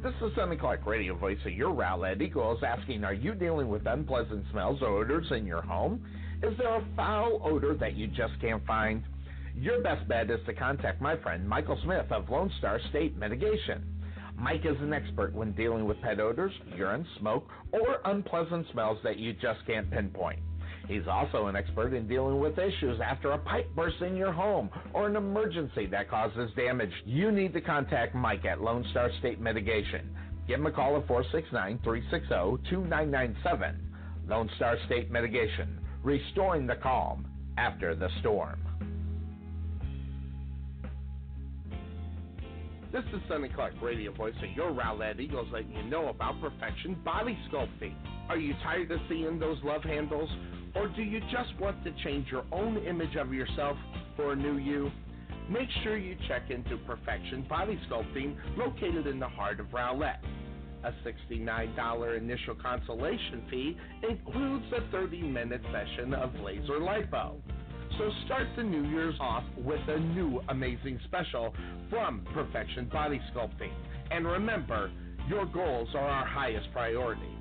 This 0.01 0.15
is 0.23 0.31
Sonny 0.37 0.57
Clark, 0.57 0.87
radio 0.87 1.17
voice 1.17 1.39
of 1.45 1.53
your 1.53 1.75
Rowlett 1.75 2.23
Eagles, 2.23 2.63
asking 2.65 3.03
Are 3.03 3.13
you 3.13 3.35
dealing 3.35 3.69
with 3.69 3.85
unpleasant 3.85 4.45
smells 4.53 4.81
or 4.81 4.91
odors 4.99 5.27
in 5.33 5.45
your 5.45 5.61
home? 5.61 6.07
Is 6.41 6.57
there 6.57 6.77
a 6.77 6.87
foul 6.95 7.41
odor 7.43 7.75
that 7.75 7.97
you 7.97 8.07
just 8.07 8.41
can't 8.41 8.65
find? 8.65 9.03
Your 9.57 9.83
best 9.83 10.07
bet 10.07 10.31
is 10.31 10.39
to 10.47 10.55
contact 10.55 11.01
my 11.01 11.17
friend 11.17 11.49
Michael 11.49 11.81
Smith 11.83 12.07
of 12.13 12.31
Lone 12.31 12.49
Star 12.59 12.79
State 12.91 13.17
Mitigation. 13.17 13.83
Mike 14.37 14.65
is 14.65 14.81
an 14.81 14.93
expert 14.93 15.35
when 15.35 15.51
dealing 15.55 15.85
with 15.85 16.01
pet 16.01 16.21
odors, 16.21 16.53
urine, 16.77 17.05
smoke, 17.19 17.49
or 17.73 17.99
unpleasant 18.05 18.69
smells 18.71 18.99
that 19.03 19.19
you 19.19 19.33
just 19.33 19.67
can't 19.67 19.91
pinpoint. 19.91 20.39
He's 20.89 21.07
also 21.07 21.47
an 21.47 21.55
expert 21.55 21.93
in 21.93 22.09
dealing 22.09 22.41
with 22.41 22.59
issues 22.59 22.99
after 23.05 23.33
a 23.33 23.39
pipe 23.39 23.69
burst 23.77 24.01
in 24.01 24.17
your 24.17 24.33
home 24.33 24.71
or 24.95 25.07
an 25.07 25.17
emergency 25.17 25.87
that 25.87 26.09
causes 26.09 26.51
damage. 26.57 26.93
You 27.05 27.31
need 27.31 27.53
to 27.53 27.61
contact 27.61 28.15
Mike 28.15 28.47
at 28.47 28.63
Lone 28.63 28.87
Star 28.91 29.11
State 29.19 29.39
Mitigation. 29.39 30.09
Give 30.49 30.59
him 30.59 30.67
a 30.67 30.73
call 30.73 30.97
at 30.97 31.07
469 31.07 31.81
360 31.85 32.71
2997. 32.71 33.89
Lone 34.27 34.51
Star 34.57 34.77
State 34.87 35.11
Mitigation, 35.11 35.79
restoring 36.03 36.67
the 36.67 36.77
calm 36.77 37.27
after 37.59 37.95
the 37.95 38.09
storm. 38.21 38.59
This 42.91 43.05
is 43.13 43.21
Sonny 43.29 43.51
Clark, 43.55 43.75
radio 43.83 44.13
voice 44.13 44.35
of 44.43 44.57
your 44.57 44.73
Rowlett 44.73 45.21
Eagles, 45.21 45.49
letting 45.53 45.73
you 45.73 45.83
know 45.83 46.09
about 46.09 46.41
Perfection 46.41 46.97
Body 47.05 47.37
Sculpting. 47.51 47.95
Are 48.31 48.39
you 48.39 48.55
tired 48.63 48.91
of 48.91 49.01
seeing 49.11 49.39
those 49.39 49.59
love 49.63 49.83
handles? 49.83 50.31
Or 50.75 50.89
do 50.89 51.03
you 51.03 51.21
just 51.33 51.59
want 51.61 51.83
to 51.85 51.93
change 52.05 52.29
your 52.31 52.45
own 52.53 52.79
image 52.79 53.17
of 53.17 53.33
yourself 53.33 53.77
for 54.17 54.33
a 54.33 54.37
new 54.37 54.57
you? 54.59 54.91
Make 55.51 55.69
sure 55.83 55.97
you 55.97 56.17
check 56.29 56.51
into 56.51 56.77
Perfection 56.79 57.47
Body 57.49 57.81
Sculpting, 57.89 58.37
located 58.57 59.07
in 59.07 59.19
the 59.19 59.29
heart 59.29 59.61
of 59.61 59.67
Rowlett. 59.73 60.19
A 60.85 60.93
$69 61.33 62.19
initial 62.19 62.55
consultation 62.55 63.47
fee 63.51 63.77
includes 64.09 64.67
a 64.77 64.91
30 64.93 65.23
minute 65.23 65.63
session 65.73 66.15
of 66.15 66.35
laser 66.37 66.79
lipo. 66.79 67.41
So 67.99 68.11
start 68.27 68.47
the 68.57 68.63
New 68.63 68.85
Year's 68.91 69.17
off 69.19 69.45
with 69.57 69.81
a 69.89 69.99
new 69.99 70.41
amazing 70.51 71.01
special 71.07 71.55
from 71.91 72.25
Perfection 72.33 72.89
Body 72.93 73.21
Sculpting. 73.35 73.73
And 74.11 74.27
remember, 74.27 74.93
your 75.29 75.47
goals 75.47 75.89
are 75.95 76.09
our 76.09 76.27
highest 76.27 76.71
priority. 76.73 77.38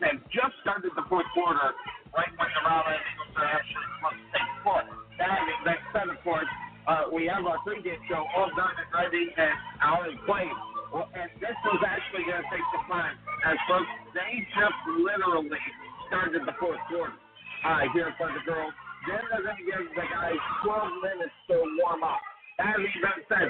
Have 0.02 0.18
just 0.34 0.54
started 0.66 0.90
the 0.98 1.06
fourth 1.06 1.26
quarter, 1.30 1.70
right 2.10 2.32
when 2.34 2.50
the 2.50 2.60
Eagles 2.60 3.34
are 3.38 3.48
actually 3.54 3.86
supposed 3.98 4.18
to. 4.34 4.98
That, 5.22 5.38
that 5.62 5.78
said, 5.94 6.10
of 6.10 6.18
course, 6.26 6.50
uh, 6.90 7.06
we 7.14 7.30
have 7.30 7.46
our 7.46 7.62
pregame 7.62 8.02
show 8.10 8.26
all 8.34 8.50
done 8.58 8.74
and 8.74 8.90
ready 8.90 9.30
and 9.30 9.54
out 9.78 10.02
and. 10.02 10.18
Well, 10.26 11.08
and 11.16 11.30
this 11.40 11.56
was 11.64 11.80
actually 11.88 12.28
going 12.28 12.42
to 12.42 12.48
take 12.52 12.66
some 12.68 12.84
time, 12.84 13.16
as 13.48 13.56
folks, 13.64 13.88
they 14.12 14.44
just 14.52 14.80
literally 15.00 15.62
started 16.10 16.44
the 16.44 16.52
fourth 16.60 16.82
quarter 16.92 17.16
uh, 17.64 17.88
here 17.96 18.12
for 18.20 18.28
the 18.28 18.44
girls. 18.44 18.76
Then 19.08 19.24
they're 19.32 19.40
going 19.40 19.56
to 19.56 19.64
give 19.64 19.86
the 19.96 20.04
guys 20.04 20.36
12 20.68 21.00
minutes 21.00 21.36
to 21.48 21.64
warm 21.80 22.04
up. 22.04 22.20
That 22.60 22.76
being 22.76 23.24
said, 23.24 23.48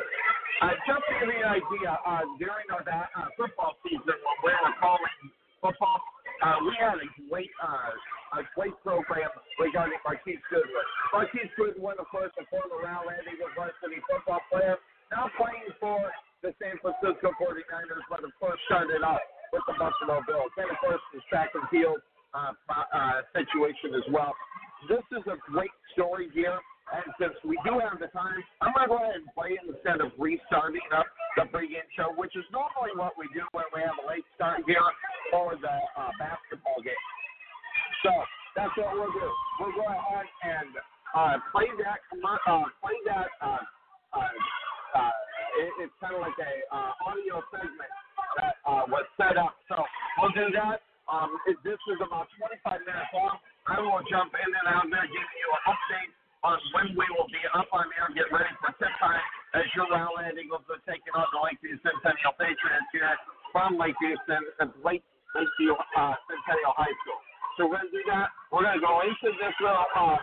uh, 0.62 0.76
just 0.86 1.02
to 1.02 1.12
give 1.18 1.34
you 1.34 1.42
an 1.42 1.50
idea, 1.58 1.90
uh, 2.06 2.22
during 2.38 2.68
our 2.70 2.86
uh, 2.86 3.26
football 3.34 3.74
season 3.82 4.06
when 4.06 4.38
we 4.46 4.52
were 4.62 4.78
calling 4.78 5.16
football, 5.58 5.98
uh, 6.42 6.58
we 6.66 6.74
had 6.74 6.98
a 6.98 7.08
great 7.30 7.50
uh, 7.62 7.94
a 8.38 8.42
great 8.58 8.74
program 8.82 9.30
regarding 9.60 9.98
Marquise 10.02 10.42
Goodwin. 10.50 10.86
Marquise 11.14 11.52
Goodwin, 11.54 11.96
of 11.98 12.08
course, 12.10 12.32
a 12.40 12.44
former 12.50 12.82
Rowlett 12.82 13.22
Eagles 13.30 13.54
varsity 13.54 14.02
football 14.10 14.42
player, 14.50 14.76
now 15.14 15.30
playing 15.38 15.70
for 15.78 16.00
the 16.42 16.50
San 16.58 16.80
Francisco 16.82 17.30
49ers, 17.38 18.02
but 18.10 18.24
of 18.24 18.32
course 18.40 18.58
started 18.66 19.04
out 19.06 19.22
with 19.52 19.62
the 19.68 19.76
Buffalo 19.78 20.24
Bills. 20.26 20.50
Then, 20.58 20.66
of 20.72 20.78
course, 20.82 21.00
the 21.14 21.20
track 21.30 21.54
and 21.54 21.62
field 21.70 22.02
uh, 22.34 22.56
uh, 22.72 23.22
situation 23.30 23.94
as 23.94 24.06
well. 24.10 24.34
This 24.88 25.04
is 25.14 25.22
a 25.30 25.38
great 25.46 25.70
story 25.94 26.26
here, 26.34 26.58
and 26.92 27.08
since 27.16 27.36
we 27.40 27.56
do 27.64 27.80
have 27.80 27.96
the 27.96 28.12
time, 28.12 28.36
I'm 28.60 28.76
going 28.76 28.84
to 28.84 28.92
go 28.92 29.00
ahead 29.00 29.16
and 29.16 29.28
play 29.32 29.56
it 29.56 29.64
instead 29.64 30.04
of 30.04 30.12
restarting 30.20 30.84
up 30.92 31.08
the 31.40 31.48
pregame 31.48 31.88
show, 31.96 32.12
which 32.20 32.36
is 32.36 32.44
normally 32.52 32.92
what 32.92 33.16
we 33.16 33.24
do 33.32 33.40
when 33.56 33.64
we 33.72 33.80
have 33.80 33.96
a 33.96 34.04
late 34.04 34.28
start 34.36 34.60
here 34.68 34.84
for 35.32 35.56
the 35.56 35.76
uh, 35.96 36.12
basketball 36.20 36.84
game. 36.84 37.06
So 38.04 38.12
that's 38.52 38.76
what 38.76 38.92
we'll 38.92 39.14
do. 39.16 39.28
We'll 39.60 39.72
go 39.72 39.88
ahead 39.88 40.28
and 40.44 40.70
uh, 41.16 41.36
play 41.56 41.72
that. 41.80 42.04
Uh, 42.12 42.68
play 42.84 42.98
that. 43.08 43.28
Uh, 43.40 43.64
uh, 44.12 44.28
uh, 44.92 45.14
it, 45.64 45.88
it's 45.88 45.96
kind 45.96 46.12
of 46.12 46.20
like 46.20 46.36
a 46.36 46.52
uh, 46.68 47.08
audio 47.08 47.40
segment 47.48 47.92
that 48.36 48.60
uh, 48.68 48.84
was 48.92 49.08
set 49.16 49.40
up. 49.40 49.56
So 49.72 49.80
we'll 50.20 50.36
do 50.36 50.52
that. 50.60 50.84
Um, 51.08 51.32
it, 51.48 51.56
this 51.64 51.80
is 51.88 51.98
about 52.04 52.28
25 52.36 52.84
minutes 52.84 53.12
long. 53.16 53.40
I 53.64 53.80
will 53.80 54.04
jump 54.12 54.36
in 54.36 54.48
and 54.48 54.66
out 54.68 54.84
there, 54.92 55.08
giving 55.08 55.36
you 55.40 55.48
an 55.48 55.62
update 55.72 56.12
on 56.42 56.58
when 56.74 56.90
we 56.98 57.06
will 57.14 57.30
be 57.30 57.42
up 57.54 57.70
on 57.70 57.86
air, 57.94 58.10
get 58.14 58.26
ready 58.34 58.50
for 58.58 58.74
tip 58.82 58.90
time 58.98 59.22
as 59.54 59.66
your 59.78 59.86
Rowlett 59.86 60.34
Eagles 60.34 60.66
are 60.66 60.82
taking 60.82 61.14
on 61.14 61.26
the 61.30 61.38
Lakeview 61.38 61.78
Centennial 61.86 62.34
Patriots 62.34 62.88
here 62.90 63.14
from 63.54 63.78
Lakeview, 63.78 64.18
Lake, 64.82 65.06
Lakeview 65.38 65.74
uh, 65.78 66.14
Centennial 66.26 66.74
High 66.74 66.96
School. 67.06 67.20
So 67.60 67.60
we're 67.70 67.84
to 67.84 67.92
do 67.94 68.02
that. 68.10 68.34
We're 68.50 68.66
to 68.66 68.82
go 68.82 69.06
into 69.06 69.28
this 69.38 69.54
little 69.62 69.86
uh, 69.94 70.18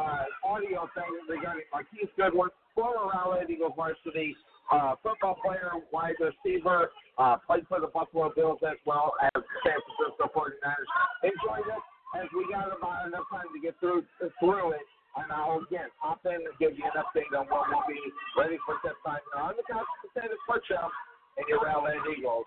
uh, 0.00 0.24
audio 0.42 0.90
thing 0.96 1.12
regarding 1.28 1.68
Marquise 1.70 2.10
Goodwin, 2.18 2.50
former 2.74 3.12
Rowlett 3.14 3.46
Eagles 3.46 3.76
varsity 3.76 4.34
uh, 4.72 4.94
football 5.02 5.36
player, 5.44 5.70
wide 5.92 6.18
receiver, 6.18 6.90
uh, 7.18 7.36
played 7.46 7.66
for 7.68 7.80
the 7.80 7.90
Buffalo 7.92 8.32
Bills 8.34 8.58
as 8.66 8.78
well 8.86 9.14
as 9.22 9.42
San 9.66 9.78
Francisco 9.86 10.30
49ers. 10.34 10.90
Enjoy 11.26 11.58
this 11.66 11.82
as 12.16 12.26
we 12.34 12.46
got 12.50 12.70
about 12.74 13.06
enough 13.06 13.26
time 13.30 13.46
to 13.54 13.60
get 13.60 13.78
through 13.78 14.02
through 14.40 14.72
it. 14.72 14.86
And 15.18 15.26
I'll 15.32 15.58
again 15.66 15.90
hop 15.98 16.22
in 16.22 16.38
and 16.38 16.54
give 16.62 16.78
you 16.78 16.86
an 16.86 16.94
update 16.94 17.30
on 17.34 17.50
what 17.50 17.66
will 17.66 17.82
be 17.90 17.98
ready 18.38 18.58
for 18.62 18.78
tip 18.86 18.94
time 19.02 19.18
now 19.34 19.50
on 19.50 19.58
the 19.58 19.66
Couch 19.66 19.88
Potato 20.06 20.38
Sports 20.46 20.70
Show 20.70 20.86
and 21.38 21.44
your 21.50 21.66
Rowlett 21.66 21.98
Eagles 22.14 22.46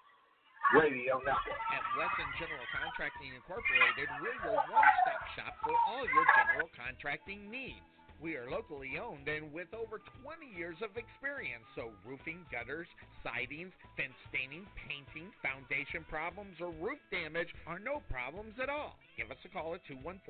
Radio 0.71 1.19
Network. 1.19 1.59
At 1.75 1.83
Wesson 1.99 2.29
General 2.39 2.63
Contracting 2.71 3.35
Incorporated, 3.35 4.07
we're 4.23 4.39
your 4.47 4.63
one-stop 4.71 5.23
shop 5.35 5.53
for 5.59 5.75
all 5.91 6.07
your 6.07 6.23
general 6.39 6.71
contracting 6.71 7.51
needs. 7.51 7.83
We 8.23 8.39
are 8.39 8.47
locally 8.47 8.95
owned 8.95 9.27
and 9.27 9.51
with 9.51 9.67
over 9.75 9.99
20 10.23 10.47
years 10.55 10.79
of 10.79 10.95
experience, 10.95 11.67
so 11.75 11.91
roofing, 12.07 12.47
gutters, 12.47 12.87
sidings, 13.19 13.75
fence 13.99 14.15
staining, 14.31 14.63
painting, 14.79 15.27
foundation 15.43 16.07
problems, 16.07 16.55
or 16.63 16.71
roof 16.79 17.03
damage 17.11 17.51
are 17.67 17.83
no 17.83 17.99
problems 18.07 18.55
at 18.63 18.71
all. 18.71 18.95
Give 19.19 19.27
us 19.27 19.43
a 19.43 19.51
call 19.51 19.75
at 19.75 19.83
214 19.91 20.23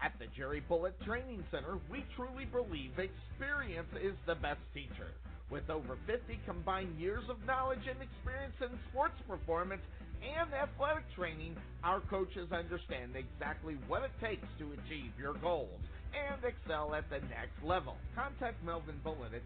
At 0.00 0.12
the 0.20 0.26
Jerry 0.36 0.62
Bullitt 0.68 1.00
Training 1.02 1.42
Center, 1.50 1.78
we 1.90 2.04
truly 2.14 2.44
believe 2.44 2.92
experience 2.98 3.88
is 4.00 4.14
the 4.26 4.36
best 4.36 4.60
teacher. 4.74 5.08
With 5.50 5.68
over 5.70 5.96
50 6.06 6.38
combined 6.46 7.00
years 7.00 7.24
of 7.30 7.36
knowledge 7.46 7.86
and 7.88 7.98
experience 8.02 8.54
in 8.60 8.68
sports 8.90 9.14
performance 9.28 9.80
and 10.22 10.52
athletic 10.54 11.04
training, 11.14 11.56
our 11.84 12.00
coaches 12.00 12.52
understand 12.52 13.16
exactly 13.16 13.76
what 13.88 14.02
it 14.02 14.12
takes 14.20 14.46
to 14.58 14.72
achieve 14.72 15.12
your 15.18 15.34
goals 15.34 15.80
and 16.16 16.42
excel 16.44 16.94
at 16.94 17.08
the 17.10 17.20
next 17.28 17.62
level. 17.62 17.96
Contact 18.14 18.62
Melvin 18.64 18.98
Bullitt 19.04 19.34
at 19.34 19.42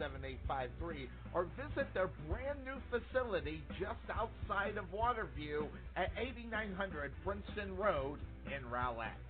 214-326-7853 0.00 1.08
or 1.34 1.46
visit 1.56 1.92
their 1.94 2.10
brand 2.28 2.58
new 2.64 2.80
facility 2.90 3.62
just 3.78 4.00
outside 4.12 4.76
of 4.78 4.84
Waterview 4.92 5.68
at 5.96 6.10
8900 6.16 7.12
Princeton 7.24 7.76
Road 7.76 8.18
in 8.46 8.68
Rowlett. 8.70 9.29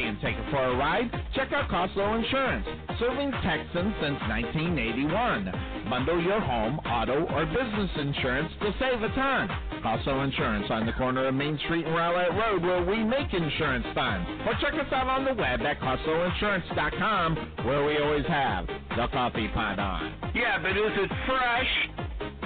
www.mychanglees.com. 0.00 0.20
take 0.20 0.36
taken 0.36 0.50
for 0.50 0.64
a 0.64 0.76
ride? 0.76 1.10
Check 1.34 1.52
out 1.52 1.68
Costco 1.70 2.24
Insurance, 2.24 2.66
serving 2.98 3.30
Texans 3.42 3.94
since 4.00 4.20
1981. 4.28 5.88
Bundle 5.90 6.22
your 6.22 6.40
home, 6.40 6.78
auto, 6.80 7.26
or 7.26 7.46
business 7.46 7.90
insurance 7.96 8.52
to 8.60 8.72
save 8.78 9.02
a 9.02 9.08
ton. 9.14 9.48
Costco 9.82 10.24
Insurance 10.24 10.66
on 10.70 10.86
the 10.86 10.92
corner 10.92 11.26
of 11.26 11.34
Main 11.34 11.58
Street 11.64 11.86
and 11.86 11.94
Rowlett 11.94 12.32
Road 12.38 12.62
where 12.62 12.84
we 12.84 13.02
make 13.04 13.32
insurance 13.32 13.86
fun. 13.94 14.22
Or 14.46 14.54
check 14.60 14.74
us 14.74 14.92
out 14.92 15.08
on 15.08 15.24
the 15.24 15.34
web 15.34 15.60
at 15.62 15.80
CostcoInsurance.com 15.80 17.36
where 17.64 17.84
we 17.84 17.98
always 17.98 18.26
have 18.26 18.66
the 18.66 19.08
coffee 19.12 19.48
pot 19.48 19.78
on. 19.78 20.32
Yeah, 20.34 20.60
but 20.60 20.76
is 20.76 20.92
it 20.96 21.10
fresh? 21.26 22.39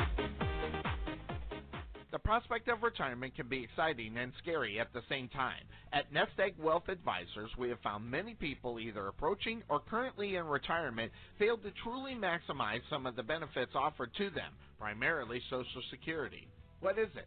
The 2.15 2.21
prospect 2.21 2.69
of 2.69 2.85
retirement 2.85 3.35
can 3.35 3.49
be 3.49 3.65
exciting 3.65 4.17
and 4.19 4.33
scary 4.41 4.79
at 4.79 4.93
the 4.93 5.03
same 5.09 5.29
time. 5.31 5.65
At 5.93 6.13
Nest 6.13 6.39
Egg 6.39 6.55
Wealth 6.61 6.89
Advisors, 6.89 7.51
we 7.59 7.69
have 7.71 7.81
found 7.81 8.09
many 8.09 8.35
people 8.35 8.79
either 8.79 9.09
approaching 9.09 9.65
or 9.69 9.81
currently 9.81 10.37
in 10.37 10.47
retirement 10.47 11.11
fail 11.41 11.59
to 11.59 11.73
truly 11.83 12.15
maximize 12.15 12.83
some 12.89 13.05
of 13.05 13.17
the 13.17 13.25
benefits 13.25 13.73
offered 13.75 14.15
to 14.15 14.31
them, 14.31 14.53
primarily 14.79 15.43
Social 15.51 15.83
Security. 15.91 16.47
What 16.79 17.01
is 17.01 17.09
it? 17.17 17.27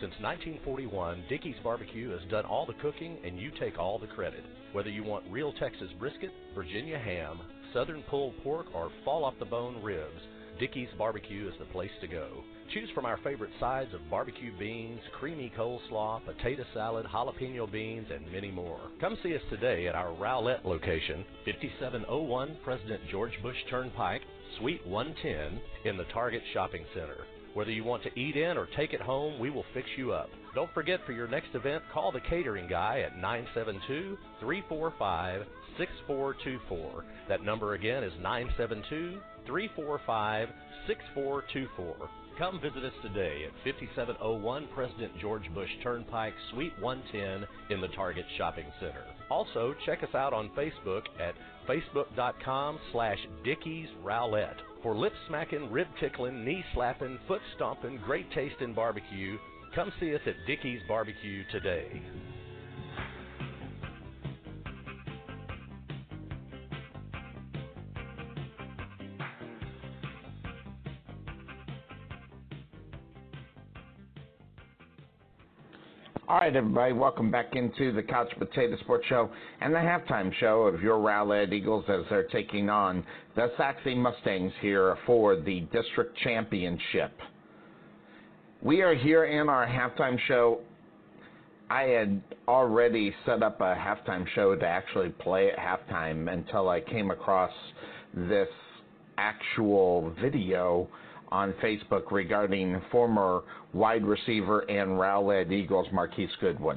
Since 0.00 0.14
1941, 0.20 1.24
Dickey's 1.28 1.56
Barbecue 1.64 2.10
has 2.10 2.20
done 2.30 2.44
all 2.44 2.64
the 2.64 2.74
cooking 2.74 3.18
and 3.24 3.36
you 3.36 3.50
take 3.58 3.80
all 3.80 3.98
the 3.98 4.06
credit. 4.06 4.44
Whether 4.72 4.90
you 4.90 5.02
want 5.02 5.24
real 5.28 5.52
Texas 5.54 5.88
brisket, 5.98 6.30
Virginia 6.54 6.96
ham, 6.96 7.40
southern 7.72 8.02
pulled 8.02 8.40
pork, 8.44 8.66
or 8.72 8.92
fall 9.04 9.24
off 9.24 9.34
the 9.40 9.44
bone 9.44 9.82
ribs, 9.82 10.20
Dickey's 10.60 10.88
Barbecue 10.96 11.48
is 11.48 11.54
the 11.58 11.64
place 11.66 11.90
to 12.00 12.06
go. 12.06 12.44
Choose 12.72 12.88
from 12.94 13.06
our 13.06 13.18
favorite 13.24 13.50
sides 13.58 13.92
of 13.92 14.08
barbecue 14.08 14.56
beans, 14.56 15.00
creamy 15.18 15.52
coleslaw, 15.58 16.24
potato 16.24 16.64
salad, 16.74 17.04
jalapeno 17.06 17.70
beans, 17.70 18.06
and 18.14 18.30
many 18.30 18.52
more. 18.52 18.78
Come 19.00 19.18
see 19.24 19.34
us 19.34 19.42
today 19.50 19.88
at 19.88 19.96
our 19.96 20.14
Rowlett 20.14 20.64
location, 20.64 21.24
5701 21.44 22.58
President 22.62 23.00
George 23.10 23.32
Bush 23.42 23.56
Turnpike, 23.68 24.22
Suite 24.58 24.86
110 24.86 25.60
in 25.90 25.96
the 25.96 26.04
Target 26.12 26.42
Shopping 26.52 26.84
Center. 26.94 27.24
Whether 27.54 27.72
you 27.72 27.84
want 27.84 28.02
to 28.04 28.18
eat 28.18 28.36
in 28.36 28.56
or 28.56 28.68
take 28.76 28.92
it 28.92 29.00
home, 29.00 29.38
we 29.38 29.50
will 29.50 29.64
fix 29.74 29.88
you 29.96 30.12
up. 30.12 30.30
Don't 30.54 30.72
forget 30.74 31.00
for 31.06 31.12
your 31.12 31.28
next 31.28 31.54
event, 31.54 31.82
call 31.92 32.12
the 32.12 32.20
catering 32.20 32.68
guy 32.68 33.00
at 33.00 33.16
972 33.16 34.16
345 34.40 35.42
6424. 35.78 37.04
That 37.28 37.42
number 37.42 37.74
again 37.74 38.02
is 38.04 38.12
972 38.20 39.20
345 39.46 40.48
6424. 40.86 42.08
Come 42.38 42.60
visit 42.60 42.84
us 42.84 42.92
today 43.02 43.46
at 43.46 43.52
5701 43.64 44.68
President 44.72 45.10
George 45.20 45.52
Bush 45.54 45.70
Turnpike, 45.82 46.34
Suite 46.52 46.72
110 46.80 47.48
in 47.74 47.80
the 47.80 47.88
Target 47.88 48.24
Shopping 48.36 48.66
Center. 48.78 49.02
Also, 49.28 49.74
check 49.84 50.04
us 50.04 50.14
out 50.14 50.32
on 50.32 50.50
Facebook 50.56 51.02
at 51.20 51.34
facebook.com 51.68 52.78
slash 52.92 53.18
Dickies 53.44 53.88
Rowlett. 54.04 54.54
For 54.80 54.94
lip 54.94 55.12
smacking, 55.26 55.72
rib 55.72 55.88
tickling, 55.98 56.44
knee 56.44 56.64
slapping, 56.72 57.18
foot 57.26 57.40
stomping, 57.56 57.98
great 58.04 58.30
taste 58.32 58.60
in 58.60 58.74
barbecue, 58.74 59.36
come 59.74 59.92
see 59.98 60.14
us 60.14 60.20
at 60.24 60.34
Dickey's 60.46 60.80
Barbecue 60.86 61.42
today. 61.50 62.00
All 76.28 76.40
right, 76.40 76.54
everybody, 76.54 76.92
welcome 76.92 77.30
back 77.30 77.56
into 77.56 77.90
the 77.90 78.02
Couch 78.02 78.30
Potato 78.38 78.76
Sports 78.80 79.06
Show 79.08 79.30
and 79.62 79.72
the 79.72 79.78
halftime 79.78 80.30
show 80.38 80.64
of 80.64 80.82
your 80.82 80.98
Rowlett 80.98 81.54
Eagles 81.54 81.86
as 81.88 82.00
they're 82.10 82.24
taking 82.24 82.68
on 82.68 83.02
the 83.38 83.52
Sachse 83.56 83.94
Mustangs 83.94 84.52
here 84.60 84.98
for 85.06 85.36
the 85.36 85.60
district 85.72 86.18
championship. 86.24 87.12
We 88.60 88.82
are 88.82 88.96
here 88.96 89.26
in 89.26 89.48
our 89.48 89.64
halftime 89.64 90.18
show. 90.26 90.58
I 91.70 91.82
had 91.82 92.20
already 92.48 93.14
set 93.24 93.44
up 93.44 93.60
a 93.60 93.76
halftime 93.76 94.26
show 94.34 94.56
to 94.56 94.66
actually 94.66 95.10
play 95.10 95.52
at 95.52 95.56
halftime 95.56 96.32
until 96.32 96.68
I 96.68 96.80
came 96.80 97.12
across 97.12 97.52
this 98.12 98.48
actual 99.18 100.12
video 100.20 100.88
on 101.28 101.52
Facebook 101.62 102.10
regarding 102.10 102.82
former 102.90 103.42
wide 103.72 104.04
receiver 104.04 104.68
and 104.68 104.98
Rowlett 104.98 105.52
Eagles 105.52 105.86
Marquise 105.92 106.28
Goodwin. 106.40 106.76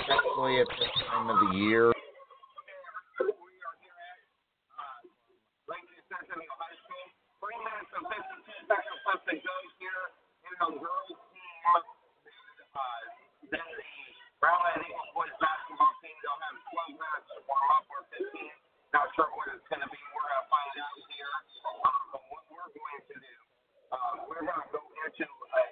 Especially 0.00 0.60
at 0.60 0.66
this 0.78 0.88
time 1.10 1.28
of 1.28 1.36
the 1.52 1.58
year. 1.58 1.92
Rowlett 14.42 14.82
Eagles 14.82 15.12
boys 15.14 15.30
basketball 15.38 15.94
team, 16.02 16.16
they'll 16.18 16.42
have 16.42 16.58
12 16.90 16.98
minutes 16.98 17.28
to 17.30 17.38
warm 17.46 17.68
up 17.78 17.86
or 17.94 18.02
15. 18.10 18.26
Not 18.90 19.06
sure 19.14 19.30
what 19.38 19.54
it's 19.54 19.62
going 19.70 19.86
to 19.86 19.90
be. 19.92 20.00
We're 20.10 20.26
going 20.26 20.42
to 20.42 20.48
find 20.50 20.74
out 20.82 20.98
here. 21.14 21.34
Um, 21.62 22.02
but 22.10 22.22
what 22.26 22.42
we're 22.50 22.72
going 22.74 23.00
to 23.06 23.16
do, 23.22 23.36
uh, 23.94 24.26
we're 24.26 24.42
going 24.42 24.50
to 24.50 24.70
go 24.74 24.82
into 24.82 25.26
a 25.30 25.64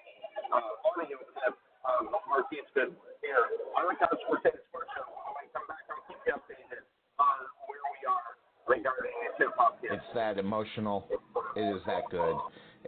uh, 0.54 0.86
audio 0.86 1.18
clip 1.34 1.54
of 1.82 2.14
Marquise 2.30 2.68
Goodwin 2.70 2.94
here 3.26 3.42
on 3.74 3.90
the 3.90 3.96
Couch 3.98 4.22
Potato 4.22 4.60
Sports 4.70 4.92
Show. 4.94 5.02
When 5.02 5.34
we 5.34 5.50
come 5.50 5.66
back, 5.66 5.82
I'll 5.90 6.06
keep 6.06 6.22
you 6.22 6.38
updated 6.38 6.86
on 7.18 7.38
where 7.66 7.84
we 7.90 8.00
are 8.06 8.30
regarding 8.70 9.16
the 9.18 9.30
tip-off 9.34 9.82
here. 9.82 9.98
It's 9.98 10.10
that 10.14 10.38
emotional. 10.38 11.10
It 11.58 11.66
is 11.66 11.82
that 11.90 12.06
good. 12.06 12.38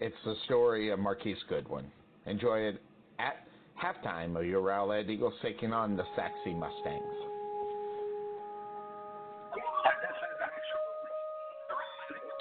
It's 0.04 0.16
the 0.24 0.34
story 0.46 0.90
of 0.90 0.98
Marquise 0.98 1.36
Goodwin. 1.48 1.84
Enjoy 2.26 2.58
it 2.58 2.82
at 3.20 3.46
halftime 3.80 4.36
of 4.36 4.44
your 4.44 4.60
Rowlett 4.60 5.08
Eagles 5.08 5.32
taking 5.40 5.72
on 5.72 5.96
the 5.96 6.02
Sachse 6.16 6.32
Mustangs. 6.44 7.04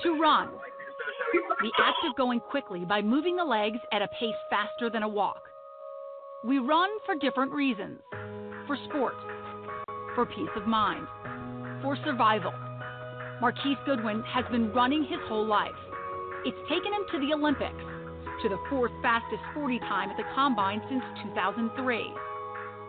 To 0.01 0.19
run. 0.19 0.49
The 1.61 1.71
act 1.79 1.97
of 2.09 2.15
going 2.15 2.39
quickly 2.39 2.79
by 2.83 3.03
moving 3.03 3.35
the 3.35 3.45
legs 3.45 3.77
at 3.93 4.01
a 4.01 4.07
pace 4.19 4.33
faster 4.49 4.89
than 4.89 5.03
a 5.03 5.07
walk. 5.07 5.43
We 6.43 6.57
run 6.57 6.89
for 7.05 7.13
different 7.13 7.51
reasons 7.51 7.99
for 8.65 8.75
sport, 8.89 9.13
for 10.15 10.25
peace 10.25 10.49
of 10.55 10.65
mind, 10.65 11.05
for 11.83 11.95
survival. 12.05 12.53
Marquise 13.39 13.77
Goodwin 13.85 14.23
has 14.23 14.45
been 14.49 14.73
running 14.73 15.03
his 15.03 15.19
whole 15.27 15.45
life. 15.45 15.69
It's 16.43 16.57
taken 16.67 16.91
him 16.91 17.05
to 17.11 17.19
the 17.19 17.33
Olympics, 17.35 17.85
to 18.41 18.49
the 18.49 18.57
fourth 18.67 18.91
fastest 19.03 19.41
40 19.53 19.77
time 19.79 20.09
at 20.09 20.17
the 20.17 20.23
Combine 20.33 20.81
since 20.89 21.03
2003. 21.23 22.11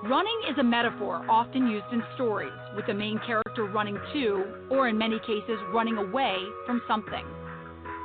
Running 0.05 0.40
is 0.50 0.57
a 0.59 0.62
metaphor 0.62 1.24
often 1.28 1.66
used 1.66 1.84
in 1.92 2.03
stories, 2.14 2.53
with 2.74 2.86
the 2.86 2.94
main 2.94 3.20
character 3.26 3.64
running 3.66 3.98
to, 4.14 4.66
or 4.70 4.88
in 4.88 4.96
many 4.96 5.18
cases, 5.20 5.59
running 5.72 5.98
away 5.98 6.36
from 6.64 6.80
something. 6.88 7.26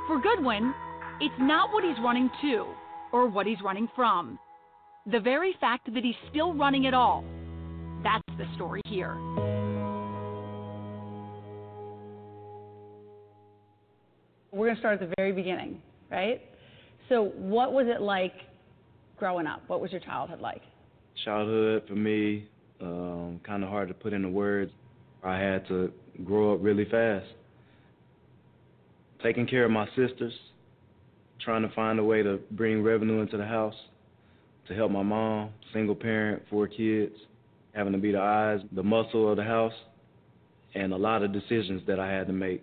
For 0.06 0.20
Goodwin, 0.20 0.74
it's 1.20 1.34
not 1.38 1.72
what 1.72 1.82
he's 1.82 1.96
running 2.04 2.28
to, 2.42 2.66
or 3.10 3.26
what 3.26 3.46
he's 3.46 3.62
running 3.64 3.88
from. 3.96 4.38
The 5.10 5.18
very 5.18 5.54
fact 5.60 5.92
that 5.94 6.04
he's 6.04 6.14
still 6.28 6.52
running 6.52 6.86
at 6.86 6.92
all. 6.92 7.24
That's 8.04 8.36
the 8.36 8.44
story 8.54 8.82
here. 8.86 9.16
Going 14.68 14.76
to 14.76 14.80
start 14.80 15.00
at 15.02 15.08
the 15.08 15.14
very 15.16 15.32
beginning, 15.32 15.80
right? 16.10 16.42
So, 17.08 17.32
what 17.36 17.72
was 17.72 17.86
it 17.88 18.02
like 18.02 18.34
growing 19.18 19.46
up? 19.46 19.62
What 19.66 19.80
was 19.80 19.90
your 19.90 20.00
childhood 20.00 20.40
like? 20.40 20.62
childhood 21.24 21.82
for 21.88 21.94
me, 21.94 22.46
um, 22.80 23.40
kind 23.44 23.64
of 23.64 23.70
hard 23.70 23.88
to 23.88 23.94
put 23.94 24.12
into 24.12 24.28
words. 24.28 24.70
I 25.22 25.36
had 25.38 25.66
to 25.68 25.92
grow 26.24 26.54
up 26.54 26.60
really 26.62 26.84
fast. 26.84 27.26
Taking 29.22 29.46
care 29.46 29.64
of 29.64 29.70
my 29.70 29.86
sisters, 29.96 30.32
trying 31.40 31.62
to 31.62 31.74
find 31.74 31.98
a 31.98 32.04
way 32.04 32.22
to 32.22 32.38
bring 32.52 32.82
revenue 32.82 33.20
into 33.20 33.36
the 33.36 33.44
house, 33.44 33.74
to 34.68 34.74
help 34.74 34.92
my 34.92 35.02
mom, 35.02 35.50
single 35.72 35.96
parent, 35.96 36.42
four 36.50 36.68
kids, 36.68 37.14
having 37.74 37.92
to 37.92 37.98
be 37.98 38.12
the 38.12 38.20
eyes, 38.20 38.60
the 38.72 38.82
muscle 38.82 39.28
of 39.28 39.36
the 39.36 39.44
house, 39.44 39.72
and 40.74 40.92
a 40.92 40.96
lot 40.96 41.22
of 41.22 41.32
decisions 41.32 41.82
that 41.86 41.98
I 41.98 42.08
had 42.10 42.28
to 42.28 42.32
make 42.32 42.62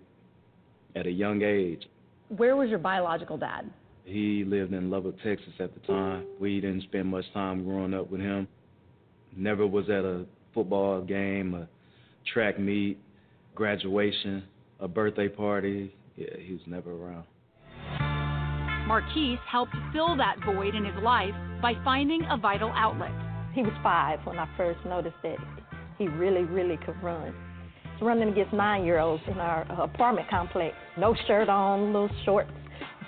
at 0.95 1.07
a 1.07 1.11
young 1.11 1.41
age. 1.41 1.83
Where 2.29 2.55
was 2.55 2.69
your 2.69 2.79
biological 2.79 3.37
dad? 3.37 3.69
He 4.03 4.43
lived 4.45 4.73
in 4.73 4.89
Lubbock, 4.89 5.15
Texas 5.23 5.53
at 5.59 5.73
the 5.73 5.79
time. 5.87 6.25
We 6.39 6.59
didn't 6.61 6.83
spend 6.83 7.07
much 7.07 7.25
time 7.33 7.63
growing 7.63 7.93
up 7.93 8.09
with 8.09 8.21
him. 8.21 8.47
Never 9.35 9.65
was 9.67 9.85
at 9.89 10.05
a 10.05 10.25
football 10.53 11.01
game, 11.01 11.53
a 11.53 11.67
track 12.33 12.59
meet, 12.59 12.97
graduation, 13.53 14.43
a 14.79 14.87
birthday 14.87 15.27
party. 15.27 15.93
Yeah, 16.15 16.27
he 16.39 16.53
was 16.53 16.61
never 16.65 16.91
around. 16.91 17.25
Marquise 18.87 19.39
helped 19.47 19.75
fill 19.91 20.15
that 20.17 20.37
void 20.45 20.75
in 20.75 20.85
his 20.85 20.95
life 21.03 21.33
by 21.61 21.73
finding 21.83 22.21
a 22.29 22.37
vital 22.37 22.71
outlet. 22.75 23.11
He 23.53 23.61
was 23.61 23.73
five 23.81 24.19
when 24.25 24.37
I 24.37 24.47
first 24.55 24.79
noticed 24.85 25.15
that 25.23 25.37
he 25.97 26.07
really, 26.07 26.43
really 26.43 26.77
could 26.77 27.01
run. 27.01 27.33
He 27.97 28.03
was 28.03 28.07
running 28.07 28.29
against 28.29 28.53
nine-year-olds 28.53 29.23
in 29.27 29.39
our 29.39 29.61
apartment 29.81 30.29
complex. 30.29 30.75
No 30.97 31.15
shirt 31.27 31.49
on, 31.49 31.93
little 31.93 32.09
shorts 32.25 32.51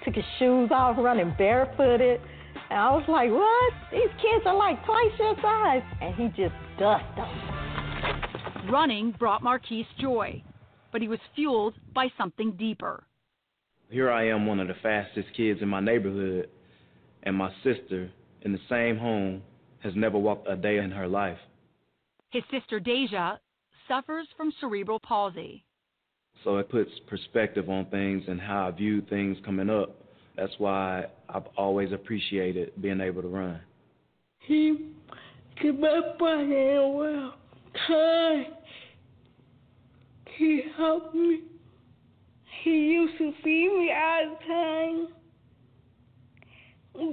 took 0.07 0.15
his 0.15 0.25
shoes 0.39 0.69
off, 0.71 0.95
running 0.97 1.33
barefooted. 1.37 2.21
And 2.69 2.79
I 2.79 2.91
was 2.91 3.03
like, 3.07 3.29
what? 3.29 3.73
These 3.91 4.09
kids 4.21 4.45
are 4.45 4.55
like 4.55 4.83
twice 4.85 5.11
your 5.19 5.35
size. 5.41 5.83
And 6.01 6.15
he 6.15 6.27
just 6.29 6.55
dusted 6.79 7.17
them. 7.17 8.71
Running 8.71 9.13
brought 9.19 9.43
Marquise 9.43 9.85
joy, 9.99 10.41
but 10.91 11.01
he 11.01 11.07
was 11.07 11.19
fueled 11.35 11.73
by 11.93 12.07
something 12.17 12.53
deeper. 12.53 13.03
Here 13.89 14.11
I 14.11 14.29
am, 14.29 14.45
one 14.45 14.59
of 14.59 14.67
the 14.67 14.75
fastest 14.83 15.27
kids 15.35 15.61
in 15.61 15.69
my 15.69 15.79
neighborhood, 15.79 16.49
and 17.23 17.35
my 17.35 17.51
sister 17.63 18.09
in 18.41 18.51
the 18.51 18.59
same 18.69 18.97
home 18.97 19.41
has 19.79 19.93
never 19.95 20.17
walked 20.17 20.49
a 20.49 20.57
day 20.57 20.77
in 20.77 20.91
her 20.91 21.07
life. 21.07 21.37
His 22.31 22.43
sister 22.51 22.79
Deja 22.81 23.37
suffers 23.87 24.27
from 24.35 24.51
cerebral 24.59 24.99
palsy. 24.99 25.63
So 26.43 26.57
it 26.57 26.69
puts 26.69 26.91
perspective 27.09 27.69
on 27.69 27.85
things 27.85 28.23
and 28.27 28.39
how 28.39 28.67
I 28.67 28.71
view 28.71 29.01
things 29.09 29.37
coming 29.43 29.69
up. 29.69 29.95
That's 30.35 30.53
why 30.59 31.05
I've 31.29 31.47
always 31.57 31.91
appreciated 31.91 32.73
being 32.79 33.01
able 33.01 33.23
to 33.23 33.27
run. 33.27 33.59
He 34.39 34.91
kept 35.61 35.79
my 35.79 36.37
hand 36.37 36.95
well. 36.95 37.33
Time. 37.87 38.45
He 40.37 40.61
helped 40.77 41.15
me. 41.15 41.41
He 42.63 42.71
used 42.71 43.17
to 43.17 43.33
feed 43.43 43.69
me 43.69 43.91
all 43.95 44.29
the 44.29 44.37
time, 44.53 45.07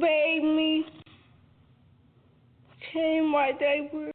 bathe 0.01 0.43
me, 0.43 0.85
change 2.93 3.31
my 3.31 3.53
diaper, 3.53 4.11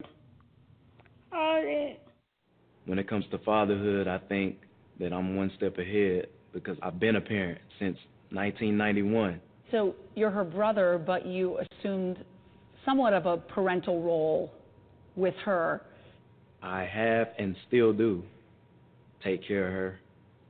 all 1.32 1.62
that. 1.62 2.09
When 2.90 2.98
it 2.98 3.08
comes 3.08 3.24
to 3.30 3.38
fatherhood, 3.38 4.08
I 4.08 4.18
think 4.18 4.56
that 5.00 5.14
I'm 5.14 5.36
one 5.36 5.52
step 5.56 5.78
ahead 5.78 6.26
because 6.54 6.76
I've 6.82 7.00
been 7.00 7.18
a 7.18 7.22
parent 7.22 7.62
since 7.78 7.96
1991. 8.32 9.40
So 9.70 9.94
you're 10.16 10.32
her 10.32 10.44
brother, 10.44 10.98
but 10.98 11.24
you 11.24 11.60
assumed 11.60 12.18
somewhat 12.84 13.14
of 13.14 13.28
a 13.28 13.38
parental 13.38 14.02
role 14.02 14.52
with 15.16 15.36
her. 15.46 15.84
I 16.64 16.82
have 16.86 17.28
and 17.38 17.56
still 17.68 17.94
do 17.94 18.24
take 19.24 19.48
care 19.48 19.68
of 19.68 19.74
her 19.74 20.00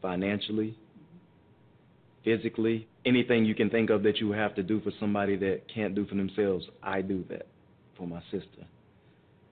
financially, 0.02 0.78
physically, 2.24 2.88
anything 3.06 3.44
you 3.44 3.54
can 3.54 3.70
think 3.70 3.90
of 3.90 4.02
that 4.04 4.20
you 4.20 4.32
have 4.32 4.56
to 4.56 4.64
do 4.64 4.80
for 4.80 4.94
somebody 4.98 5.36
that 5.36 5.64
can't 5.76 5.94
do 5.94 6.06
for 6.06 6.16
themselves, 6.16 6.64
I 6.82 7.02
do 7.02 7.26
that 7.32 7.48
for 7.98 8.08
my 8.08 8.22
sister. 8.32 8.66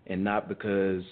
And 0.06 0.24
not 0.24 0.48
because 0.48 1.04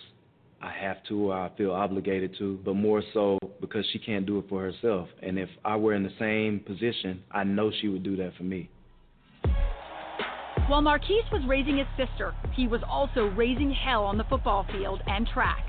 I 0.65 0.73
have 0.81 0.97
to 1.09 1.31
or 1.31 1.33
I 1.33 1.51
feel 1.55 1.71
obligated 1.71 2.35
to, 2.39 2.59
but 2.65 2.73
more 2.73 3.03
so 3.13 3.37
because 3.61 3.85
she 3.93 3.99
can't 3.99 4.25
do 4.25 4.39
it 4.39 4.45
for 4.49 4.63
herself. 4.63 5.07
And 5.21 5.37
if 5.37 5.49
I 5.63 5.75
were 5.75 5.93
in 5.93 6.01
the 6.01 6.13
same 6.17 6.59
position, 6.59 7.23
I 7.31 7.43
know 7.43 7.71
she 7.81 7.87
would 7.87 8.01
do 8.01 8.15
that 8.15 8.31
for 8.35 8.43
me. 8.43 8.71
While 10.67 10.81
Marquise 10.81 11.23
was 11.31 11.43
raising 11.47 11.77
his 11.77 11.85
sister, 11.95 12.33
he 12.53 12.67
was 12.67 12.81
also 12.89 13.27
raising 13.27 13.71
hell 13.71 14.05
on 14.05 14.17
the 14.17 14.23
football 14.23 14.65
field 14.71 15.03
and 15.05 15.27
track, 15.27 15.63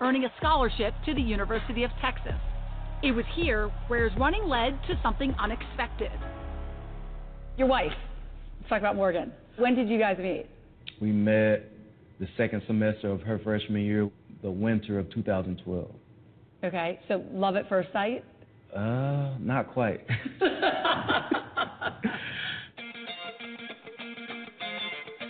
earning 0.00 0.24
a 0.24 0.32
scholarship 0.38 0.94
to 1.06 1.14
the 1.14 1.22
University 1.22 1.84
of 1.84 1.92
Texas. 2.02 2.40
It 3.04 3.12
was 3.12 3.24
here 3.36 3.70
where 3.86 4.08
his 4.08 4.18
running 4.18 4.48
led 4.48 4.72
to 4.88 4.98
something 5.00 5.32
unexpected. 5.38 6.10
Your 7.56 7.68
wife. 7.68 7.92
Let's 8.58 8.68
talk 8.68 8.80
about 8.80 8.96
Morgan. 8.96 9.32
When 9.58 9.76
did 9.76 9.88
you 9.88 10.00
guys 10.00 10.18
meet? 10.18 10.46
We 11.00 11.12
met 11.12 11.70
the 12.18 12.26
second 12.36 12.62
semester 12.66 13.10
of 13.10 13.22
her 13.22 13.38
freshman 13.38 13.82
year, 13.82 14.10
the 14.42 14.50
winter 14.50 14.98
of 14.98 15.10
2012. 15.10 15.90
Okay, 16.62 17.00
so 17.08 17.24
love 17.32 17.56
at 17.56 17.68
first 17.68 17.92
sight? 17.92 18.24
Uh, 18.74 19.34
not 19.40 19.72
quite. 19.72 20.00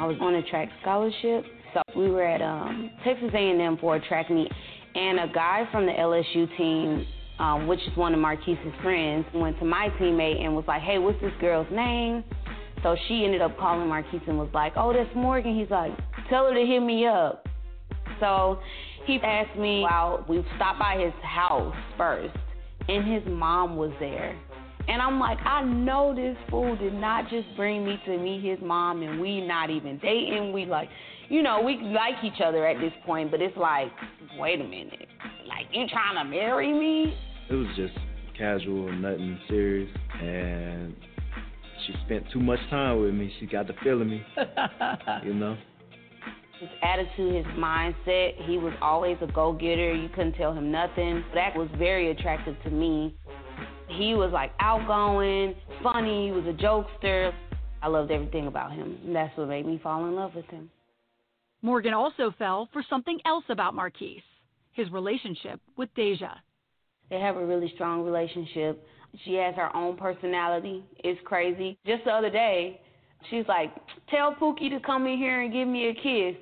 I 0.01 0.07
was 0.07 0.17
on 0.21 0.35
a 0.35 0.43
track 0.49 0.69
scholarship, 0.81 1.45
so 1.75 1.83
we 1.97 2.11
were 2.11 2.25
at 2.25 2.43
um, 2.43 2.91
Texas 3.05 3.31
A&M 3.33 3.79
for 3.81 3.97
a 3.97 4.09
track 4.09 4.31
meet, 4.31 4.51
and 4.95 5.21
a 5.21 5.29
guy 5.33 5.69
from 5.71 5.87
the 5.87 5.93
LSU 5.93 6.57
team, 6.57 7.07
um, 7.39 7.67
which 7.67 7.81
is 7.81 7.97
one 7.97 8.15
of 8.15 8.21
Marquise's 8.21 8.75
friends, 8.83 9.25
went 9.35 9.59
to 9.59 9.65
my 9.65 9.89
teammate 10.01 10.43
and 10.43 10.55
was 10.57 10.65
like, 10.67 10.83
"Hey, 10.83 10.99
what's 10.99 11.21
this 11.21 11.33
girl's 11.41 11.71
name?" 11.71 12.25
So 12.83 12.97
she 13.09 13.25
ended 13.25 13.43
up 13.43 13.59
calling 13.59 13.89
Marquise 13.89 14.23
and 14.27 14.39
was 14.39 14.49
like, 14.55 14.73
"Oh, 14.77 14.93
that's 14.93 15.15
Morgan." 15.15 15.55
He's 15.55 15.71
like, 15.71 15.93
"Tell 16.29 16.47
her 16.47 16.55
to 16.55 16.67
hit 16.67 16.81
me 16.81 17.07
up." 17.07 17.47
So 18.21 18.59
he 19.11 19.19
asked 19.23 19.59
me 19.59 19.85
out. 19.91 20.29
We 20.29 20.45
stopped 20.57 20.79
by 20.79 20.97
his 21.03 21.13
house 21.23 21.75
first, 21.97 22.37
and 22.89 23.13
his 23.13 23.23
mom 23.27 23.77
was 23.77 23.93
there. 23.99 24.39
And 24.89 25.03
I'm 25.03 25.19
like, 25.21 25.39
I 25.45 25.63
know 25.65 26.15
this 26.15 26.37
fool 26.49 26.77
did 26.77 26.95
not 26.95 27.29
just 27.29 27.47
bring 27.57 27.85
me 27.85 28.01
to 28.07 28.19
meet 28.19 28.45
his 28.45 28.59
mom, 28.63 29.03
and 29.03 29.21
we 29.21 29.41
not 29.41 29.71
even 29.71 29.99
dating. 29.99 30.53
We 30.53 30.65
like, 30.65 30.89
you 31.29 31.43
know, 31.43 31.61
we 31.61 31.77
like 31.77 32.25
each 32.25 32.41
other 32.45 32.67
at 32.67 32.81
this 32.81 32.93
point, 33.05 33.31
but 33.31 33.41
it's 33.41 33.57
like, 33.57 33.89
wait 34.39 34.61
a 34.61 34.65
minute, 34.65 35.09
like 35.49 35.67
you 35.73 35.87
trying 35.89 36.17
to 36.17 36.25
marry 36.25 36.73
me? 36.73 37.15
It 37.49 37.55
was 37.55 37.69
just 37.77 37.95
casual, 38.39 38.93
nothing 38.93 39.39
serious, 39.49 39.91
and 40.21 40.95
she 41.87 41.95
spent 42.07 42.25
too 42.33 42.41
much 42.41 42.61
time 42.71 43.01
with 43.01 43.15
me. 43.15 43.33
She 43.39 43.47
got 43.47 43.67
the 43.67 43.75
feeling 43.83 44.09
me, 44.09 44.23
you 45.25 45.35
know. 45.35 45.57
His 46.61 46.69
attitude, 46.83 47.35
his 47.35 47.47
mindset, 47.57 48.45
he 48.47 48.59
was 48.59 48.75
always 48.83 49.17
a 49.23 49.27
go 49.33 49.53
getter. 49.53 49.95
You 49.95 50.11
couldn't 50.11 50.35
tell 50.35 50.53
him 50.53 50.71
nothing. 50.71 51.25
That 51.35 51.57
was 51.57 51.69
very 51.79 52.11
attractive 52.11 52.55
to 52.65 52.71
me. 52.71 53.17
He 53.89 54.15
was 54.15 54.31
like 54.31 54.53
outgoing, 54.61 55.55
funny, 55.83 56.27
he 56.27 56.33
was 56.33 56.45
a 56.45 56.53
jokester. 56.53 57.33
I 57.83 57.89
loved 57.89 58.11
everything 58.11 58.47
about 58.47 58.73
him. 58.73 58.99
And 59.07 59.17
that's 59.17 59.35
what 59.39 59.49
made 59.49 59.67
me 59.67 59.81
fall 59.83 60.07
in 60.07 60.15
love 60.15 60.35
with 60.35 60.45
him. 60.47 60.71
Morgan 61.63 61.95
also 61.95 62.33
fell 62.39 62.69
for 62.73 62.85
something 62.89 63.19
else 63.25 63.45
about 63.49 63.75
Marquise 63.75 64.23
his 64.73 64.91
relationship 64.93 65.61
with 65.77 65.89
Deja. 65.95 66.35
They 67.11 67.21
have 67.21 67.37
a 67.37 67.45
really 67.45 67.73
strong 67.75 68.05
relationship. 68.05 68.87
She 69.25 69.35
has 69.35 69.55
her 69.57 69.75
own 69.77 69.97
personality. 69.97 70.85
It's 70.99 71.21
crazy. 71.25 71.77
Just 71.85 72.05
the 72.05 72.13
other 72.13 72.31
day, 72.31 72.81
she's 73.29 73.45
like, 73.49 73.75
Tell 74.09 74.35
Pookie 74.35 74.71
to 74.71 74.81
come 74.81 75.07
in 75.07 75.19
here 75.19 75.43
and 75.43 75.53
give 75.53 75.67
me 75.67 75.89
a 75.89 75.95
kiss. 75.95 76.41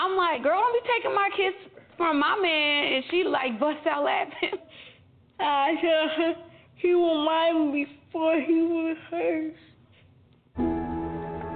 I'm 0.00 0.16
like, 0.16 0.42
Girl, 0.42 0.58
don't 0.58 0.82
be 0.82 0.88
taking 0.96 1.14
my 1.14 1.28
kiss 1.36 1.52
from 1.98 2.18
my 2.20 2.34
man. 2.40 2.94
And 2.94 3.04
she 3.10 3.24
like 3.24 3.60
busts 3.60 3.86
out 3.86 4.04
laughing. 4.04 4.58
I 5.40 5.72
uh, 5.72 6.32
he 6.76 6.94
was 6.94 7.26
mine 7.26 7.72
before 7.72 8.40
he 8.40 8.62
was 8.62 8.96
hers. 9.10 9.52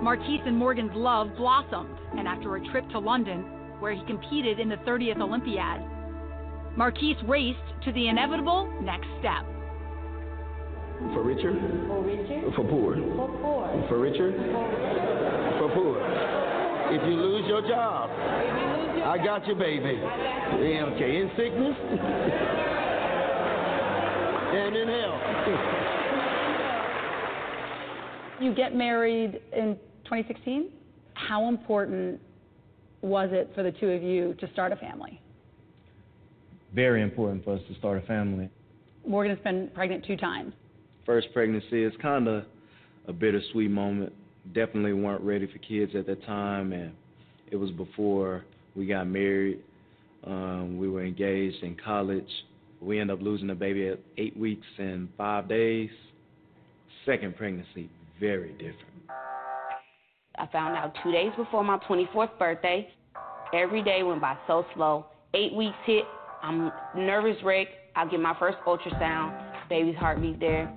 Marquise 0.03 0.42
and 0.45 0.59
Morgan's 0.59 0.92
love 0.95 1.28
blossomed, 1.36 1.97
and 2.18 2.28
after 2.28 2.57
a 2.57 2.64
trip 2.70 2.86
to 2.90 2.99
London, 2.99 3.40
where 3.80 3.95
he 3.95 4.05
competed 4.07 4.61
in 4.61 4.68
the 4.68 4.76
30th 4.76 5.18
Olympiad, 5.20 5.80
Marquise 6.76 7.16
raced 7.26 7.59
to 7.86 7.92
the 7.92 8.09
inevitable 8.09 8.70
next 8.82 9.07
step. 9.20 9.45
For 11.14 11.22
richer? 11.22 11.53
For 11.88 12.03
richer? 12.03 12.42
For 12.55 12.64
poor? 12.68 12.97
For 12.97 13.28
poor. 13.40 13.86
For 13.88 13.99
richer? 14.01 14.32
For 15.59 15.70
poor. 15.74 16.53
If 16.91 17.03
you 17.09 17.16
lose 17.16 17.47
your 17.47 17.62
job, 17.62 18.11
I 18.11 19.16
got 19.24 19.47
you, 19.47 19.55
baby. 19.55 19.99
Yeah, 20.01 20.91
okay, 20.95 21.16
in 21.16 21.30
sickness 21.37 21.76
and 24.55 24.76
in 24.76 24.89
health. 24.89 25.20
You 28.41 28.53
get 28.53 28.74
married 28.74 29.41
in 29.53 29.76
2016. 30.05 30.68
How 31.14 31.49
important 31.49 32.20
was 33.01 33.30
it 33.32 33.51
for 33.55 33.62
the 33.62 33.70
two 33.70 33.89
of 33.91 34.03
you 34.03 34.35
to 34.41 34.51
start 34.53 34.72
a 34.72 34.76
family? 34.76 35.20
Very 36.74 37.03
important 37.03 37.45
for 37.45 37.55
us 37.55 37.61
to 37.68 37.74
start 37.76 38.03
a 38.03 38.07
family. 38.07 38.51
Morgan 39.07 39.35
has 39.35 39.43
been 39.45 39.70
pregnant 39.72 40.05
two 40.05 40.16
times. 40.16 40.53
First 41.07 41.28
pregnancy 41.32 41.85
is 41.85 41.93
kind 42.03 42.26
of 42.26 42.45
a 43.07 43.12
bittersweet 43.12 43.70
moment. 43.70 44.12
Definitely 44.53 44.92
weren't 44.92 45.22
ready 45.22 45.47
for 45.47 45.59
kids 45.59 45.92
at 45.95 46.07
that 46.07 46.24
time, 46.26 46.72
and 46.72 46.92
it 47.51 47.57
was 47.57 47.70
before 47.70 48.45
we 48.76 48.86
got 48.86 49.07
married. 49.07 49.61
Um, 50.24 50.78
we 50.78 50.88
were 50.88 51.05
engaged 51.05 51.62
in 51.62 51.76
college. 51.82 52.28
We 52.80 53.01
ended 53.01 53.18
up 53.18 53.22
losing 53.22 53.47
the 53.47 53.55
baby 53.55 53.88
at 53.88 53.99
eight 54.18 54.36
weeks 54.36 54.66
and 54.78 55.09
five 55.16 55.49
days. 55.49 55.90
Second 57.07 57.36
pregnancy, 57.36 57.88
very 58.20 58.53
different. 58.53 58.95
I 60.36 60.47
found 60.53 60.76
out 60.76 60.95
two 61.03 61.12
days 61.12 61.30
before 61.36 61.62
my 61.62 61.78
24th 61.88 62.38
birthday. 62.38 62.88
Every 63.53 63.82
day 63.82 64.03
went 64.03 64.20
by 64.20 64.36
so 64.47 64.66
slow. 64.74 65.07
Eight 65.32 65.55
weeks 65.55 65.76
hit. 65.86 66.05
I'm 66.42 66.72
nervous 66.97 67.36
wreck. 67.45 67.68
I 67.95 68.07
get 68.07 68.20
my 68.20 68.36
first 68.38 68.59
ultrasound. 68.66 69.68
Baby's 69.68 69.97
heartbeat 69.97 70.40
there. 70.40 70.76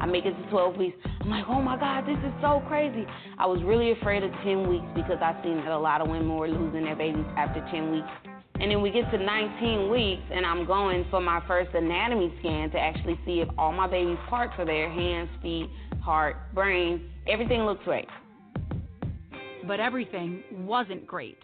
I 0.00 0.06
make 0.06 0.24
it 0.24 0.34
to 0.34 0.50
12 0.50 0.76
weeks. 0.76 0.96
I'm 1.20 1.30
like, 1.30 1.44
oh 1.48 1.60
my 1.60 1.78
God, 1.78 2.06
this 2.06 2.18
is 2.18 2.32
so 2.40 2.62
crazy. 2.68 3.06
I 3.38 3.46
was 3.46 3.62
really 3.62 3.92
afraid 3.92 4.22
of 4.22 4.30
10 4.44 4.68
weeks 4.68 4.86
because 4.94 5.18
I've 5.22 5.42
seen 5.42 5.56
that 5.56 5.68
a 5.72 5.78
lot 5.78 6.00
of 6.00 6.08
women 6.08 6.36
were 6.36 6.48
losing 6.48 6.84
their 6.84 6.96
babies 6.96 7.26
after 7.36 7.60
10 7.70 7.90
weeks. 7.90 8.08
And 8.60 8.70
then 8.72 8.82
we 8.82 8.90
get 8.90 9.08
to 9.12 9.18
19 9.18 9.90
weeks, 9.90 10.22
and 10.32 10.44
I'm 10.44 10.66
going 10.66 11.06
for 11.10 11.20
my 11.20 11.40
first 11.46 11.72
anatomy 11.74 12.34
scan 12.40 12.70
to 12.72 12.78
actually 12.78 13.18
see 13.24 13.40
if 13.40 13.48
all 13.56 13.72
my 13.72 13.86
baby's 13.86 14.18
parts 14.28 14.54
are 14.58 14.64
there 14.64 14.90
hands, 14.90 15.28
feet, 15.40 15.68
heart, 16.02 16.36
brain. 16.54 17.08
Everything 17.28 17.62
looks 17.62 17.84
great. 17.84 18.08
But 19.66 19.78
everything 19.78 20.42
wasn't 20.50 21.06
great. 21.06 21.38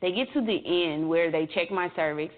They 0.00 0.10
get 0.10 0.32
to 0.32 0.40
the 0.40 0.92
end 0.92 1.08
where 1.08 1.30
they 1.30 1.46
check 1.54 1.70
my 1.70 1.90
cervix. 1.94 2.34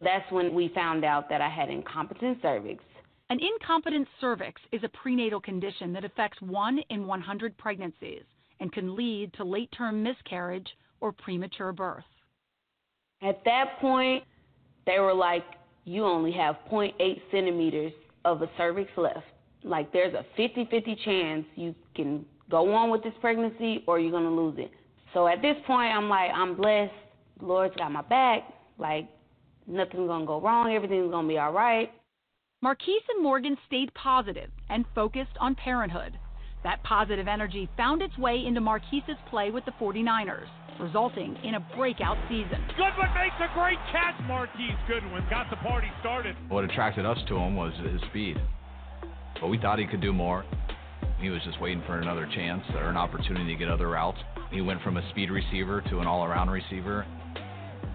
That's 0.00 0.30
when 0.30 0.54
we 0.54 0.70
found 0.74 1.04
out 1.04 1.28
that 1.28 1.40
I 1.40 1.48
had 1.48 1.70
incompetent 1.70 2.38
cervix. 2.40 2.82
An 3.30 3.38
incompetent 3.38 4.08
cervix 4.20 4.60
is 4.72 4.82
a 4.82 4.88
prenatal 4.88 5.40
condition 5.40 5.92
that 5.92 6.04
affects 6.04 6.42
1 6.42 6.80
in 6.90 7.06
100 7.06 7.56
pregnancies 7.58 8.24
and 8.58 8.72
can 8.72 8.96
lead 8.96 9.32
to 9.34 9.44
late 9.44 9.70
term 9.70 10.02
miscarriage 10.02 10.66
or 11.00 11.12
premature 11.12 11.72
birth. 11.72 12.04
At 13.22 13.44
that 13.44 13.78
point, 13.80 14.24
they 14.84 14.98
were 14.98 15.14
like, 15.14 15.44
you 15.84 16.04
only 16.04 16.32
have 16.32 16.56
0.8 16.70 17.20
centimeters 17.30 17.92
of 18.24 18.42
a 18.42 18.50
cervix 18.58 18.90
left. 18.96 19.24
Like, 19.62 19.92
there's 19.92 20.14
a 20.14 20.26
50 20.36 20.66
50 20.68 20.96
chance 21.04 21.44
you 21.54 21.72
can 21.94 22.24
go 22.50 22.72
on 22.74 22.90
with 22.90 23.04
this 23.04 23.14
pregnancy 23.20 23.84
or 23.86 24.00
you're 24.00 24.10
going 24.10 24.24
to 24.24 24.30
lose 24.30 24.56
it. 24.58 24.72
So 25.14 25.28
at 25.28 25.40
this 25.40 25.56
point, 25.68 25.94
I'm 25.94 26.08
like, 26.08 26.30
I'm 26.34 26.56
blessed. 26.56 26.92
Lord's 27.40 27.76
got 27.76 27.92
my 27.92 28.02
back. 28.02 28.42
Like, 28.76 29.08
nothing's 29.68 30.08
going 30.08 30.22
to 30.22 30.26
go 30.26 30.40
wrong. 30.40 30.72
Everything's 30.72 31.12
going 31.12 31.26
to 31.26 31.28
be 31.28 31.38
all 31.38 31.52
right. 31.52 31.92
Marquise 32.62 33.00
and 33.14 33.22
Morgan 33.22 33.56
stayed 33.66 33.92
positive 33.94 34.50
and 34.68 34.84
focused 34.94 35.32
on 35.40 35.54
parenthood. 35.54 36.18
That 36.62 36.82
positive 36.82 37.26
energy 37.26 37.70
found 37.74 38.02
its 38.02 38.18
way 38.18 38.44
into 38.46 38.60
Marquise's 38.60 39.16
play 39.30 39.50
with 39.50 39.64
the 39.64 39.72
49ers, 39.80 40.46
resulting 40.78 41.38
in 41.42 41.54
a 41.54 41.66
breakout 41.74 42.18
season. 42.28 42.62
Goodwin 42.76 43.08
makes 43.14 43.36
a 43.40 43.48
great 43.54 43.78
catch. 43.90 44.14
Marquise 44.26 44.76
Goodwin 44.86 45.24
got 45.30 45.48
the 45.48 45.56
party 45.56 45.88
started. 46.00 46.36
What 46.50 46.64
attracted 46.64 47.06
us 47.06 47.16
to 47.28 47.36
him 47.38 47.56
was 47.56 47.72
his 47.90 47.98
speed. 48.10 48.36
But 49.40 49.48
we 49.48 49.56
thought 49.56 49.78
he 49.78 49.86
could 49.86 50.02
do 50.02 50.12
more. 50.12 50.44
He 51.18 51.30
was 51.30 51.40
just 51.46 51.58
waiting 51.62 51.82
for 51.86 51.98
another 51.98 52.28
chance 52.34 52.62
or 52.74 52.90
an 52.90 52.96
opportunity 52.98 53.54
to 53.54 53.58
get 53.58 53.70
other 53.70 53.88
routes. 53.88 54.18
He 54.50 54.60
went 54.60 54.82
from 54.82 54.98
a 54.98 55.10
speed 55.12 55.30
receiver 55.30 55.80
to 55.88 56.00
an 56.00 56.06
all 56.06 56.26
around 56.26 56.50
receiver. 56.50 57.06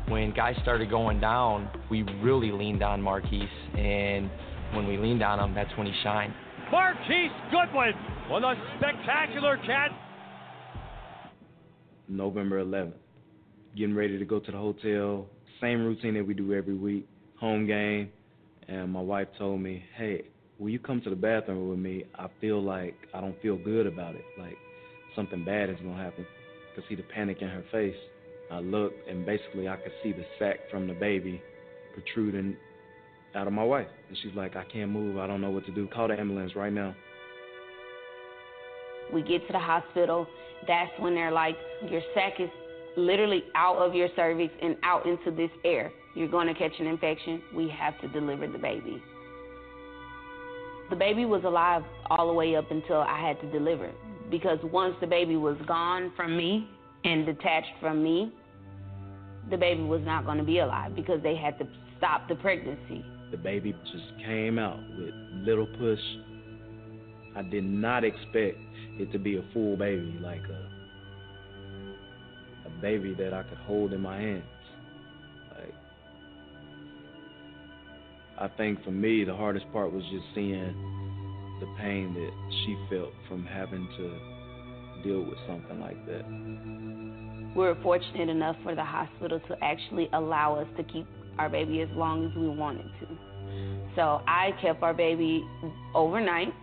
When 0.07 0.33
guys 0.33 0.55
started 0.63 0.89
going 0.89 1.19
down, 1.19 1.69
we 1.91 2.01
really 2.23 2.51
leaned 2.51 2.81
on 2.81 2.99
Marquise, 2.99 3.47
and 3.75 4.29
when 4.73 4.87
we 4.87 4.97
leaned 4.97 5.23
on 5.23 5.39
him, 5.39 5.53
that's 5.53 5.75
when 5.77 5.87
he 5.87 5.93
shined. 6.03 6.33
Marquise 6.71 7.31
Goodwin 7.51 7.93
with 8.31 8.43
a 8.43 8.55
spectacular 8.77 9.57
catch. 9.65 9.91
November 12.07 12.63
11th, 12.63 12.93
getting 13.75 13.95
ready 13.95 14.17
to 14.17 14.25
go 14.25 14.39
to 14.39 14.51
the 14.51 14.57
hotel. 14.57 15.27
Same 15.61 15.85
routine 15.85 16.13
that 16.15 16.25
we 16.25 16.33
do 16.33 16.53
every 16.53 16.75
week. 16.75 17.07
Home 17.39 17.65
game, 17.65 18.11
and 18.67 18.91
my 18.91 19.01
wife 19.01 19.27
told 19.37 19.61
me, 19.61 19.83
"Hey, 19.95 20.23
will 20.59 20.69
you 20.69 20.79
come 20.79 21.01
to 21.01 21.09
the 21.09 21.15
bathroom 21.15 21.69
with 21.69 21.79
me? 21.79 22.03
I 22.15 22.27
feel 22.39 22.61
like 22.61 22.95
I 23.13 23.21
don't 23.21 23.39
feel 23.41 23.57
good 23.57 23.87
about 23.87 24.15
it. 24.15 24.25
Like 24.37 24.57
something 25.15 25.43
bad 25.43 25.69
is 25.69 25.77
gonna 25.81 26.01
happen." 26.01 26.25
I 26.71 26.75
could 26.75 26.85
see 26.89 26.95
the 26.95 27.03
panic 27.03 27.41
in 27.41 27.47
her 27.47 27.63
face. 27.71 27.95
I 28.51 28.59
looked, 28.59 29.07
and 29.07 29.25
basically 29.25 29.67
I 29.67 29.77
could 29.77 29.93
see 30.03 30.11
the 30.11 30.25
sac 30.37 30.69
from 30.69 30.87
the 30.87 30.93
baby 30.93 31.41
protruding 31.93 32.55
out 33.35 33.47
of 33.47 33.53
my 33.53 33.63
wife. 33.63 33.87
And 34.09 34.17
she's 34.21 34.33
like, 34.35 34.55
I 34.55 34.63
can't 34.65 34.91
move. 34.91 35.17
I 35.17 35.27
don't 35.27 35.41
know 35.41 35.51
what 35.51 35.65
to 35.65 35.71
do. 35.71 35.87
Call 35.87 36.07
the 36.07 36.19
ambulance 36.19 36.55
right 36.55 36.73
now. 36.73 36.95
We 39.13 39.21
get 39.21 39.45
to 39.47 39.53
the 39.53 39.59
hospital. 39.59 40.27
That's 40.67 40.91
when 40.99 41.13
they're 41.13 41.31
like, 41.31 41.55
your 41.89 42.01
sac 42.13 42.39
is 42.39 42.49
literally 42.97 43.43
out 43.55 43.77
of 43.77 43.93
your 43.93 44.09
cervix 44.15 44.53
and 44.61 44.77
out 44.83 45.05
into 45.05 45.31
this 45.31 45.51
air. 45.63 45.91
You're 46.15 46.29
going 46.29 46.47
to 46.47 46.53
catch 46.53 46.71
an 46.79 46.87
infection. 46.87 47.41
We 47.53 47.69
have 47.69 47.99
to 48.01 48.07
deliver 48.07 48.47
the 48.47 48.57
baby. 48.57 49.01
The 50.89 50.95
baby 50.95 51.25
was 51.25 51.43
alive 51.43 51.83
all 52.09 52.27
the 52.27 52.33
way 52.33 52.55
up 52.55 52.69
until 52.71 53.01
I 53.01 53.19
had 53.19 53.39
to 53.41 53.51
deliver 53.51 53.91
because 54.29 54.59
once 54.63 54.95
the 55.01 55.07
baby 55.07 55.35
was 55.35 55.57
gone 55.67 56.11
from 56.15 56.37
me 56.37 56.67
and 57.03 57.25
detached 57.25 57.73
from 57.79 58.03
me, 58.03 58.31
the 59.49 59.57
baby 59.57 59.83
was 59.83 60.01
not 60.03 60.25
going 60.25 60.37
to 60.37 60.43
be 60.43 60.59
alive 60.59 60.95
because 60.95 61.21
they 61.21 61.35
had 61.35 61.57
to 61.59 61.67
stop 61.97 62.27
the 62.27 62.35
pregnancy. 62.35 63.03
The 63.35 63.41
baby 63.41 63.75
just 63.91 64.25
came 64.25 64.57
out 64.57 64.79
with 64.97 65.13
little 65.45 65.67
push. 65.77 65.99
I 67.35 67.41
did 67.41 67.65
not 67.65 68.05
expect 68.05 68.57
it 68.97 69.11
to 69.11 69.19
be 69.19 69.35
a 69.35 69.43
full 69.51 69.75
baby, 69.75 70.17
like 70.21 70.39
a 70.43 70.69
a 72.65 72.69
baby 72.81 73.13
that 73.15 73.33
I 73.33 73.43
could 73.43 73.57
hold 73.57 73.91
in 73.91 73.99
my 73.99 74.17
hands. 74.17 74.43
Like 75.51 75.73
I 78.39 78.47
think 78.55 78.81
for 78.85 78.91
me 78.91 79.25
the 79.25 79.35
hardest 79.35 79.65
part 79.73 79.91
was 79.91 80.03
just 80.03 80.25
seeing 80.33 80.73
the 81.59 81.67
pain 81.77 82.13
that 82.13 82.31
she 82.63 82.77
felt 82.89 83.11
from 83.27 83.45
having 83.45 83.85
to 83.97 85.03
deal 85.03 85.23
with 85.23 85.39
something 85.45 85.81
like 85.81 86.05
that. 86.05 86.25
We 87.53 87.63
were 87.65 87.75
fortunate 87.83 88.29
enough 88.29 88.55
for 88.63 88.75
the 88.75 88.85
hospital 88.85 89.41
to 89.49 89.57
actually 89.61 90.07
allow 90.13 90.55
us 90.55 90.67
to 90.77 90.83
keep 90.85 91.05
our 91.37 91.49
baby 91.49 91.81
as 91.81 91.89
long 91.95 92.25
as 92.25 92.33
we 92.37 92.47
wanted 92.47 92.89
to. 93.01 93.24
So 93.95 94.21
I 94.27 94.51
kept 94.61 94.83
our 94.83 94.93
baby 94.93 95.47
overnight. 95.93 96.53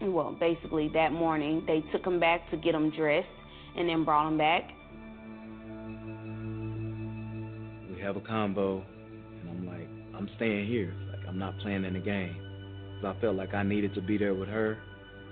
Well, 0.00 0.36
basically 0.38 0.88
that 0.94 1.12
morning, 1.12 1.64
they 1.66 1.82
took 1.92 2.06
him 2.06 2.20
back 2.20 2.50
to 2.50 2.56
get 2.56 2.74
him 2.74 2.90
dressed 2.90 3.26
and 3.76 3.88
then 3.88 4.04
brought 4.04 4.28
him 4.28 4.38
back. 4.38 4.70
We 7.94 8.00
have 8.02 8.16
a 8.16 8.20
combo, 8.20 8.84
and 9.40 9.50
I'm 9.50 9.66
like, 9.66 9.88
I'm 10.16 10.28
staying 10.36 10.66
here. 10.68 10.94
Like 11.10 11.26
I'm 11.26 11.38
not 11.38 11.58
playing 11.58 11.84
in 11.84 11.94
the 11.94 12.00
game. 12.00 12.36
Cause 13.00 13.14
I 13.16 13.20
felt 13.20 13.36
like 13.36 13.54
I 13.54 13.62
needed 13.62 13.94
to 13.94 14.00
be 14.00 14.16
there 14.16 14.34
with 14.34 14.48
her. 14.48 14.78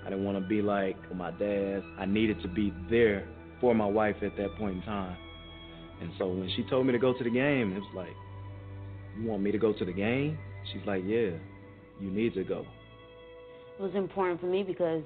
I 0.05 0.09
didn't 0.09 0.25
want 0.25 0.37
to 0.37 0.47
be 0.47 0.61
like 0.61 0.97
my 1.15 1.31
dad. 1.31 1.81
I 1.97 2.05
needed 2.05 2.41
to 2.41 2.47
be 2.47 2.73
there 2.89 3.27
for 3.59 3.73
my 3.73 3.87
wife 3.87 4.17
at 4.21 4.35
that 4.37 4.55
point 4.57 4.77
in 4.77 4.81
time. 4.83 5.17
And 6.01 6.11
so 6.19 6.27
when 6.27 6.49
she 6.55 6.63
told 6.69 6.85
me 6.85 6.91
to 6.91 6.99
go 6.99 7.13
to 7.17 7.23
the 7.23 7.29
game, 7.29 7.71
it 7.71 7.79
was 7.79 7.91
like, 7.95 8.13
you 9.17 9.27
want 9.27 9.41
me 9.41 9.51
to 9.51 9.57
go 9.57 9.73
to 9.73 9.85
the 9.85 9.93
game? 9.93 10.37
She's 10.71 10.85
like, 10.85 11.03
yeah, 11.05 11.31
you 11.99 12.11
need 12.11 12.33
to 12.33 12.43
go. 12.43 12.65
It 13.77 13.81
was 13.81 13.95
important 13.95 14.39
for 14.39 14.47
me 14.47 14.63
because 14.63 15.03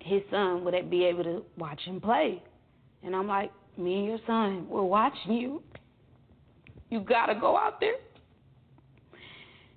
his 0.00 0.22
son 0.30 0.64
would 0.64 0.90
be 0.90 1.04
able 1.04 1.24
to 1.24 1.44
watch 1.56 1.80
him 1.82 2.00
play. 2.00 2.42
And 3.02 3.14
I'm 3.14 3.26
like, 3.26 3.52
me 3.76 3.98
and 3.98 4.06
your 4.06 4.18
son, 4.26 4.66
we're 4.68 4.82
watching 4.82 5.32
you. 5.32 5.62
You 6.90 7.00
gotta 7.00 7.34
go 7.34 7.56
out 7.56 7.80
there. 7.80 7.96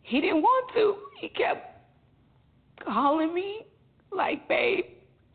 He 0.03 0.21
didn't 0.21 0.41
want 0.41 0.71
to. 0.73 0.95
He 1.19 1.29
kept 1.29 1.81
calling 2.83 3.33
me, 3.33 3.65
like, 4.11 4.47
babe, 4.47 4.85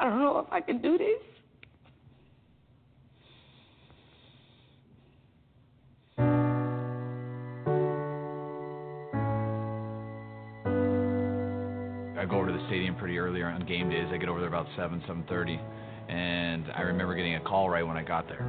I 0.00 0.08
don't 0.08 0.18
know 0.18 0.38
if 0.38 0.52
I 0.52 0.60
can 0.60 0.80
do 0.80 0.98
this. 0.98 1.20
I 12.24 12.26
go 12.26 12.38
over 12.38 12.46
to 12.46 12.56
the 12.56 12.66
stadium 12.68 12.96
pretty 12.96 13.18
early 13.18 13.42
on 13.42 13.66
game 13.66 13.90
days. 13.90 14.08
I 14.10 14.16
get 14.16 14.30
over 14.30 14.40
there 14.40 14.48
about 14.48 14.64
seven, 14.80 15.02
seven 15.06 15.24
thirty, 15.28 15.60
and 16.08 16.64
I 16.72 16.80
remember 16.80 17.14
getting 17.14 17.34
a 17.34 17.40
call 17.40 17.68
right 17.68 17.86
when 17.86 17.98
I 17.98 18.02
got 18.02 18.24
there. 18.32 18.40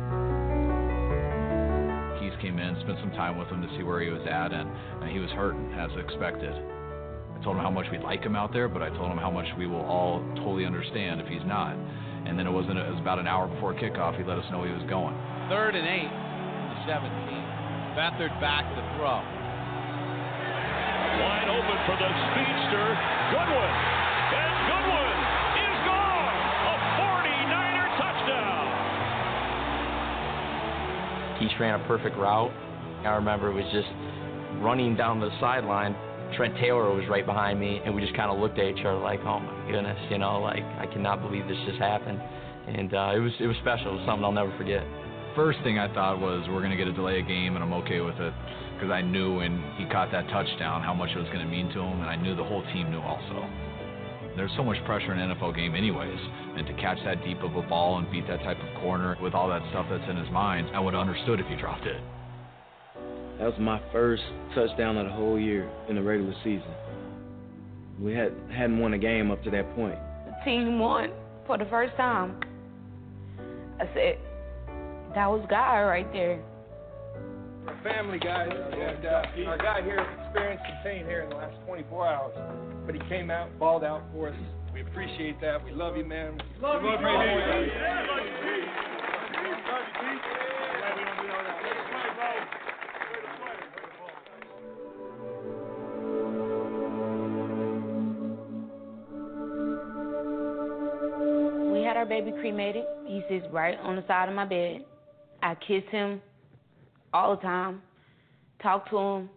Keys 2.15 2.31
came 2.39 2.57
in, 2.57 2.79
spent 2.87 3.03
some 3.03 3.11
time 3.19 3.37
with 3.37 3.49
him 3.49 3.61
to 3.61 3.67
see 3.75 3.83
where 3.83 3.99
he 3.99 4.07
was 4.07 4.23
at, 4.31 4.55
and, 4.55 4.71
and 5.03 5.11
he 5.11 5.19
was 5.19 5.27
hurting 5.31 5.75
as 5.75 5.91
expected. 5.99 6.55
I 6.55 7.43
told 7.43 7.59
him 7.59 7.63
how 7.63 7.69
much 7.69 7.91
we'd 7.91 7.99
like 7.99 8.23
him 8.23 8.37
out 8.37 8.53
there, 8.53 8.69
but 8.69 8.81
I 8.81 8.87
told 8.95 9.11
him 9.11 9.17
how 9.17 9.29
much 9.29 9.47
we 9.59 9.67
will 9.67 9.83
all 9.83 10.23
totally 10.39 10.63
understand 10.65 11.19
if 11.19 11.27
he's 11.27 11.43
not. 11.43 11.75
And 11.75 12.39
then 12.39 12.47
it 12.47 12.51
wasn't. 12.55 12.79
It 12.79 12.87
was 12.87 13.01
about 13.01 13.19
an 13.19 13.27
hour 13.27 13.51
before 13.51 13.73
kickoff. 13.73 14.15
He 14.15 14.23
let 14.23 14.39
us 14.39 14.45
know 14.55 14.63
he 14.63 14.71
was 14.71 14.87
going. 14.87 15.19
Third 15.51 15.75
and 15.75 15.83
eight 15.83 16.07
the 16.07 16.95
17. 16.95 17.11
Beathard 17.99 18.31
back 18.39 18.63
to 18.71 18.81
throw. 18.95 19.44
Wide 21.15 21.47
open 21.47 21.77
for 21.87 21.95
the 21.95 22.11
speedster, 22.27 22.87
Goodwin. 23.31 23.71
And 24.35 24.51
Goodwin 24.67 25.15
is 25.63 25.77
gone. 25.87 26.35
A 26.67 26.75
49er 26.99 27.87
touchdown. 27.95 28.67
Keith 31.39 31.55
ran 31.57 31.79
a 31.79 31.83
perfect 31.87 32.17
route. 32.17 32.51
I 33.07 33.15
remember 33.15 33.47
it 33.47 33.53
was 33.53 33.63
just 33.71 33.87
running 34.61 34.97
down 34.97 35.21
the 35.21 35.31
sideline. 35.39 35.95
Trent 36.35 36.53
Taylor 36.57 36.93
was 36.93 37.07
right 37.07 37.25
behind 37.25 37.61
me, 37.61 37.79
and 37.85 37.95
we 37.95 38.01
just 38.01 38.15
kind 38.15 38.29
of 38.29 38.37
looked 38.39 38.59
at 38.59 38.65
each 38.65 38.83
other 38.83 38.99
like, 38.99 39.21
"Oh 39.23 39.39
my 39.39 39.71
goodness," 39.71 39.97
you 40.09 40.17
know, 40.17 40.41
like 40.41 40.63
I 40.79 40.85
cannot 40.91 41.21
believe 41.21 41.47
this 41.47 41.57
just 41.65 41.79
happened. 41.79 42.19
And 42.67 42.93
uh, 42.93 43.13
it 43.15 43.19
was 43.19 43.31
it 43.39 43.47
was 43.47 43.55
special. 43.61 43.93
It 43.93 43.99
was 43.99 44.05
something 44.05 44.25
I'll 44.25 44.33
never 44.33 44.51
forget. 44.57 44.83
First 45.33 45.59
thing 45.63 45.79
I 45.79 45.87
thought 45.93 46.19
was 46.19 46.43
we're 46.49 46.61
gonna 46.61 46.75
get 46.75 46.87
a 46.87 46.93
delay 46.93 47.21
of 47.21 47.27
game, 47.27 47.55
and 47.55 47.63
I'm 47.63 47.71
okay 47.73 48.01
with 48.01 48.19
it 48.19 48.33
because 48.75 48.91
I 48.91 49.01
knew 49.01 49.37
when 49.37 49.63
he 49.77 49.85
caught 49.85 50.11
that 50.11 50.27
touchdown 50.29 50.83
how 50.83 50.93
much 50.93 51.09
it 51.15 51.17
was 51.17 51.27
gonna 51.27 51.47
mean 51.47 51.67
to 51.73 51.79
him, 51.79 52.01
and 52.01 52.09
I 52.09 52.15
knew 52.15 52.35
the 52.35 52.43
whole 52.43 52.63
team 52.73 52.91
knew 52.91 53.01
also. 53.01 53.47
There's 54.35 54.51
so 54.57 54.63
much 54.63 54.77
pressure 54.85 55.13
in 55.13 55.19
an 55.19 55.31
NFL 55.31 55.55
game, 55.55 55.75
anyways, 55.75 56.19
and 56.57 56.67
to 56.67 56.73
catch 56.73 56.97
that 57.05 57.23
deep 57.23 57.41
of 57.41 57.55
a 57.55 57.61
ball 57.61 57.97
and 57.97 58.11
beat 58.11 58.27
that 58.27 58.43
type 58.43 58.57
of 58.59 58.81
corner 58.81 59.17
with 59.21 59.33
all 59.33 59.47
that 59.47 59.61
stuff 59.69 59.87
that's 59.89 60.03
in 60.09 60.17
his 60.17 60.29
mind, 60.29 60.69
I 60.75 60.79
would 60.79 60.93
have 60.93 61.07
understood 61.07 61.39
if 61.39 61.47
he 61.47 61.55
dropped 61.55 61.85
it. 61.85 62.01
That 63.39 63.45
was 63.45 63.59
my 63.59 63.81
first 63.91 64.23
touchdown 64.53 64.97
of 64.97 65.07
the 65.07 65.11
whole 65.13 65.39
year 65.39 65.69
in 65.89 65.95
the 65.95 66.03
regular 66.03 66.33
season. 66.43 66.73
We 67.99 68.13
had 68.13 68.33
hadn't 68.51 68.79
won 68.79 68.93
a 68.93 68.97
game 68.97 69.31
up 69.31 69.41
to 69.43 69.51
that 69.51 69.73
point. 69.75 69.97
The 70.25 70.35
team 70.43 70.79
won 70.79 71.11
for 71.47 71.57
the 71.57 71.65
first 71.65 71.95
time. 71.95 72.39
I 73.79 73.85
said, 73.93 74.19
that 75.15 75.27
was 75.27 75.45
God 75.49 75.81
right 75.83 76.11
there. 76.11 76.41
Our 77.67 77.79
family, 77.83 78.19
guys, 78.19 78.49
and 78.51 79.05
uh, 79.05 79.49
our 79.49 79.57
guy 79.57 79.81
here 79.81 80.05
experienced 80.23 80.63
some 80.67 80.77
pain 80.83 81.05
here 81.05 81.21
in 81.21 81.29
the 81.29 81.35
last 81.35 81.55
24 81.65 82.07
hours, 82.07 82.33
but 82.85 82.93
he 82.93 83.01
came 83.09 83.31
out, 83.31 83.49
balled 83.57 83.83
out 83.83 84.03
for 84.13 84.29
us. 84.29 84.35
We 84.71 84.81
appreciate 84.81 85.41
that. 85.41 85.65
We 85.65 85.71
love 85.71 85.97
you, 85.97 86.05
man. 86.05 86.39
Love 86.61 86.83
we 86.83 86.89
you, 86.89 86.95
love 86.95 87.01
man. 87.01 87.63
you. 87.63 87.71
We 101.71 101.83
had 101.83 101.97
our 101.97 102.05
baby 102.05 102.31
cremated. 102.39 102.83
He 103.07 103.23
sits 103.27 103.47
right 103.51 103.79
on 103.79 103.95
the 103.95 104.05
side 104.07 104.29
of 104.29 104.35
my 104.35 104.45
bed. 104.45 104.85
I 105.41 105.55
kiss 105.55 105.83
him 105.89 106.21
all 107.15 107.35
the 107.35 107.41
time, 107.41 107.81
talk 108.61 108.89
to 108.89 108.97
him. 108.97 109.29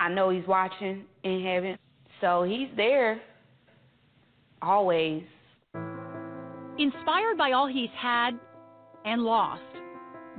I 0.00 0.08
know 0.08 0.30
he's 0.30 0.46
watching 0.46 1.04
in 1.22 1.44
heaven. 1.44 1.78
So 2.20 2.42
he's 2.42 2.68
there 2.76 3.20
always. 4.60 5.22
Inspired 6.78 7.38
by 7.38 7.52
all 7.52 7.68
he's 7.68 7.90
had 7.96 8.32
and 9.04 9.22
lost, 9.22 9.62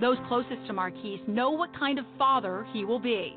those 0.02 0.18
closest 0.28 0.68
to 0.68 0.74
Marquise 0.74 1.20
know 1.28 1.52
what 1.52 1.70
kind 1.78 1.98
of 1.98 2.06
father 2.18 2.68
he 2.74 2.84
will 2.84 3.00
be. 3.00 3.36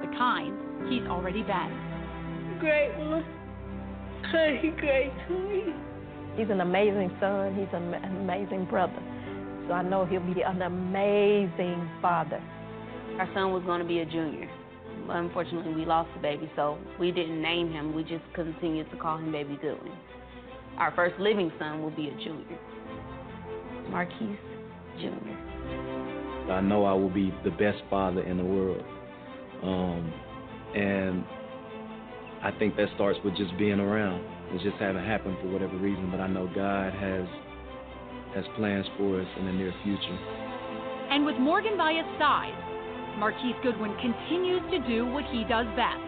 The 0.00 0.08
kind 0.18 0.92
he's 0.92 1.06
already 1.08 1.42
been. 1.42 2.58
Great 2.60 2.96
one. 2.98 3.24
He 4.60 4.70
great 4.70 5.12
to 5.28 5.38
me. 5.38 5.74
He's 6.36 6.50
an 6.50 6.60
amazing 6.60 7.14
son. 7.20 7.54
He's 7.54 7.68
an 7.72 7.94
amazing 7.94 8.66
brother. 8.66 9.00
So 9.66 9.74
I 9.74 9.82
know 9.82 10.04
he'll 10.04 10.20
be 10.20 10.42
an 10.42 10.62
amazing 10.62 11.88
father. 12.02 12.42
Our 13.18 13.28
son 13.34 13.52
was 13.52 13.62
going 13.64 13.80
to 13.80 13.86
be 13.86 14.00
a 14.00 14.04
junior. 14.04 14.50
But 15.06 15.16
unfortunately, 15.16 15.74
we 15.74 15.84
lost 15.84 16.10
the 16.14 16.20
baby, 16.20 16.50
so 16.56 16.78
we 16.98 17.12
didn't 17.12 17.40
name 17.40 17.70
him. 17.70 17.94
We 17.94 18.02
just 18.02 18.24
continued 18.34 18.90
to 18.90 18.96
call 18.96 19.18
him 19.18 19.32
Baby 19.32 19.58
Goodwin. 19.60 19.92
Our 20.78 20.92
first 20.94 21.18
living 21.20 21.52
son 21.58 21.82
will 21.82 21.90
be 21.90 22.08
a 22.08 22.14
junior. 22.16 22.58
Marquise 23.90 24.38
Jr. 24.98 26.50
I 26.50 26.60
know 26.60 26.84
I 26.84 26.92
will 26.92 27.10
be 27.10 27.32
the 27.44 27.50
best 27.50 27.82
father 27.88 28.22
in 28.22 28.36
the 28.36 28.44
world. 28.44 28.82
Um, 29.62 30.12
and 30.74 31.24
I 32.42 32.50
think 32.58 32.76
that 32.76 32.88
starts 32.94 33.18
with 33.24 33.36
just 33.36 33.56
being 33.58 33.80
around. 33.80 34.22
It 34.52 34.62
just 34.62 34.76
haven't 34.80 35.04
happened 35.04 35.36
for 35.40 35.48
whatever 35.48 35.76
reason, 35.76 36.10
but 36.10 36.20
I 36.20 36.26
know 36.26 36.50
God 36.54 36.92
has 36.92 37.26
has 38.34 38.44
plans 38.56 38.86
for 38.98 39.20
us 39.20 39.28
in 39.38 39.46
the 39.46 39.52
near 39.52 39.72
future. 39.82 40.18
And 41.10 41.24
with 41.24 41.36
Morgan 41.38 41.76
by 41.76 41.92
his 41.92 42.06
side, 42.18 42.54
Marquise 43.18 43.54
Goodwin 43.62 43.94
continues 44.02 44.62
to 44.70 44.78
do 44.88 45.06
what 45.06 45.24
he 45.30 45.44
does 45.44 45.66
best. 45.76 46.02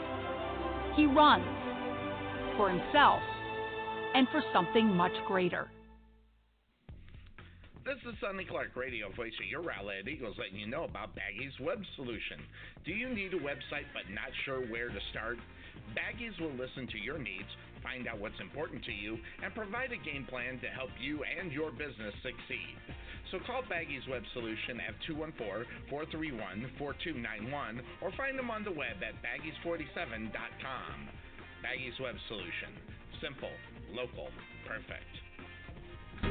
He 0.96 1.06
runs 1.06 1.46
for 2.56 2.68
himself 2.70 3.20
and 4.14 4.26
for 4.32 4.42
something 4.52 4.86
much 4.88 5.12
greater. 5.26 5.68
This 7.84 8.02
is 8.02 8.18
Sonny 8.20 8.44
Clark, 8.44 8.74
radio 8.74 9.12
voice 9.14 9.30
of 9.38 9.46
your 9.46 9.62
Rowlett 9.62 10.08
Eagles, 10.08 10.34
letting 10.40 10.58
you 10.58 10.66
know 10.66 10.82
about 10.82 11.14
Baggy's 11.14 11.54
Web 11.60 11.78
Solution. 11.94 12.42
Do 12.84 12.90
you 12.90 13.08
need 13.14 13.32
a 13.32 13.38
website 13.38 13.86
but 13.94 14.10
not 14.10 14.26
sure 14.44 14.66
where 14.66 14.88
to 14.88 14.98
start? 15.12 15.38
Baggies 15.94 16.34
will 16.40 16.50
listen 16.58 16.88
to 16.88 16.98
your 16.98 17.18
needs, 17.18 17.46
find 17.86 18.10
out 18.10 18.18
what's 18.18 18.40
important 18.42 18.82
to 18.82 18.90
you, 18.90 19.14
and 19.46 19.54
provide 19.54 19.94
a 19.94 20.00
game 20.02 20.26
plan 20.26 20.58
to 20.58 20.66
help 20.74 20.90
you 20.98 21.22
and 21.22 21.54
your 21.54 21.70
business 21.70 22.10
succeed. 22.26 22.74
So 23.30 23.38
call 23.46 23.62
Baggy's 23.62 24.06
Web 24.10 24.26
Solution 24.34 24.82
at 24.82 24.98
214-431-4291 25.90 27.78
or 28.02 28.10
find 28.18 28.38
them 28.38 28.50
on 28.50 28.64
the 28.66 28.74
web 28.74 28.98
at 29.02 29.14
baggies47.com. 29.22 30.96
Baggy's 31.62 31.98
Web 32.02 32.14
Solution. 32.28 32.74
Simple, 33.22 33.54
local, 33.94 34.28
perfect. 34.66 35.25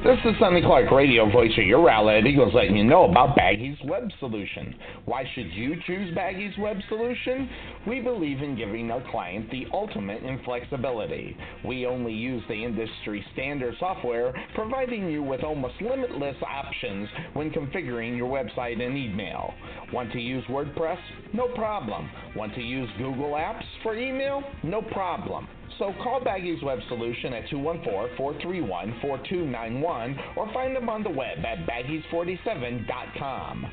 This 0.04 0.18
is 0.24 0.38
Sonny 0.38 0.60
Clark, 0.60 0.90
radio 0.92 1.28
voice 1.30 1.50
your 1.56 1.84
Rowlett 1.84 2.26
Eagles, 2.26 2.54
letting 2.54 2.76
you 2.76 2.84
know 2.84 3.10
about 3.10 3.34
Baggy's 3.36 3.78
Web 3.84 4.08
Solution. 4.20 4.74
Why 5.04 5.24
should 5.34 5.52
you 5.52 5.74
choose 5.86 6.14
Baggy's 6.14 6.56
Web 6.58 6.76
Solution? 6.88 7.48
We 7.88 8.00
believe 8.00 8.40
in 8.40 8.56
giving 8.56 8.90
our 8.92 9.02
client 9.10 9.50
the 9.50 9.66
ultimate 9.72 10.22
in 10.22 10.38
flexibility. 10.44 11.36
We 11.64 11.86
only 11.86 12.12
use 12.12 12.42
the 12.46 12.54
industry 12.54 13.24
standard 13.32 13.74
software, 13.80 14.32
providing 14.54 15.10
you 15.10 15.22
with 15.22 15.42
almost 15.42 15.74
limitless 15.80 16.36
options 16.46 17.08
when 17.32 17.50
configuring 17.50 18.16
your 18.16 18.30
website 18.30 18.80
and 18.80 18.96
email. 18.96 19.54
Want 19.92 20.12
to 20.12 20.20
use 20.20 20.44
WordPress? 20.44 20.98
No 21.32 21.48
problem. 21.54 22.08
Want 22.36 22.54
to 22.54 22.62
use 22.62 22.88
Google 22.98 23.32
Apps 23.32 23.64
for 23.82 23.96
email? 23.96 24.42
No 24.62 24.82
problem. 24.82 25.48
So 25.78 25.94
call 26.02 26.20
Baggies 26.20 26.62
Web 26.62 26.78
Solution 26.88 27.34
at 27.34 27.46
214-431-4291 27.48 30.36
or 30.36 30.50
find 30.52 30.74
them 30.74 30.88
on 30.88 31.02
the 31.02 31.10
web 31.10 31.44
at 31.44 31.66
baggies47.com. 31.66 33.66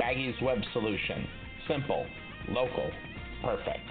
Baggies 0.00 0.42
Web 0.42 0.58
Solution. 0.72 1.28
Simple, 1.68 2.06
local, 2.48 2.90
perfect. 3.42 3.86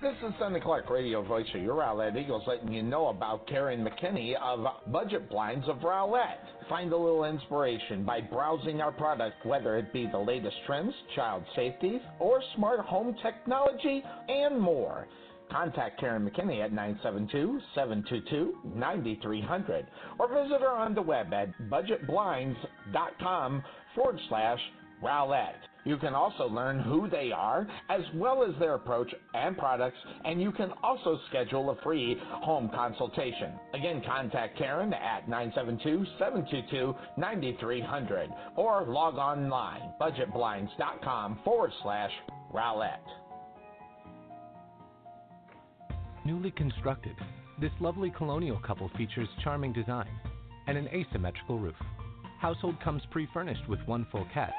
This 0.00 0.14
is 0.24 0.32
Sonny 0.38 0.60
Clark, 0.60 0.88
radio 0.90 1.22
voice 1.22 1.48
of 1.56 1.60
your 1.60 1.74
Rowlett 1.74 2.16
Eagles, 2.16 2.44
letting 2.46 2.72
you 2.72 2.84
know 2.84 3.08
about 3.08 3.48
Karen 3.48 3.84
McKinney 3.84 4.36
of 4.40 4.64
Budget 4.92 5.28
Blinds 5.28 5.66
of 5.68 5.82
Rowlett. 5.82 6.38
Find 6.68 6.92
a 6.92 6.96
little 6.96 7.24
inspiration 7.24 8.04
by 8.04 8.20
browsing 8.20 8.80
our 8.80 8.92
product, 8.92 9.44
whether 9.44 9.76
it 9.76 9.92
be 9.92 10.06
the 10.06 10.16
latest 10.16 10.54
trends, 10.66 10.94
child 11.16 11.42
safety, 11.56 12.00
or 12.20 12.40
smart 12.54 12.78
home 12.78 13.16
technology, 13.24 14.04
and 14.28 14.60
more. 14.60 15.08
Contact 15.50 15.98
Karen 15.98 16.30
McKinney 16.30 16.64
at 16.64 16.70
972-722-9300 17.76 19.84
or 20.20 20.28
visit 20.28 20.60
her 20.60 20.76
on 20.76 20.94
the 20.94 21.02
web 21.02 21.34
at 21.34 21.48
budgetblinds.com 21.68 23.64
forward 23.96 24.20
slash 24.28 24.60
Rowlett. 25.02 25.56
You 25.88 25.96
can 25.96 26.14
also 26.14 26.44
learn 26.44 26.78
who 26.80 27.08
they 27.08 27.32
are, 27.32 27.66
as 27.88 28.02
well 28.14 28.44
as 28.44 28.50
their 28.60 28.74
approach 28.74 29.10
and 29.32 29.56
products, 29.56 29.96
and 30.26 30.38
you 30.38 30.52
can 30.52 30.70
also 30.82 31.18
schedule 31.30 31.70
a 31.70 31.76
free 31.82 32.14
home 32.20 32.68
consultation. 32.74 33.58
Again, 33.72 34.02
contact 34.06 34.58
Karen 34.58 34.92
at 34.92 35.30
972-722-9300 35.30 38.28
or 38.56 38.84
log 38.84 39.14
online, 39.14 39.94
budgetblinds.com 39.98 41.38
forward 41.42 41.72
slash 41.82 42.12
Rowlett. 42.52 43.00
Newly 46.26 46.50
constructed, 46.50 47.16
this 47.62 47.72
lovely 47.80 48.10
colonial 48.10 48.60
couple 48.60 48.90
features 48.98 49.28
charming 49.42 49.72
design 49.72 50.10
and 50.66 50.76
an 50.76 50.86
asymmetrical 50.88 51.58
roof. 51.58 51.76
Household 52.40 52.78
comes 52.84 53.00
pre-furnished 53.10 53.66
with 53.70 53.80
one 53.86 54.06
full 54.12 54.26
cat 54.34 54.52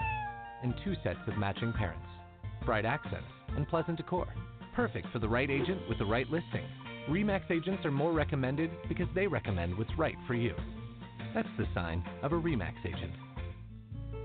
and 0.64 0.74
two 0.84 0.96
sets 1.04 1.20
of 1.28 1.38
matching 1.38 1.74
parents. 1.74 2.06
Bright 2.66 2.86
accents 2.86 3.28
and 3.56 3.68
pleasant 3.68 3.98
decor. 3.98 4.28
Perfect 4.76 5.08
for 5.12 5.20
the 5.20 5.30
right 5.30 5.50
agent 5.50 5.82
with 5.90 5.98
the 5.98 6.06
right 6.06 6.28
listing. 6.30 6.66
REMAX 7.10 7.50
agents 7.52 7.86
are 7.86 7.92
more 7.92 8.14
recommended 8.14 8.70
because 8.88 9.08
they 9.16 9.28
recommend 9.28 9.78
what's 9.78 9.98
right 9.98 10.16
for 10.28 10.36
you. 10.36 10.56
That's 11.34 11.48
the 11.58 11.66
sign 11.74 12.04
of 12.24 12.32
a 12.32 12.36
REMAX 12.36 12.74
agent. 12.86 13.14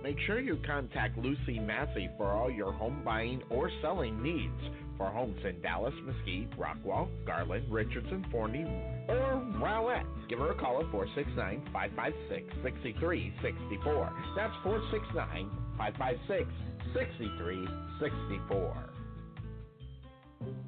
Make 0.05 0.20
sure 0.26 0.39
you 0.39 0.59
contact 0.66 1.16
Lucy 1.16 1.59
Massey 1.59 2.10
for 2.18 2.26
all 2.26 2.51
your 2.51 2.72
home 2.72 3.01
buying 3.02 3.43
or 3.48 3.70
selling 3.81 4.22
needs 4.22 4.60
for 4.98 5.06
homes 5.06 5.40
in 5.48 5.62
Dallas, 5.62 5.94
Mesquite, 6.05 6.51
Rockwall, 6.59 7.09
Garland, 7.26 7.64
Richardson, 7.72 8.22
Forney, 8.31 8.64
or 9.09 9.43
Rowlett. 9.59 10.05
Give 10.28 10.40
her 10.40 10.51
a 10.51 10.55
call 10.56 10.82
at 10.82 10.90
469 10.90 11.70
556 11.72 12.55
6364. 12.62 14.12
That's 14.36 14.52
469 14.62 15.51
556 15.78 16.51
6364. 16.93 18.90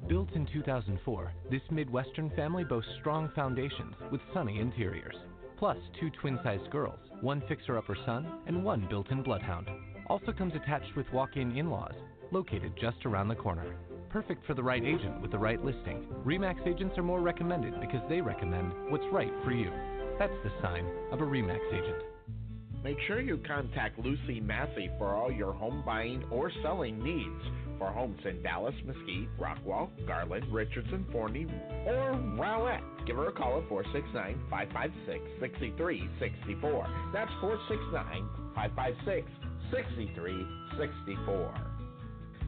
Built 0.07 0.31
in 0.31 0.47
2004, 0.47 1.33
this 1.51 1.61
Midwestern 1.69 2.31
family 2.31 2.63
boasts 2.63 2.89
strong 3.01 3.29
foundations 3.35 3.93
with 4.11 4.21
sunny 4.33 4.59
interiors. 4.59 5.15
Plus, 5.59 5.77
two 5.99 6.09
twin 6.21 6.39
sized 6.43 6.71
girls, 6.71 6.99
one 7.21 7.41
fixer 7.47 7.77
upper 7.77 7.97
son, 8.05 8.27
and 8.47 8.63
one 8.63 8.87
built 8.89 9.09
in 9.11 9.23
bloodhound. 9.23 9.69
Also 10.07 10.31
comes 10.31 10.53
attached 10.55 10.95
with 10.95 11.11
walk 11.11 11.35
in 11.35 11.55
in 11.57 11.69
laws, 11.69 11.93
located 12.31 12.73
just 12.79 13.05
around 13.05 13.27
the 13.27 13.35
corner. 13.35 13.75
Perfect 14.09 14.45
for 14.45 14.53
the 14.53 14.63
right 14.63 14.83
agent 14.83 15.21
with 15.21 15.31
the 15.31 15.37
right 15.37 15.63
listing. 15.63 16.07
REMAX 16.25 16.65
agents 16.67 16.97
are 16.97 17.03
more 17.03 17.21
recommended 17.21 17.79
because 17.81 18.01
they 18.09 18.21
recommend 18.21 18.71
what's 18.89 19.05
right 19.11 19.33
for 19.43 19.51
you. 19.51 19.71
That's 20.17 20.33
the 20.43 20.51
sign 20.61 20.85
of 21.11 21.21
a 21.21 21.25
REMAX 21.25 21.59
agent. 21.73 22.03
Make 22.83 22.97
sure 23.07 23.19
you 23.19 23.39
contact 23.45 23.99
Lucy 23.99 24.39
Massey 24.39 24.89
for 24.97 25.13
all 25.15 25.31
your 25.31 25.51
home 25.51 25.83
buying 25.85 26.23
or 26.31 26.51
selling 26.61 27.03
needs 27.03 27.43
for 27.77 27.91
homes 27.91 28.19
in 28.25 28.41
Dallas, 28.41 28.73
Mesquite, 28.85 29.29
Rockwall, 29.39 29.89
Garland, 30.07 30.45
Richardson, 30.51 31.05
Forney, 31.11 31.45
or 31.85 32.13
Rowlett. 32.37 32.81
Give 33.05 33.17
her 33.17 33.29
a 33.29 33.31
call 33.31 33.59
at 33.59 33.69
469 33.69 34.39
556 34.49 35.23
6364. 35.39 36.87
That's 37.13 37.31
469 37.41 38.29
556 38.55 39.27
6364. 39.71 41.53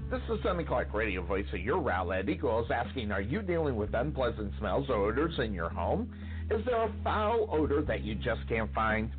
This 0.09 0.21
is 0.27 0.41
Sonny 0.41 0.63
Clark, 0.63 0.91
radio 0.93 1.23
voice 1.23 1.45
of 1.53 1.59
your 1.59 1.79
Rowlett 1.79 2.29
Eagles, 2.29 2.71
asking 2.73 3.11
Are 3.11 3.21
you 3.21 3.43
dealing 3.43 3.75
with 3.75 3.93
unpleasant 3.93 4.53
smells 4.57 4.89
or 4.89 5.05
odors 5.05 5.37
in 5.37 5.53
your 5.53 5.69
home? 5.69 6.11
Is 6.49 6.65
there 6.65 6.83
a 6.83 6.91
foul 7.03 7.47
odor 7.51 7.83
that 7.83 8.01
you 8.01 8.15
just 8.15 8.41
can't 8.49 8.73
find? 8.73 9.11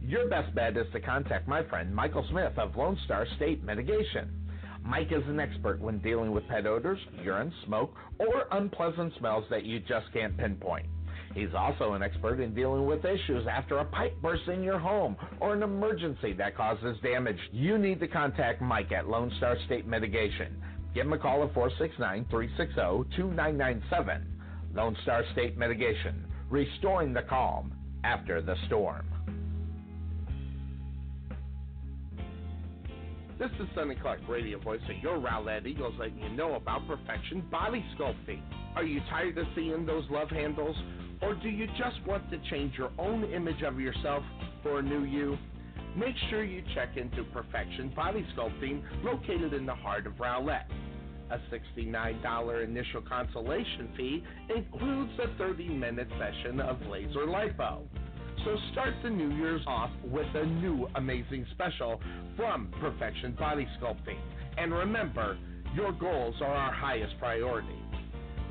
Your 0.00 0.28
best 0.28 0.54
bet 0.54 0.76
is 0.76 0.86
to 0.92 1.00
contact 1.00 1.48
my 1.48 1.62
friend 1.64 1.94
Michael 1.94 2.24
Smith 2.30 2.56
of 2.56 2.76
Lone 2.76 2.98
Star 3.04 3.26
State 3.36 3.62
Mitigation. 3.62 4.37
Mike 4.88 5.12
is 5.12 5.22
an 5.28 5.38
expert 5.38 5.82
when 5.82 5.98
dealing 5.98 6.32
with 6.32 6.48
pet 6.48 6.66
odors, 6.66 6.98
urine, 7.22 7.52
smoke, 7.66 7.94
or 8.18 8.46
unpleasant 8.52 9.12
smells 9.18 9.44
that 9.50 9.66
you 9.66 9.80
just 9.80 10.10
can't 10.14 10.34
pinpoint. 10.38 10.86
He's 11.34 11.52
also 11.54 11.92
an 11.92 12.02
expert 12.02 12.40
in 12.40 12.54
dealing 12.54 12.86
with 12.86 13.04
issues 13.04 13.46
after 13.46 13.78
a 13.78 13.84
pipe 13.84 14.16
bursts 14.22 14.48
in 14.48 14.62
your 14.62 14.78
home 14.78 15.14
or 15.40 15.52
an 15.52 15.62
emergency 15.62 16.32
that 16.38 16.56
causes 16.56 16.96
damage. 17.02 17.36
You 17.52 17.76
need 17.76 18.00
to 18.00 18.08
contact 18.08 18.62
Mike 18.62 18.90
at 18.90 19.06
Lone 19.10 19.30
Star 19.36 19.58
State 19.66 19.86
Mitigation. 19.86 20.56
Give 20.94 21.04
him 21.04 21.12
a 21.12 21.18
call 21.18 21.44
at 21.44 21.52
469 21.52 22.24
360 22.30 23.14
2997. 23.14 24.26
Lone 24.72 24.96
Star 25.02 25.22
State 25.32 25.58
Mitigation, 25.58 26.24
restoring 26.48 27.12
the 27.12 27.22
calm 27.28 27.74
after 28.04 28.40
the 28.40 28.54
storm. 28.68 29.06
This 33.38 33.50
is 33.60 33.68
Sonny 33.76 33.94
Clark, 33.94 34.18
radio 34.28 34.58
voice 34.58 34.80
of 34.90 35.00
your 35.00 35.20
Rowlett 35.20 35.64
Eagles, 35.64 35.94
letting 35.96 36.18
you 36.18 36.28
know 36.30 36.56
about 36.56 36.88
Perfection 36.88 37.40
Body 37.52 37.84
Sculpting. 37.96 38.42
Are 38.74 38.82
you 38.82 39.00
tired 39.08 39.38
of 39.38 39.46
seeing 39.54 39.86
those 39.86 40.02
love 40.10 40.28
handles? 40.28 40.74
Or 41.22 41.36
do 41.36 41.48
you 41.48 41.68
just 41.78 42.04
want 42.04 42.28
to 42.32 42.38
change 42.50 42.74
your 42.76 42.90
own 42.98 43.22
image 43.32 43.62
of 43.62 43.78
yourself 43.78 44.24
for 44.60 44.80
a 44.80 44.82
new 44.82 45.04
you? 45.04 45.38
Make 45.96 46.16
sure 46.30 46.42
you 46.42 46.64
check 46.74 46.96
into 46.96 47.22
Perfection 47.32 47.92
Body 47.94 48.26
Sculpting, 48.36 48.82
located 49.04 49.52
in 49.52 49.64
the 49.66 49.74
heart 49.74 50.08
of 50.08 50.14
Rowlett. 50.14 50.64
A 51.30 51.38
$69 51.78 52.64
initial 52.64 53.02
consultation 53.02 53.90
fee 53.96 54.24
includes 54.52 55.12
a 55.22 55.38
30 55.38 55.68
minute 55.68 56.08
session 56.18 56.58
of 56.60 56.80
laser 56.90 57.26
lipo. 57.26 57.82
So 58.44 58.56
start 58.72 58.94
the 59.02 59.10
new 59.10 59.34
year's 59.36 59.62
off 59.66 59.90
with 60.04 60.28
a 60.34 60.46
new 60.46 60.86
amazing 60.94 61.44
special 61.52 62.00
from 62.36 62.72
Perfection 62.80 63.32
Body 63.38 63.68
Sculpting. 63.80 64.18
And 64.56 64.72
remember, 64.72 65.36
your 65.74 65.92
goals 65.92 66.36
are 66.40 66.54
our 66.54 66.72
highest 66.72 67.18
priority. 67.18 67.76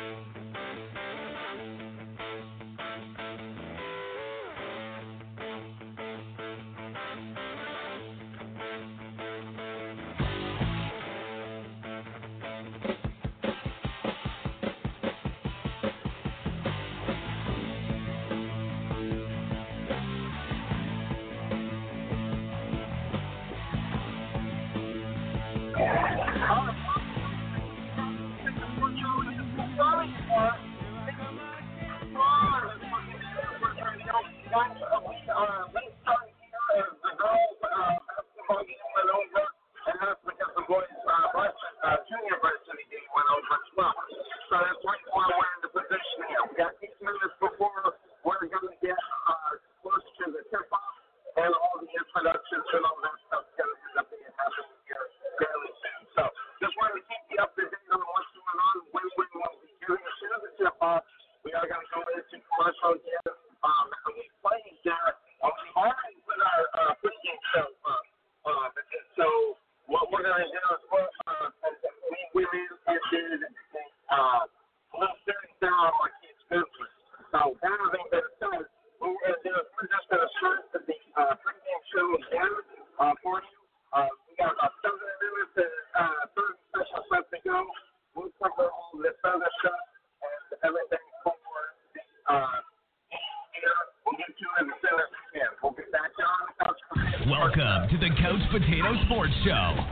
selamlar. 52.74 53.23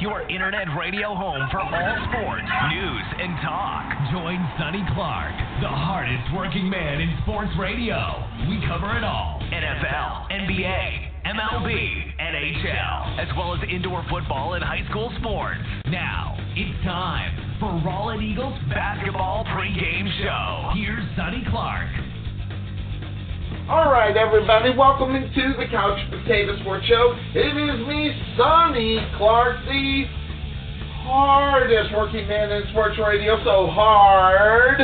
Your 0.02 0.28
internet 0.32 0.65
radio 0.76 1.14
home 1.14 1.48
for 1.52 1.61
all 1.61 1.95
sports, 2.10 2.49
news, 2.73 3.06
and 3.22 3.38
talk. 3.45 3.86
Join 4.10 4.41
Sonny 4.57 4.82
Clark, 4.98 5.30
the 5.61 5.69
hardest 5.69 6.26
working 6.34 6.68
man 6.68 7.02
in 7.02 7.14
sports 7.22 7.52
radio. 7.60 8.26
We 8.49 8.57
cover 8.65 8.98
it 8.98 9.03
all 9.03 9.38
NFL, 9.53 10.26
NBA, 10.34 11.30
MLB, 11.30 12.18
NHL, 12.18 13.19
as 13.22 13.28
well 13.38 13.53
as 13.53 13.61
indoor 13.69 14.03
football 14.10 14.56
and 14.56 14.64
high 14.64 14.82
school 14.90 15.14
sports. 15.19 15.61
Now, 15.86 16.36
it's 16.57 16.84
time 16.84 17.60
for 17.60 17.69
Rowlett 17.86 18.23
Eagles 18.23 18.57
Basketball 18.73 19.45
Pregame 19.53 20.10
Show. 20.18 20.82
Here's 20.82 21.06
Sonny 21.15 21.45
Clark. 21.52 21.86
All 23.72 23.88
right, 23.90 24.18
everybody, 24.18 24.76
welcome 24.76 25.15
into 25.15 25.56
the 25.56 25.64
Couch 25.72 25.98
Potato 26.10 26.60
Sports 26.60 26.86
Show. 26.88 27.15
It 27.34 27.56
is 27.56 27.88
me, 27.88 28.11
Sonny 28.36 28.99
Clark, 29.15 29.64
the 29.64 29.70
hardest 29.70 29.70
working 32.02 32.28
man 32.28 32.52
in 32.52 32.64
sports 32.72 32.98
radio. 32.98 33.38
So 33.44 33.68
hard. 33.69 34.82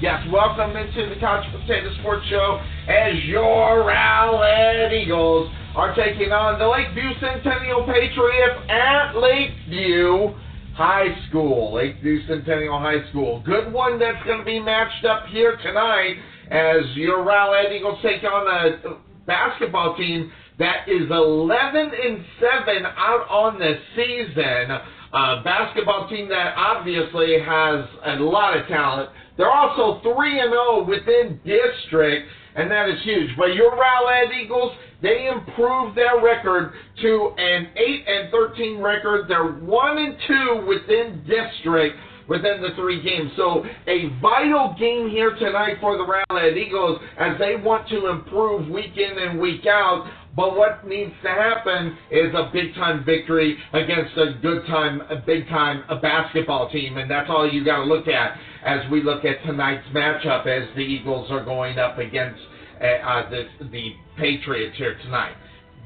Yes, 0.00 0.26
welcome 0.32 0.74
into 0.78 1.12
the 1.12 1.20
Couch 1.20 1.44
Potato 1.52 1.92
Sports 2.00 2.24
Show 2.30 2.58
as 2.88 3.22
your 3.24 3.84
Rowlett 3.84 4.90
Eagles 4.90 5.52
are 5.76 5.94
taking 5.94 6.32
on 6.32 6.58
the 6.58 6.66
Lakeview 6.66 7.10
Centennial 7.20 7.84
Patriots 7.84 8.64
at 8.70 9.12
Lakeview 9.14 10.32
High 10.72 11.14
School. 11.28 11.74
Lakeview 11.74 12.26
Centennial 12.26 12.78
High 12.78 13.06
School. 13.10 13.42
Good 13.44 13.70
one 13.70 13.98
that's 13.98 14.24
going 14.24 14.38
to 14.38 14.44
be 14.46 14.58
matched 14.58 15.04
up 15.04 15.26
here 15.26 15.58
tonight 15.58 16.16
as 16.50 16.96
your 16.96 17.18
Rowlett 17.26 17.76
Eagles 17.76 17.98
take 18.02 18.24
on 18.24 18.46
a 18.48 18.96
basketball 19.26 19.98
team 19.98 20.32
that 20.58 20.88
is 20.88 21.10
11 21.10 21.76
and 21.76 22.24
7 22.40 22.86
out 22.96 23.28
on 23.28 23.58
the 23.58 23.74
season. 23.94 24.97
A 25.12 25.42
basketball 25.42 26.08
team 26.08 26.28
that 26.28 26.54
obviously 26.56 27.40
has 27.40 27.84
a 28.04 28.16
lot 28.20 28.56
of 28.56 28.66
talent. 28.66 29.10
They're 29.36 29.50
also 29.50 30.00
3 30.02 30.40
and 30.40 30.50
0 30.50 30.84
within 30.84 31.40
district, 31.44 32.28
and 32.56 32.70
that 32.70 32.88
is 32.88 33.02
huge. 33.04 33.30
But 33.38 33.54
your 33.54 33.72
Rowlett 33.72 34.32
Eagles, 34.34 34.72
they 35.00 35.28
improved 35.28 35.96
their 35.96 36.20
record 36.20 36.72
to 37.00 37.32
an 37.38 37.68
8 37.76 38.04
and 38.06 38.30
13 38.30 38.80
record. 38.80 39.28
They're 39.28 39.52
1 39.52 39.98
and 39.98 40.16
2 40.26 40.66
within 40.66 41.24
district 41.26 41.96
within 42.28 42.60
the 42.60 42.68
three 42.76 43.02
games. 43.02 43.32
So 43.36 43.64
a 43.86 44.10
vital 44.20 44.76
game 44.78 45.08
here 45.08 45.34
tonight 45.34 45.78
for 45.80 45.96
the 45.96 46.04
Rowlett 46.04 46.56
Eagles 46.56 47.00
as 47.18 47.38
they 47.38 47.56
want 47.56 47.88
to 47.88 48.08
improve 48.08 48.68
week 48.68 48.96
in 48.96 49.18
and 49.18 49.40
week 49.40 49.66
out. 49.66 50.06
But 50.38 50.56
what 50.56 50.86
needs 50.86 51.10
to 51.24 51.28
happen 51.30 51.98
is 52.12 52.32
a 52.32 52.48
big 52.52 52.72
time 52.76 53.04
victory 53.04 53.58
against 53.72 54.16
a 54.16 54.38
good 54.40 54.64
time, 54.66 55.00
a 55.10 55.16
big 55.16 55.48
time 55.48 55.82
a 55.88 55.96
basketball 55.96 56.70
team, 56.70 56.96
and 56.96 57.10
that's 57.10 57.28
all 57.28 57.50
you 57.52 57.64
got 57.64 57.78
to 57.78 57.84
look 57.86 58.06
at 58.06 58.38
as 58.64 58.88
we 58.88 59.02
look 59.02 59.24
at 59.24 59.44
tonight's 59.44 59.88
matchup 59.88 60.46
as 60.46 60.68
the 60.76 60.82
Eagles 60.82 61.28
are 61.32 61.44
going 61.44 61.80
up 61.80 61.98
against 61.98 62.40
uh, 62.80 62.84
uh, 62.84 63.30
the 63.30 63.48
the 63.72 63.90
Patriots 64.16 64.76
here 64.78 64.96
tonight. 65.02 65.34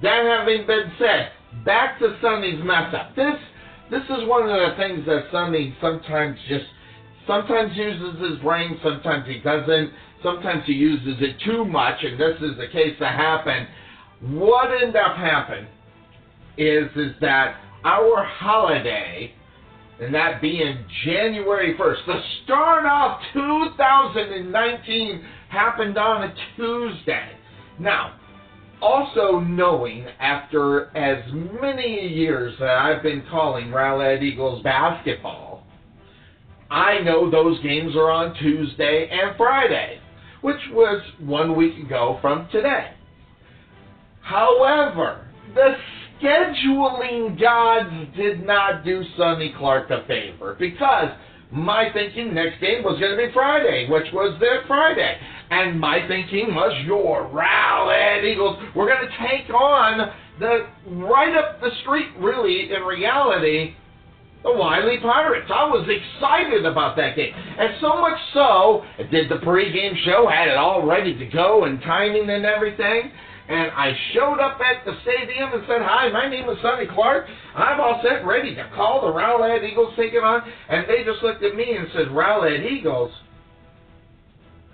That 0.03 0.27
having 0.27 0.67
been 0.67 0.93
said, 0.99 1.33
back 1.65 1.99
to 2.01 2.19
Sonny's 2.21 2.63
mess 2.63 2.93
up. 2.93 3.17
This 3.17 3.41
this 3.91 4.05
is 4.05 4.29
one 4.29 4.43
of 4.43 4.51
the 4.51 4.77
things 4.77 5.07
that 5.07 5.29
Sonny 5.33 5.75
sometimes 5.81 6.37
just 6.51 6.67
sometimes 7.27 7.75
uses 7.75 8.21
his 8.21 8.39
brain, 8.41 8.79
sometimes 8.83 9.27
he 9.27 9.39
doesn't. 9.39 9.93
Sometimes 10.23 10.63
he 10.67 10.75
uses 10.75 11.17
it 11.21 11.41
too 11.45 11.65
much, 11.65 12.05
and 12.05 12.21
this 12.21 12.37
is 12.43 12.57
the 12.59 12.69
case 12.71 12.95
that 13.01 13.17
happened. 13.17 13.67
What 14.23 14.71
ended 14.71 14.95
up 14.95 15.17
happening 15.17 15.67
is 16.57 16.89
is 16.95 17.13
that 17.21 17.57
our 17.85 18.25
holiday, 18.25 19.33
and 20.01 20.15
that 20.15 20.41
being 20.41 20.85
January 21.05 21.75
1st, 21.77 22.07
the 22.07 22.21
start 22.45 22.87
of 22.87 23.19
2019 23.33 25.25
happened 25.49 25.99
on 25.99 26.23
a 26.23 26.35
Tuesday. 26.57 27.31
Now, 27.81 28.15
also 28.81 29.41
knowing 29.41 30.07
after 30.21 30.97
as 30.97 31.25
many 31.61 32.07
years 32.07 32.55
that 32.61 32.79
I've 32.79 33.03
been 33.03 33.25
calling 33.29 33.73
Rowlett 33.73 34.23
Eagles 34.23 34.63
basketball, 34.63 35.67
I 36.71 37.01
know 37.01 37.29
those 37.29 37.61
games 37.63 37.97
are 37.97 38.11
on 38.11 38.35
Tuesday 38.35 39.09
and 39.11 39.37
Friday, 39.37 39.99
which 40.43 40.61
was 40.71 41.03
one 41.19 41.57
week 41.57 41.77
ago 41.85 42.19
from 42.23 42.49
today. 42.53 42.93
However, 44.23 45.27
the 45.55 45.75
scheduling 46.21 47.41
gods 47.41 48.17
did 48.17 48.47
not 48.47 48.85
do 48.85 49.03
Sonny 49.17 49.55
Clark 49.59 49.91
a 49.91 50.07
favor 50.07 50.57
because 50.59 51.09
my 51.51 51.91
thinking 51.93 52.33
next 52.33 52.61
game 52.61 52.83
was 52.83 52.99
going 52.99 53.13
to 53.13 53.27
be 53.27 53.33
Friday, 53.35 53.89
which 53.91 54.07
was 54.13 54.39
their 54.41 54.65
Friday. 54.67 55.17
And 55.51 55.79
my 55.79 56.07
thinking 56.09 56.55
was 56.55 56.73
your 56.87 57.29
Rowlett 57.29 58.25
Eagles. 58.25 58.57
We're 58.75 58.89
going 58.89 59.07
to 59.07 59.29
take 59.29 59.53
on 59.53 60.11
the 60.41 60.67
right 60.87 61.37
up 61.37 61.61
the 61.61 61.71
street, 61.83 62.09
really, 62.19 62.73
in 62.73 62.83
reality, 62.83 63.75
the 64.43 64.53
Wylie 64.53 64.99
Pirates. 65.03 65.51
I 65.55 65.67
was 65.67 65.87
excited 65.89 66.65
about 66.65 66.97
that 66.97 67.17
game. 67.17 67.35
And 67.35 67.75
so 67.81 68.01
much 68.01 68.19
so, 68.33 68.83
I 68.99 69.03
did 69.11 69.29
the 69.29 69.45
pregame 69.45 69.95
show, 70.05 70.27
had 70.27 70.49
it 70.49 70.57
all 70.57 70.87
ready 70.87 71.17
to 71.19 71.27
go 71.27 71.65
and 71.65 71.81
timing 71.83 72.31
and 72.31 72.47
everything. 72.47 73.11
And 73.49 73.71
I 73.73 73.93
showed 74.15 74.39
up 74.39 74.61
at 74.61 74.85
the 74.85 74.97
stadium 75.03 75.53
and 75.53 75.63
said, 75.67 75.83
Hi, 75.83 76.09
my 76.11 76.29
name 76.29 76.49
is 76.49 76.59
Sonny 76.63 76.87
Clark. 76.87 77.27
I'm 77.55 77.81
all 77.81 78.01
set, 78.03 78.25
ready 78.25 78.55
to 78.55 78.71
call 78.75 79.01
the 79.03 79.13
Rowlett 79.13 79.65
Eagles 79.65 79.95
taking 79.97 80.21
on. 80.21 80.43
And 80.69 80.87
they 80.89 81.05
just 81.05 81.23
looked 81.23 81.43
at 81.43 81.57
me 81.57 81.77
and 81.77 81.89
said, 81.93 82.09
Rowlett 82.09 82.65
Eagles? 82.65 83.11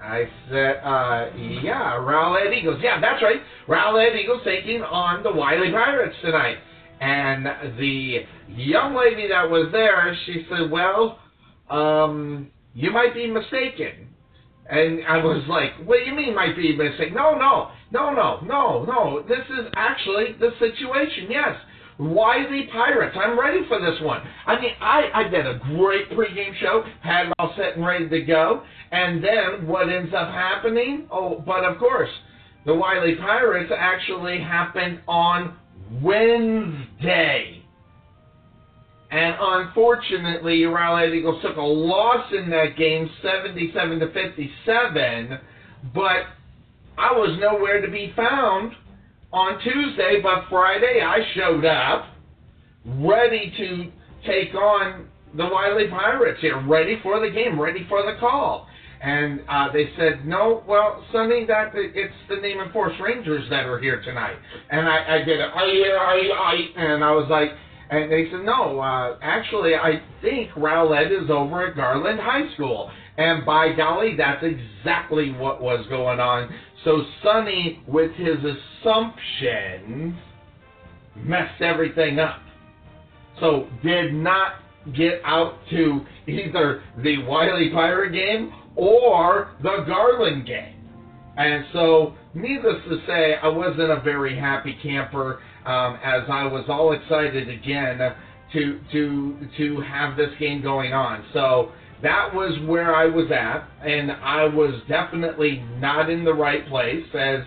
I 0.01 0.29
said, 0.49 0.77
uh, 0.85 1.31
yeah, 1.63 1.97
Rowlett 1.97 2.53
Eagles. 2.53 2.79
Yeah, 2.83 3.01
that's 3.01 3.23
right. 3.23 3.41
Rowlett 3.67 4.15
Eagles 4.15 4.43
taking 4.45 4.83
on 4.83 5.23
the 5.23 5.33
Wylie 5.33 5.73
Pirates 5.73 6.17
tonight. 6.23 6.59
And 7.01 7.47
the 7.79 8.19
young 8.49 8.95
lady 8.95 9.29
that 9.29 9.49
was 9.49 9.69
there, 9.73 10.17
she 10.27 10.47
said, 10.49 10.71
well, 10.71 11.19
um, 11.71 12.51
you 12.75 12.91
might 12.91 13.15
be 13.15 13.29
mistaken. 13.29 14.09
And 14.69 15.01
I 15.07 15.19
was 15.19 15.43
like, 15.49 15.73
what 15.87 15.99
do 15.99 16.05
you 16.11 16.15
mean 16.15 16.35
might 16.35 16.57
be 16.57 16.77
mistaken? 16.77 17.15
No, 17.15 17.35
no, 17.35 17.71
no, 17.91 18.13
no, 18.13 18.41
no, 18.45 18.85
no. 18.85 19.23
This 19.29 19.45
is 19.59 19.67
actually 19.75 20.35
the 20.39 20.51
situation, 20.59 21.29
yes. 21.31 21.57
Wylie 21.99 22.69
Pirates. 22.71 23.17
I'm 23.21 23.39
ready 23.39 23.61
for 23.67 23.81
this 23.81 24.01
one. 24.03 24.23
I 24.47 24.61
mean, 24.61 24.71
I, 24.81 25.11
I 25.15 25.29
did 25.29 25.47
a 25.47 25.59
great 25.75 26.11
pregame 26.11 26.57
show, 26.61 26.85
had 27.03 27.27
it 27.27 27.33
all 27.39 27.53
set 27.57 27.77
and 27.77 27.85
ready 27.85 28.09
to 28.09 28.21
go, 28.23 28.63
and 28.93 29.23
then 29.23 29.67
what 29.67 29.89
ends 29.89 30.15
up 30.15 30.29
happening? 30.29 31.09
Oh, 31.11 31.43
but 31.45 31.65
of 31.65 31.79
course, 31.79 32.11
the 32.67 32.75
Wylie 32.75 33.17
Pirates 33.17 33.73
actually 33.77 34.41
happened 34.41 35.01
on 35.09 35.57
Wednesday. 36.01 37.65
And 39.11 39.37
unfortunately, 39.41 40.61
Rowlett 40.63 41.15
Eagles 41.15 41.43
took 41.43 41.57
a 41.57 41.63
loss 41.63 42.31
in 42.33 42.51
that 42.51 42.77
game, 42.77 43.09
77 43.23 44.01
to 44.01 44.13
57. 44.13 45.39
But 45.95 46.25
I 46.99 47.13
was 47.13 47.39
nowhere 47.41 47.81
to 47.81 47.91
be 47.91 48.13
found 48.17 48.73
on 49.33 49.61
Tuesday, 49.63 50.21
but 50.23 50.45
Friday 50.51 51.01
I 51.01 51.19
showed 51.35 51.65
up 51.65 52.07
ready 52.85 53.53
to 53.57 53.93
take 54.27 54.55
on 54.55 55.07
the 55.37 55.45
Wylie 55.45 55.89
Pirates 55.89 56.41
here, 56.41 56.61
ready 56.67 56.99
for 57.03 57.21
the 57.21 57.33
game, 57.33 57.61
ready 57.61 57.87
for 57.89 58.03
the 58.03 58.19
call. 58.19 58.67
And 59.01 59.43
uh, 59.49 59.71
they 59.73 59.91
said, 59.97 60.27
no, 60.27 60.65
well, 60.67 61.05
Sonny, 61.13 61.47
that 61.47 61.71
it's 61.75 62.15
the 62.29 62.37
Naaman 62.37 62.73
Forest 62.73 63.01
Rangers 63.01 63.49
that 63.49 63.67
are 63.67 63.79
here 63.79 64.03
tonight. 64.03 64.37
And 64.71 64.89
I, 64.89 65.17
I 65.17 65.19
did 65.19 65.39
it, 65.39 65.51
I, 65.55 65.61
I, 65.61 66.17
I, 66.35 66.83
and 66.83 67.05
I 67.05 67.13
was 67.13 67.29
like, 67.31 67.51
And 67.91 68.13
they 68.13 68.31
said, 68.31 68.45
no, 68.45 68.81
uh, 68.81 69.19
actually, 69.23 69.75
I 69.75 70.03
think 70.21 70.51
Rowlett 70.57 71.11
is 71.11 71.31
over 71.31 71.69
at 71.69 71.77
Garland 71.77 72.21
High 72.21 72.53
School. 72.55 72.91
And 73.17 73.45
by 73.47 73.73
golly, 73.73 74.15
that's 74.17 74.45
exactly 74.45 75.33
what 75.33 75.61
was 75.63 75.87
going 75.89 76.21
on. 76.21 76.55
So 76.85 77.03
Sonny, 77.23 77.83
with 77.87 78.13
his 78.13 78.37
assumptions, 78.37 80.15
messed 81.17 81.61
everything 81.63 82.19
up. 82.19 82.41
So 83.41 83.69
did 83.83 84.13
not 84.13 84.55
get 84.95 85.21
out 85.25 85.55
to 85.71 86.01
either 86.27 86.83
the 87.03 87.23
Wylie 87.25 87.71
Pirate 87.71 88.13
game 88.13 88.53
or 88.77 89.51
the 89.63 89.85
Garland 89.87 90.47
game. 90.47 90.75
And 91.37 91.65
so, 91.73 92.15
needless 92.35 92.83
to 92.89 92.99
say, 93.07 93.37
I 93.41 93.49
wasn't 93.49 93.91
a 93.91 94.01
very 94.01 94.37
happy 94.37 94.77
camper 94.83 95.41
um, 95.69 95.99
as 96.03 96.23
I 96.31 96.45
was 96.47 96.65
all 96.69 96.93
excited 96.93 97.49
again 97.51 97.99
to 98.55 98.81
to 98.91 99.49
to 99.59 99.81
have 99.83 100.17
this 100.17 100.31
game 100.41 100.63
going 100.63 100.95
on. 100.95 101.25
So 101.35 101.73
that 102.03 102.35
was 102.35 102.59
where 102.67 102.95
I 102.95 103.05
was 103.05 103.27
at, 103.31 103.69
and 103.87 104.11
I 104.11 104.47
was 104.47 104.81
definitely 104.89 105.63
not 105.77 106.09
in 106.09 106.25
the 106.25 106.33
right 106.33 106.67
place 106.69 107.05
as 107.15 107.41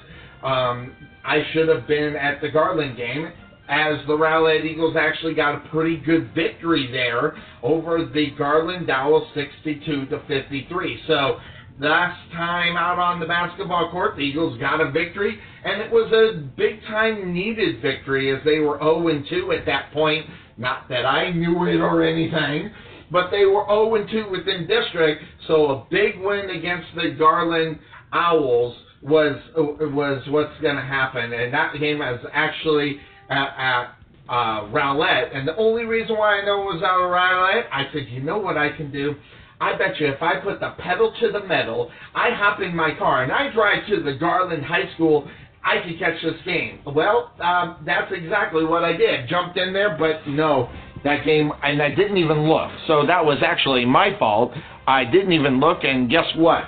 um, 0.44 0.96
I 1.26 1.42
should 1.52 1.68
have 1.68 1.88
been 1.88 2.16
at 2.16 2.42
the 2.42 2.50
Garland 2.50 2.96
game. 2.96 3.32
As 3.70 4.06
the 4.06 4.14
Rowlett 4.18 4.66
Eagles 4.66 4.98
actually 5.00 5.34
got 5.34 5.56
a 5.56 5.70
pretty 5.70 5.96
good 5.96 6.34
victory 6.36 6.92
there 6.92 7.38
over 7.64 8.04
the 8.04 8.32
Garland 8.38 8.90
Owls 8.90 9.24
62 9.34 10.08
to 10.08 10.20
53. 10.28 11.02
So 11.08 11.38
last 11.80 12.32
time 12.32 12.78
out 12.78 13.00
on 13.00 13.20
the 13.20 13.26
basketball 13.26 13.90
court, 13.92 14.16
the 14.16 14.22
Eagles 14.22 14.60
got 14.60 14.82
a 14.82 14.92
victory, 14.92 15.38
and 15.64 15.82
it 15.82 15.92
was 15.92 16.12
a 16.12 16.42
big 16.58 16.82
time 16.84 17.34
needed 17.34 17.82
victory 17.82 18.36
as 18.36 18.44
they 18.44 18.60
were 18.60 18.78
0 18.80 19.24
2 19.30 19.52
at 19.52 19.66
that 19.66 19.92
point. 19.94 20.26
Not 20.58 20.90
that 20.90 21.06
I 21.06 21.32
knew 21.32 21.66
it 21.66 21.80
or 21.80 22.04
anything, 22.04 22.72
but 23.12 23.32
they 23.32 23.46
were 23.46 23.66
0 23.68 24.06
2 24.12 24.32
within 24.32 24.68
district, 24.68 25.24
so 25.48 25.72
a 25.72 25.86
big 25.90 26.20
win 26.20 26.50
against 26.50 26.88
the 26.96 27.16
Garland 27.18 27.80
Owls 28.14 28.76
was 29.02 29.38
was 29.56 30.22
what's 30.30 30.60
going 30.62 30.76
to 30.76 30.82
happen, 30.82 31.34
and 31.34 31.54
that 31.54 31.74
game 31.80 32.00
was 32.00 32.20
actually 32.34 33.00
at, 33.30 33.50
at 33.58 33.96
uh, 34.30 34.68
Rowlett, 34.72 35.36
and 35.36 35.48
the 35.48 35.56
only 35.58 35.86
reason 35.86 36.18
why 36.18 36.40
I 36.40 36.46
know 36.46 36.62
it 36.62 36.76
was 36.76 36.84
out 36.84 37.04
of 37.04 37.10
Rowlett, 37.10 37.66
I 37.72 37.92
said, 37.92 38.08
you 38.10 38.22
know 38.22 38.38
what 38.38 38.58
I 38.58 38.70
can 38.70 38.92
do? 38.92 39.16
I 39.62 39.78
bet 39.78 40.00
you 40.00 40.08
if 40.08 40.22
I 40.22 40.38
put 40.38 40.60
the 40.60 40.72
pedal 40.80 41.14
to 41.20 41.32
the 41.32 41.44
metal, 41.44 41.92
I 42.16 42.32
hop 42.32 42.62
in 42.62 42.76
my 42.76 42.96
car 42.98 43.24
and 43.24 43.32
I 43.32 43.54
drive 43.54 43.88
to 43.90 44.02
the 44.02 44.14
Garland 44.14 44.66
High 44.66 44.92
School, 44.96 45.30
I 45.64 45.82
could 45.84 46.00
catch 46.00 46.22
this 46.24 46.42
game. 46.44 46.80
Well, 46.86 47.32
um, 47.40 47.78
that's 47.86 48.12
exactly 48.12 48.66
what 48.66 48.84
I 48.84 48.98
did. 48.98 49.30
Jumped 49.30 49.58
in 49.58 49.72
there, 49.72 49.96
but 49.98 50.28
no, 50.28 50.70
that 51.04 51.24
game, 51.26 51.52
and 51.64 51.80
I 51.80 51.94
didn't 51.94 52.18
even 52.18 52.50
look. 52.50 52.72
So 52.88 53.06
that 53.06 53.24
was 53.24 53.38
actually 53.46 53.86
my 53.86 54.18
fault. 54.18 54.52
I 54.88 55.06
didn't 55.06 55.32
even 55.32 55.60
look, 55.60 55.84
and 55.84 56.10
guess 56.10 56.26
what? 56.36 56.64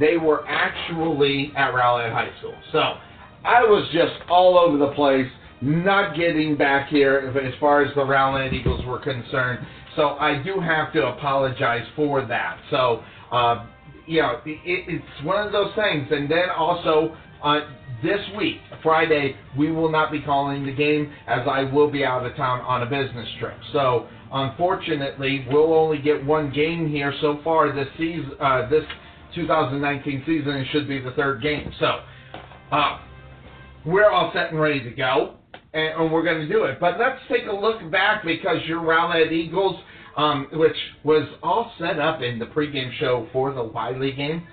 They 0.00 0.16
were 0.16 0.44
actually 0.48 1.52
at 1.56 1.72
Rowlett 1.72 2.12
High 2.12 2.30
School. 2.40 2.56
So 2.72 2.94
I 3.44 3.62
was 3.62 3.88
just 3.92 4.28
all 4.28 4.58
over 4.58 4.78
the 4.78 4.92
place, 4.94 5.30
not 5.60 6.16
getting 6.16 6.56
back 6.56 6.88
here 6.88 7.32
as 7.40 7.54
far 7.60 7.84
as 7.84 7.94
the 7.94 8.00
Rowlett 8.00 8.52
Eagles 8.52 8.84
were 8.84 8.98
concerned. 8.98 9.64
So 9.96 10.10
I 10.10 10.42
do 10.42 10.60
have 10.60 10.92
to 10.94 11.06
apologize 11.06 11.86
for 11.94 12.24
that. 12.26 12.58
So, 12.70 13.02
uh, 13.30 13.66
you 14.06 14.22
know, 14.22 14.40
it, 14.44 14.58
it's 14.64 15.24
one 15.24 15.44
of 15.44 15.52
those 15.52 15.74
things. 15.74 16.08
And 16.10 16.30
then 16.30 16.50
also, 16.50 17.16
uh, 17.42 17.60
this 18.02 18.20
week, 18.36 18.56
Friday, 18.82 19.36
we 19.56 19.70
will 19.70 19.90
not 19.90 20.10
be 20.10 20.20
calling 20.20 20.66
the 20.66 20.72
game 20.72 21.12
as 21.26 21.46
I 21.48 21.64
will 21.64 21.90
be 21.90 22.04
out 22.04 22.24
of 22.24 22.34
town 22.36 22.60
on 22.60 22.82
a 22.82 22.86
business 22.86 23.28
trip. 23.38 23.56
So, 23.72 24.08
unfortunately, 24.32 25.46
we'll 25.50 25.74
only 25.74 25.98
get 25.98 26.24
one 26.24 26.52
game 26.52 26.88
here 26.88 27.12
so 27.20 27.40
far 27.44 27.72
this 27.72 27.88
season, 27.96 28.32
uh, 28.40 28.68
this 28.68 28.84
2019 29.34 30.22
season. 30.26 30.52
It 30.52 30.66
should 30.72 30.88
be 30.88 31.00
the 31.00 31.12
third 31.12 31.42
game. 31.42 31.72
So, 31.78 32.00
uh, 32.72 32.98
we're 33.84 34.10
all 34.10 34.32
set 34.32 34.50
and 34.50 34.60
ready 34.60 34.82
to 34.82 34.90
go 34.90 35.36
and, 35.74 36.00
and 36.00 36.12
we're 36.12 36.22
going 36.22 36.46
to 36.46 36.48
do 36.48 36.64
it. 36.64 36.78
But 36.80 36.98
let's 36.98 37.20
take 37.30 37.46
a 37.46 37.54
look 37.54 37.90
back 37.90 38.24
because 38.24 38.58
your 38.66 38.80
Rowlett 38.80 39.32
Eagles, 39.32 39.76
um, 40.16 40.48
which 40.52 40.76
was 41.04 41.28
all 41.42 41.72
set 41.78 41.98
up 41.98 42.22
in 42.22 42.38
the 42.38 42.46
pregame 42.46 42.92
show 42.98 43.28
for 43.32 43.52
the 43.52 43.62
Wylie 43.62 44.12
game. 44.12 44.46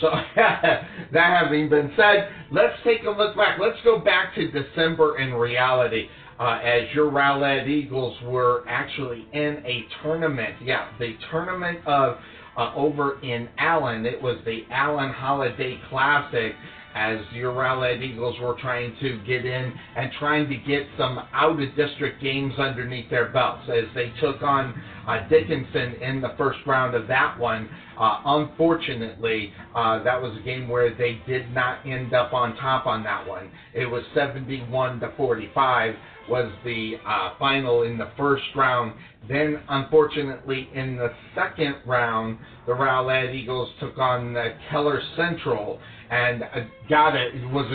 So 0.00 0.10
that 0.36 0.86
having 1.12 1.68
been 1.68 1.92
said, 1.96 2.28
let's 2.50 2.74
take 2.84 3.04
a 3.04 3.10
look 3.10 3.36
back. 3.36 3.58
Let's 3.60 3.78
go 3.84 3.98
back 3.98 4.34
to 4.34 4.50
December 4.50 5.18
in 5.18 5.34
reality. 5.34 6.08
Uh, 6.40 6.58
as 6.64 6.82
your 6.92 7.10
Rowlett 7.10 7.68
Eagles 7.68 8.16
were 8.24 8.64
actually 8.66 9.28
in 9.32 9.62
a 9.64 9.84
tournament. 10.02 10.56
Yeah, 10.64 10.88
the 10.98 11.14
tournament 11.30 11.86
of 11.86 12.16
uh, 12.56 12.72
over 12.74 13.20
in 13.20 13.48
Allen. 13.58 14.06
It 14.06 14.20
was 14.20 14.38
the 14.44 14.62
Allen 14.70 15.10
Holiday 15.10 15.80
Classic 15.88 16.52
as 16.94 17.18
your 17.32 17.52
Rowlett 17.52 18.02
Eagles 18.02 18.38
were 18.40 18.56
trying 18.60 18.94
to 19.00 19.18
get 19.26 19.44
in 19.44 19.72
and 19.96 20.10
trying 20.18 20.48
to 20.48 20.56
get 20.56 20.86
some 20.98 21.18
out 21.32 21.60
of 21.60 21.76
district 21.76 22.22
games 22.22 22.54
underneath 22.58 23.08
their 23.10 23.30
belts 23.30 23.68
as 23.68 23.84
they 23.94 24.12
took 24.20 24.42
on 24.42 24.80
uh, 25.06 25.26
Dickinson 25.28 25.94
in 26.00 26.20
the 26.20 26.34
first 26.36 26.58
round 26.66 26.94
of 26.94 27.08
that 27.08 27.38
one. 27.38 27.68
Uh, 27.98 28.20
unfortunately, 28.24 29.52
uh, 29.74 30.02
that 30.02 30.20
was 30.20 30.36
a 30.36 30.42
game 30.42 30.68
where 30.68 30.94
they 30.94 31.20
did 31.26 31.52
not 31.52 31.84
end 31.86 32.14
up 32.14 32.32
on 32.32 32.56
top 32.56 32.86
on 32.86 33.02
that 33.04 33.26
one. 33.26 33.50
It 33.74 33.86
was 33.86 34.02
71 34.14 35.00
to 35.00 35.12
45 35.16 35.94
was 36.28 36.52
the 36.64 36.94
uh, 37.06 37.30
final 37.38 37.82
in 37.82 37.98
the 37.98 38.10
first 38.16 38.44
round. 38.54 38.94
Then, 39.28 39.60
unfortunately, 39.68 40.68
in 40.74 40.96
the 40.96 41.12
second 41.34 41.76
round, 41.86 42.38
the 42.66 42.72
Rowlett 42.72 43.34
Eagles 43.34 43.70
took 43.80 43.98
on 43.98 44.32
the 44.32 44.54
Keller 44.70 45.00
Central 45.16 45.80
and 46.12 46.42
uh, 46.42 46.46
got 46.88 47.16
it. 47.16 47.34
Was 47.50 47.66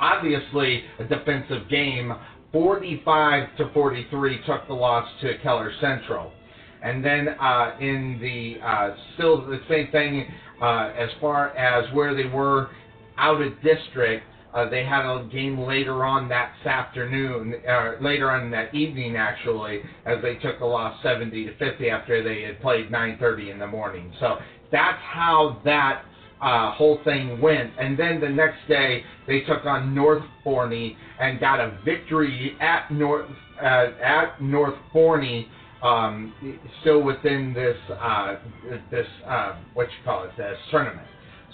obviously 0.00 0.82
a 0.98 1.04
defensive 1.04 1.68
game. 1.68 2.12
45 2.52 3.56
to 3.58 3.70
43 3.74 4.40
took 4.46 4.66
the 4.66 4.74
loss 4.74 5.06
to 5.20 5.36
Keller 5.42 5.72
Central. 5.80 6.32
And 6.82 7.04
then 7.04 7.28
uh, 7.28 7.76
in 7.80 8.18
the 8.20 8.66
uh, 8.66 8.96
still 9.14 9.46
the 9.46 9.60
same 9.68 9.90
thing 9.90 10.26
uh, 10.62 10.92
as 10.96 11.10
far 11.20 11.50
as 11.56 11.92
where 11.92 12.14
they 12.14 12.28
were 12.28 12.70
out 13.18 13.40
of 13.42 13.52
district. 13.62 14.24
Uh, 14.54 14.70
they 14.70 14.84
had 14.84 15.04
a 15.04 15.28
game 15.30 15.58
later 15.58 16.02
on 16.02 16.30
that 16.30 16.54
afternoon, 16.64 17.56
uh, 17.68 17.92
later 18.00 18.30
on 18.30 18.50
that 18.50 18.74
evening 18.74 19.14
actually, 19.14 19.82
as 20.06 20.16
they 20.22 20.36
took 20.36 20.60
a 20.60 20.64
loss 20.64 20.96
70 21.02 21.44
to 21.44 21.56
50 21.58 21.90
after 21.90 22.22
they 22.22 22.42
had 22.42 22.58
played 22.62 22.90
9:30 22.90 23.50
in 23.50 23.58
the 23.58 23.66
morning. 23.66 24.10
So 24.18 24.38
that's 24.72 25.02
how 25.02 25.60
that 25.64 26.04
uh, 26.40 26.72
whole 26.72 27.00
thing 27.04 27.40
went. 27.40 27.72
And 27.78 27.98
then 27.98 28.20
the 28.20 28.28
next 28.28 28.66
day, 28.68 29.04
they 29.26 29.40
took 29.40 29.64
on 29.64 29.94
North 29.94 30.22
Forney 30.44 30.96
and 31.20 31.40
got 31.40 31.60
a 31.60 31.78
victory 31.84 32.56
at 32.60 32.90
North 32.90 33.30
uh, 33.60 33.88
at 34.02 34.40
North 34.40 34.74
Forney. 34.92 35.48
Um, 35.82 36.34
still 36.80 37.02
within 37.02 37.52
this 37.52 37.76
uh, 37.90 38.36
this 38.90 39.06
uh, 39.26 39.56
what 39.74 39.84
you 39.84 40.04
call 40.04 40.24
it 40.24 40.30
this 40.36 40.58
tournament. 40.70 41.06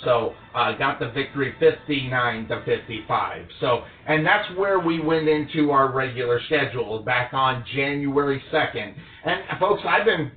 So 0.05 0.35
uh, 0.55 0.73
got 0.79 0.99
the 0.99 1.11
victory 1.11 1.55
59 1.61 2.49
to 2.49 2.65
55. 2.65 3.47
So 3.61 3.85
and 4.07 4.25
that's 4.25 4.49
where 4.57 4.79
we 4.79 5.01
went 5.01 5.29
into 5.29 5.71
our 5.71 5.93
regular 5.93 6.41
schedule 6.47 7.03
back 7.03 7.35
on 7.35 7.65
January 7.75 8.43
2nd. 8.53 8.95
And 9.25 9.43
folks, 9.61 9.83
I've 9.87 10.05
been 10.05 10.33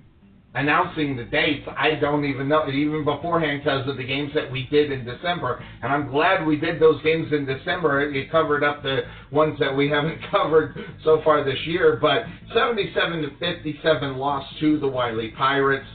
announcing 0.55 1.17
the 1.17 1.25
dates, 1.25 1.67
I 1.77 1.95
don't 1.95 2.23
even 2.25 2.47
know, 2.47 2.67
even 2.69 3.03
beforehand 3.03 3.61
because 3.63 3.87
of 3.87 3.97
the 3.97 4.03
games 4.03 4.31
that 4.33 4.49
we 4.49 4.67
did 4.67 4.91
in 4.91 5.05
December. 5.05 5.63
And 5.83 5.91
I'm 5.91 6.09
glad 6.09 6.45
we 6.45 6.55
did 6.55 6.79
those 6.79 7.01
games 7.03 7.31
in 7.33 7.45
December. 7.45 8.09
It 8.09 8.31
covered 8.31 8.63
up 8.63 8.81
the 8.81 9.01
ones 9.31 9.59
that 9.59 9.75
we 9.75 9.89
haven't 9.89 10.19
covered 10.31 10.75
so 11.03 11.21
far 11.23 11.43
this 11.43 11.59
year. 11.65 11.99
But 12.01 12.23
77 12.53 13.21
to 13.23 13.29
57 13.37 14.17
loss 14.17 14.45
to 14.61 14.79
the 14.79 14.87
Wylie 14.87 15.33
Pirates. 15.37 15.87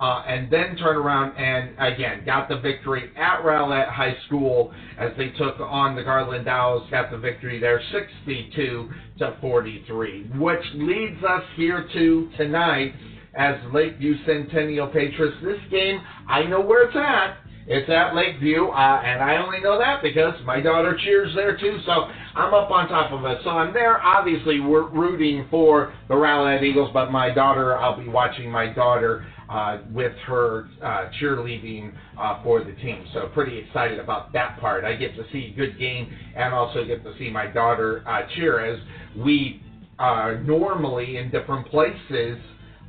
Uh, 0.00 0.22
and 0.28 0.48
then 0.48 0.76
turn 0.76 0.94
around 0.94 1.36
and 1.36 1.70
again 1.80 2.24
got 2.24 2.48
the 2.48 2.56
victory 2.60 3.10
at 3.16 3.42
Rowlett 3.42 3.88
High 3.88 4.16
School 4.26 4.72
as 4.96 5.10
they 5.18 5.30
took 5.30 5.58
on 5.58 5.96
the 5.96 6.04
Garland 6.04 6.46
Owls, 6.46 6.88
got 6.88 7.10
the 7.10 7.18
victory 7.18 7.58
there 7.58 7.82
62 7.90 8.90
to 9.18 9.36
43, 9.40 10.30
which 10.36 10.62
leads 10.74 11.20
us 11.24 11.42
here 11.56 11.88
to 11.92 12.30
tonight 12.36 12.94
as 13.34 13.56
Lakeview 13.72 14.16
Centennial 14.26 14.88
Patriots. 14.88 15.36
This 15.42 15.60
game, 15.70 16.00
I 16.28 16.44
know 16.44 16.60
where 16.60 16.88
it's 16.88 16.96
at. 16.96 17.38
It's 17.70 17.88
at 17.90 18.14
Lakeview, 18.14 18.68
uh, 18.68 19.02
and 19.04 19.22
I 19.22 19.36
only 19.36 19.60
know 19.60 19.78
that 19.78 20.02
because 20.02 20.32
my 20.46 20.58
daughter 20.58 20.98
cheers 21.04 21.34
there 21.34 21.54
too, 21.54 21.78
so 21.84 22.08
I'm 22.34 22.54
up 22.54 22.70
on 22.70 22.88
top 22.88 23.12
of 23.12 23.22
it. 23.26 23.40
So 23.44 23.50
I'm 23.50 23.74
there. 23.74 24.00
Obviously, 24.00 24.58
we're 24.58 24.88
rooting 24.88 25.46
for 25.50 25.92
the 26.08 26.14
Rowlett 26.14 26.62
Eagles, 26.62 26.88
but 26.94 27.12
my 27.12 27.28
daughter, 27.28 27.76
I'll 27.76 28.00
be 28.00 28.08
watching 28.08 28.50
my 28.50 28.72
daughter 28.72 29.26
uh, 29.50 29.80
with 29.92 30.14
her 30.26 30.70
uh, 30.82 31.10
cheerleading 31.20 31.92
uh, 32.18 32.42
for 32.42 32.64
the 32.64 32.72
team. 32.72 33.04
So 33.12 33.28
pretty 33.34 33.58
excited 33.58 33.98
about 33.98 34.32
that 34.32 34.58
part. 34.60 34.86
I 34.86 34.96
get 34.96 35.14
to 35.16 35.24
see 35.30 35.52
good 35.54 35.78
game 35.78 36.10
and 36.36 36.54
also 36.54 36.86
get 36.86 37.04
to 37.04 37.12
see 37.18 37.28
my 37.28 37.46
daughter 37.48 38.02
uh, 38.08 38.22
cheer 38.34 38.64
as 38.64 38.80
we 39.14 39.62
uh, 39.98 40.36
normally 40.42 41.18
in 41.18 41.30
different 41.30 41.66
places 41.68 42.38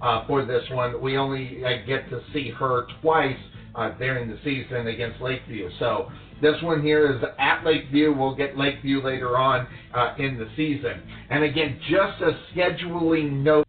uh, 0.01 0.25
for 0.27 0.45
this 0.45 0.63
one. 0.71 1.01
We 1.01 1.17
only 1.17 1.63
uh, 1.63 1.85
get 1.85 2.09
to 2.09 2.21
see 2.33 2.49
her 2.51 2.87
twice 3.01 3.37
uh, 3.75 3.91
during 3.97 4.29
the 4.29 4.37
season 4.43 4.87
against 4.87 5.21
Lakeview. 5.21 5.69
So 5.79 6.11
this 6.41 6.55
one 6.61 6.81
here 6.81 7.15
is 7.15 7.23
at 7.37 7.63
Lakeview. 7.63 8.13
We'll 8.13 8.35
get 8.35 8.57
Lakeview 8.57 9.03
later 9.03 9.37
on 9.37 9.67
uh, 9.93 10.15
in 10.17 10.37
the 10.37 10.47
season. 10.55 11.01
And 11.29 11.43
again, 11.43 11.79
just 11.89 12.21
a 12.21 12.39
scheduling 12.53 13.43
note 13.43 13.65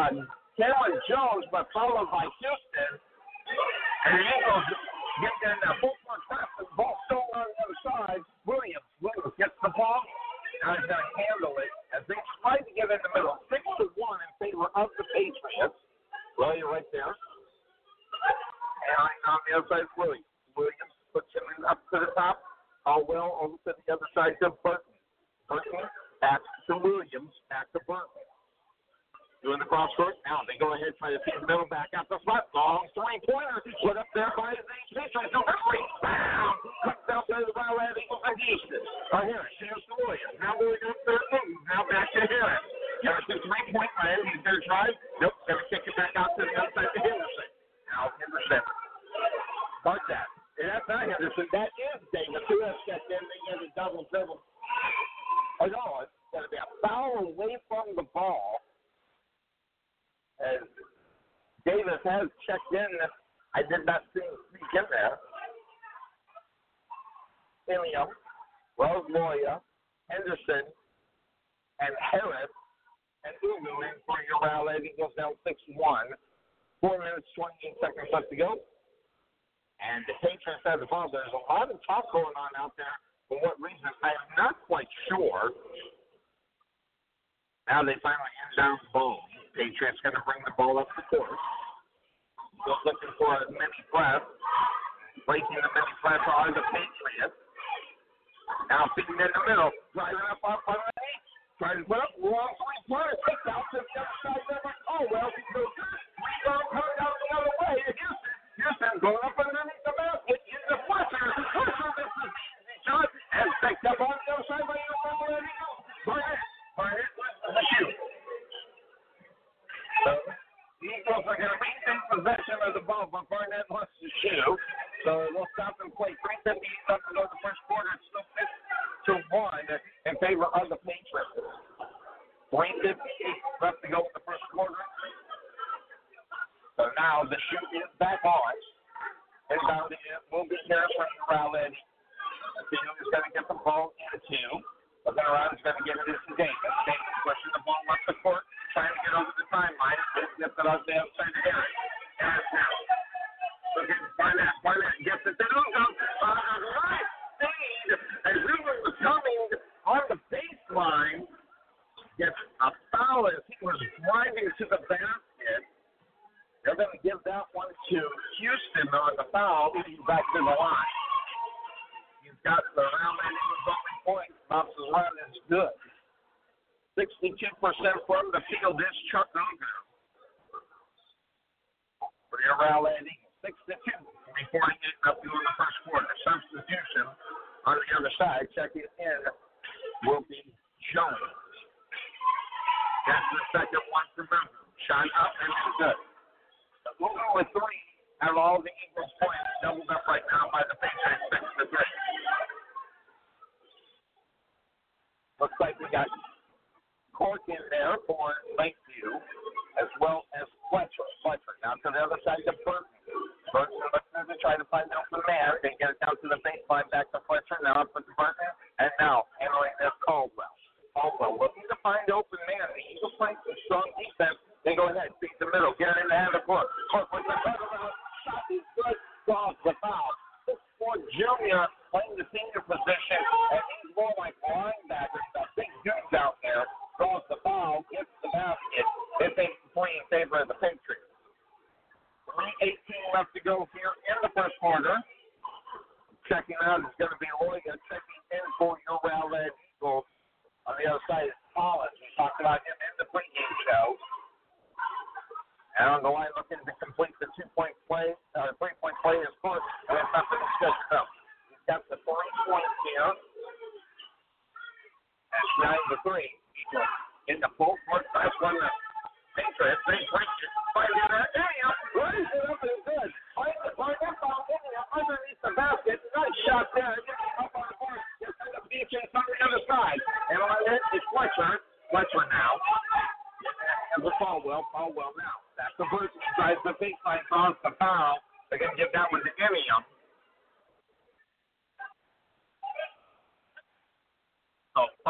uh, 0.00 0.08
Cameron 0.56 0.96
Jones, 1.08 1.44
but 1.52 1.68
followed 1.72 2.08
by 2.08 2.24
Houston. 2.24 2.92
And 4.06 4.12
the 4.16 4.24
Eagles 4.24 4.66
get 5.20 5.36
in 5.44 5.56
the 5.60 5.72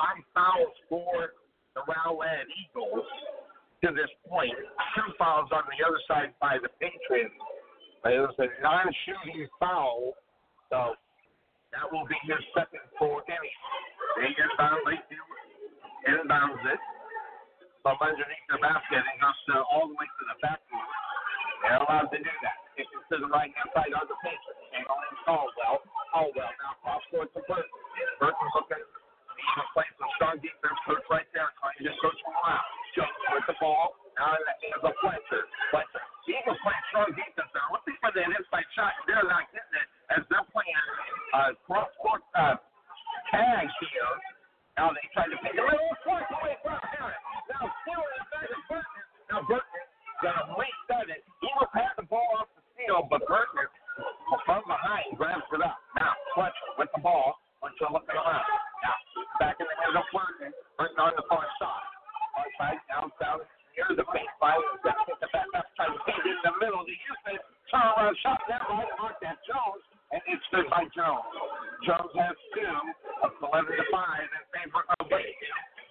five 0.00 0.24
fouls 0.32 0.72
for 0.88 1.36
the 1.76 1.84
Rowlett 1.84 2.48
Eagles 2.56 3.04
to 3.84 3.92
this 3.92 4.08
point. 4.24 4.56
Two 4.96 5.08
fouls 5.20 5.52
on 5.52 5.68
the 5.68 5.80
other 5.84 6.00
side 6.08 6.32
by 6.40 6.56
the 6.56 6.72
Patriots. 6.80 7.36
But 8.00 8.16
it 8.16 8.20
was 8.24 8.32
a 8.40 8.48
non-shooting 8.64 9.44
foul, 9.60 10.16
so 10.72 10.96
that 11.76 11.84
will 11.92 12.08
be 12.08 12.16
his 12.24 12.40
second 12.56 12.80
four. 12.96 13.20
any. 13.28 13.52
They 14.16 14.32
inbound, 14.32 14.80
Lakeview 14.88 15.20
inbounds 16.08 16.64
it 16.64 16.80
from 17.84 18.00
underneath 18.00 18.46
the 18.48 18.56
basket 18.56 19.04
and 19.04 19.16
goes 19.20 19.36
to, 19.52 19.60
all 19.68 19.92
the 19.92 19.96
way 20.00 20.08
to 20.08 20.24
the 20.32 20.36
backboard. 20.40 20.88
They're 21.60 21.76
allowed 21.76 22.08
to 22.08 22.18
do 22.24 22.34
that. 22.40 22.58
It's 22.80 22.88
to 22.88 23.16
the 23.20 23.28
right 23.28 23.52
hand 23.52 23.68
side 23.76 23.92
of 23.92 24.08
the 24.08 24.16
Patriots. 24.24 24.64
And 24.72 24.84
on 24.88 25.04
Caldwell. 25.28 25.84
Caldwell 26.08 26.52
now 26.56 26.72
cross 26.80 27.04
court 27.12 27.28
to 27.36 27.40
Burton. 27.44 27.68
Burton 28.16 28.48
looking 28.56 28.84
even 29.50 29.66
playing 29.74 29.94
some 29.98 30.10
strong 30.14 30.36
defense. 30.38 30.78
Coach 30.86 31.02
right 31.10 31.26
there 31.34 31.50
trying 31.58 31.74
to 31.74 31.82
get 31.82 31.96
Coach 31.98 32.20
around. 32.22 32.66
Jones 32.94 33.18
with 33.34 33.46
the 33.50 33.56
ball. 33.58 33.98
Now 34.14 34.38
in 34.38 34.42
the 34.46 34.54
hands 34.62 34.82
of 34.86 34.94
Fletcher. 35.02 35.42
Fletcher. 35.74 36.02
Eagles 36.30 36.60
playing 36.62 36.84
strong 36.94 37.10
defense 37.18 37.50
there. 37.50 37.66
Looking 37.74 37.98
for 37.98 38.10
that 38.14 38.30
inside 38.30 38.68
shot. 38.78 38.94
They're 39.10 39.26
not 39.26 39.50
getting 39.50 39.74
it 39.74 39.88
as 40.14 40.22
they're 40.30 40.46
playing 40.54 40.86
uh, 41.34 41.50
cross 41.66 41.90
court 41.98 42.22
uh, 42.38 42.54
tag 43.34 43.66
here. 43.82 44.14
Now 44.78 44.94
they 44.94 45.02
try 45.10 45.26
to 45.26 45.36
pick 45.42 45.58
it. 45.58 45.62
Little 45.62 45.98
force 46.06 46.30
away 46.38 46.54
from 46.62 46.78
Harris. 46.94 47.18
Now 47.50 47.66
still 47.82 48.02
in 48.06 48.14
the 48.22 48.26
back 48.30 48.48
of 48.54 48.62
Burton. 48.70 49.02
Now 49.34 49.40
Burton 49.50 49.82
gonna 50.22 50.54
reset 50.54 51.06
it. 51.10 51.26
Eagles 51.42 51.72
had 51.74 51.92
the 51.98 52.06
ball 52.06 52.38
off 52.38 52.50
the 52.54 52.62
field, 52.78 53.10
but 53.10 53.26
Burton 53.26 53.66
from 54.46 54.62
behind 54.70 55.18
grabs 55.18 55.42
it 55.50 55.62
up. 55.62 55.78
Now 55.98 56.14
Fletcher 56.38 56.70
with 56.78 56.90
the 56.94 57.02
ball. 57.02 57.34
Fletcher 57.60 57.92
looking 57.92 58.16
around. 58.16 58.48
Now 58.80 58.96
back 59.36 59.56
in 59.60 59.68
the 59.68 59.76
hands 59.84 59.96
of 60.00 60.06
Burton. 60.12 60.50
Burton 60.80 61.00
on 61.00 61.12
the 61.16 61.24
far 61.28 61.44
side. 61.60 61.86
Far 62.32 62.48
side 62.56 62.80
down 62.88 63.12
south 63.20 63.44
near 63.76 63.92
the 63.92 64.04
baseline. 64.08 64.60
Then 64.80 64.96
get 65.04 65.20
the 65.20 65.28
back 65.28 65.48
up. 65.56 65.68
Try 65.76 65.92
to 65.92 66.00
in 66.24 66.40
the 66.40 66.52
middle. 66.60 66.82
The 66.88 66.96
Houston 66.96 67.36
turnaround 67.68 68.16
shot. 68.24 68.40
That 68.48 68.64
right 68.64 68.88
mark 68.96 69.20
that 69.20 69.36
Jones. 69.44 69.84
And 70.10 70.20
it's 70.24 70.42
good 70.50 70.66
by 70.72 70.88
Jones. 70.96 71.28
Jones 71.84 72.12
has 72.16 72.36
two. 72.56 72.76
Up 73.22 73.36
11 73.44 73.76
to 73.76 73.84
5 73.92 74.24
in 74.24 74.44
favor 74.56 74.82
of 74.96 75.04
Wade. 75.12 75.36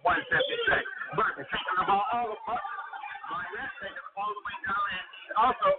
156. 0.02 0.82
Burton 1.16 1.46
taking 1.46 1.76
the 1.78 1.86
ball 1.86 2.06
all 2.18 2.34
the 2.34 2.40
way. 2.50 2.62
Barnett 3.30 3.72
taking 3.78 3.94
the 3.94 4.14
ball 4.18 4.26
all 4.26 4.34
the 4.34 4.44
way 4.44 4.58
down. 4.66 4.86
And 5.30 5.38
also 5.38 5.70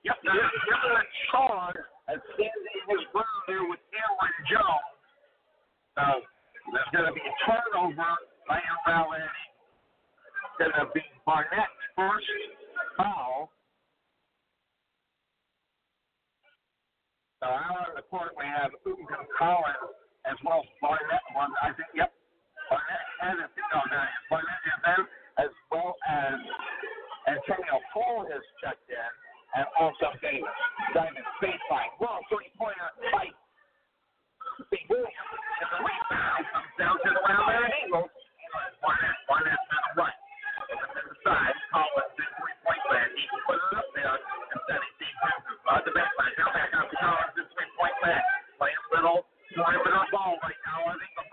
Yep, 0.00 0.16
there's 0.24 0.48
a 0.96 1.04
charge 1.28 1.76
and 2.08 2.20
standing 2.32 2.80
his 2.88 3.04
ground 3.12 3.42
there 3.44 3.64
with 3.68 3.80
Aaron 3.92 4.34
Jones. 4.48 4.99
There's 6.72 6.88
going 6.92 7.06
to 7.06 7.12
be 7.12 7.20
a 7.20 7.34
turnover 7.44 8.08
by 8.48 8.56
It's 8.56 8.64
going 10.58 10.72
to 10.72 10.86
be 10.92 11.00
Barnett's 11.26 11.80
first 11.96 12.26
foul. 12.96 13.50
So 17.40 17.48
out 17.48 17.88
on 17.88 17.96
the 17.96 18.04
court 18.08 18.32
we 18.36 18.44
have 18.44 18.68
Ugam 18.84 19.24
Collins 19.36 19.96
as 20.28 20.36
well 20.44 20.60
as 20.60 20.68
Barnett. 20.80 21.24
One, 21.32 21.48
I 21.64 21.72
think, 21.72 21.88
yep, 21.96 22.12
Barnett 22.68 23.40
it. 23.40 23.48
No, 23.72 23.80
no, 23.88 24.00
Barnett 24.28 24.60
is 24.68 24.80
there 24.84 25.04
as 25.40 25.52
well 25.72 25.96
as 26.08 26.36
Antonio 27.28 27.80
Paul 27.92 28.28
has 28.28 28.44
checked 28.60 28.84
in 28.88 29.12
and 29.56 29.66
also 29.80 30.12
Davis. 30.20 30.48
Diamond 30.94 31.26
baseline. 31.42 31.92
Well, 32.00 32.20
three 32.28 32.52
pointer 32.56 32.92
by 33.12 33.28
Williams. 34.88 35.49
And 35.60 35.68
the 35.68 35.80
rebound 35.84 36.42
comes 36.56 36.72
down 36.80 36.96
to 37.04 37.08
the 37.12 37.20
round 37.20 37.44
there 37.52 37.68
Eagles. 37.84 38.08
Barnett, 38.80 39.16
Barnett 39.28 39.60
to 39.60 39.76
the 39.76 39.92
right. 40.00 40.18
To 40.72 41.00
the 41.04 41.16
side. 41.20 41.56
Collins 41.68 42.16
in 42.16 42.30
three 42.40 42.56
point 42.64 42.84
land. 42.88 43.10
He 43.12 43.24
can 43.28 43.40
it 43.60 43.76
up 43.76 43.88
there 43.92 44.16
and 44.16 44.60
set 44.66 44.80
it 44.80 44.94
deep. 44.96 45.16
On 45.68 45.80
the 45.84 45.92
baseline. 45.92 46.34
Now 46.40 46.48
back 46.56 46.72
to 46.72 46.96
Collins 46.96 47.36
in 47.36 47.46
three 47.52 47.70
point 47.76 47.96
land. 48.00 48.24
Playing 48.56 48.84
little 48.96 49.20
perimeter 49.52 50.04
ball 50.10 50.40
right 50.40 50.60
now. 50.64 50.80
I 50.88 50.94
think 50.96 51.12
the. 51.12 51.24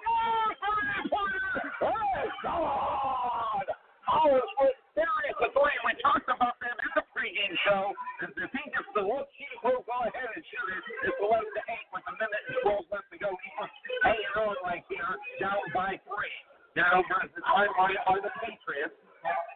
Oh, 1.79 2.27
God! 2.43 3.67
Collins 4.07 4.51
was 4.59 4.75
serious 4.91 5.37
at 5.39 5.51
three. 5.55 5.77
We 5.87 5.91
talked 6.03 6.27
about 6.27 6.59
them 6.59 6.75
in 6.75 6.91
the 6.96 6.96
pregame 7.27 7.55
show. 7.67 7.91
If 8.23 8.51
he 8.55 8.63
gets 8.71 8.87
the 8.95 9.03
look, 9.03 9.27
he 9.35 9.47
will 9.63 9.83
go 9.83 9.97
ahead 10.07 10.31
and 10.31 10.43
shoot 10.47 10.67
it. 10.71 10.83
It's 11.11 11.19
11 11.19 11.43
to 11.43 11.61
8 11.67 11.93
with 11.93 12.05
a 12.07 12.13
minute 12.15 12.43
and 12.47 12.57
12 12.63 12.87
left 12.95 13.07
to 13.11 13.17
go. 13.19 13.29
Eagles 13.35 13.73
hanging 14.03 14.35
on 14.39 14.55
right 14.63 14.83
here, 14.87 15.13
down 15.43 15.59
by 15.75 15.99
three. 16.07 16.37
Now 16.79 17.03
over 17.03 17.27
the 17.27 17.41
timeline 17.43 17.99
are 18.07 18.21
the 18.23 18.31
Patriots. 18.39 18.95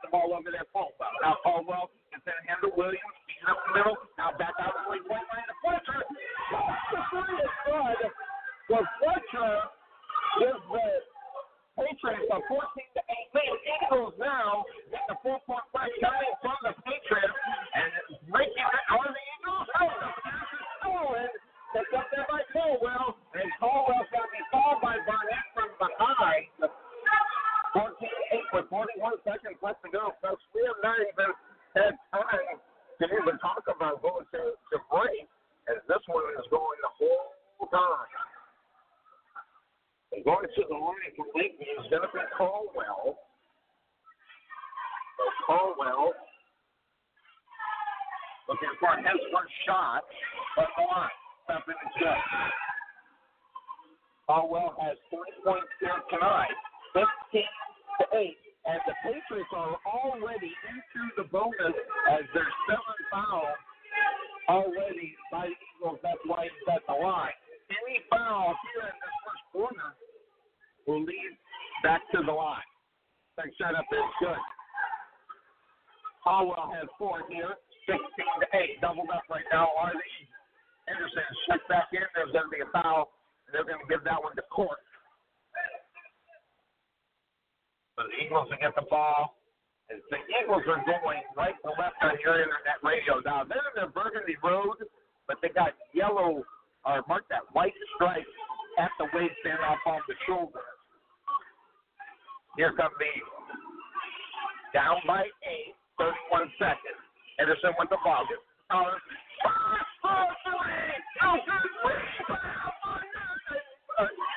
The 0.03 0.09
ball 0.11 0.35
over 0.35 0.51
there, 0.51 0.67
Caldwell. 0.75 1.15
Now 1.23 1.39
Caldwell 1.43 1.95
is 2.11 2.19
in 2.19 2.21
the 2.27 2.43
hand 2.43 2.59
Williams. 2.75 3.15
He's 3.31 3.45
up 3.47 3.55
the 3.55 3.71
middle. 3.79 3.95
Now 4.19 4.35
back 4.35 4.57
out 4.59 4.75
the 4.75 4.83
three 4.91 5.03
point 5.07 5.23
line 5.31 5.47
to 5.47 5.55
Fletcher. 5.63 6.01
The 6.03 7.01
three 7.07 7.37
is 7.39 7.55
good. 7.63 8.01
Well, 8.67 8.85
Fletcher 8.99 9.53
gives 10.43 10.63
the 10.67 10.87
Patriots 11.81 12.29
a 12.29 12.37
14 12.45 12.61
to 12.93 13.01
8 13.01 13.33
lead. 13.33 13.57
Eagles 13.65 14.13
now 14.21 14.61
get 14.93 15.01
the 15.09 15.17
four 15.25 15.41
point 15.49 15.65
break 15.73 15.89
coming 15.97 16.33
from 16.45 16.57
the 16.61 16.73
Patriots 16.85 17.33
and 17.73 17.89
breaking 18.29 18.61
it 18.61 18.85
on 18.93 19.09
the 19.09 19.23
Eagles. 19.41 19.67
Oh, 19.81 19.89
the 19.89 20.09
pass 20.21 20.49
is 20.53 20.65
stolen. 20.77 21.29
Picked 21.73 21.93
up 21.97 22.07
there 22.13 22.27
by 22.29 22.41
Caldwell. 22.53 23.17
And 23.33 23.49
Caldwell's 23.57 24.09
going 24.13 24.29
to 24.29 24.33
be 24.37 24.43
fouled 24.53 24.81
by 24.85 25.01
Barnett 25.09 25.45
from 25.57 25.69
behind. 25.81 26.69
14 27.73 27.97
8 27.97 28.61
with 28.61 28.67
41 28.69 29.17
seconds 29.25 29.57
left 29.65 29.81
to 29.81 29.89
go. 29.89 30.13
Folks, 30.21 30.43
we 30.53 30.61
have 30.69 30.77
not 30.85 31.01
even 31.01 31.33
had 31.73 31.95
time 32.13 32.61
to 33.01 33.05
even 33.09 33.41
talk 33.41 33.65
about 33.65 34.03
going 34.05 34.27
to, 34.37 34.53
to 34.53 34.77
break. 34.91 35.25
And 35.65 35.81
this 35.89 36.03
one 36.05 36.29
is 36.37 36.45
going 36.53 36.77
the 36.83 36.93
whole 36.99 37.65
time. 37.73 38.30
And 40.11 40.25
going 40.25 40.43
to 40.43 40.63
the 40.67 40.75
line 40.75 41.11
from 41.15 41.27
Lakeview 41.35 41.79
is 41.79 41.87
going 41.89 42.03
to 42.03 42.11
be 42.11 42.19
Caldwell. 42.37 43.15
So 45.17 45.23
Caldwell 45.47 46.13
looking 48.49 48.75
for 48.79 48.91
his 48.99 49.21
first 49.31 49.55
shot, 49.65 50.03
but 50.55 50.67
line. 50.75 51.15
Something 51.47 51.75
is 51.75 51.93
good. 51.99 52.21
Caldwell 54.27 54.75
has 54.79 54.95
three 55.09 55.33
points 55.43 55.71
here 55.79 55.99
tonight, 56.11 56.55
15 56.93 57.43
to 57.43 58.05
8. 58.15 58.37
And 58.61 58.79
the 58.85 58.95
Patriots 59.01 59.49
are 59.55 59.75
already 59.89 60.53
into 60.69 61.01
the 61.17 61.25
bonus 61.31 61.75
as 62.13 62.23
there's 62.33 62.57
seven 62.69 62.97
fouls 63.09 63.57
already 64.47 65.15
by 65.31 65.47
the 65.47 65.57
Eagles. 65.75 65.99
That's 66.03 66.21
why 66.27 66.45
he's 66.45 66.67
at 66.69 66.85
the 66.85 66.93
line. 66.93 67.33
Any 67.71 68.03
foul 68.11 68.53
here 68.75 68.85
in 68.85 68.97
this 69.01 69.20
quarter 69.51 69.95
will 70.87 71.03
lead 71.03 71.33
back 71.83 72.01
to 72.11 72.23
the 72.25 72.31
line. 72.31 72.65
Next 73.37 73.57
setup 73.57 73.85
is 73.91 74.09
good. 74.19 74.43
Caldwell 76.23 76.69
has 76.77 76.87
four 76.97 77.25
here, 77.29 77.57
16 77.89 77.97
to 77.97 78.47
8. 78.53 78.81
Doubled 78.81 79.09
up 79.09 79.23
right 79.29 79.45
now 79.51 79.69
are. 79.79 79.93
Anderson 80.87 81.23
checked 81.49 81.67
back 81.69 81.89
in. 81.93 82.05
There's 82.13 82.31
going 82.33 82.45
to 82.45 82.53
be 82.53 82.61
a 82.61 82.69
foul. 82.69 83.09
They're 83.49 83.65
going 83.65 83.81
to 83.81 83.89
give 83.89 84.03
that 84.05 84.21
one 84.21 84.35
to 84.35 84.45
Court. 84.53 84.77
So 87.97 88.07
the 88.07 88.15
Eagles 88.23 88.47
will 88.49 88.61
get 88.61 88.75
the 88.75 88.87
ball. 88.89 89.37
As 89.91 89.99
the 90.07 90.21
Eagles 90.39 90.63
are 90.71 90.79
going 90.87 91.25
right 91.35 91.57
to 91.67 91.71
left 91.75 91.99
on 92.01 92.15
your 92.23 92.39
internet 92.39 92.79
radio. 92.79 93.19
Now, 93.25 93.43
they're 93.43 93.59
in 93.75 93.75
the 93.75 93.91
Burgundy 93.91 94.39
Road, 94.39 94.79
but 95.27 95.37
they 95.41 95.49
got 95.49 95.75
yellow, 95.93 96.43
or 96.85 97.03
mark 97.07 97.27
that 97.27 97.43
white 97.51 97.75
stripe 97.95 98.27
at 98.79 98.91
the 98.99 99.05
waistband 99.13 99.59
up 99.67 99.79
on 99.85 100.01
the 100.07 100.15
shoulder. 100.27 100.63
Here 102.57 102.73
come 102.75 102.91
the 102.99 103.11
down 104.73 104.99
by 105.07 105.23
eight, 105.23 105.75
31 105.99 106.51
seconds. 106.59 106.99
Anderson 107.39 107.71
with 107.79 107.89
the 107.89 107.99
ball. 108.03 108.27
Uh, 108.71 108.95
five, 109.43 109.87
four, 109.99 110.27
three, 110.47 110.95
two, 111.19 111.35
three, 111.47 112.11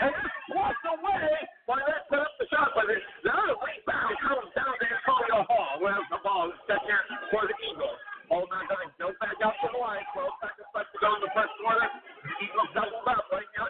and 0.01 0.11
it's 0.11 0.49
walked 0.55 0.87
away 0.89 1.31
when 1.67 1.79
they 1.87 1.99
put 2.11 2.23
up 2.23 2.33
the 2.39 2.47
shot. 2.51 2.71
But 2.75 2.91
now 3.27 3.39
the 3.47 3.57
rebound 3.59 4.15
comes 4.23 4.51
down 4.55 4.75
to 4.75 4.87
Antonio 4.87 5.47
Hall. 5.47 5.79
Where's 5.83 6.09
the 6.11 6.19
ball? 6.23 6.51
It's 6.51 6.59
set 6.67 6.83
here 6.87 7.03
for 7.31 7.47
the 7.47 7.57
Eagles. 7.63 7.99
Ball 8.31 8.47
not 8.51 8.67
going 8.67 8.89
to 8.89 8.95
go 8.99 9.09
back 9.23 9.39
out 9.43 9.55
to 9.63 9.69
the 9.71 9.79
line. 9.79 10.03
12 10.17 10.43
seconds 10.43 10.71
left 10.75 10.91
to 10.95 10.99
go 10.99 11.09
in 11.15 11.21
the 11.23 11.33
first 11.35 11.55
quarter. 11.63 11.87
The 11.87 12.35
Eagles 12.43 12.71
doubled 12.75 13.07
up 13.07 13.27
right 13.31 13.51
now. 13.55 13.67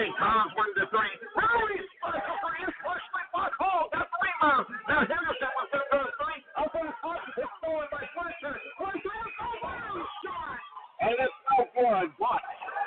Three. 0.00 0.16
Special 2.00 2.36
for 2.40 2.56
That's. 2.56 4.08
Now 4.88 5.04
Henderson 5.04 5.52
was 5.60 5.68
three. 5.68 6.40
By 6.56 8.00
shot. 10.24 10.56
And 11.04 11.16
it's. 11.20 11.36
What? 12.16 12.40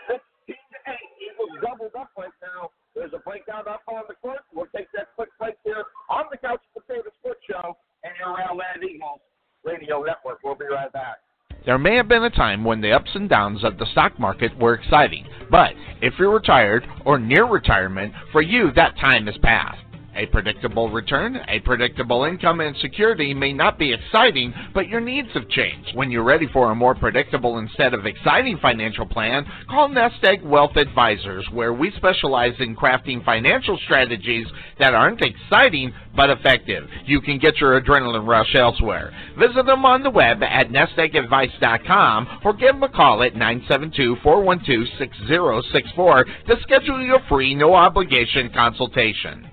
16 0.10 0.58
to 0.58 0.80
8. 0.90 1.62
Doubled 1.62 1.94
up 1.94 2.10
right 2.18 2.34
now. 2.42 2.74
There's 2.96 3.14
a 3.14 3.20
breakdown 3.22 3.70
up 3.70 3.82
on 3.86 4.10
the 4.10 4.16
court. 4.16 4.42
We'll 4.52 4.66
take 4.76 4.88
that 4.98 5.14
quick 5.16 5.30
break 5.38 5.56
here 5.64 5.86
on 6.10 6.26
the 6.32 6.38
Couch 6.38 6.62
Potato 6.74 7.14
Sports 7.22 7.42
Show 7.48 7.78
and 8.04 8.14
your 8.18 8.34
Eagles 8.82 9.22
Radio 9.64 10.02
Network. 10.02 10.40
We'll 10.44 10.56
be 10.56 10.66
right 10.66 10.92
back. 10.92 11.18
There 11.66 11.78
may 11.78 11.96
have 11.96 12.10
been 12.10 12.24
a 12.24 12.30
time 12.30 12.66
when 12.66 12.82
the 12.82 12.92
ups 12.92 13.12
and 13.14 13.30
downs 13.30 13.64
of 13.64 13.78
the 13.78 13.86
stock 13.94 14.20
market 14.20 14.52
were 14.60 14.74
exciting, 14.74 15.26
but 15.50 15.72
if 16.04 16.16
you're 16.20 16.34
retired 16.34 16.86
or 17.06 17.18
near 17.18 17.46
retirement, 17.46 18.14
for 18.34 18.42
you 18.42 18.72
that 18.76 18.98
time 19.00 19.26
has 19.28 19.38
passed. 19.38 19.83
A 20.16 20.28
predictable 20.28 20.92
return, 20.92 21.40
a 21.48 21.60
predictable 21.62 22.24
income, 22.26 22.62
and 22.62 22.76
security 22.78 23.34
may 23.34 23.52
not 23.52 23.80
be 23.80 23.94
exciting, 23.94 24.54
but 24.74 24.88
your 24.88 25.02
needs 25.02 25.30
have 25.34 25.50
changed. 25.50 25.96
When 25.96 26.12
you're 26.12 26.24
ready 26.24 26.48
for 26.54 26.72
a 26.72 26.76
more 26.76 26.94
predictable 26.94 27.58
instead 27.58 27.96
of 27.96 28.06
exciting 28.06 28.60
financial 28.62 29.08
plan, 29.08 29.44
call 29.70 29.90
Nest 29.90 30.24
Egg 30.24 30.44
Wealth 30.44 30.78
Advisors, 30.78 31.48
where 31.52 31.74
we 31.74 31.92
specialize 31.98 32.54
in 32.60 32.76
crafting 32.76 33.26
financial 33.26 33.78
strategies 33.86 34.46
that 34.78 34.94
aren't 34.94 35.22
exciting 35.22 35.92
but 36.16 36.30
effective. 36.30 36.88
You 37.06 37.20
can 37.20 37.40
get 37.40 37.60
your 37.60 37.82
adrenaline 37.82 38.28
rush 38.28 38.54
elsewhere. 38.54 39.12
Visit 39.40 39.66
them 39.66 39.84
on 39.84 40.04
the 40.04 40.12
web 40.12 40.44
at 40.44 40.70
nesteggadvice.com 40.70 42.42
or 42.46 42.54
give 42.54 42.76
them 42.76 42.84
a 42.84 42.90
call 42.90 43.24
at 43.24 43.36
972 43.36 44.18
412 44.22 44.88
6064 45.00 46.26
to 46.26 46.56
schedule 46.62 47.02
your 47.02 47.20
free, 47.28 47.56
no 47.56 47.74
obligation 47.74 48.52
consultation. 48.54 49.50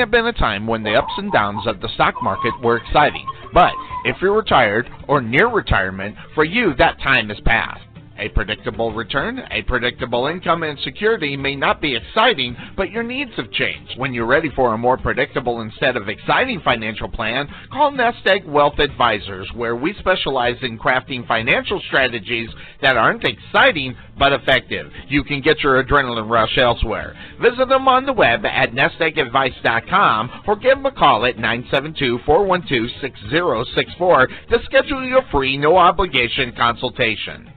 have 0.00 0.10
been 0.10 0.26
a 0.26 0.32
time 0.32 0.66
when 0.66 0.82
the 0.82 0.94
ups 0.94 1.12
and 1.16 1.32
downs 1.32 1.66
of 1.66 1.80
the 1.80 1.88
stock 1.94 2.14
market 2.22 2.52
were 2.62 2.78
exciting, 2.78 3.26
but 3.54 3.72
if 4.04 4.16
you're 4.20 4.36
retired 4.36 4.90
or 5.08 5.20
near 5.20 5.48
retirement, 5.48 6.16
for 6.34 6.44
you 6.44 6.74
that 6.78 7.00
time 7.00 7.30
is 7.30 7.38
past. 7.44 7.80
A 8.18 8.28
predictable 8.28 8.92
return, 8.92 9.40
a 9.50 9.62
predictable 9.62 10.26
income, 10.26 10.62
and 10.62 10.78
security 10.80 11.38
may 11.38 11.56
not 11.56 11.80
be 11.80 11.96
exciting, 11.96 12.54
but 12.76 12.90
your 12.90 13.02
needs 13.02 13.30
have 13.36 13.50
changed. 13.50 13.94
When 13.96 14.12
you're 14.12 14.26
ready 14.26 14.50
for 14.54 14.74
a 14.74 14.78
more 14.78 14.98
predictable 14.98 15.62
instead 15.62 15.96
of 15.96 16.10
exciting 16.10 16.60
financial 16.60 17.08
plan, 17.08 17.48
call 17.72 17.90
Nest 17.90 18.26
Egg 18.26 18.44
Wealth 18.44 18.78
Advisors, 18.78 19.48
where 19.54 19.74
we 19.74 19.94
specialize 20.00 20.56
in 20.60 20.78
crafting 20.78 21.26
financial 21.26 21.80
strategies 21.86 22.50
that 22.82 22.98
aren't 22.98 23.24
exciting 23.24 23.96
but 24.18 24.34
effective. 24.34 24.92
You 25.08 25.24
can 25.24 25.40
get 25.40 25.60
your 25.60 25.82
adrenaline 25.82 26.28
rush 26.28 26.58
elsewhere. 26.58 27.16
Visit 27.40 27.68
them 27.68 27.86
on 27.88 28.04
the 28.04 28.12
web 28.12 28.44
at 28.44 28.72
nesteggadvice.com 28.72 30.42
or 30.46 30.56
give 30.56 30.76
them 30.76 30.84
a 30.86 30.92
call 30.92 31.24
at 31.24 31.36
972-412-6064 31.36 34.26
to 34.50 34.62
schedule 34.64 35.04
your 35.04 35.22
free 35.30 35.56
no 35.56 35.78
obligation 35.78 36.52
consultation. 36.56 37.49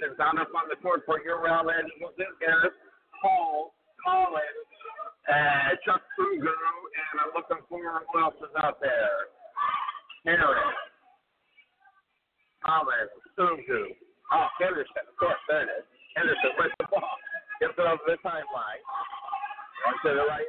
Sessions 0.00 0.16
out 0.16 0.40
up 0.40 0.48
on 0.56 0.64
the 0.72 0.80
court 0.80 1.04
for 1.04 1.20
your 1.20 1.44
Rowlett 1.44 1.84
Eagles 1.92 2.16
in 2.16 2.32
Garrett, 2.40 2.72
Paul, 3.20 3.76
Collins, 4.00 4.68
uh, 5.28 5.76
Chuck 5.84 6.00
Fuguru, 6.16 6.48
and 6.48 7.20
I'm 7.20 7.32
looking 7.36 7.60
for 7.68 7.84
who 7.84 8.16
else 8.16 8.40
is 8.40 8.48
out 8.64 8.80
there. 8.80 9.28
Harris, 10.24 10.80
Colin, 12.64 13.08
Fuguru. 13.36 13.92
Oh, 14.32 14.48
Henderson, 14.56 15.04
of 15.04 15.16
course, 15.20 15.36
there 15.52 15.68
it 15.68 15.84
is. 15.84 15.84
Henderson 16.16 16.56
with 16.56 16.72
the 16.80 16.88
ball. 16.88 17.04
Gives 17.60 17.76
it 17.76 17.84
over 17.84 18.00
the 18.08 18.16
timeline. 18.24 18.82
One 19.84 19.96
to 20.00 20.08
the 20.16 20.24
right 20.32 20.48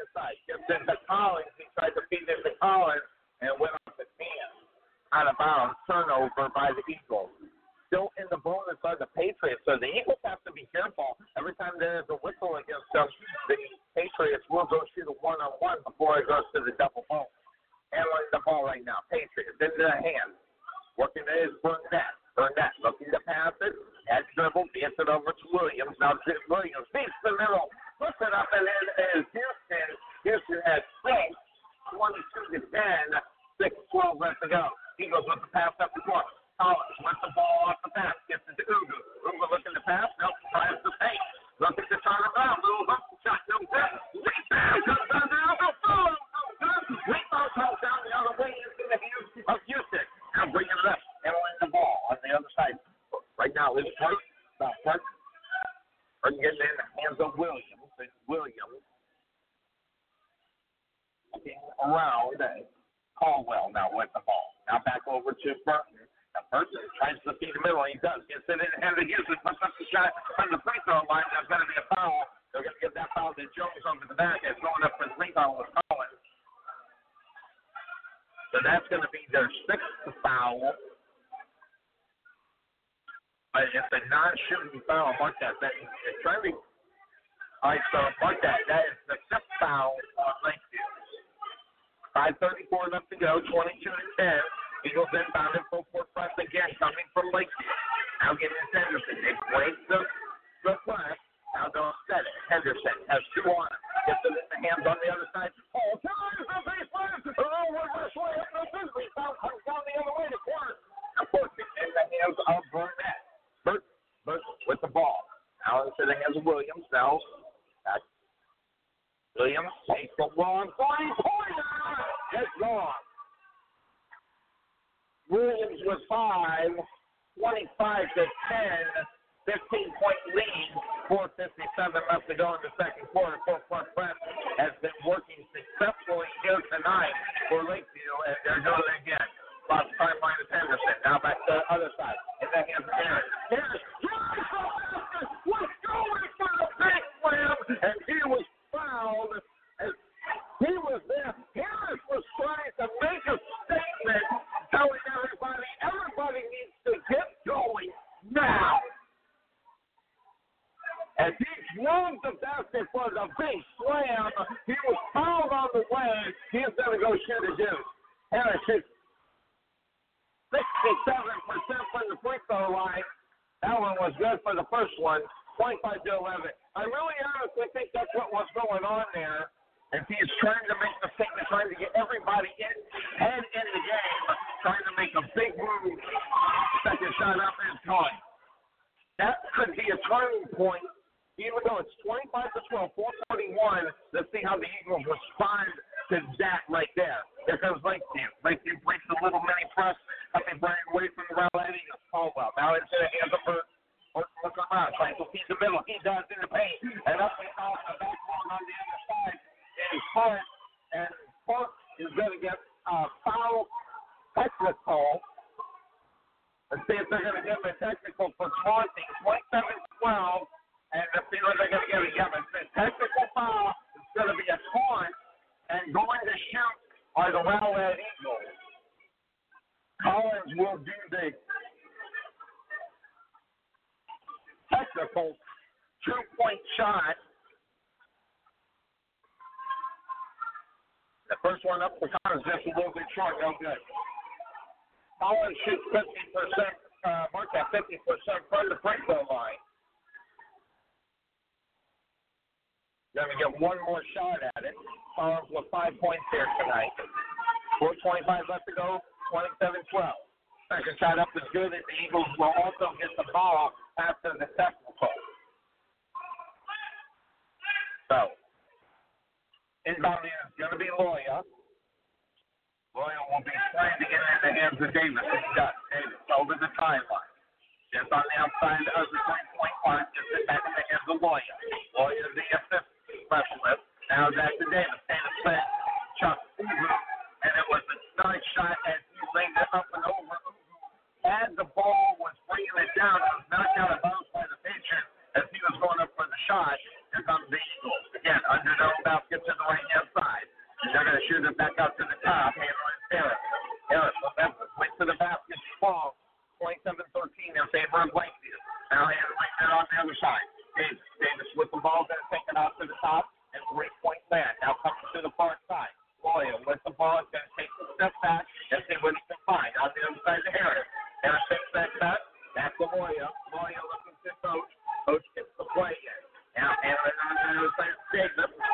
ago 34.43 34.80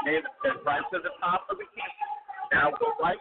Davis 0.07 0.31
right 0.63 0.87
to 0.95 1.03
the 1.03 1.11
top 1.19 1.51
of 1.51 1.59
the 1.59 1.67
key. 1.75 1.91
Now 2.55 2.71
go 2.79 2.95
right 3.03 3.19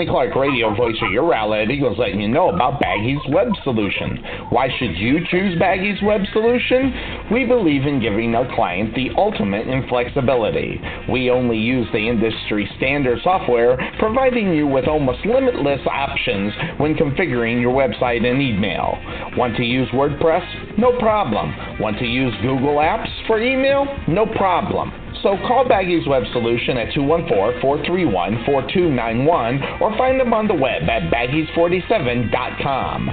Sonny 0.00 0.10
Clark, 0.10 0.34
radio 0.34 0.74
voice 0.74 0.96
of 1.02 1.12
your 1.12 1.24
Rowlett 1.24 1.70
Eagles, 1.70 1.98
letting 1.98 2.22
you 2.22 2.28
know 2.28 2.48
about 2.48 2.80
Baggy's 2.80 3.20
Web 3.28 3.48
Solution. 3.64 4.16
Why 4.48 4.68
should 4.78 4.96
you 4.96 5.18
choose 5.30 5.58
Baggy's 5.58 6.02
Web 6.02 6.22
Solution? 6.32 7.28
We 7.30 7.44
believe 7.44 7.84
in 7.84 8.00
giving 8.00 8.34
our 8.34 8.48
client 8.54 8.94
the 8.94 9.10
ultimate 9.18 9.68
in 9.68 9.86
flexibility. 9.90 10.80
We 11.12 11.28
only 11.28 11.58
use 11.58 11.86
the 11.92 12.08
industry 12.08 12.66
standard 12.78 13.18
software, 13.22 13.76
providing 13.98 14.54
you 14.54 14.66
with 14.66 14.88
almost 14.88 15.18
limitless 15.26 15.82
options 15.86 16.54
when 16.78 16.94
configuring 16.94 17.60
your 17.60 17.74
website 17.74 18.24
and 18.24 18.40
email. 18.40 18.96
Want 19.36 19.54
to 19.58 19.64
use 19.64 19.88
WordPress? 19.90 20.78
No 20.78 20.98
problem. 20.98 21.78
Want 21.78 21.98
to 21.98 22.06
use 22.06 22.32
Google 22.40 22.76
Apps 22.76 23.10
for 23.26 23.38
email? 23.38 23.84
No 24.08 24.24
problem. 24.24 24.94
So 25.22 25.36
call 25.46 25.68
Baggy's 25.68 26.08
Web 26.08 26.24
Solution 26.32 26.78
at 26.78 26.94
214-431-4291 26.94 29.80
or 29.80 29.96
find 29.98 30.18
them 30.18 30.32
on 30.32 30.48
the 30.48 30.54
web 30.54 30.88
at 30.88 31.12
baggies47.com. 31.12 33.06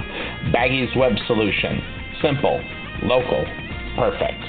Baggy's 0.52 0.96
Web 0.96 1.12
Solution. 1.26 1.82
Simple, 2.22 2.64
local, 3.02 3.44
perfect. 3.96 4.42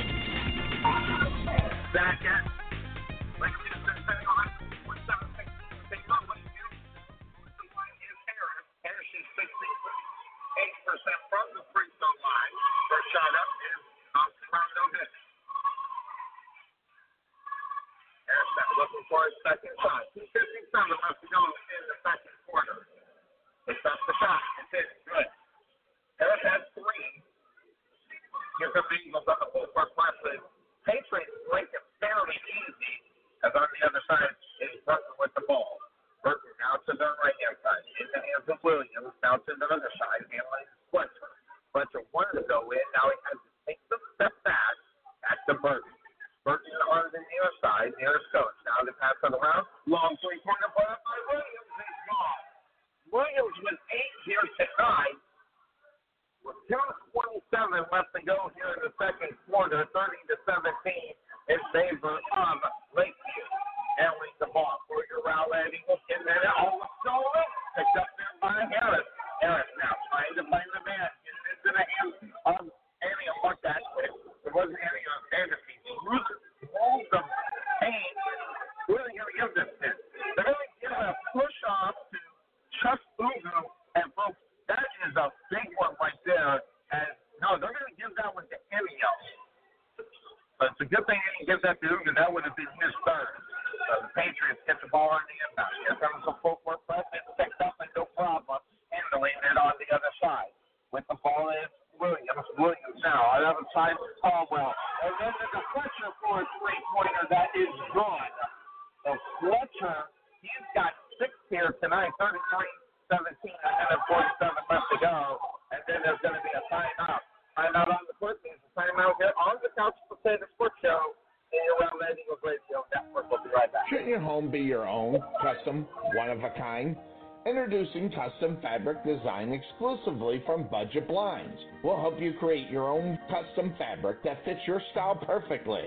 Design 129.29 129.53
exclusively 129.53 130.41
from 130.43 130.65
Budget 130.73 131.07
Blinds. 131.07 131.53
We'll 131.83 132.01
help 132.01 132.19
you 132.19 132.33
create 132.41 132.65
your 132.71 132.89
own 132.89 133.13
custom 133.29 133.75
fabric 133.77 134.23
that 134.23 134.43
fits 134.43 134.61
your 134.65 134.81
style 134.89 135.21
perfectly. 135.21 135.85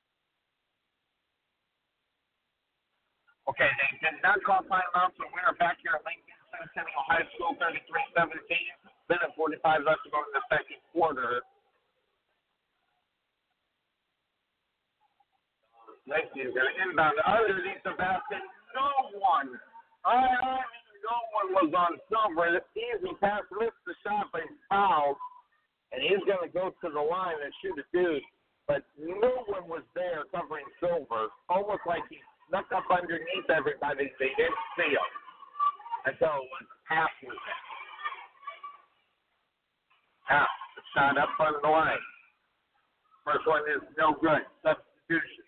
Okay, 3.51 3.67
they 3.67 3.99
did 3.99 4.23
not 4.23 4.39
call 4.47 4.63
timeout, 4.71 5.11
so 5.19 5.27
we're 5.35 5.59
back 5.59 5.83
here 5.83 5.91
at 5.99 6.07
Lakeview 6.07 6.39
Centennial 6.55 7.03
High 7.11 7.27
School, 7.35 7.59
33-17. 7.59 8.31
Minute 9.11 9.35
45 9.35 9.91
left 9.91 10.07
to 10.07 10.11
go 10.15 10.23
in 10.23 10.31
the 10.39 10.45
second 10.47 10.79
quarter. 10.95 11.43
Next 16.07 16.31
is 16.39 16.55
going 16.55 16.63
to 16.63 16.75
inbound 16.87 17.19
underneath 17.27 17.83
the 17.83 17.99
basket. 17.99 18.47
No 18.71 19.19
one, 19.19 19.59
I 20.07 20.63
no 21.03 21.17
one 21.35 21.49
was 21.59 21.71
on 21.75 21.93
Silver. 22.09 22.63
Easy 22.79 23.13
pass, 23.21 23.43
missed 23.59 23.83
the 23.87 23.95
shot, 24.07 24.31
but 24.33 24.43
he's 24.47 24.63
fouled. 24.71 25.19
And 25.93 26.01
he's 26.01 26.23
going 26.25 26.41
to 26.41 26.53
go 26.53 26.73
to 26.73 26.89
the 26.89 27.03
line 27.03 27.37
and 27.43 27.53
shoot 27.61 27.77
a 27.77 27.85
dude. 27.93 28.25
But 28.67 28.87
no 28.97 29.45
one 29.51 29.69
was 29.69 29.83
there 29.95 30.25
covering 30.33 30.65
Silver. 30.81 31.29
Almost 31.51 31.85
like 31.85 32.03
he 32.09 32.17
snuck 32.49 32.71
up 32.73 32.87
underneath 32.89 33.51
everybody. 33.51 34.09
They 34.17 34.33
didn't 34.39 34.63
see 34.79 34.95
him 34.95 35.11
until 36.07 36.41
it 36.41 36.49
was 36.49 36.67
half 36.89 37.11
movement. 37.23 37.63
Half. 40.25 40.49
The 40.77 40.83
shot 40.97 41.19
up 41.19 41.29
of 41.37 41.61
the 41.61 41.69
line. 41.69 42.01
First 43.25 43.47
one 43.47 43.63
is 43.69 43.83
no 43.99 44.17
good. 44.17 44.43
Substitution. 44.65 45.45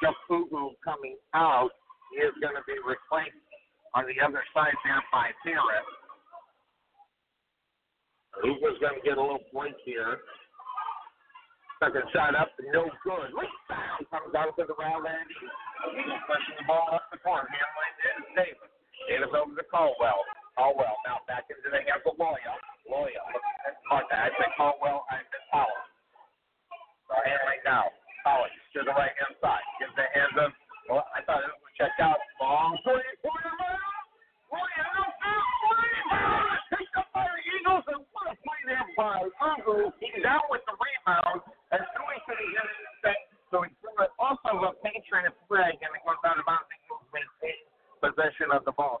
Jeff 0.00 0.14
Fugu 0.30 0.72
coming 0.84 1.18
out. 1.34 1.70
He 2.14 2.24
is 2.24 2.32
going 2.40 2.56
to 2.56 2.64
be 2.64 2.78
replaced 2.80 3.36
on 3.94 4.04
the 4.04 4.16
other 4.20 4.42
side 4.52 4.74
there 4.84 5.02
by 5.12 5.32
Taylor. 5.44 5.80
Fugu's 8.42 8.78
going 8.78 8.98
to 8.98 9.04
get 9.04 9.18
a 9.18 9.22
little 9.22 9.42
break 9.52 9.74
here. 9.84 10.20
Second 11.78 12.10
shot 12.10 12.34
up, 12.34 12.50
no 12.74 12.90
good. 13.06 13.30
Rebound 13.30 14.02
comes 14.10 14.34
out 14.34 14.50
to 14.58 14.66
the 14.66 14.74
round. 14.74 15.06
Eagles 15.06 16.22
pushing 16.26 16.58
the 16.58 16.66
ball 16.66 16.90
up 16.90 17.06
the 17.14 17.18
court. 17.22 17.46
Handling 17.46 17.94
is 18.02 18.26
Davis. 18.34 18.72
Davis 19.06 19.30
over 19.30 19.54
to 19.54 19.62
Caldwell. 19.70 20.26
Caldwell 20.58 20.98
now 21.06 21.22
back 21.30 21.46
into 21.46 21.70
the 21.70 21.78
hands 21.86 22.02
of 22.02 22.18
Loya. 22.18 22.54
Loya. 22.90 23.22
I 23.94 24.26
think 24.34 24.52
Caldwell 24.58 25.06
and 25.14 25.22
Powell. 25.54 25.70
So 27.06 27.14
handling 27.22 27.62
now. 27.62 27.94
Collins 28.26 28.58
to 28.74 28.82
the 28.82 28.94
right 28.98 29.14
hand 29.14 29.38
side. 29.38 29.62
Gives 29.78 29.94
the 29.94 30.06
hands 30.18 30.34
of, 30.34 30.50
well, 30.90 31.06
I 31.14 31.22
thought 31.22 31.46
it 31.46 31.54
was 31.62 31.72
checked 31.78 32.02
out. 32.02 32.18
Long 32.42 32.74
three. 32.82 33.06
By 38.98 39.22
Ugu. 39.22 39.94
He's 40.02 40.26
out 40.26 40.50
with 40.50 40.66
the 40.66 40.74
rebound. 40.74 41.46
And 41.70 41.86
Stewie 41.94 42.18
said 42.26 42.34
he 42.42 42.50
didn't 42.50 42.88
so 43.48 43.64
he 43.64 43.72
threw 43.80 43.96
it 44.04 44.12
also 44.20 44.60
a 44.60 44.76
Patriot 44.84 45.32
flag, 45.48 45.72
and 45.80 45.88
it 45.96 46.04
goes 46.04 46.20
out 46.20 46.36
of 46.36 46.44
bounds. 46.44 46.68
Eagles 46.68 47.00
maintain 47.16 47.64
possession 48.04 48.52
of 48.52 48.60
the 48.68 48.76
ball. 48.76 49.00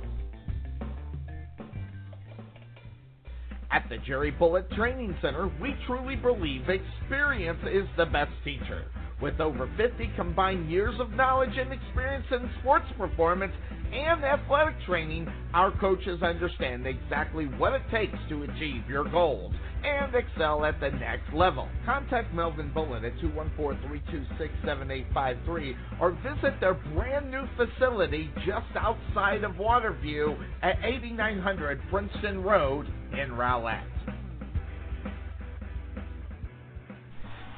At 3.71 3.87
the 3.87 3.97
Jerry 3.99 4.31
Bullitt 4.31 4.69
Training 4.71 5.15
Center, 5.21 5.49
we 5.61 5.73
truly 5.87 6.17
believe 6.17 6.63
experience 6.67 7.61
is 7.71 7.87
the 7.95 8.05
best 8.05 8.31
teacher. 8.43 8.83
With 9.21 9.39
over 9.39 9.69
50 9.77 10.11
combined 10.17 10.69
years 10.69 10.95
of 10.99 11.11
knowledge 11.11 11.55
and 11.57 11.71
experience 11.71 12.25
in 12.31 12.49
sports 12.59 12.87
performance 12.97 13.53
and 13.93 14.25
athletic 14.25 14.75
training, 14.85 15.31
our 15.53 15.71
coaches 15.79 16.21
understand 16.21 16.85
exactly 16.85 17.45
what 17.45 17.71
it 17.71 17.83
takes 17.91 18.17
to 18.27 18.43
achieve 18.43 18.83
your 18.89 19.09
goals 19.09 19.53
and 19.83 20.15
excel 20.15 20.65
at 20.65 20.79
the 20.79 20.89
next 20.91 21.33
level. 21.33 21.67
Contact 21.85 22.33
Melvin 22.33 22.71
Bullitt 22.73 23.03
at 23.03 23.13
214-326-7853 23.17 25.75
or 25.99 26.11
visit 26.11 26.59
their 26.59 26.73
brand 26.73 27.29
new 27.31 27.45
facility 27.57 28.31
just 28.45 28.67
outside 28.77 29.43
of 29.43 29.53
Waterview 29.53 30.37
at 30.61 30.77
8900 30.83 31.81
Princeton 31.89 32.43
Road 32.43 32.85
in 33.13 33.33
Rowlett. 33.33 33.90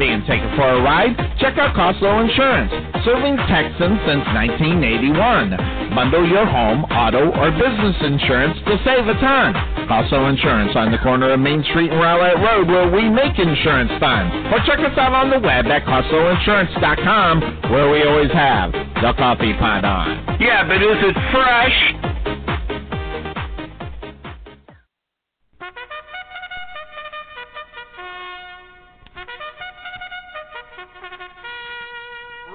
Being 0.00 0.24
taken 0.24 0.48
for 0.56 0.64
a 0.64 0.80
ride? 0.80 1.12
Check 1.36 1.58
out 1.60 1.76
Costlow 1.76 2.24
Insurance, 2.24 2.72
serving 3.04 3.36
Texans 3.52 4.00
since 4.08 4.24
1981. 4.32 5.92
Bundle 5.92 6.24
your 6.24 6.46
home, 6.48 6.88
auto, 6.88 7.28
or 7.36 7.52
business 7.52 8.00
insurance 8.00 8.56
to 8.64 8.80
save 8.80 9.04
a 9.04 9.12
ton. 9.20 9.52
Costlow 9.92 10.24
Insurance 10.32 10.72
on 10.74 10.90
the 10.90 10.96
corner 11.04 11.36
of 11.36 11.40
Main 11.40 11.62
Street 11.68 11.92
and 11.92 12.00
Rowlett 12.00 12.40
Road 12.40 12.68
where 12.72 12.88
we 12.88 13.10
make 13.12 13.36
insurance 13.38 13.92
fun. 14.00 14.32
Or 14.48 14.64
check 14.64 14.80
us 14.80 14.96
out 14.96 15.12
on 15.12 15.28
the 15.28 15.38
web 15.38 15.66
at 15.66 15.84
CostlowInsurance.com 15.84 17.68
where 17.68 17.90
we 17.92 18.02
always 18.02 18.32
have 18.32 18.72
the 18.72 19.12
coffee 19.20 19.52
pot 19.60 19.84
on. 19.84 20.40
Yeah, 20.40 20.64
but 20.64 20.80
is 20.80 20.96
it 20.96 21.16
fresh? 21.28 21.76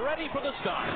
Ready 0.06 0.30
for 0.32 0.40
the 0.40 0.52
start. 0.62 0.88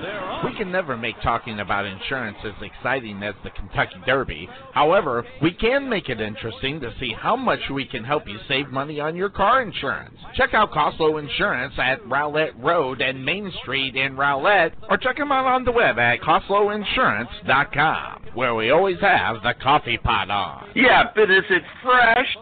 They're 0.00 0.20
on. 0.20 0.46
We 0.46 0.56
can 0.56 0.72
never 0.72 0.96
make 0.96 1.20
talking 1.22 1.60
about 1.60 1.84
insurance 1.84 2.38
as 2.44 2.54
exciting 2.62 3.22
as 3.22 3.34
the 3.44 3.50
Kentucky 3.50 3.96
Derby. 4.06 4.48
However, 4.72 5.26
we 5.42 5.52
can 5.52 5.86
make 5.86 6.08
it 6.08 6.18
interesting 6.18 6.80
to 6.80 6.90
see 6.98 7.12
how 7.12 7.36
much 7.36 7.60
we 7.70 7.84
can 7.84 8.04
help 8.04 8.26
you 8.26 8.38
save 8.48 8.68
money 8.68 9.00
on 9.00 9.16
your 9.16 9.28
car 9.28 9.60
insurance. 9.60 10.16
Check 10.34 10.54
out 10.54 10.72
Costlow 10.72 11.22
Insurance 11.22 11.74
at 11.76 12.02
Rowlett 12.08 12.54
Road 12.58 13.02
and 13.02 13.22
Main 13.22 13.52
Street 13.60 13.96
in 13.96 14.16
Rowlett, 14.16 14.72
or 14.88 14.96
check 14.96 15.18
them 15.18 15.30
out 15.30 15.44
on 15.44 15.66
the 15.66 15.72
web 15.72 15.98
at 15.98 16.22
CostlowInsurance.com, 16.22 18.22
where 18.32 18.54
we 18.54 18.70
always 18.70 18.98
have 19.00 19.42
the 19.42 19.52
coffee 19.62 19.98
pot 19.98 20.30
on. 20.30 20.70
Yeah, 20.74 21.10
but 21.14 21.30
is 21.30 21.44
it 21.50 21.64
fresh? 21.82 22.34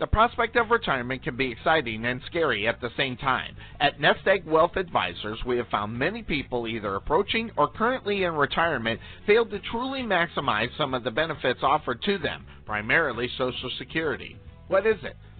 The 0.00 0.06
prospect 0.06 0.56
of 0.56 0.70
retirement 0.70 1.22
can 1.22 1.36
be 1.36 1.52
exciting 1.52 2.06
and 2.06 2.22
scary 2.24 2.66
at 2.66 2.80
the 2.80 2.88
same 2.96 3.18
time. 3.18 3.54
At 3.80 4.00
Nest 4.00 4.26
Egg 4.26 4.46
Wealth 4.46 4.76
Advisors, 4.76 5.44
we 5.44 5.58
have 5.58 5.68
found 5.68 5.92
many 5.92 6.22
people 6.22 6.66
either 6.66 6.94
approaching 6.94 7.50
or 7.58 7.68
currently 7.68 8.24
in 8.24 8.32
retirement 8.32 8.98
fail 9.26 9.44
to 9.44 9.58
truly 9.58 10.00
maximize 10.00 10.74
some 10.78 10.94
of 10.94 11.04
the 11.04 11.10
benefits 11.10 11.60
offered 11.62 12.02
to 12.04 12.16
them, 12.16 12.46
primarily 12.64 13.28
Social 13.36 13.70
Security. 13.76 14.38
What 14.68 14.86
is 14.86 14.96
it? 15.02 15.18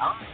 nesteggadvice.com. 0.00 0.33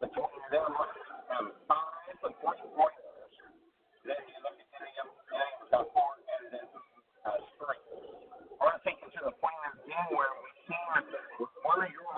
between 0.00 0.42
them 0.52 0.72
have 1.30 1.46
five 1.68 2.18
and 2.24 2.34
points. 2.74 3.02
Then 4.04 4.18
you 4.28 4.38
look 4.44 4.58
at 4.58 4.68
any 4.82 4.94
of 5.02 5.08
them, 5.28 5.50
got 5.70 5.86
four, 5.94 6.12
and 6.18 6.44
then 6.52 6.68
uh, 7.26 7.38
three. 7.58 7.82
I 8.60 8.78
to 9.16 9.20
the 9.26 9.34
point 9.38 9.58
the 9.78 9.84
game 9.90 10.10
where 10.16 10.32
we 10.42 10.50
seen 10.66 10.88
one 11.64 11.80
of 11.84 11.90
your 11.92 12.08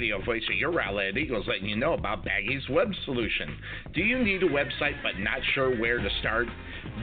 radio 0.00 0.24
voice 0.24 0.42
of 0.50 0.56
your 0.56 0.72
Rowlett 0.72 1.18
Eagles, 1.18 1.44
letting 1.46 1.68
you 1.68 1.76
know 1.76 1.92
about 1.92 2.24
Baggies 2.24 2.70
Web 2.70 2.90
Solution. 3.04 3.54
Do 3.92 4.00
you 4.00 4.24
need 4.24 4.42
a 4.42 4.48
website 4.48 4.94
but 5.02 5.18
not 5.18 5.40
sure 5.54 5.78
where 5.78 5.98
to 5.98 6.08
start? 6.20 6.46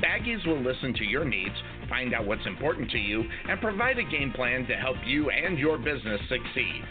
Baggies 0.03 0.43
will 0.47 0.63
listen 0.63 0.95
to 0.95 1.03
your 1.03 1.23
needs, 1.23 1.53
find 1.89 2.15
out 2.15 2.25
what's 2.25 2.47
important 2.47 2.89
to 2.89 2.97
you, 2.97 3.23
and 3.47 3.61
provide 3.61 3.99
a 3.99 4.03
game 4.03 4.31
plan 4.31 4.65
to 4.65 4.73
help 4.73 4.97
you 5.05 5.29
and 5.29 5.59
your 5.59 5.77
business 5.77 6.19
succeed. 6.27 6.81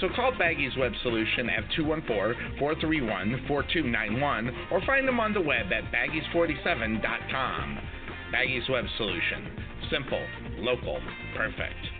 So 0.00 0.08
call 0.16 0.32
Baggies 0.32 0.78
Web 0.78 0.92
Solution 1.02 1.50
at 1.50 1.64
214-431-4291 1.78 4.72
or 4.72 4.80
find 4.86 5.06
them 5.06 5.20
on 5.20 5.34
the 5.34 5.42
web 5.42 5.70
at 5.74 5.92
baggies47.com. 5.92 7.78
Baggies 8.32 8.70
Web 8.70 8.86
Solution. 8.96 9.46
Simple, 9.90 10.24
local, 10.56 10.98
perfect. 11.36 11.99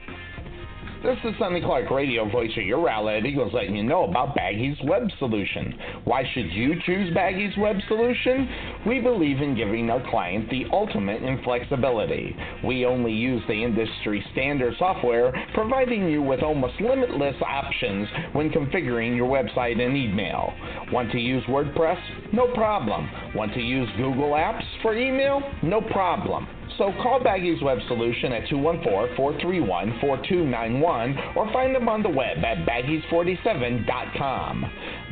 This 1.02 1.16
is 1.24 1.32
Sonny 1.38 1.62
Clark, 1.62 1.90
radio 1.90 2.28
voice 2.28 2.50
of 2.58 2.64
your 2.66 2.86
Rowlett 2.86 3.24
Eagles, 3.24 3.54
letting 3.54 3.74
you 3.74 3.82
know 3.82 4.04
about 4.04 4.36
Baggy's 4.36 4.76
Web 4.84 5.08
Solution. 5.18 5.74
Why 6.04 6.24
should 6.34 6.52
you 6.52 6.74
choose 6.84 7.14
Baggy's 7.14 7.56
Web 7.56 7.76
Solution? 7.88 8.46
We 8.86 9.00
believe 9.00 9.40
in 9.40 9.56
giving 9.56 9.88
our 9.88 10.06
client 10.10 10.50
the 10.50 10.66
ultimate 10.70 11.22
in 11.22 11.42
flexibility. 11.42 12.36
We 12.62 12.84
only 12.84 13.12
use 13.12 13.42
the 13.48 13.64
industry 13.64 14.22
standard 14.32 14.74
software, 14.78 15.32
providing 15.54 16.06
you 16.06 16.20
with 16.20 16.42
almost 16.42 16.78
limitless 16.82 17.36
options 17.46 18.06
when 18.34 18.50
configuring 18.50 19.16
your 19.16 19.26
website 19.26 19.80
and 19.80 19.96
email. 19.96 20.52
Want 20.92 21.10
to 21.12 21.18
use 21.18 21.42
WordPress? 21.44 21.98
No 22.34 22.52
problem. 22.52 23.08
Want 23.34 23.54
to 23.54 23.60
use 23.60 23.88
Google 23.96 24.32
Apps 24.32 24.64
for 24.82 24.94
email? 24.94 25.40
No 25.62 25.80
problem. 25.80 26.46
So 26.78 26.92
call 27.02 27.20
Baggy's 27.22 27.62
Web 27.62 27.78
Solution 27.88 28.32
at 28.32 28.44
214-431-4291 28.48 31.36
or 31.36 31.52
find 31.52 31.74
them 31.74 31.88
on 31.88 32.02
the 32.02 32.08
web 32.08 32.38
at 32.38 32.66
baggies47.com. 32.66 34.64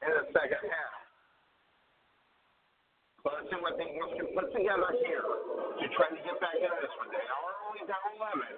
in 0.00 0.10
the 0.16 0.24
second 0.32 0.64
half. 0.64 0.94
But 3.20 3.36
let's 3.36 3.52
see 3.52 3.60
what 3.60 3.76
the 3.76 3.84
Eagles 3.84 4.16
can 4.16 4.32
put 4.32 4.48
together 4.48 4.88
here 5.04 5.20
to 5.20 5.84
try 5.92 6.08
to 6.08 6.20
get 6.24 6.40
back 6.40 6.56
in 6.56 6.72
this 6.80 6.92
one. 6.96 7.12
They 7.12 7.20
are 7.20 7.52
only 7.68 7.84
down 7.84 8.00
11. 8.16 8.48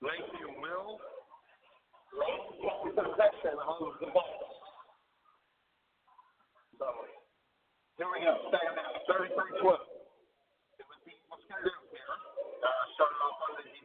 Lakeview 0.00 0.48
will 0.64 0.96
take 2.16 2.96
possession 2.96 3.56
of 3.60 4.00
the 4.00 4.08
ball. 4.16 4.32
So, 6.80 6.88
here 8.00 8.08
we 8.08 8.24
go. 8.24 8.32
Second 8.48 8.80
half, 8.80 8.96
33 9.12 9.60
12. 9.60 9.76
What's 11.28 11.44
going 11.52 11.60
to 11.60 11.68
do 11.68 11.76
here? 11.92 12.12
Uh, 12.64 12.84
starting 12.96 13.20
off 13.28 13.44
on 13.44 13.60
the 13.60 13.79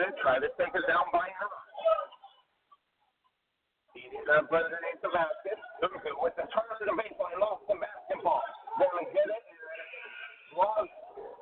and 0.00 0.16
try 0.24 0.40
to 0.40 0.48
take 0.56 0.72
it 0.72 0.86
down 0.88 1.04
by 1.12 1.28
her. 1.28 1.52
He's 3.92 4.08
up 4.32 4.48
underneath 4.48 5.00
the 5.04 5.12
basket. 5.12 5.58
With 5.82 6.36
the 6.38 6.46
turn 6.48 6.68
to 6.78 6.84
the 6.86 6.94
baseline, 6.96 7.36
lost 7.42 7.66
the 7.68 7.76
basketball. 7.76 8.40
Then 8.78 9.04
get 9.12 9.28
it, 9.28 9.44
lost 10.56 10.88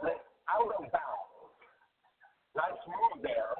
it 0.08 0.20
out 0.50 0.66
of 0.66 0.82
bounds. 0.90 1.30
Nice 2.56 2.82
move 2.88 3.22
there. 3.22 3.54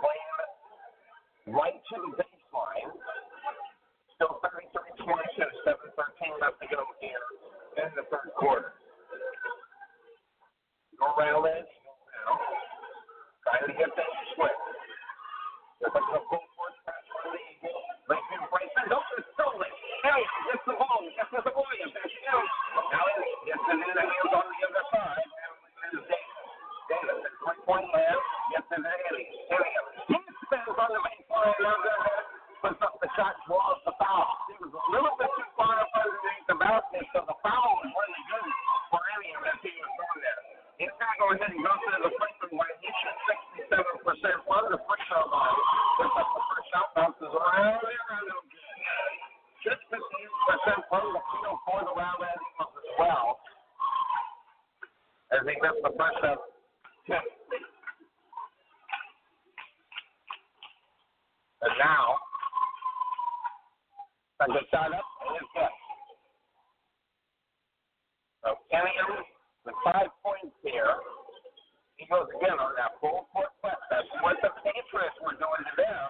Playing 0.00 1.58
right 1.58 1.76
to 1.76 1.96
the 2.00 2.12
baseline. 2.16 2.92
Still 4.16 4.40
33 4.40 5.04
22, 5.04 5.44
7 5.66 5.76
13 5.98 6.40
left 6.40 6.56
to 6.62 6.66
go 6.70 6.86
here 7.02 7.26
in 7.82 7.90
the 7.98 8.06
third 8.08 8.30
quarter. 8.38 8.72
Go 10.96 11.12
around 11.18 11.50
it. 11.50 11.66
Trying 13.44 13.68
to 13.68 13.74
get 13.76 13.90
things 13.92 14.16
split. 14.32 14.56
There's 15.84 15.92
a 15.92 16.00
full 16.00 16.24
court 16.32 16.74
press 16.88 17.04
for 17.12 17.28
the 17.28 17.40
Eagles. 17.44 17.84
Lakeview 18.08 18.40
breaks 18.48 18.72
it. 18.72 18.88
Nope, 18.88 19.04
it's 19.20 19.28
stolen. 19.36 19.68
Elliott 20.00 20.32
gets 20.48 20.64
the 20.64 20.76
ball. 20.80 21.04
Gets 21.12 21.28
the 21.28 21.52
Williams. 21.52 21.92
Backing 21.92 22.24
out. 22.32 22.48
Now 22.88 23.04
Elliott 23.04 23.40
gets 23.44 23.64
it 23.68 23.78
in 23.84 23.90
the 23.92 24.04
hands 24.08 24.32
on 24.32 24.46
the 24.48 24.60
other 24.64 24.84
side. 24.96 25.28
And 25.84 25.96
Davis. 26.08 26.48
Davis 26.88 27.20
at 27.20 27.34
three-point 27.44 27.88
land. 27.92 28.20
Gets 28.56 28.68
it 28.72 28.80
to 28.80 28.92
Elliott. 29.12 29.28
Elliott. 29.52 29.86
He 30.08 30.16
spins 30.48 30.72
on 30.72 30.88
the 30.88 31.00
baseline. 31.04 31.52
Underhead. 31.68 32.24
Puts 32.64 32.80
up 32.80 32.96
the 32.96 33.08
shot. 33.12 33.36
Draws 33.44 33.80
the 33.84 33.92
foul. 34.00 34.24
He 34.48 34.56
was 34.56 34.72
a 34.72 34.82
little 34.88 35.12
bit 35.20 35.28
too 35.36 35.48
far 35.52 35.84
up 35.84 35.92
underneath 36.00 36.48
the 36.48 36.56
basket, 36.56 37.04
so 37.12 37.20
the 37.28 37.36
foul 37.44 37.70
was 37.76 37.92
really 37.92 38.24
good 38.24 38.48
for 38.88 39.00
Elliott 39.04 39.52
as 39.52 39.60
he 39.60 39.72
was 39.76 39.92
going 40.00 40.20
there. 40.24 40.40
He's 40.80 40.94
going 40.96 41.12
to 41.12 41.18
go 41.20 41.26
ahead 41.36 41.50
and 41.52 41.60
go 41.60 41.72
to 41.76 41.88
the 41.92 42.12
steal 51.40 51.58
for 51.66 51.80
the 51.82 51.94
Wildland 51.94 52.38
Eagles 52.38 52.74
as 52.78 52.90
well. 52.98 53.38
As 55.32 55.40
he 55.42 55.54
missed 55.58 55.82
the 55.82 55.92
first 55.98 56.22
up. 56.24 56.40
And 61.64 61.74
now, 61.80 62.20
a 64.40 64.46
good 64.52 64.68
shot 64.68 64.92
up, 64.92 65.06
and 65.24 65.36
it's 65.40 65.48
good. 65.56 65.74
So 68.44 68.48
Kenny 68.68 68.92
Evans 69.00 69.24
with 69.64 69.78
five 69.80 70.12
points 70.20 70.52
here. 70.60 71.00
He 71.96 72.04
goes 72.12 72.28
again 72.36 72.60
on 72.60 72.76
that 72.76 73.00
full 73.00 73.24
court 73.32 73.48
press. 73.64 73.80
That's 73.88 74.04
what 74.20 74.36
the 74.44 74.52
Patriots 74.60 75.16
were 75.24 75.40
doing 75.40 75.64
to 75.64 75.74
them. 75.80 76.08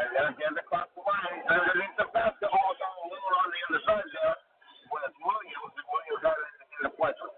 And 0.00 0.08
then 0.16 0.24
again 0.32 0.56
across 0.56 0.88
the 0.96 1.04
line, 1.04 1.44
underneath 1.52 1.92
the 2.00 2.08
basket, 2.16 2.48
all 2.48 2.72
down 2.80 2.94
a 2.96 3.06
little 3.12 3.36
on 3.44 3.48
the 3.52 3.60
other 3.68 3.82
side 3.84 4.08
there 4.08 4.47
a 6.86 6.90
pleasure. 6.96 7.37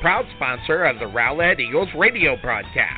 proud 0.00 0.26
sponsor 0.36 0.84
of 0.84 0.98
the 0.98 1.06
Rowlett 1.06 1.60
Eagles 1.60 1.88
radio 1.96 2.36
broadcast. 2.40 2.95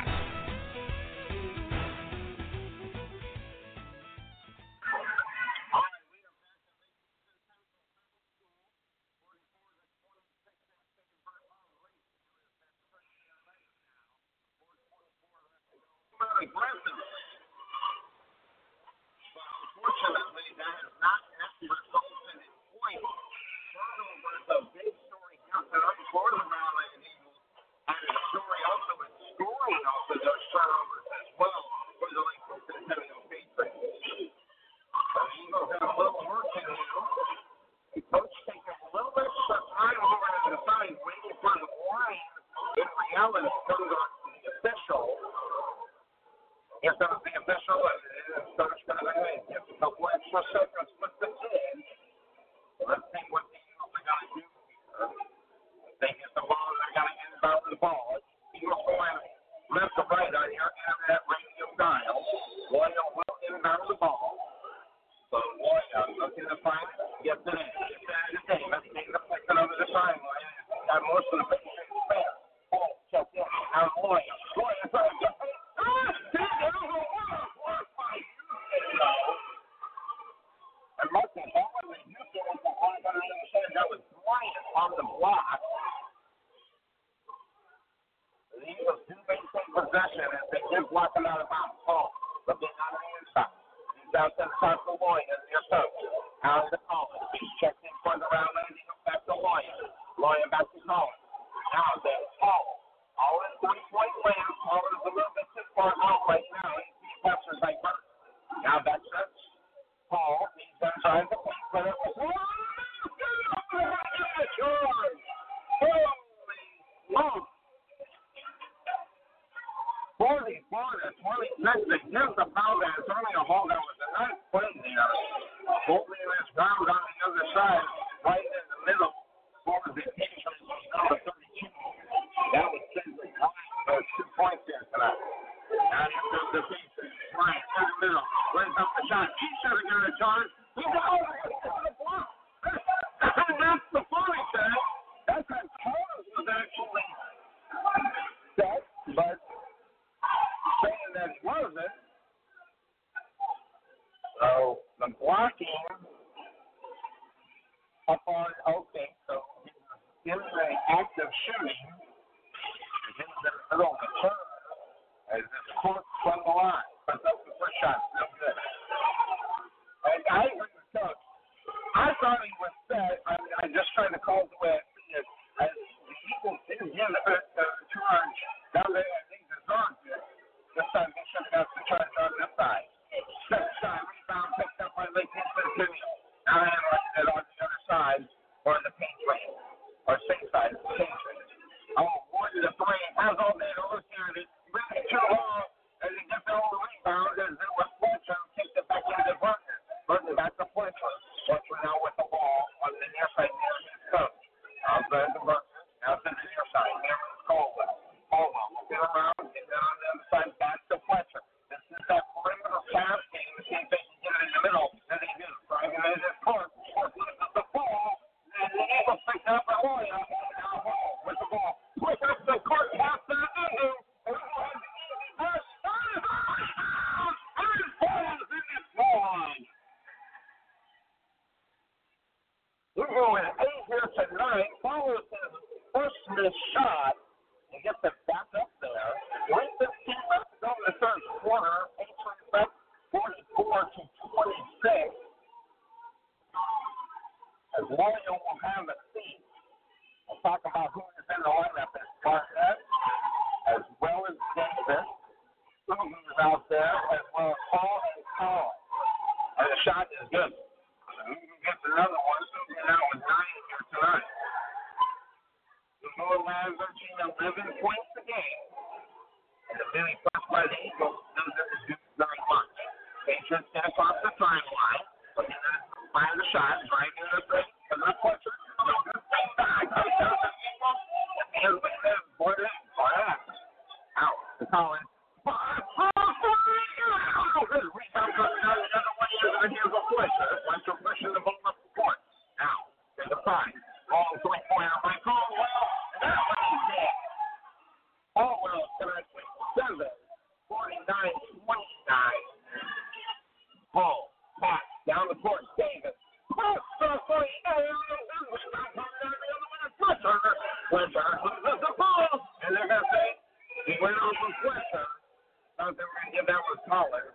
dollars. 316.98 317.30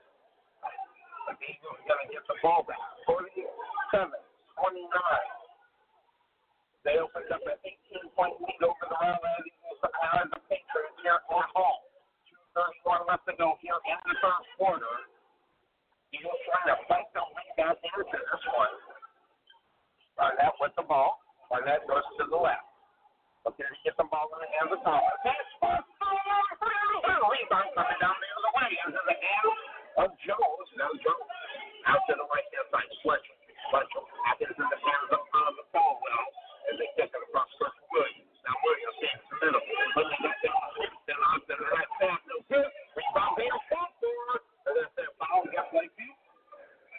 The 1.24 1.40
Eagles 1.40 1.80
are 1.80 1.88
gonna 1.88 2.11
get 2.11 2.24
the 2.27 2.35
ball 2.43 2.67
back. 2.67 2.83
47, 3.08 4.11
29. 4.59 4.92
They 6.83 7.00
opened 7.00 7.32
up 7.32 7.40
an 7.48 7.56
18 7.64 8.11
point 8.11 8.35
lead 8.43 8.59
over 8.59 8.83
the 8.83 8.92
Orlando 8.92 9.32
Eagles 9.48 9.80
as 9.88 10.27
the 10.35 10.40
Patriots 10.51 11.00
here 11.00 11.16
at 11.16 11.48
home. 11.56 11.80
2:31 12.51 13.08
left 13.08 13.24
to 13.24 13.33
go 13.40 13.56
here 13.64 13.80
in 13.88 14.00
the 14.03 14.16
first 14.19 14.51
quarter. 14.59 14.95
Eagles 16.11 16.43
trying 16.43 16.75
to 16.75 16.77
fight 16.92 17.08
their 17.16 17.24
way 17.24 17.48
back 17.56 17.80
into 17.80 18.03
this 18.03 18.43
one. 18.51 18.75
Barnett 20.19 20.59
with 20.59 20.75
the 20.75 20.83
ball. 20.83 21.24
Barnett 21.48 21.88
goes 21.88 22.03
to 22.19 22.27
the 22.27 22.35
left. 22.35 22.67
Looking 23.48 23.66
to 23.66 23.80
get 23.88 23.95
the 23.95 24.03
ball 24.11 24.27
in 24.35 24.40
the 24.43 24.50
hands 24.59 24.72
of 24.75 24.83
Thomas. 24.83 25.16
Pass, 25.24 25.48
pass, 25.64 25.83
a 27.24 27.27
rebound 27.32 27.72
coming 27.72 28.00
down 28.03 28.16
the 28.19 28.30
other 28.35 28.52
way 28.60 28.69
into 28.84 29.00
the 29.00 29.16
hands 29.16 29.56
of 30.03 30.08
Jones. 30.27 30.68
Now 30.76 30.92
Jones 31.00 31.32
out 31.88 32.03
to 32.11 32.14
the 32.19 32.27
right 32.27 32.48
hand 32.52 32.68
side, 32.68 32.92
Fletcher. 33.00 33.35
Fletcher 33.72 34.03
out 34.27 34.40
into 34.43 34.60
the 34.60 34.80
hands 34.84 35.10
of 35.16 35.24
Oliver 35.32 35.64
uh, 35.64 35.72
Falwell 35.72 36.27
as 36.68 36.76
they 36.76 36.90
take 37.00 37.16
it 37.16 37.24
across 37.24 37.48
Chris 37.56 37.72
Williams. 37.95 38.27
Now 38.43 38.56
Williams 38.60 38.98
in 39.08 39.16
the 39.24 39.38
middle. 39.40 39.64
But 39.95 40.06
they 40.11 40.19
got 40.19 40.35
that 40.35 40.56
six 40.76 40.92
and 41.16 41.22
out 41.24 41.42
to 41.48 41.53
the 41.56 41.68
right 41.72 41.92
pass. 42.03 42.19
No 42.27 42.38
good. 42.52 42.72
Rebound 42.92 43.34
being 43.40 43.60
fought 43.72 43.93
for. 44.03 44.43
And 44.68 44.74
that's 44.84 44.92
that 45.00 45.11
foul. 45.16 45.48
Guess 45.48 45.68
what 45.72 45.84
he 45.88 45.92
did? 45.95 46.16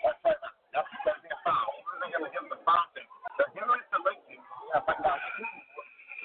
That's 0.09 0.21
right. 0.25 0.41
That's 0.73 0.89
going 1.05 1.21
to 1.21 1.21
be 1.21 1.31
a 1.37 1.39
foul. 1.45 1.69
They're 2.01 2.13
going 2.17 2.25
to 2.25 2.33
give 2.33 2.45
him 2.45 2.53
the 2.53 2.61
foul. 2.65 2.87
They're 2.97 3.53
going 3.61 3.77
to 3.77 3.89
give 3.93 4.41
the 4.41 4.81
foul. 4.89 5.21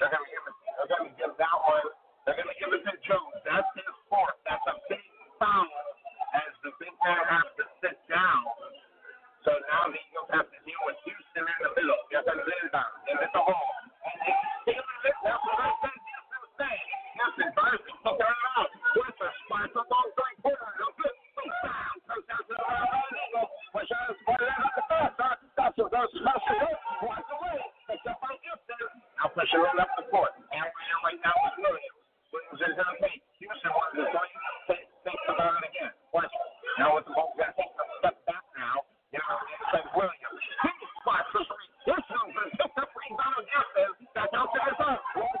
They're 0.00 0.08
going 0.08 0.24
to 0.24 0.30
give 0.32 0.40
him 0.40 0.48
the. 0.48 0.52
They're 0.80 0.88
going 0.88 1.04
to 1.04 1.16
give 1.20 1.28
him 1.28 1.36
that 1.36 1.58
one. 1.68 1.99
They're 2.28 2.36
going 2.36 2.52
to 2.52 2.58
give 2.60 2.70
it 2.76 2.84
to 2.84 2.94
Jones. 3.08 3.40
That's 3.48 3.66
his 3.72 3.88
fourth. 4.12 4.36
That's 4.44 4.62
a 4.68 4.76
big 4.92 5.04
foul 5.40 5.66
as 6.36 6.52
the 6.62 6.70
big 6.76 6.92
man 7.00 7.24
has 7.26 7.48
to 7.56 7.64
sit 7.80 7.96
down. 8.12 8.44
So 9.40 9.56
now 9.56 9.88
the 9.88 9.96
Eagles 9.96 10.28
have 10.36 10.44
to 10.52 10.58
deal 10.68 10.82
with 10.84 11.00
Houston 11.08 11.48
in 11.48 11.58
the 11.64 11.72
middle. 11.80 12.00
Get 12.12 12.28
the 12.28 12.36
lid 12.36 12.68
down. 12.76 12.92
Give 13.08 13.16
it 13.24 13.32
the 13.32 13.40
hole. 13.40 13.72
And 14.04 14.16
they 14.20 14.36
give 14.68 14.84
it. 14.84 15.16
That's 15.24 15.40
what 15.40 15.64
I 15.64 15.72
said 15.80 15.96
Houston 15.96 16.44
say. 16.60 16.76
Houston 17.16 17.48
tries 17.56 17.80
to 17.80 17.92
kick 18.04 18.20
it 18.20 18.36
out. 18.60 18.68
With 18.68 19.16
a 19.16 19.30
spot 19.48 19.66
from 19.72 19.86
long 19.88 20.08
three 20.12 20.36
quarters. 20.44 20.76
No 20.76 20.92
good. 21.00 21.16
Out 21.40 22.04
to 22.12 22.52
the 22.52 22.56
right 22.60 23.16
Eagle. 23.16 23.48
Which 23.72 23.90
has 23.96 24.12
put 24.28 24.44
it 24.44 24.60
on 24.60 24.70
the 24.76 24.84
pass. 24.92 25.12
That's 25.56 25.76
what 25.80 25.88
goes 25.88 26.12
smash. 26.20 26.46
Walks 27.00 27.30
away. 27.32 27.58
Picked 27.88 28.06
up 28.12 28.20
by 28.20 28.36
Houston. 28.44 28.92
Now 29.16 29.32
it 29.32 29.56
right 29.56 29.80
up 29.80 29.90
the 29.96 30.04
court. 30.12 30.36
And 30.36 30.68
right 30.68 31.20
now 31.24 31.36
is 31.48 31.56
Williams. 31.64 31.99
Is 32.50 32.58
in 32.66 32.74
the 32.74 32.84
paint. 32.98 33.22
Houston 33.38 33.70
wants 33.70 33.94
to 33.94 34.02
join. 34.10 34.30
Thinks 35.06 35.26
about 35.30 35.54
it 35.62 35.70
again. 35.70 35.94
Fletcher. 36.10 36.46
Now 36.82 36.98
with 36.98 37.06
the 37.06 37.14
ball, 37.14 37.30
got 37.38 37.54
to 37.54 37.62
take 37.62 37.70
a 37.70 37.84
step 38.02 38.16
back 38.26 38.42
now. 38.58 38.82
The 39.14 39.22
inside, 39.54 39.86
Williams. 39.94 40.42
Spot 41.00 41.24
for 41.30 41.46
three. 41.46 41.68
This 41.86 42.04
one's 42.10 42.34
a 42.34 42.44
pick 42.58 42.74
up 42.74 42.90
rebound 42.90 43.46
Houston. 43.46 43.90
That's 44.18 44.34
out 44.34 44.50
to 44.50 44.58
the 44.66 44.74
top. 44.82 44.98
One 45.14 45.40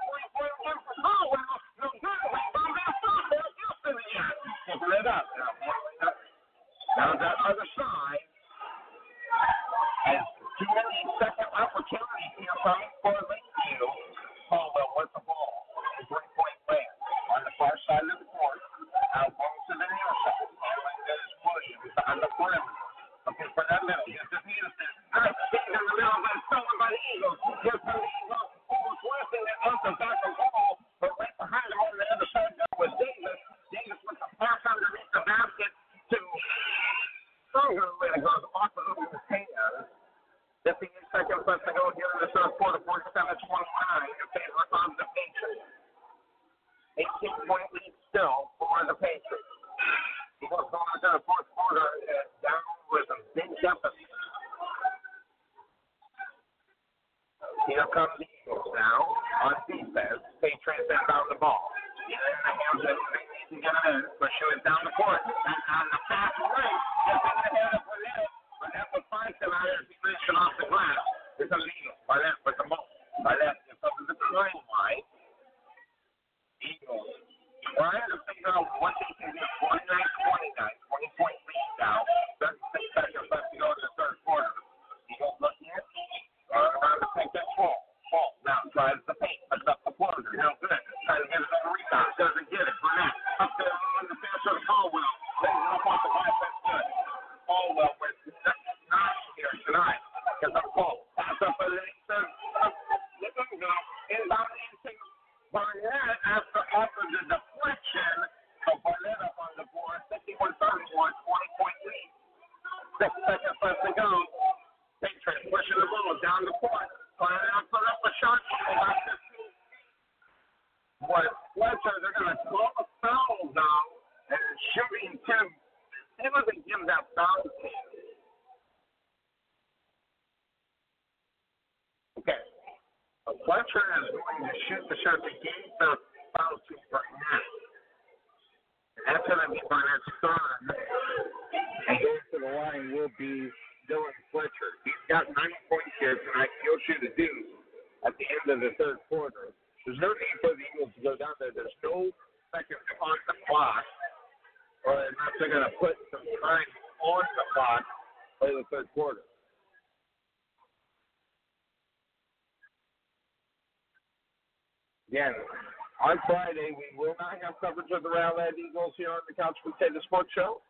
here 169.64 169.88
on 169.88 169.94
the 169.94 170.02
Sports 170.04 170.30
Show. 170.34 170.60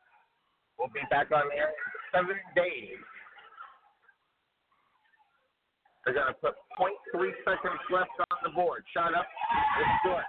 We'll 0.79 0.93
be 0.93 1.05
back 1.11 1.29
on 1.31 1.51
air 1.53 1.71
in 1.71 1.93
seven 2.11 2.39
days. 2.57 2.97
They're 6.05 6.17
going 6.17 6.33
to 6.33 6.39
put 6.41 6.57
0.3 6.81 7.29
seconds 7.45 7.83
left 7.93 8.17
on 8.33 8.39
the 8.41 8.51
board. 8.57 8.83
Shot 8.97 9.13
up. 9.13 9.29
It's 9.29 9.99
good. 10.03 10.27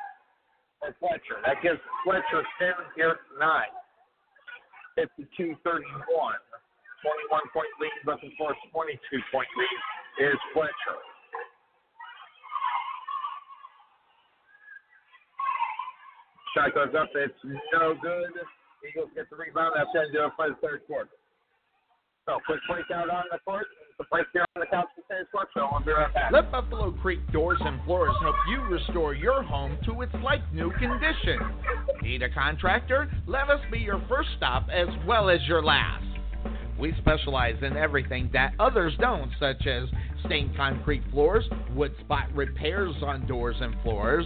For 0.83 0.91
Fletcher. 0.99 1.39
That 1.47 1.63
gives 1.63 1.79
Fletcher 2.03 2.43
standing 2.59 2.91
here 2.99 3.15
tonight. 3.31 3.71
52 4.99 5.55
31. 5.63 5.95
21 7.01 7.55
point 7.55 7.73
lead, 7.81 7.97
looking 8.05 8.29
for 8.37 8.51
a 8.51 8.57
22 8.69 8.99
point 9.31 9.49
lead 9.57 9.79
is 10.27 10.37
Fletcher. 10.53 10.90
Shot 16.61 16.75
goes 16.75 16.93
up. 16.99 17.09
It's 17.15 17.33
no 17.73 17.95
good. 18.01 18.29
Eagles 18.87 19.09
get 19.15 19.29
the 19.29 19.35
rebound. 19.35 19.73
That's 19.75 19.89
going 19.93 20.07
to 20.07 20.13
do 20.13 20.25
it 20.25 20.31
for 20.35 20.49
the 20.49 20.55
third 20.61 20.81
quarter. 20.85 21.09
So, 22.25 22.37
quick 22.45 22.59
breakout 22.69 23.09
on 23.09 23.23
the 23.31 23.39
court. 23.39 23.65
The 23.97 24.05
break 24.11 24.27
here 24.33 24.45
on 24.55 24.59
the 24.61 24.67
Couch 24.67 24.85
back. 26.13 26.31
Let 26.31 26.51
Buffalo 26.51 26.91
Creek 27.01 27.19
Doors 27.31 27.59
and 27.61 27.83
Floors 27.85 28.13
help 28.21 28.35
you 28.49 28.61
restore 28.61 29.13
your 29.13 29.43
home 29.43 29.77
to 29.85 30.01
its 30.01 30.13
like 30.23 30.41
new 30.53 30.71
condition. 30.73 31.39
Need 32.01 32.21
a 32.23 32.29
contractor? 32.29 33.11
Let 33.27 33.49
us 33.49 33.59
be 33.71 33.79
your 33.79 34.03
first 34.07 34.29
stop 34.37 34.67
as 34.71 34.87
well 35.07 35.29
as 35.29 35.39
your 35.47 35.63
last. 35.63 36.05
We 36.79 36.93
specialize 36.99 37.57
in 37.61 37.77
everything 37.77 38.29
that 38.33 38.53
others 38.59 38.93
don't, 38.99 39.31
such 39.39 39.67
as 39.67 39.87
stained 40.25 40.55
concrete 40.55 41.03
floors, 41.11 41.45
wood 41.75 41.93
spot 42.01 42.33
repairs 42.33 42.95
on 43.03 43.27
doors 43.27 43.55
and 43.59 43.75
floors, 43.83 44.25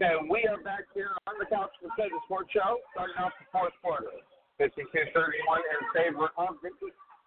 Okay, 0.00 0.16
we 0.32 0.40
are 0.48 0.56
back 0.64 0.88
here 0.96 1.12
on 1.28 1.36
the 1.36 1.44
Couch 1.44 1.76
Potato 1.76 2.16
Sports 2.24 2.48
Show, 2.56 2.80
starting 2.96 3.20
off 3.20 3.36
the 3.36 3.44
fourth 3.52 3.76
quarter. 3.84 4.08
52-31 4.56 4.80
in 4.96 5.82
favor 5.92 6.32
of 6.40 6.56
the, 6.64 6.72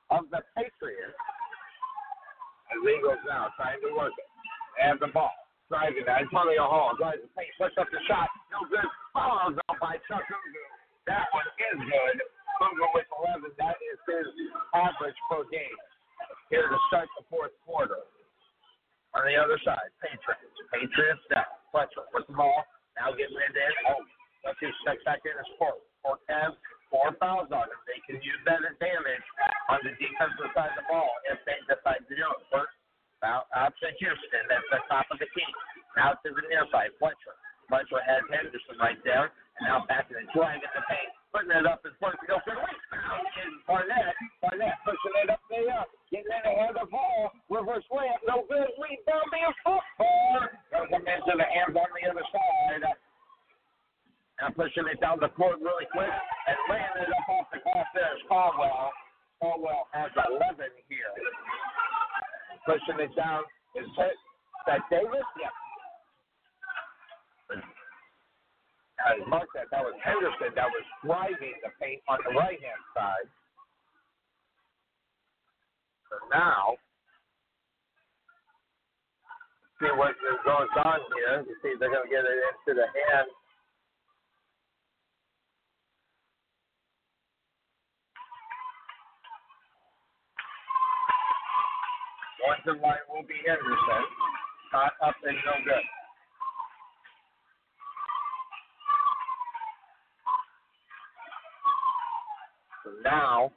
of 0.10 0.26
the 0.34 0.42
Patriots. 0.58 1.14
As 2.74 2.82
Eagles 2.82 3.22
now 3.30 3.54
trying 3.62 3.78
to 3.78 3.94
work 3.94 4.10
it. 4.18 4.26
And 4.82 4.98
the 4.98 5.14
ball. 5.14 5.30
Driving 5.70 6.02
that. 6.10 6.26
Antonio 6.26 6.66
Hall 6.66 6.98
drives 6.98 7.22
the 7.22 7.30
paint, 7.38 7.54
puts 7.62 7.78
up 7.78 7.94
the 7.94 8.02
shot. 8.10 8.26
No 8.50 8.66
good. 8.66 8.90
Follows 9.14 9.54
up 9.70 9.78
by 9.78 10.02
Chuck 10.10 10.26
Ugu. 10.26 10.66
That 11.06 11.30
one 11.30 11.46
is 11.46 11.78
good. 11.78 12.18
Ugu 12.58 12.86
with 12.98 13.06
11. 13.38 13.54
That 13.62 13.78
is 13.86 14.02
his 14.10 14.26
average 14.74 15.20
per 15.30 15.46
game. 15.54 15.78
Here 16.50 16.66
to 16.74 16.80
start 16.90 17.06
the 17.22 17.26
fourth 17.30 17.54
quarter. 17.70 18.02
On 19.14 19.24
the 19.30 19.38
other 19.38 19.62
side, 19.62 19.94
Patriots. 20.02 20.58
Patriots 20.74 21.22
down. 21.30 21.46
Fletcher 21.70 22.06
with 22.18 22.26
the 22.26 22.34
ball. 22.34 22.66
Now 22.98 23.14
getting 23.14 23.38
it 23.38 23.54
in. 23.54 23.74
Oh, 23.90 24.02
let's 24.46 24.58
see. 24.58 24.70
Check 24.86 25.02
back 25.06 25.22
in 25.26 25.38
as 25.38 25.46
Sport. 25.58 25.82
Sport 26.02 26.22
has 26.30 26.54
four 26.90 27.14
fouls 27.22 27.50
on 27.50 27.66
him. 27.70 27.80
They 27.90 28.02
can 28.06 28.22
use 28.22 28.42
that 28.46 28.62
advantage 28.62 29.26
on 29.70 29.82
the 29.82 29.94
defensive 29.98 30.50
side 30.54 30.74
of 30.74 30.78
the 30.82 30.88
ball 30.90 31.10
if 31.30 31.42
they 31.46 31.58
decide 31.66 32.06
to 32.06 32.14
do 32.14 32.26
it. 32.26 32.42
First, 32.54 32.74
foul 33.22 33.46
out 33.54 33.74
to 33.82 33.88
Houston. 33.98 34.44
That's 34.50 34.70
the 34.70 34.82
top 34.90 35.10
of 35.10 35.18
the 35.18 35.30
key. 35.34 35.50
Now 35.98 36.18
to 36.18 36.30
the 36.34 36.46
near 36.50 36.66
side. 36.74 36.94
Fletcher. 36.98 37.34
Fletcher 37.70 38.02
has 38.06 38.22
Henderson 38.30 38.78
right 38.82 38.98
there. 39.06 39.34
And 39.62 39.70
now 39.70 39.86
back 39.90 40.10
in 40.10 40.18
the 40.18 40.26
driving 40.34 40.70
the 40.74 40.84
paint. 40.90 41.14
Putting 41.34 41.50
it 41.50 41.66
up 41.66 41.82
in 41.82 41.92
front 41.98 42.14
for 42.22 42.40
the 42.46 42.54
rebound. 42.54 43.26
And 43.42 43.58
Barnett. 43.66 44.14
Barnett 44.38 44.78
pushing 44.86 45.16
it 45.26 45.34
up 45.34 45.42
there. 45.50 45.66
Getting 46.14 46.30
in 46.30 46.46
ahead 46.46 46.78
of 46.78 46.94
ball. 46.94 47.34
Reverse 47.50 47.82
layup. 47.90 48.22
No 48.30 48.46
good. 48.46 48.70
Rebound 48.78 49.28
being 49.34 49.56
for. 49.66 49.82
Goes 50.70 50.94
into 50.94 51.34
the 51.34 51.48
hands 51.50 51.74
on 51.74 51.90
the 51.90 52.06
other 52.06 52.22
side. 52.30 52.86
Now 54.42 54.50
pushing 54.54 54.86
it 54.90 55.02
down 55.02 55.18
the 55.22 55.30
court 55.34 55.58
really 55.62 55.90
quick 55.90 56.10
and 56.10 56.58
laying 56.70 56.98
it 57.02 57.10
up 57.10 57.30
off 57.30 57.50
the 57.50 57.62
glass 57.66 57.86
there 57.94 58.14
is 58.14 58.22
Caldwell. 58.30 58.94
Caldwell 59.42 59.90
has 59.94 60.14
11 60.14 60.70
here. 60.90 61.14
Pushing 62.66 63.02
it 63.02 63.14
down 63.16 63.42
is 63.74 63.90
that 64.68 64.82
Davis? 64.90 65.26
Yeah. 65.42 65.50
I 69.02 69.18
marked 69.26 69.54
that. 69.56 69.68
That 69.72 69.82
was 69.82 69.98
Henderson 70.04 70.54
that 70.54 70.70
was 70.70 70.86
driving 71.02 71.58
the 71.66 71.72
paint 71.82 72.02
on 72.08 72.20
the 72.28 72.34
right 72.38 72.60
hand 72.62 72.84
side. 72.94 73.28
So 76.10 76.16
now, 76.30 76.78
see 79.82 79.90
what 79.98 80.14
goes 80.46 80.74
on 80.86 81.00
here. 81.18 81.42
You 81.42 81.56
see, 81.66 81.74
they're 81.80 81.90
going 81.90 82.06
to 82.06 82.14
get 82.14 82.22
it 82.22 82.38
into 82.38 82.78
the 82.78 82.86
hand. 82.86 83.28
One 92.46 92.60
to 92.68 92.74
line 92.82 93.06
will 93.10 93.26
be 93.26 93.40
Henderson. 93.48 94.04
Shot 94.72 94.94
up 95.02 95.16
and 95.24 95.38
no 95.46 95.56
good. 95.66 96.03
So 102.84 102.92
now, 103.04 103.52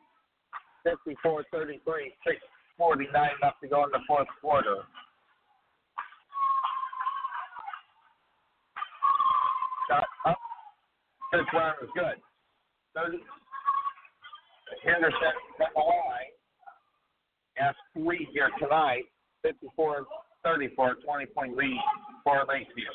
54 0.85 1.45
33, 1.51 2.15
649 2.25 3.31
left 3.43 3.61
to 3.63 3.69
go 3.69 3.85
in 3.85 3.91
the 3.91 3.99
fourth 4.07 4.29
quarter. 4.41 4.87
Shot 9.91 10.07
up. 10.27 10.39
This 11.33 11.43
round 11.53 11.77
is 11.83 11.91
good. 11.95 12.23
30. 12.95 13.19
Henderson 14.85 15.35
at 15.61 15.75
the 15.75 15.81
line. 15.81 16.33
Has 17.57 17.75
three 17.95 18.29
here 18.33 18.51
tonight. 18.59 19.05
54 19.43 20.07
34, 20.45 20.97
20 21.05 21.27
point 21.27 21.57
lead 21.57 21.81
for 22.23 22.45
Lakeview. 22.47 22.87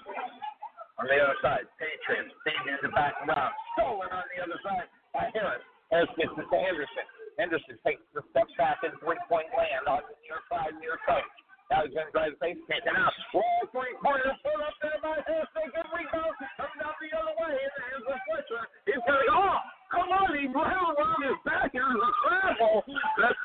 On 1.00 1.08
the 1.08 1.18
other 1.20 1.36
side, 1.42 1.68
Patriots. 1.76 2.32
Staying 2.48 2.72
in 2.72 2.80
the 2.82 2.96
back 2.96 3.20
round. 3.28 3.52
Stolen 3.76 4.08
on 4.12 4.24
the 4.32 4.40
other 4.40 4.60
side 4.64 4.88
by 5.14 5.28
Harris. 5.34 5.64
Harris 5.92 6.12
gets 6.16 6.32
to 6.34 6.44
Henderson. 6.48 7.06
Henderson 7.36 7.76
takes 7.84 8.04
the 8.16 8.24
step 8.32 8.48
back 8.56 8.80
in 8.88 8.96
three 9.04 9.20
point 9.28 9.48
land 9.56 9.86
on 9.92 10.02
the 10.08 10.16
near 10.24 10.40
side, 10.48 10.72
near 10.80 10.96
coach. 11.04 11.28
Now 11.68 11.88
he's 11.88 11.96
going 11.96 12.08
to 12.08 12.16
drive 12.16 12.32
the 12.36 12.40
face, 12.40 12.60
taken 12.68 12.96
out. 12.96 13.12
Wall 13.32 13.64
three 13.72 13.96
pointer 14.04 14.36
put 14.44 14.60
up 14.60 14.76
there 14.84 15.00
by. 15.04 15.20
They 15.24 15.68
get 15.72 15.88
rebound. 15.92 16.36
Comes 16.60 16.80
out 16.84 16.96
the 17.00 17.12
other 17.16 17.36
way 17.40 17.56
in 17.56 17.72
the 17.72 17.84
hands 17.92 18.08
of 18.08 18.20
Fletcher. 18.28 18.64
He's 18.88 19.04
going 19.04 19.20
to 19.20 19.28
go. 19.28 19.40
Oh, 19.40 19.60
come 19.92 20.12
on. 20.12 20.32
He 20.36 20.48
ran 20.52 20.80
around 20.80 21.20
his 21.24 21.40
back. 21.44 21.72
Here's 21.72 21.96
a 21.96 22.12
travel. 22.24 22.84
That's. 23.20 23.40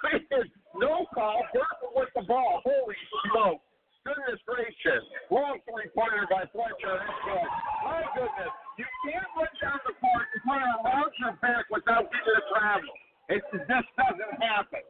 No 0.77 1.07
call. 1.15 1.41
Burton 1.55 1.91
with 1.97 2.13
the 2.15 2.23
ball. 2.29 2.61
Holy 2.63 2.99
smoke. 3.31 3.63
Goodness 4.07 4.39
gracious. 4.47 5.03
Long 5.35 5.59
three 5.67 5.91
pointer 5.91 6.31
by 6.31 6.47
Fletcher. 6.55 7.03
Good. 7.27 7.51
My 7.83 8.07
goodness. 8.15 8.55
You 8.79 8.87
can't 9.03 9.27
run 9.35 9.51
down 9.59 9.83
the 9.83 9.99
court 9.99 10.31
and 10.31 10.41
play 10.47 10.63
around 10.63 11.11
your 11.19 11.35
back 11.43 11.67
without 11.75 12.07
getting 12.15 12.39
a 12.39 12.43
travel. 12.55 12.95
It 13.35 13.43
just 13.51 13.67
doesn't 13.99 14.35
happen. 14.39 14.87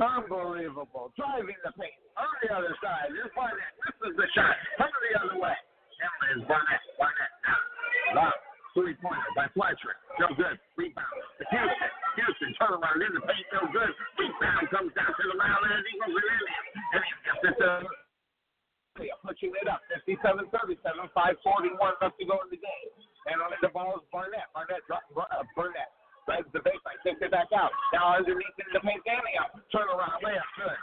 Unbelievable. 0.00 1.12
Driving 1.12 1.60
the 1.60 1.76
paint. 1.76 1.92
On 2.16 2.32
the 2.40 2.48
other 2.48 2.72
side. 2.80 3.12
Here's 3.12 3.28
Barnett. 3.36 3.68
This 3.84 3.96
is 4.08 4.14
the 4.16 4.28
shot. 4.32 4.56
Coming 4.80 4.96
the 4.96 5.14
other 5.20 5.36
way. 5.36 5.56
Now 6.00 6.32
is 6.32 6.40
Barnett. 6.48 6.80
Barnett. 6.96 7.32
Wow. 8.16 8.32
Three 8.72 8.96
pointer 8.96 9.28
by 9.36 9.52
Fletcher. 9.52 9.92
No 10.24 10.32
good. 10.32 10.56
Rebound. 10.80 11.20
To 11.36 11.44
Houston. 11.52 11.90
Houston 12.16 12.50
turn 12.56 12.80
around 12.80 13.04
in 13.04 13.12
the 13.12 13.20
paint. 13.28 13.44
No 13.52 13.68
good. 13.68 13.92
Rebound 14.16 14.72
comes 14.72 14.96
down 14.96 15.12
to 15.12 15.24
the 15.28 15.36
round 15.36 15.68
and 15.68 15.84
he 15.84 16.00
goes 16.00 16.16
in. 16.16 16.42
And 16.96 17.00
he 17.04 17.12
gets 17.28 17.44
it 17.44 17.56
to 17.60 18.07
pushing 19.22 19.54
it 19.54 19.68
up. 19.70 19.80
57 19.94 20.50
37, 20.50 20.82
541 21.14 22.02
left 22.02 22.18
to 22.18 22.24
go 22.26 22.42
in 22.42 22.50
the 22.50 22.58
game. 22.58 22.90
And 23.30 23.38
on 23.38 23.54
the 23.62 23.70
ball 23.70 23.94
is 23.98 24.06
Barnett. 24.10 24.50
Barnett, 24.50 24.82
uh, 24.90 25.44
Burnett. 25.54 25.94
Drives 26.26 26.50
the 26.52 26.60
baseline, 26.60 27.00
takes 27.00 27.24
it 27.24 27.32
back 27.32 27.48
out. 27.56 27.72
Now 27.96 28.20
underneath 28.20 28.52
in 28.60 28.68
the 28.74 28.82
paint, 28.84 29.00
Damian. 29.06 29.48
Turn 29.72 29.88
around, 29.88 30.20
layup, 30.20 30.44
good. 30.60 30.80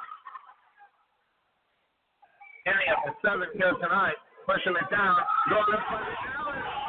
Damian 2.66 2.98
with 3.06 3.18
seven 3.22 3.50
here 3.54 3.78
tonight. 3.78 4.18
Pushing 4.50 4.74
it 4.74 4.90
down. 4.90 5.18
Going 5.50 5.70
up 5.70 5.86
for 5.86 6.02
the 6.02 6.14
challenge. 6.26 6.86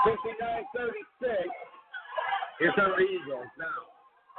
59-36. 0.00 1.44
Here 2.58 2.72
come 2.76 2.92
the 2.96 3.04
Eagles 3.04 3.52
now. 3.58 3.80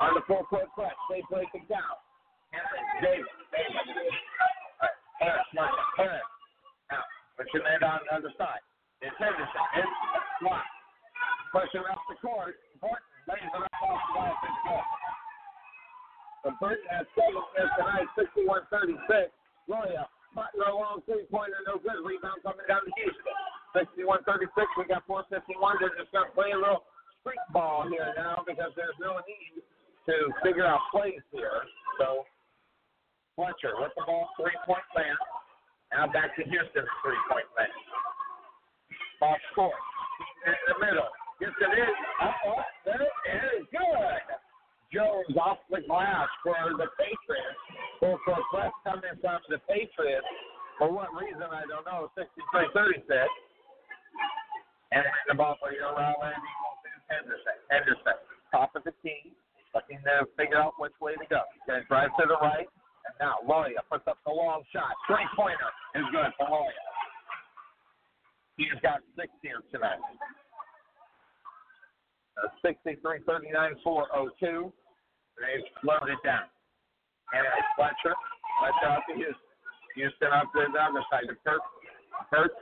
On 0.02 0.14
the 0.18 0.22
four-court 0.26 0.70
press, 0.74 0.98
they 1.10 1.22
break 1.30 1.50
it 1.54 1.70
down. 1.70 1.98
Davis, 2.52 3.32
Davis. 3.56 4.16
Harris, 5.20 5.50
Martin, 5.54 5.86
Harris. 5.98 6.28
Now, 6.92 7.04
pushing 7.38 7.64
it 7.64 7.84
on 7.84 8.00
the 8.04 8.12
other 8.16 8.34
side. 8.38 8.64
It's 9.02 9.16
Henderson. 9.18 9.66
It's. 9.80 9.88
Pushing 11.52 11.84
up 11.84 12.00
the 12.08 12.16
court. 12.24 12.56
Horton 12.80 13.04
off 13.28 14.40
the 16.44 16.56
Burton 16.60 16.88
has 16.90 17.06
tonight, 17.16 18.08
61-36. 18.18 19.30
Roya, 19.70 20.08
Butler 20.34 20.74
long 20.74 21.06
three-pointer, 21.06 21.62
no 21.68 21.78
good. 21.78 22.02
Rebound 22.02 22.42
coming 22.42 22.66
down 22.68 22.82
to 22.88 22.92
Houston. 22.98 23.36
61-36. 23.78 24.48
We 24.80 24.86
got 24.90 25.06
451. 25.06 25.78
They're 25.80 25.94
just 26.00 26.12
going 26.12 26.28
to 26.28 26.34
play 26.34 26.52
a 26.52 26.58
little 26.58 26.88
street 27.22 27.42
ball 27.54 27.86
here 27.92 28.14
now 28.18 28.42
because 28.48 28.74
there's 28.76 28.98
no 28.98 29.22
need 29.28 29.62
to 30.10 30.34
figure 30.42 30.66
out 30.66 30.82
plays 30.90 31.22
here. 31.30 31.62
So 32.00 32.26
Fletcher 33.42 33.74
with 33.82 33.90
the 33.98 34.06
ball, 34.06 34.30
three 34.38 34.54
point 34.70 34.86
land. 34.94 35.18
Now 35.90 36.06
back 36.14 36.38
to 36.38 36.46
Houston, 36.46 36.86
three 37.02 37.22
point 37.26 37.50
land. 37.58 37.74
Ball 39.18 39.34
scored. 39.50 39.82
In 40.46 40.54
the 40.70 40.78
middle. 40.78 41.10
Houston 41.42 41.74
is. 41.74 41.98
Oh, 42.22 42.62
there 42.86 43.02
it 43.02 43.58
is. 43.58 43.66
Good. 43.74 44.26
Jones 44.94 45.34
off 45.42 45.58
the 45.74 45.82
glass 45.90 46.30
for 46.46 46.54
the 46.78 46.86
Patriots. 47.02 47.62
Full 47.98 48.22
court 48.22 48.46
press 48.54 48.70
coming 48.86 49.18
from 49.26 49.42
the 49.50 49.58
Patriots. 49.66 50.30
For 50.78 50.94
what 50.94 51.10
reason, 51.18 51.42
I 51.42 51.66
don't 51.66 51.86
know. 51.90 52.14
63 52.14 52.46
36. 52.78 53.10
And 54.94 55.02
the 55.26 55.34
ball 55.34 55.58
for 55.58 55.74
your 55.74 55.98
Rowlett 55.98 56.38
Henderson. 57.10 57.58
Henderson, 57.74 58.22
top 58.54 58.78
of 58.78 58.86
the 58.86 58.94
key, 59.02 59.34
looking 59.74 59.98
to 60.06 60.30
figure 60.38 60.62
out 60.62 60.78
which 60.78 60.94
way 61.02 61.18
to 61.18 61.26
go. 61.26 61.42
He's 61.58 61.66
going 61.66 61.82
to 61.82 61.88
drive 61.90 62.14
to 62.22 62.30
the 62.30 62.38
right. 62.38 62.70
And 63.08 63.16
now 63.20 63.42
Loya 63.48 63.82
puts 63.90 64.06
up 64.08 64.18
the 64.26 64.32
long 64.32 64.64
shot. 64.74 64.94
Three 65.08 65.26
pointer 65.36 65.72
is 65.96 66.06
good 66.12 66.32
for 66.38 66.48
Loya. 66.48 66.86
He's 68.58 68.78
got 68.84 69.02
six 69.18 69.32
here 69.42 69.62
tonight. 69.72 69.98
Uh, 72.38 72.48
63 72.62 73.26
39 73.26 73.76
402. 73.84 74.72
They've 75.40 75.68
slowed 75.82 76.10
it 76.10 76.22
down. 76.24 76.46
And 77.34 77.42
it's 77.42 77.72
Fletcher. 77.74 78.16
Fletcher 78.60 78.90
out 78.92 79.04
to 79.10 79.16
Houston. 79.16 79.52
Houston 79.96 80.32
up 80.32 80.48
to 80.56 80.68
the 80.72 80.80
other 80.80 81.04
side 81.12 81.28
to 81.28 81.36
Kurt. 81.44 81.64
Kurt 82.30 82.54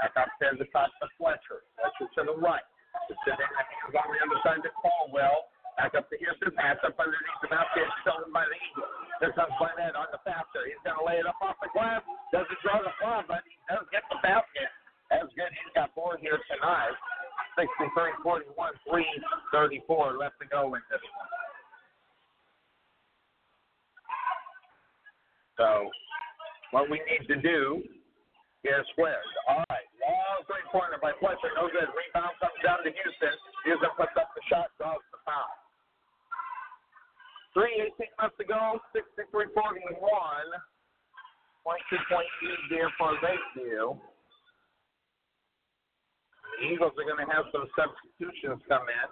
back 0.00 0.12
up 0.18 0.28
there 0.40 0.52
to 0.52 0.66
top 0.72 0.90
to 1.00 1.06
Fletcher. 1.16 1.64
Fletcher 1.78 2.08
to 2.18 2.20
the 2.28 2.36
right. 2.40 2.64
Sitting 3.08 3.36
in 3.36 3.36
the 3.36 3.64
hands 3.64 3.94
on 3.94 4.06
the 4.10 4.20
other 4.26 4.40
side 4.42 4.60
to 4.64 4.70
Caldwell. 4.80 5.53
Back 5.74 5.98
up 5.98 6.06
to 6.10 6.16
Houston. 6.18 6.54
Pass 6.54 6.78
up 6.86 6.94
underneath 6.94 7.40
the. 7.42 7.50
Gets 7.50 7.90
stolen 8.06 8.30
by 8.30 8.46
the 8.46 8.58
Eagles. 8.70 8.94
Here 9.18 9.34
comes 9.34 9.54
Barnett 9.58 9.98
on 9.98 10.06
the 10.14 10.22
passer. 10.22 10.62
He's 10.70 10.78
going 10.86 10.98
to 10.98 11.04
lay 11.06 11.18
it 11.18 11.26
up 11.26 11.38
off 11.42 11.58
the 11.58 11.70
glass. 11.74 12.02
Doesn't 12.30 12.60
draw 12.62 12.78
the 12.78 12.94
foul, 13.02 13.26
but 13.26 13.42
he 13.42 13.58
does 13.66 13.82
get 13.90 14.06
the 14.06 14.18
basket. 14.22 14.70
That's 15.10 15.30
good. 15.34 15.50
He's 15.50 15.74
got 15.74 15.90
four 15.94 16.14
here 16.18 16.38
tonight. 16.46 16.94
63 17.58 18.18
41, 18.22 18.50
3 18.50 19.06
34 19.54 20.18
left 20.18 20.38
to 20.42 20.46
go 20.50 20.74
in 20.74 20.82
this 20.90 21.02
one. 21.14 21.30
So, 25.54 25.70
what 26.74 26.90
we 26.90 26.98
need 27.06 27.22
to 27.30 27.38
do 27.38 27.82
is 28.66 28.82
squares. 28.90 29.22
All 29.46 29.62
right, 29.70 29.86
long 30.02 30.42
three 30.50 30.66
pointer 30.74 30.98
by 30.98 31.14
Fletcher. 31.22 31.54
No 31.54 31.70
good. 31.70 31.86
Rebound 31.86 32.34
comes 32.42 32.58
down 32.66 32.82
to 32.82 32.90
Houston. 32.90 33.34
Houston 33.70 33.92
puts 33.94 34.18
up 34.18 34.34
the 34.34 34.42
shot, 34.50 34.74
draws 34.82 34.98
the 35.14 35.22
foul. 35.22 35.63
3.18 37.56 38.10
left 38.18 38.34
to 38.38 38.44
go, 38.44 38.82
63 38.92 39.46
41. 39.54 39.94
22 41.64 41.96
point 42.10 42.26
lead 42.42 42.62
there 42.68 42.90
for 42.98 43.14
Lakeview. 43.22 43.94
The 46.60 46.66
Eagles 46.66 46.92
are 46.98 47.06
going 47.06 47.24
to 47.24 47.30
have 47.32 47.46
some 47.54 47.64
substitutions 47.78 48.60
come 48.68 48.84
in. 48.84 49.08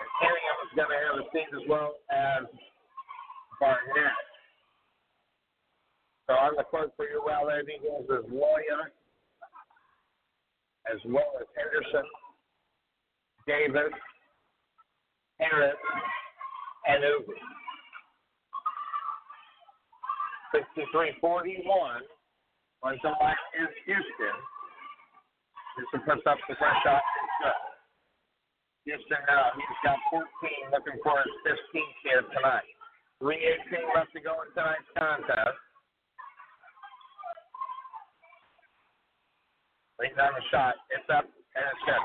And 0.00 0.08
Kenningham 0.16 0.58
is 0.64 0.72
going 0.74 0.90
to 0.90 1.00
have 1.06 1.16
a 1.20 1.24
seat 1.30 1.50
as 1.54 1.64
well 1.68 1.94
as 2.10 2.48
Barnett. 3.60 4.26
So 6.26 6.34
on 6.34 6.56
the 6.56 6.64
court 6.64 6.90
for 6.96 7.06
your 7.06 7.20
Rowlett 7.20 7.68
Eagles 7.68 8.10
is 8.10 8.26
Loya, 8.32 8.90
as 10.90 10.98
well 11.06 11.30
as 11.40 11.46
Henderson, 11.54 12.06
Davis, 13.46 13.94
Harris, 15.38 15.78
and 16.88 17.02
Uber. 17.02 17.38
63-41. 20.52 22.02
Once 22.82 22.98
the 23.02 23.08
line 23.08 23.44
is 23.62 23.70
Houston. 23.86 24.36
Houston 25.78 26.00
puts 26.04 26.26
up 26.26 26.38
the 26.48 26.56
first 26.58 26.80
shot. 26.84 27.02
Houston, 28.84 29.22
uh, 29.30 29.54
he's 29.54 29.80
got 29.86 29.96
14, 30.10 30.26
looking 30.74 30.98
for 31.06 31.14
his 31.22 31.32
15th 31.46 31.96
here 32.02 32.22
tonight. 32.34 32.66
3.18 33.22 33.94
left 33.94 34.10
to 34.12 34.20
go 34.20 34.42
in 34.42 34.50
tonight's 34.50 34.90
contest. 34.98 35.54
Leads 40.02 40.18
on 40.18 40.34
the 40.34 40.42
shot. 40.50 40.74
It's 40.90 41.06
up 41.14 41.30
and 41.30 41.62
it's 41.62 41.82
good. 41.86 42.02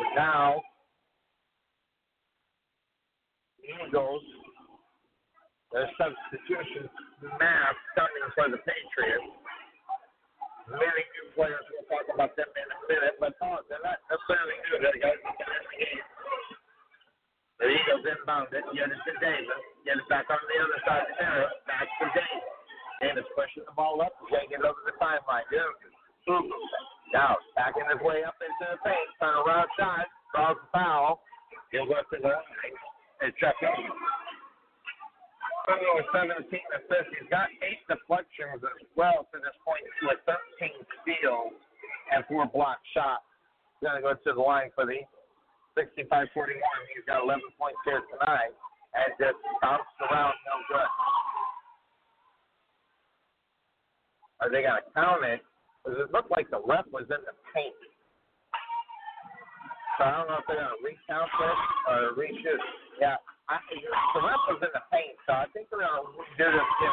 But 0.00 0.10
now, 0.16 0.64
the 3.60 3.68
Eagles, 3.68 4.24
their 5.76 5.92
substitution 6.00 6.88
math 7.36 7.76
coming 7.92 8.24
for 8.32 8.48
the 8.48 8.64
Patriots. 8.64 9.28
Many 10.72 11.04
new 11.04 11.26
players, 11.36 11.60
we'll 11.76 11.84
talk 11.92 12.08
about 12.08 12.32
them 12.40 12.48
in 12.48 12.68
a 12.72 12.78
minute, 12.88 13.20
but 13.20 13.36
no, 13.44 13.60
they're 13.68 13.82
not 13.84 14.00
necessarily 14.08 14.56
new. 14.72 14.80
They 14.88 14.96
got 15.04 15.20
in 15.20 15.26
the 15.28 15.36
game. 15.36 16.00
The 17.60 17.68
Eagles 17.68 18.08
inbound 18.08 18.48
it, 18.56 18.64
get 18.72 18.88
it 18.88 18.96
to 19.04 19.12
Davis, 19.20 19.62
get 19.84 20.00
it 20.00 20.08
back 20.08 20.32
on 20.32 20.40
the 20.40 20.56
other 20.64 20.80
side 20.88 21.04
to 21.12 21.14
Harris, 21.20 21.52
back 21.68 21.84
to 22.00 22.08
Davis. 22.16 22.61
Davis 23.02 23.26
pushing 23.34 23.66
the 23.66 23.74
ball 23.74 23.98
up, 24.00 24.14
taking 24.30 24.62
it 24.62 24.64
over 24.64 24.78
the 24.86 24.94
timeline. 25.02 25.42
Dugan. 25.50 26.54
Now, 27.12 27.36
backing 27.58 27.84
his 27.90 28.00
way 28.00 28.22
up 28.24 28.38
into 28.40 28.64
the 28.72 28.78
paint, 28.86 29.08
trying 29.18 29.36
to 29.36 29.44
round 29.44 29.68
shot, 29.76 30.06
draws 30.32 30.56
the 30.56 30.68
foul. 30.72 31.20
He'll 31.74 31.84
go 31.84 31.98
to 31.98 32.16
the 32.16 32.22
line 32.22 32.76
and 33.20 33.32
check 33.36 33.58
in. 33.60 33.68
with 35.68 36.08
17 36.14 36.46
assists. 36.48 37.12
He's 37.18 37.28
got 37.28 37.52
eight 37.60 37.82
deflections 37.90 38.62
as 38.64 38.86
well 38.96 39.28
to 39.28 39.36
this 39.42 39.56
point 39.66 39.84
with 40.06 40.22
13 40.24 40.72
steals 41.02 41.58
and 42.14 42.24
four 42.30 42.46
block 42.48 42.80
shots. 42.94 43.26
He's 43.76 43.90
going 43.90 43.98
to 43.98 44.04
go 44.04 44.14
to 44.14 44.30
the 44.32 44.40
line 44.40 44.70
for 44.78 44.86
the 44.86 45.02
65-41. 45.76 46.30
He's 46.94 47.04
got 47.06 47.24
11 47.24 47.42
points 47.58 47.80
here 47.84 48.00
tonight 48.08 48.54
and 48.94 49.08
just 49.20 49.38
bounced 49.60 49.96
around 50.08 50.34
no 50.48 50.56
good. 50.68 50.90
Are 54.42 54.50
they 54.50 54.66
to 54.66 54.82
count 54.90 55.22
it? 55.22 55.38
Because 55.80 56.02
it 56.02 56.10
looked 56.10 56.34
like 56.34 56.50
the 56.50 56.58
ref 56.66 56.82
was 56.90 57.06
in 57.06 57.22
the 57.22 57.34
paint. 57.54 57.78
So 59.98 60.02
I 60.02 60.18
don't 60.18 60.26
know 60.26 60.42
if 60.42 60.46
they're 60.50 60.58
going 60.58 60.74
to 60.74 60.82
recount 60.82 61.30
this 61.30 61.60
or 61.86 62.18
reshoot. 62.18 62.62
Yeah, 62.98 63.22
I, 63.46 63.62
the 63.70 64.22
ref 64.22 64.42
was 64.50 64.58
in 64.66 64.72
the 64.74 64.82
paint, 64.90 65.14
so 65.30 65.38
I 65.38 65.46
think 65.54 65.70
they're 65.70 65.86
going 65.86 66.10
to 66.10 66.26
do 66.34 66.46
this 66.50 66.68
in 66.82 66.92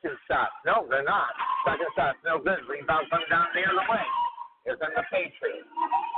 two 0.00 0.16
shots. 0.28 0.52
No, 0.64 0.84
they're 0.88 1.04
not. 1.04 1.32
Second 1.64 1.92
shot, 1.96 2.16
no 2.24 2.40
good. 2.40 2.60
Rebound 2.68 3.08
comes 3.08 3.24
down 3.28 3.48
the 3.52 3.64
other 3.64 3.86
way. 3.88 4.04
It's 4.68 4.80
in 4.80 4.92
the 4.94 5.04
Patriots. 5.08 5.68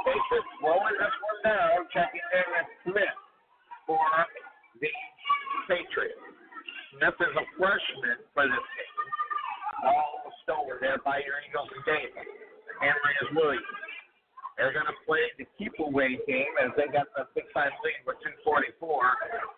Patriots 0.06 0.50
slowing 0.58 0.96
this 0.98 1.16
one 1.18 1.40
down, 1.46 1.86
checking 1.94 2.26
in 2.34 2.46
with 2.52 2.68
Smith 2.86 3.18
for 3.86 3.98
the 4.80 4.90
Patriots. 5.66 6.22
Smith 6.94 7.18
is 7.18 7.34
a 7.34 7.44
freshman 7.58 8.18
for 8.34 8.46
this 8.46 8.66
team. 8.74 8.94
Almost 9.84 10.23
over 10.50 10.78
there 10.80 10.98
by 11.04 11.20
your 11.24 11.40
Eagles 11.44 11.70
and 11.72 11.84
Davis. 11.84 12.28
Is 12.84 13.30
Williams. 13.32 13.64
They're 14.58 14.74
going 14.74 14.86
to 14.86 14.98
play 15.06 15.24
the 15.38 15.46
keep 15.58 15.72
away 15.80 16.18
game 16.26 16.54
as 16.62 16.70
they 16.76 16.86
got 16.92 17.10
the 17.16 17.26
big 17.34 17.48
time 17.54 17.74
lead 17.82 18.02
with 18.06 18.18
244. 18.44 18.78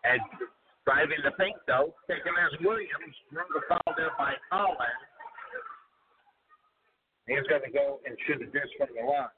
And 0.04 0.20
driving 0.88 1.20
the 1.24 1.32
paint, 1.36 1.56
though, 1.68 1.92
taking 2.08 2.32
as 2.32 2.52
Williams, 2.64 3.16
drew 3.28 3.44
the 3.52 3.64
foul 3.68 3.92
there 3.96 4.14
by 4.16 4.36
Collins. 4.48 5.02
He's 7.26 7.44
going 7.50 7.66
to 7.66 7.72
go 7.74 8.00
and 8.06 8.14
shoot 8.24 8.40
a 8.40 8.48
deuce 8.48 8.72
from 8.78 8.94
the 8.94 9.02
line. 9.04 9.34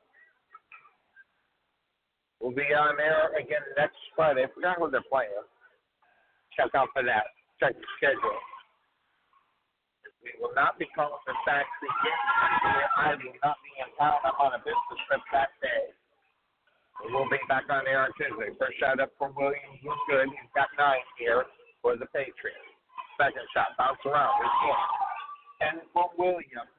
We'll 2.39 2.55
be 2.55 2.71
on 2.71 3.01
air 3.01 3.35
again 3.35 3.65
next 3.75 3.99
Friday. 4.15 4.45
I 4.45 4.51
forgot 4.55 4.79
who 4.79 4.91
they're 4.91 5.03
playing. 5.11 5.33
Check 6.55 6.71
out 6.77 6.89
for 6.93 7.03
that. 7.03 7.35
Check 7.59 7.75
the 7.75 7.89
schedule. 7.99 8.39
We 10.23 10.35
will 10.43 10.55
not 10.55 10.79
be 10.79 10.87
calling 10.95 11.23
the 11.27 11.35
facts 11.47 11.71
again. 11.79 12.19
I 12.99 13.15
will 13.15 13.39
not 13.43 13.59
be 13.63 13.73
in 13.79 13.91
town. 13.95 14.19
I'm 14.27 14.35
on 14.43 14.59
a 14.59 14.61
business 14.63 15.01
trip 15.07 15.23
that 15.31 15.55
day. 15.63 15.95
We 17.05 17.15
will 17.15 17.31
be 17.31 17.39
back 17.47 17.71
on 17.71 17.87
air 17.87 18.03
on 18.03 18.13
Tuesday. 18.19 18.51
First 18.59 18.79
shot 18.83 18.99
up 18.99 19.15
for 19.19 19.31
Williams 19.31 19.79
was 19.87 19.99
good. 20.11 20.27
He's 20.27 20.51
got 20.51 20.67
nine 20.75 21.07
here 21.15 21.47
for 21.79 21.95
the 21.95 22.11
Patriots. 22.11 22.67
Second 23.15 23.47
shot, 23.55 23.79
bounce 23.79 24.03
around. 24.03 24.35
One. 24.43 24.91
Ten 25.63 25.77
for 25.95 26.11
Williams. 26.19 26.71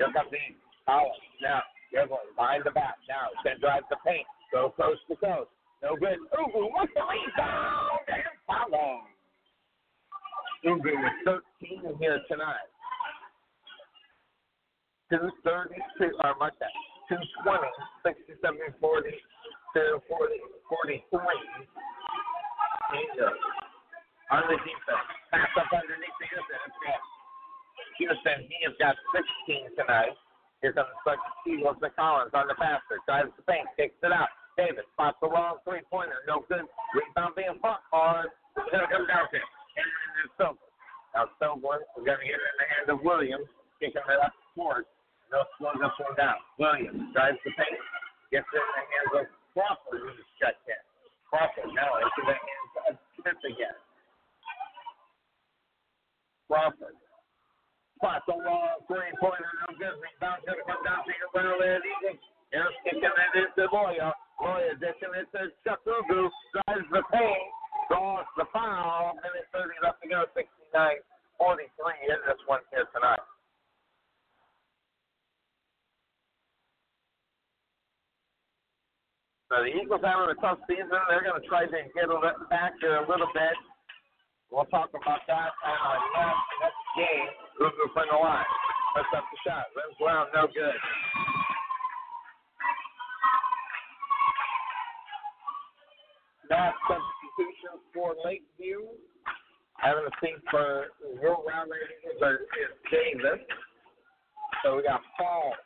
Here 0.00 0.08
comes 0.16 0.32
the 0.32 0.40
Collins. 0.88 1.20
Now, 1.44 1.60
they're 1.92 2.08
going 2.08 2.32
behind 2.36 2.64
the 2.64 2.72
back. 2.72 2.96
Now, 3.08 3.28
then 3.44 3.60
drive 3.60 3.84
the 3.92 4.00
paint. 4.00 4.24
Go 4.52 4.72
coast 4.72 5.04
to 5.12 5.16
coast. 5.16 5.52
No 5.82 5.96
good. 5.96 6.20
Ooh, 6.36 6.68
what's 6.72 6.92
the 6.96 7.04
rebound? 7.04 8.04
And 8.08 8.32
follow. 8.48 9.04
Ugu 10.64 10.92
with 10.92 11.40
13 11.60 11.96
here 11.98 12.20
tonight. 12.28 12.68
232, 15.08 16.14
or 16.22 16.36
mark 16.38 16.54
that, 16.60 16.70
220, 17.08 17.58
67, 18.06 18.38
40, 18.78 19.10
40, 19.74 20.04
43. 20.06 21.10
Bingo. 22.92 23.30
On 24.30 24.42
the 24.46 24.56
defense. 24.62 25.06
Pass 25.34 25.50
up 25.58 25.66
underneath 25.74 26.14
the 26.22 26.26
Houston. 26.30 26.60
Houston, 27.98 28.38
he 28.46 28.58
has 28.62 28.76
got 28.78 28.94
16 29.48 29.74
tonight. 29.74 30.14
Here 30.62 30.76
comes 30.76 30.92
the 31.02 31.16
Eagles 31.48 31.80
McCollins 31.80 32.36
on 32.36 32.46
the 32.46 32.54
passer. 32.54 33.00
Drives 33.08 33.32
the 33.34 33.42
paint, 33.48 33.66
kicks 33.74 33.96
it 34.04 34.12
out. 34.12 34.28
Davis 34.60 34.84
spots 34.92 35.16
the 35.24 35.28
wrong 35.30 35.58
three 35.64 35.80
pointer. 35.88 36.20
No 36.28 36.44
good. 36.46 36.68
Rebound 36.92 37.34
being 37.34 37.56
fought 37.62 37.80
hard. 37.90 38.28
It's 38.60 38.68
going 38.70 38.84
to 38.84 38.90
come 38.92 39.08
down 39.08 39.24
to 39.32 39.38
it's 40.24 40.34
Silver. 40.36 40.68
Now 41.14 41.30
Silver 41.38 41.82
is 41.82 42.02
going 42.02 42.20
to 42.20 42.26
get 42.26 42.38
in 42.38 42.56
the 42.58 42.68
hand 42.68 42.86
of 42.90 42.98
Williams. 43.02 43.48
Kicking 43.78 44.04
it 44.04 44.20
up 44.20 44.34
court. 44.54 44.84
No 45.32 45.46
slow 45.56 45.72
this 45.78 45.94
one 45.96 46.16
down. 46.18 46.36
Williams 46.58 47.14
drives 47.14 47.38
the 47.46 47.54
paint. 47.54 47.80
Gets 48.34 48.46
it 48.50 48.60
in 48.60 48.70
the 48.74 48.84
hands 48.84 49.12
of 49.14 49.24
Crawford, 49.54 50.02
who's 50.04 50.30
checked 50.42 50.66
in. 50.66 50.82
Crawford 51.26 51.70
now 51.72 52.02
into 52.02 52.22
the 52.26 52.36
hands 52.36 52.72
of 52.90 52.94
Smith 53.16 53.40
again. 53.46 53.78
Crawford. 56.50 56.98
Spots 57.96 58.26
the 58.26 58.34
long 58.34 58.82
three 58.90 59.12
pointer. 59.22 59.52
No 59.64 59.76
good. 59.78 59.96
Rebound 60.02 60.42
going 60.42 60.58
to 60.58 60.66
come 60.66 60.82
down 60.82 61.06
to 61.06 61.12
your 61.14 61.30
Rowlett 61.30 61.84
Eagles. 61.84 62.18
Here's 62.50 62.74
kicking 62.82 63.06
it 63.06 63.32
into 63.38 63.70
Moya. 63.70 64.10
Moya 64.42 64.74
dishing 64.82 65.14
it 65.14 65.30
to 65.30 65.54
Chuck 65.62 65.78
Chakugu. 65.86 66.26
Drives 66.66 66.88
the 66.90 67.02
paint. 67.14 67.46
Draws 67.90 68.30
the 68.38 68.46
foul. 68.54 69.18
Minute 69.18 69.50
30 69.50 69.74
left 69.82 69.98
to 70.02 70.08
go. 70.08 70.22
69 70.38 70.46
43 71.42 71.66
in 72.06 72.20
this 72.22 72.38
one 72.46 72.62
here 72.70 72.86
tonight. 72.94 73.24
So 79.50 79.66
the 79.66 79.74
Eagles 79.74 79.98
having 80.06 80.30
a 80.30 80.38
tough 80.38 80.62
season. 80.70 80.94
They're 81.10 81.26
going 81.26 81.42
to 81.42 81.48
try 81.50 81.66
to 81.66 81.72
get 81.74 82.06
it 82.06 82.50
back 82.54 82.78
here 82.78 83.02
a 83.02 83.06
little 83.10 83.26
bit. 83.34 83.56
We'll 84.52 84.68
talk 84.70 84.94
about 84.94 85.26
that 85.26 85.50
on 85.66 85.74
our 85.74 85.98
next, 86.14 86.46
next 86.62 86.84
game. 86.94 87.30
Ugu 87.58 87.90
from 87.90 88.06
the 88.14 88.18
line. 88.18 88.46
Puts 88.94 89.10
up 89.16 89.24
the 89.26 89.38
shot. 89.42 89.66
Rims 89.74 89.98
around. 89.98 90.28
No 90.34 90.46
good. 90.46 90.78
Mass 96.50 96.74
substitutions 97.40 97.80
for 97.94 98.14
Lakeview. 98.24 98.84
Having 99.80 100.04
a 100.04 100.14
seat 100.20 100.36
for 100.52 100.92
round 101.24 101.72
rating 101.72 102.00
is, 102.04 102.20
is 102.20 102.72
Davis. 102.92 103.40
So 104.60 104.76
we 104.76 104.84
got 104.84 105.00
Paul 105.16 105.56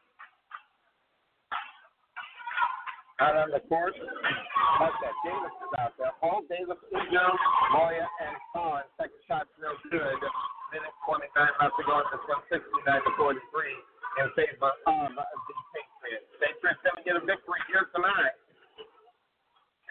out 3.19 3.35
on 3.35 3.51
the 3.51 3.59
court. 3.67 3.95
Okay, 3.99 5.13
Davis 5.27 5.51
is 5.51 5.73
out 5.83 5.99
there. 5.99 6.15
Paul 6.23 6.47
Davis, 6.47 6.79
Ugo, 6.95 7.27
Moya, 7.75 8.07
and 8.07 8.35
Collins. 8.55 8.87
Second 8.95 9.23
shot's 9.27 9.51
no 9.59 9.75
good. 9.91 10.19
Minute 10.71 10.95
29 11.07 11.31
left 11.59 11.75
to 11.75 11.83
go 11.87 11.99
in 11.99 12.07
this 12.15 12.23
one, 12.27 12.43
69 12.51 13.03
to 13.03 13.11
43 13.19 13.39
in 14.23 14.27
favor 14.39 14.71
of 14.71 15.11
the 15.11 15.55
Patriots. 15.75 16.31
Patriots 16.39 16.83
going 16.87 16.99
to 16.99 17.03
get 17.03 17.19
a 17.19 17.23
victory 17.23 17.63
here 17.67 17.91
tonight. 17.91 18.44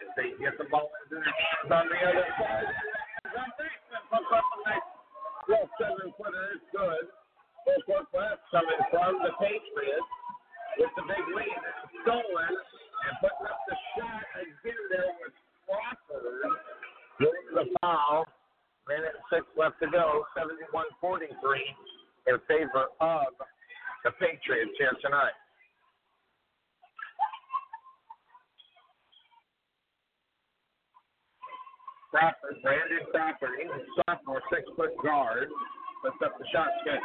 As 0.04 0.12
they 0.20 0.36
get 0.36 0.60
the 0.60 0.68
ball 0.68 0.92
on 0.92 1.88
the 1.88 2.00
other 2.04 2.28
side. 2.36 2.68
John 3.32 3.50
Bateman 3.56 4.04
puts 4.12 4.32
up 4.36 4.44
a 4.44 4.58
nice 4.68 4.90
little 5.48 5.70
seven 5.80 6.12
footer. 6.20 6.60
It's 6.60 6.68
good. 6.76 7.08
Full 7.64 7.82
court 7.88 8.12
press 8.12 8.36
coming 8.52 8.84
from 8.92 9.24
the 9.24 9.32
Patriots 9.40 10.12
with 10.76 10.92
the 11.00 11.08
big 11.08 11.24
lead. 11.32 11.62
Stolen 12.04 12.52
and 12.52 13.16
putting 13.24 13.48
up 13.48 13.60
the 13.64 13.78
shot 13.96 14.28
again 14.44 14.84
there 14.92 15.16
with 15.24 15.36
Crawford. 15.64 16.52
Doing 17.24 17.48
the 17.56 17.66
foul. 17.80 18.28
Minute 18.92 19.16
six 19.32 19.48
left 19.56 19.80
to 19.80 19.88
go. 19.88 20.28
71-43 20.36 21.32
in 22.28 22.38
favor 22.52 22.92
of 23.00 23.32
the 24.04 24.12
Patriots 24.20 24.76
here 24.76 24.92
tonight. 25.00 25.38
Crawford, 32.14 32.62
Brandon 32.62 33.10
Crawford, 33.10 33.58
a 33.58 33.82
sophomore, 34.06 34.46
six 34.54 34.70
foot 34.78 34.94
guard. 35.02 35.50
Puts 36.06 36.22
up 36.22 36.38
the 36.38 36.46
shot 36.54 36.70
good. 36.86 37.02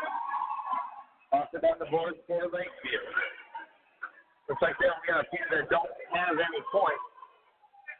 Off 1.32 1.48
it 1.56 1.64
on 1.64 1.80
the 1.80 1.88
board 1.88 2.12
for 2.28 2.44
Lakeview. 2.44 3.00
Looks 4.52 4.60
like 4.60 4.76
they 4.76 4.84
only 4.84 5.08
got 5.08 5.24
a 5.24 5.28
few 5.32 5.40
that 5.48 5.72
don't 5.72 5.88
have 6.12 6.36
any 6.36 6.60
points. 6.68 7.08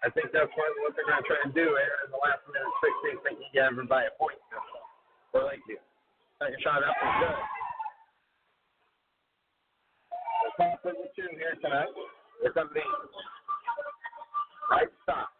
I 0.04 0.12
think 0.12 0.36
that's 0.36 0.52
what, 0.52 0.68
what 0.84 0.92
they're 0.92 1.08
going 1.08 1.24
to 1.24 1.28
try 1.28 1.40
and 1.48 1.52
do 1.56 1.64
here 1.64 1.96
in 2.04 2.12
the 2.12 2.20
last 2.20 2.44
minute, 2.44 2.68
16, 3.16 3.24
think 3.24 3.40
you 3.40 3.48
get 3.56 3.72
everybody 3.72 4.04
a 4.04 4.14
point 4.20 4.36
for 5.32 5.48
Lakeview. 5.48 5.80
Second 6.36 6.60
shot 6.60 6.84
up 6.84 6.92
is 6.92 7.14
good. 7.24 7.40
The 10.44 10.50
top 10.60 10.84
of 10.84 10.92
the 10.92 11.08
two 11.16 11.28
here 11.40 11.56
tonight. 11.64 11.88
Here 12.44 12.52
comes 12.52 12.68
the 12.76 12.84
right 14.68 14.92
stop. 15.08 15.37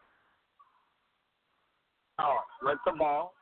Oh, 2.20 2.38
with 2.62 2.78
the 2.84 2.92
ball. 2.98 3.34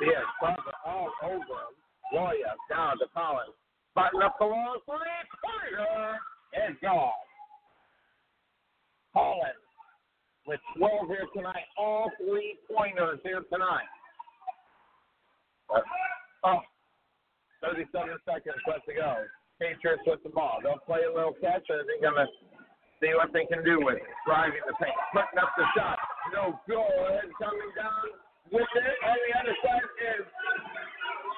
Yeah, 0.00 0.22
Crawford 0.38 0.74
all 0.84 1.10
over 1.22 1.36
him. 1.36 1.74
Roya 2.12 2.54
down 2.68 2.98
to 2.98 3.06
Collins. 3.14 3.54
The 3.94 4.02
long 4.40 4.78
three 4.84 5.24
pointer 5.44 6.18
and 6.54 6.76
gone. 6.80 7.12
Collins 9.12 9.62
with 10.46 10.60
12 10.76 11.08
here 11.08 11.26
tonight. 11.34 11.68
All 11.78 12.10
three 12.18 12.58
pointers 12.68 13.20
here 13.22 13.42
tonight. 13.52 13.88
Oh, 16.44 16.60
37 17.62 18.18
seconds 18.24 18.56
left 18.66 18.84
to 18.88 18.94
go. 18.94 19.16
Patriots 19.60 20.02
with 20.06 20.22
the 20.24 20.30
ball. 20.30 20.58
They'll 20.62 20.82
play 20.84 21.00
a 21.08 21.14
little 21.14 21.34
catch 21.40 21.64
and 21.68 21.86
they're 21.86 22.10
going 22.10 22.26
to 22.26 22.32
see 23.02 23.10
what 23.18 23.34
they 23.34 23.42
can 23.50 23.66
do 23.66 23.82
with 23.82 23.98
it. 23.98 24.06
Driving 24.22 24.62
the 24.62 24.74
paint. 24.78 24.94
Putting 25.10 25.42
up 25.42 25.50
the 25.58 25.66
shot. 25.74 25.98
No 26.30 26.54
good. 26.70 27.26
Coming 27.42 27.72
down 27.74 28.06
with 28.54 28.70
it. 28.78 28.96
On 29.02 29.18
the 29.18 29.30
other 29.42 29.56
side 29.58 29.90
is 29.98 30.24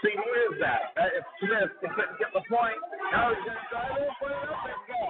see 0.05 0.12
who 0.12 0.28
is 0.52 0.60
that? 0.60 0.93
That 1.01 1.17
is 1.17 1.25
Smith. 1.41 1.73
He 1.81 1.89
couldn't 1.89 2.20
get 2.20 2.36
the 2.36 2.44
point. 2.52 2.76
Now 3.09 3.33
he's 3.33 3.41
going 3.49 3.57
to 3.57 3.67
drive 3.73 3.97
it, 3.97 4.12
put 4.20 4.28
it 4.28 4.44
up, 4.44 4.60
and 4.68 4.84
go. 4.93 5.02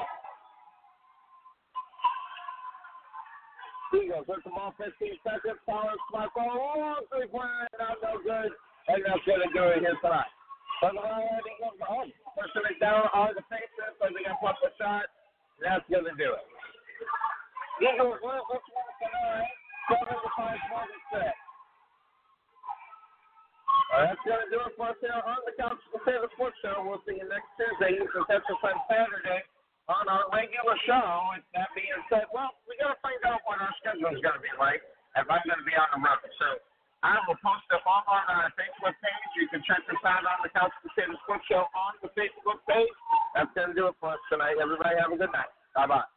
Eagles 3.99 4.27
with 4.31 4.43
the 4.47 4.51
ball 4.55 4.75
15 4.79 4.95
seconds. 5.27 5.59
Collins, 5.67 6.03
smart 6.11 6.31
ball. 6.39 6.55
Oh, 6.55 7.03
three 7.11 7.27
pointer. 7.27 7.67
Not 7.83 7.99
no 7.99 8.23
good. 8.23 8.55
And 8.87 9.03
that's 9.03 9.27
going 9.27 9.43
to 9.43 9.51
do 9.51 9.63
it 9.75 9.83
here 9.83 9.99
tonight. 9.99 10.31
But 10.79 10.95
the 10.95 11.03
Eagles, 11.03 11.79
oh, 11.83 12.07
pushing 12.39 12.67
it 12.71 12.79
down 12.79 13.11
on 13.11 13.35
the 13.35 13.43
Patriots. 13.51 13.99
So 13.99 14.07
they 14.15 14.23
got 14.23 14.39
to 14.39 14.43
put 14.43 14.55
the 14.63 14.71
shot. 14.79 15.11
That's 15.63 15.87
going 15.91 16.07
to 16.09 16.15
do 16.19 16.35
it. 16.35 16.47
Eagles 17.83 18.19
lose 18.23 18.45
this 18.51 18.65
one 18.75 18.85
that's 23.95 24.21
going 24.27 24.43
to 24.43 24.51
do 24.51 24.59
it 24.59 24.75
for 24.75 24.91
us 24.91 24.99
here 24.99 25.15
on 25.15 25.39
the 25.47 25.55
Couch 25.55 25.79
Potato 25.95 26.27
Sports 26.35 26.59
Show. 26.63 26.83
We'll 26.83 26.99
see 27.07 27.15
you 27.19 27.27
next 27.31 27.47
Tuesday, 27.55 27.95
Eastern 27.95 28.27
Central 28.27 28.59
Time 28.59 28.79
Saturday 28.91 29.47
on 29.87 30.11
our 30.11 30.27
regular 30.35 30.75
show. 30.83 31.31
And 31.35 31.47
that 31.55 31.71
being 31.79 31.95
said, 32.11 32.27
well, 32.35 32.59
we 32.67 32.75
got 32.83 32.95
to 32.95 32.99
find 33.05 33.23
out 33.23 33.43
what 33.47 33.63
our 33.63 33.71
schedule 33.79 34.11
is 34.11 34.19
going 34.19 34.35
to 34.35 34.43
be 34.43 34.51
like 34.59 34.83
if 35.15 35.27
I'm 35.31 35.43
going 35.47 35.63
to 35.63 35.67
be 35.69 35.77
on 35.79 35.89
the 35.95 36.01
road. 36.03 36.27
So 36.43 36.59
I 37.05 37.21
will 37.29 37.37
post 37.45 37.69
them 37.69 37.85
all 37.85 38.01
on 38.09 38.25
our 38.33 38.49
uh, 38.49 38.57
Facebook 38.57 38.97
page. 38.97 39.29
You 39.37 39.45
can 39.53 39.61
check 39.69 39.85
us 39.85 40.01
out 40.09 40.25
on 40.25 40.41
the 40.41 40.49
Couch 40.49 40.73
Potato 40.81 41.13
Sports 41.29 41.45
Show 41.53 41.69
on 41.77 41.93
the 42.01 42.09
Facebook 42.17 42.65
page. 42.65 42.97
That's 43.37 43.53
going 43.53 43.71
to 43.71 43.77
do 43.77 43.93
it 43.93 43.97
for 44.01 44.17
us 44.17 44.23
tonight. 44.33 44.57
Everybody 44.57 44.97
have 44.97 45.13
a 45.13 45.19
good 45.21 45.29
night. 45.29 45.53
Bye-bye. 45.77 46.09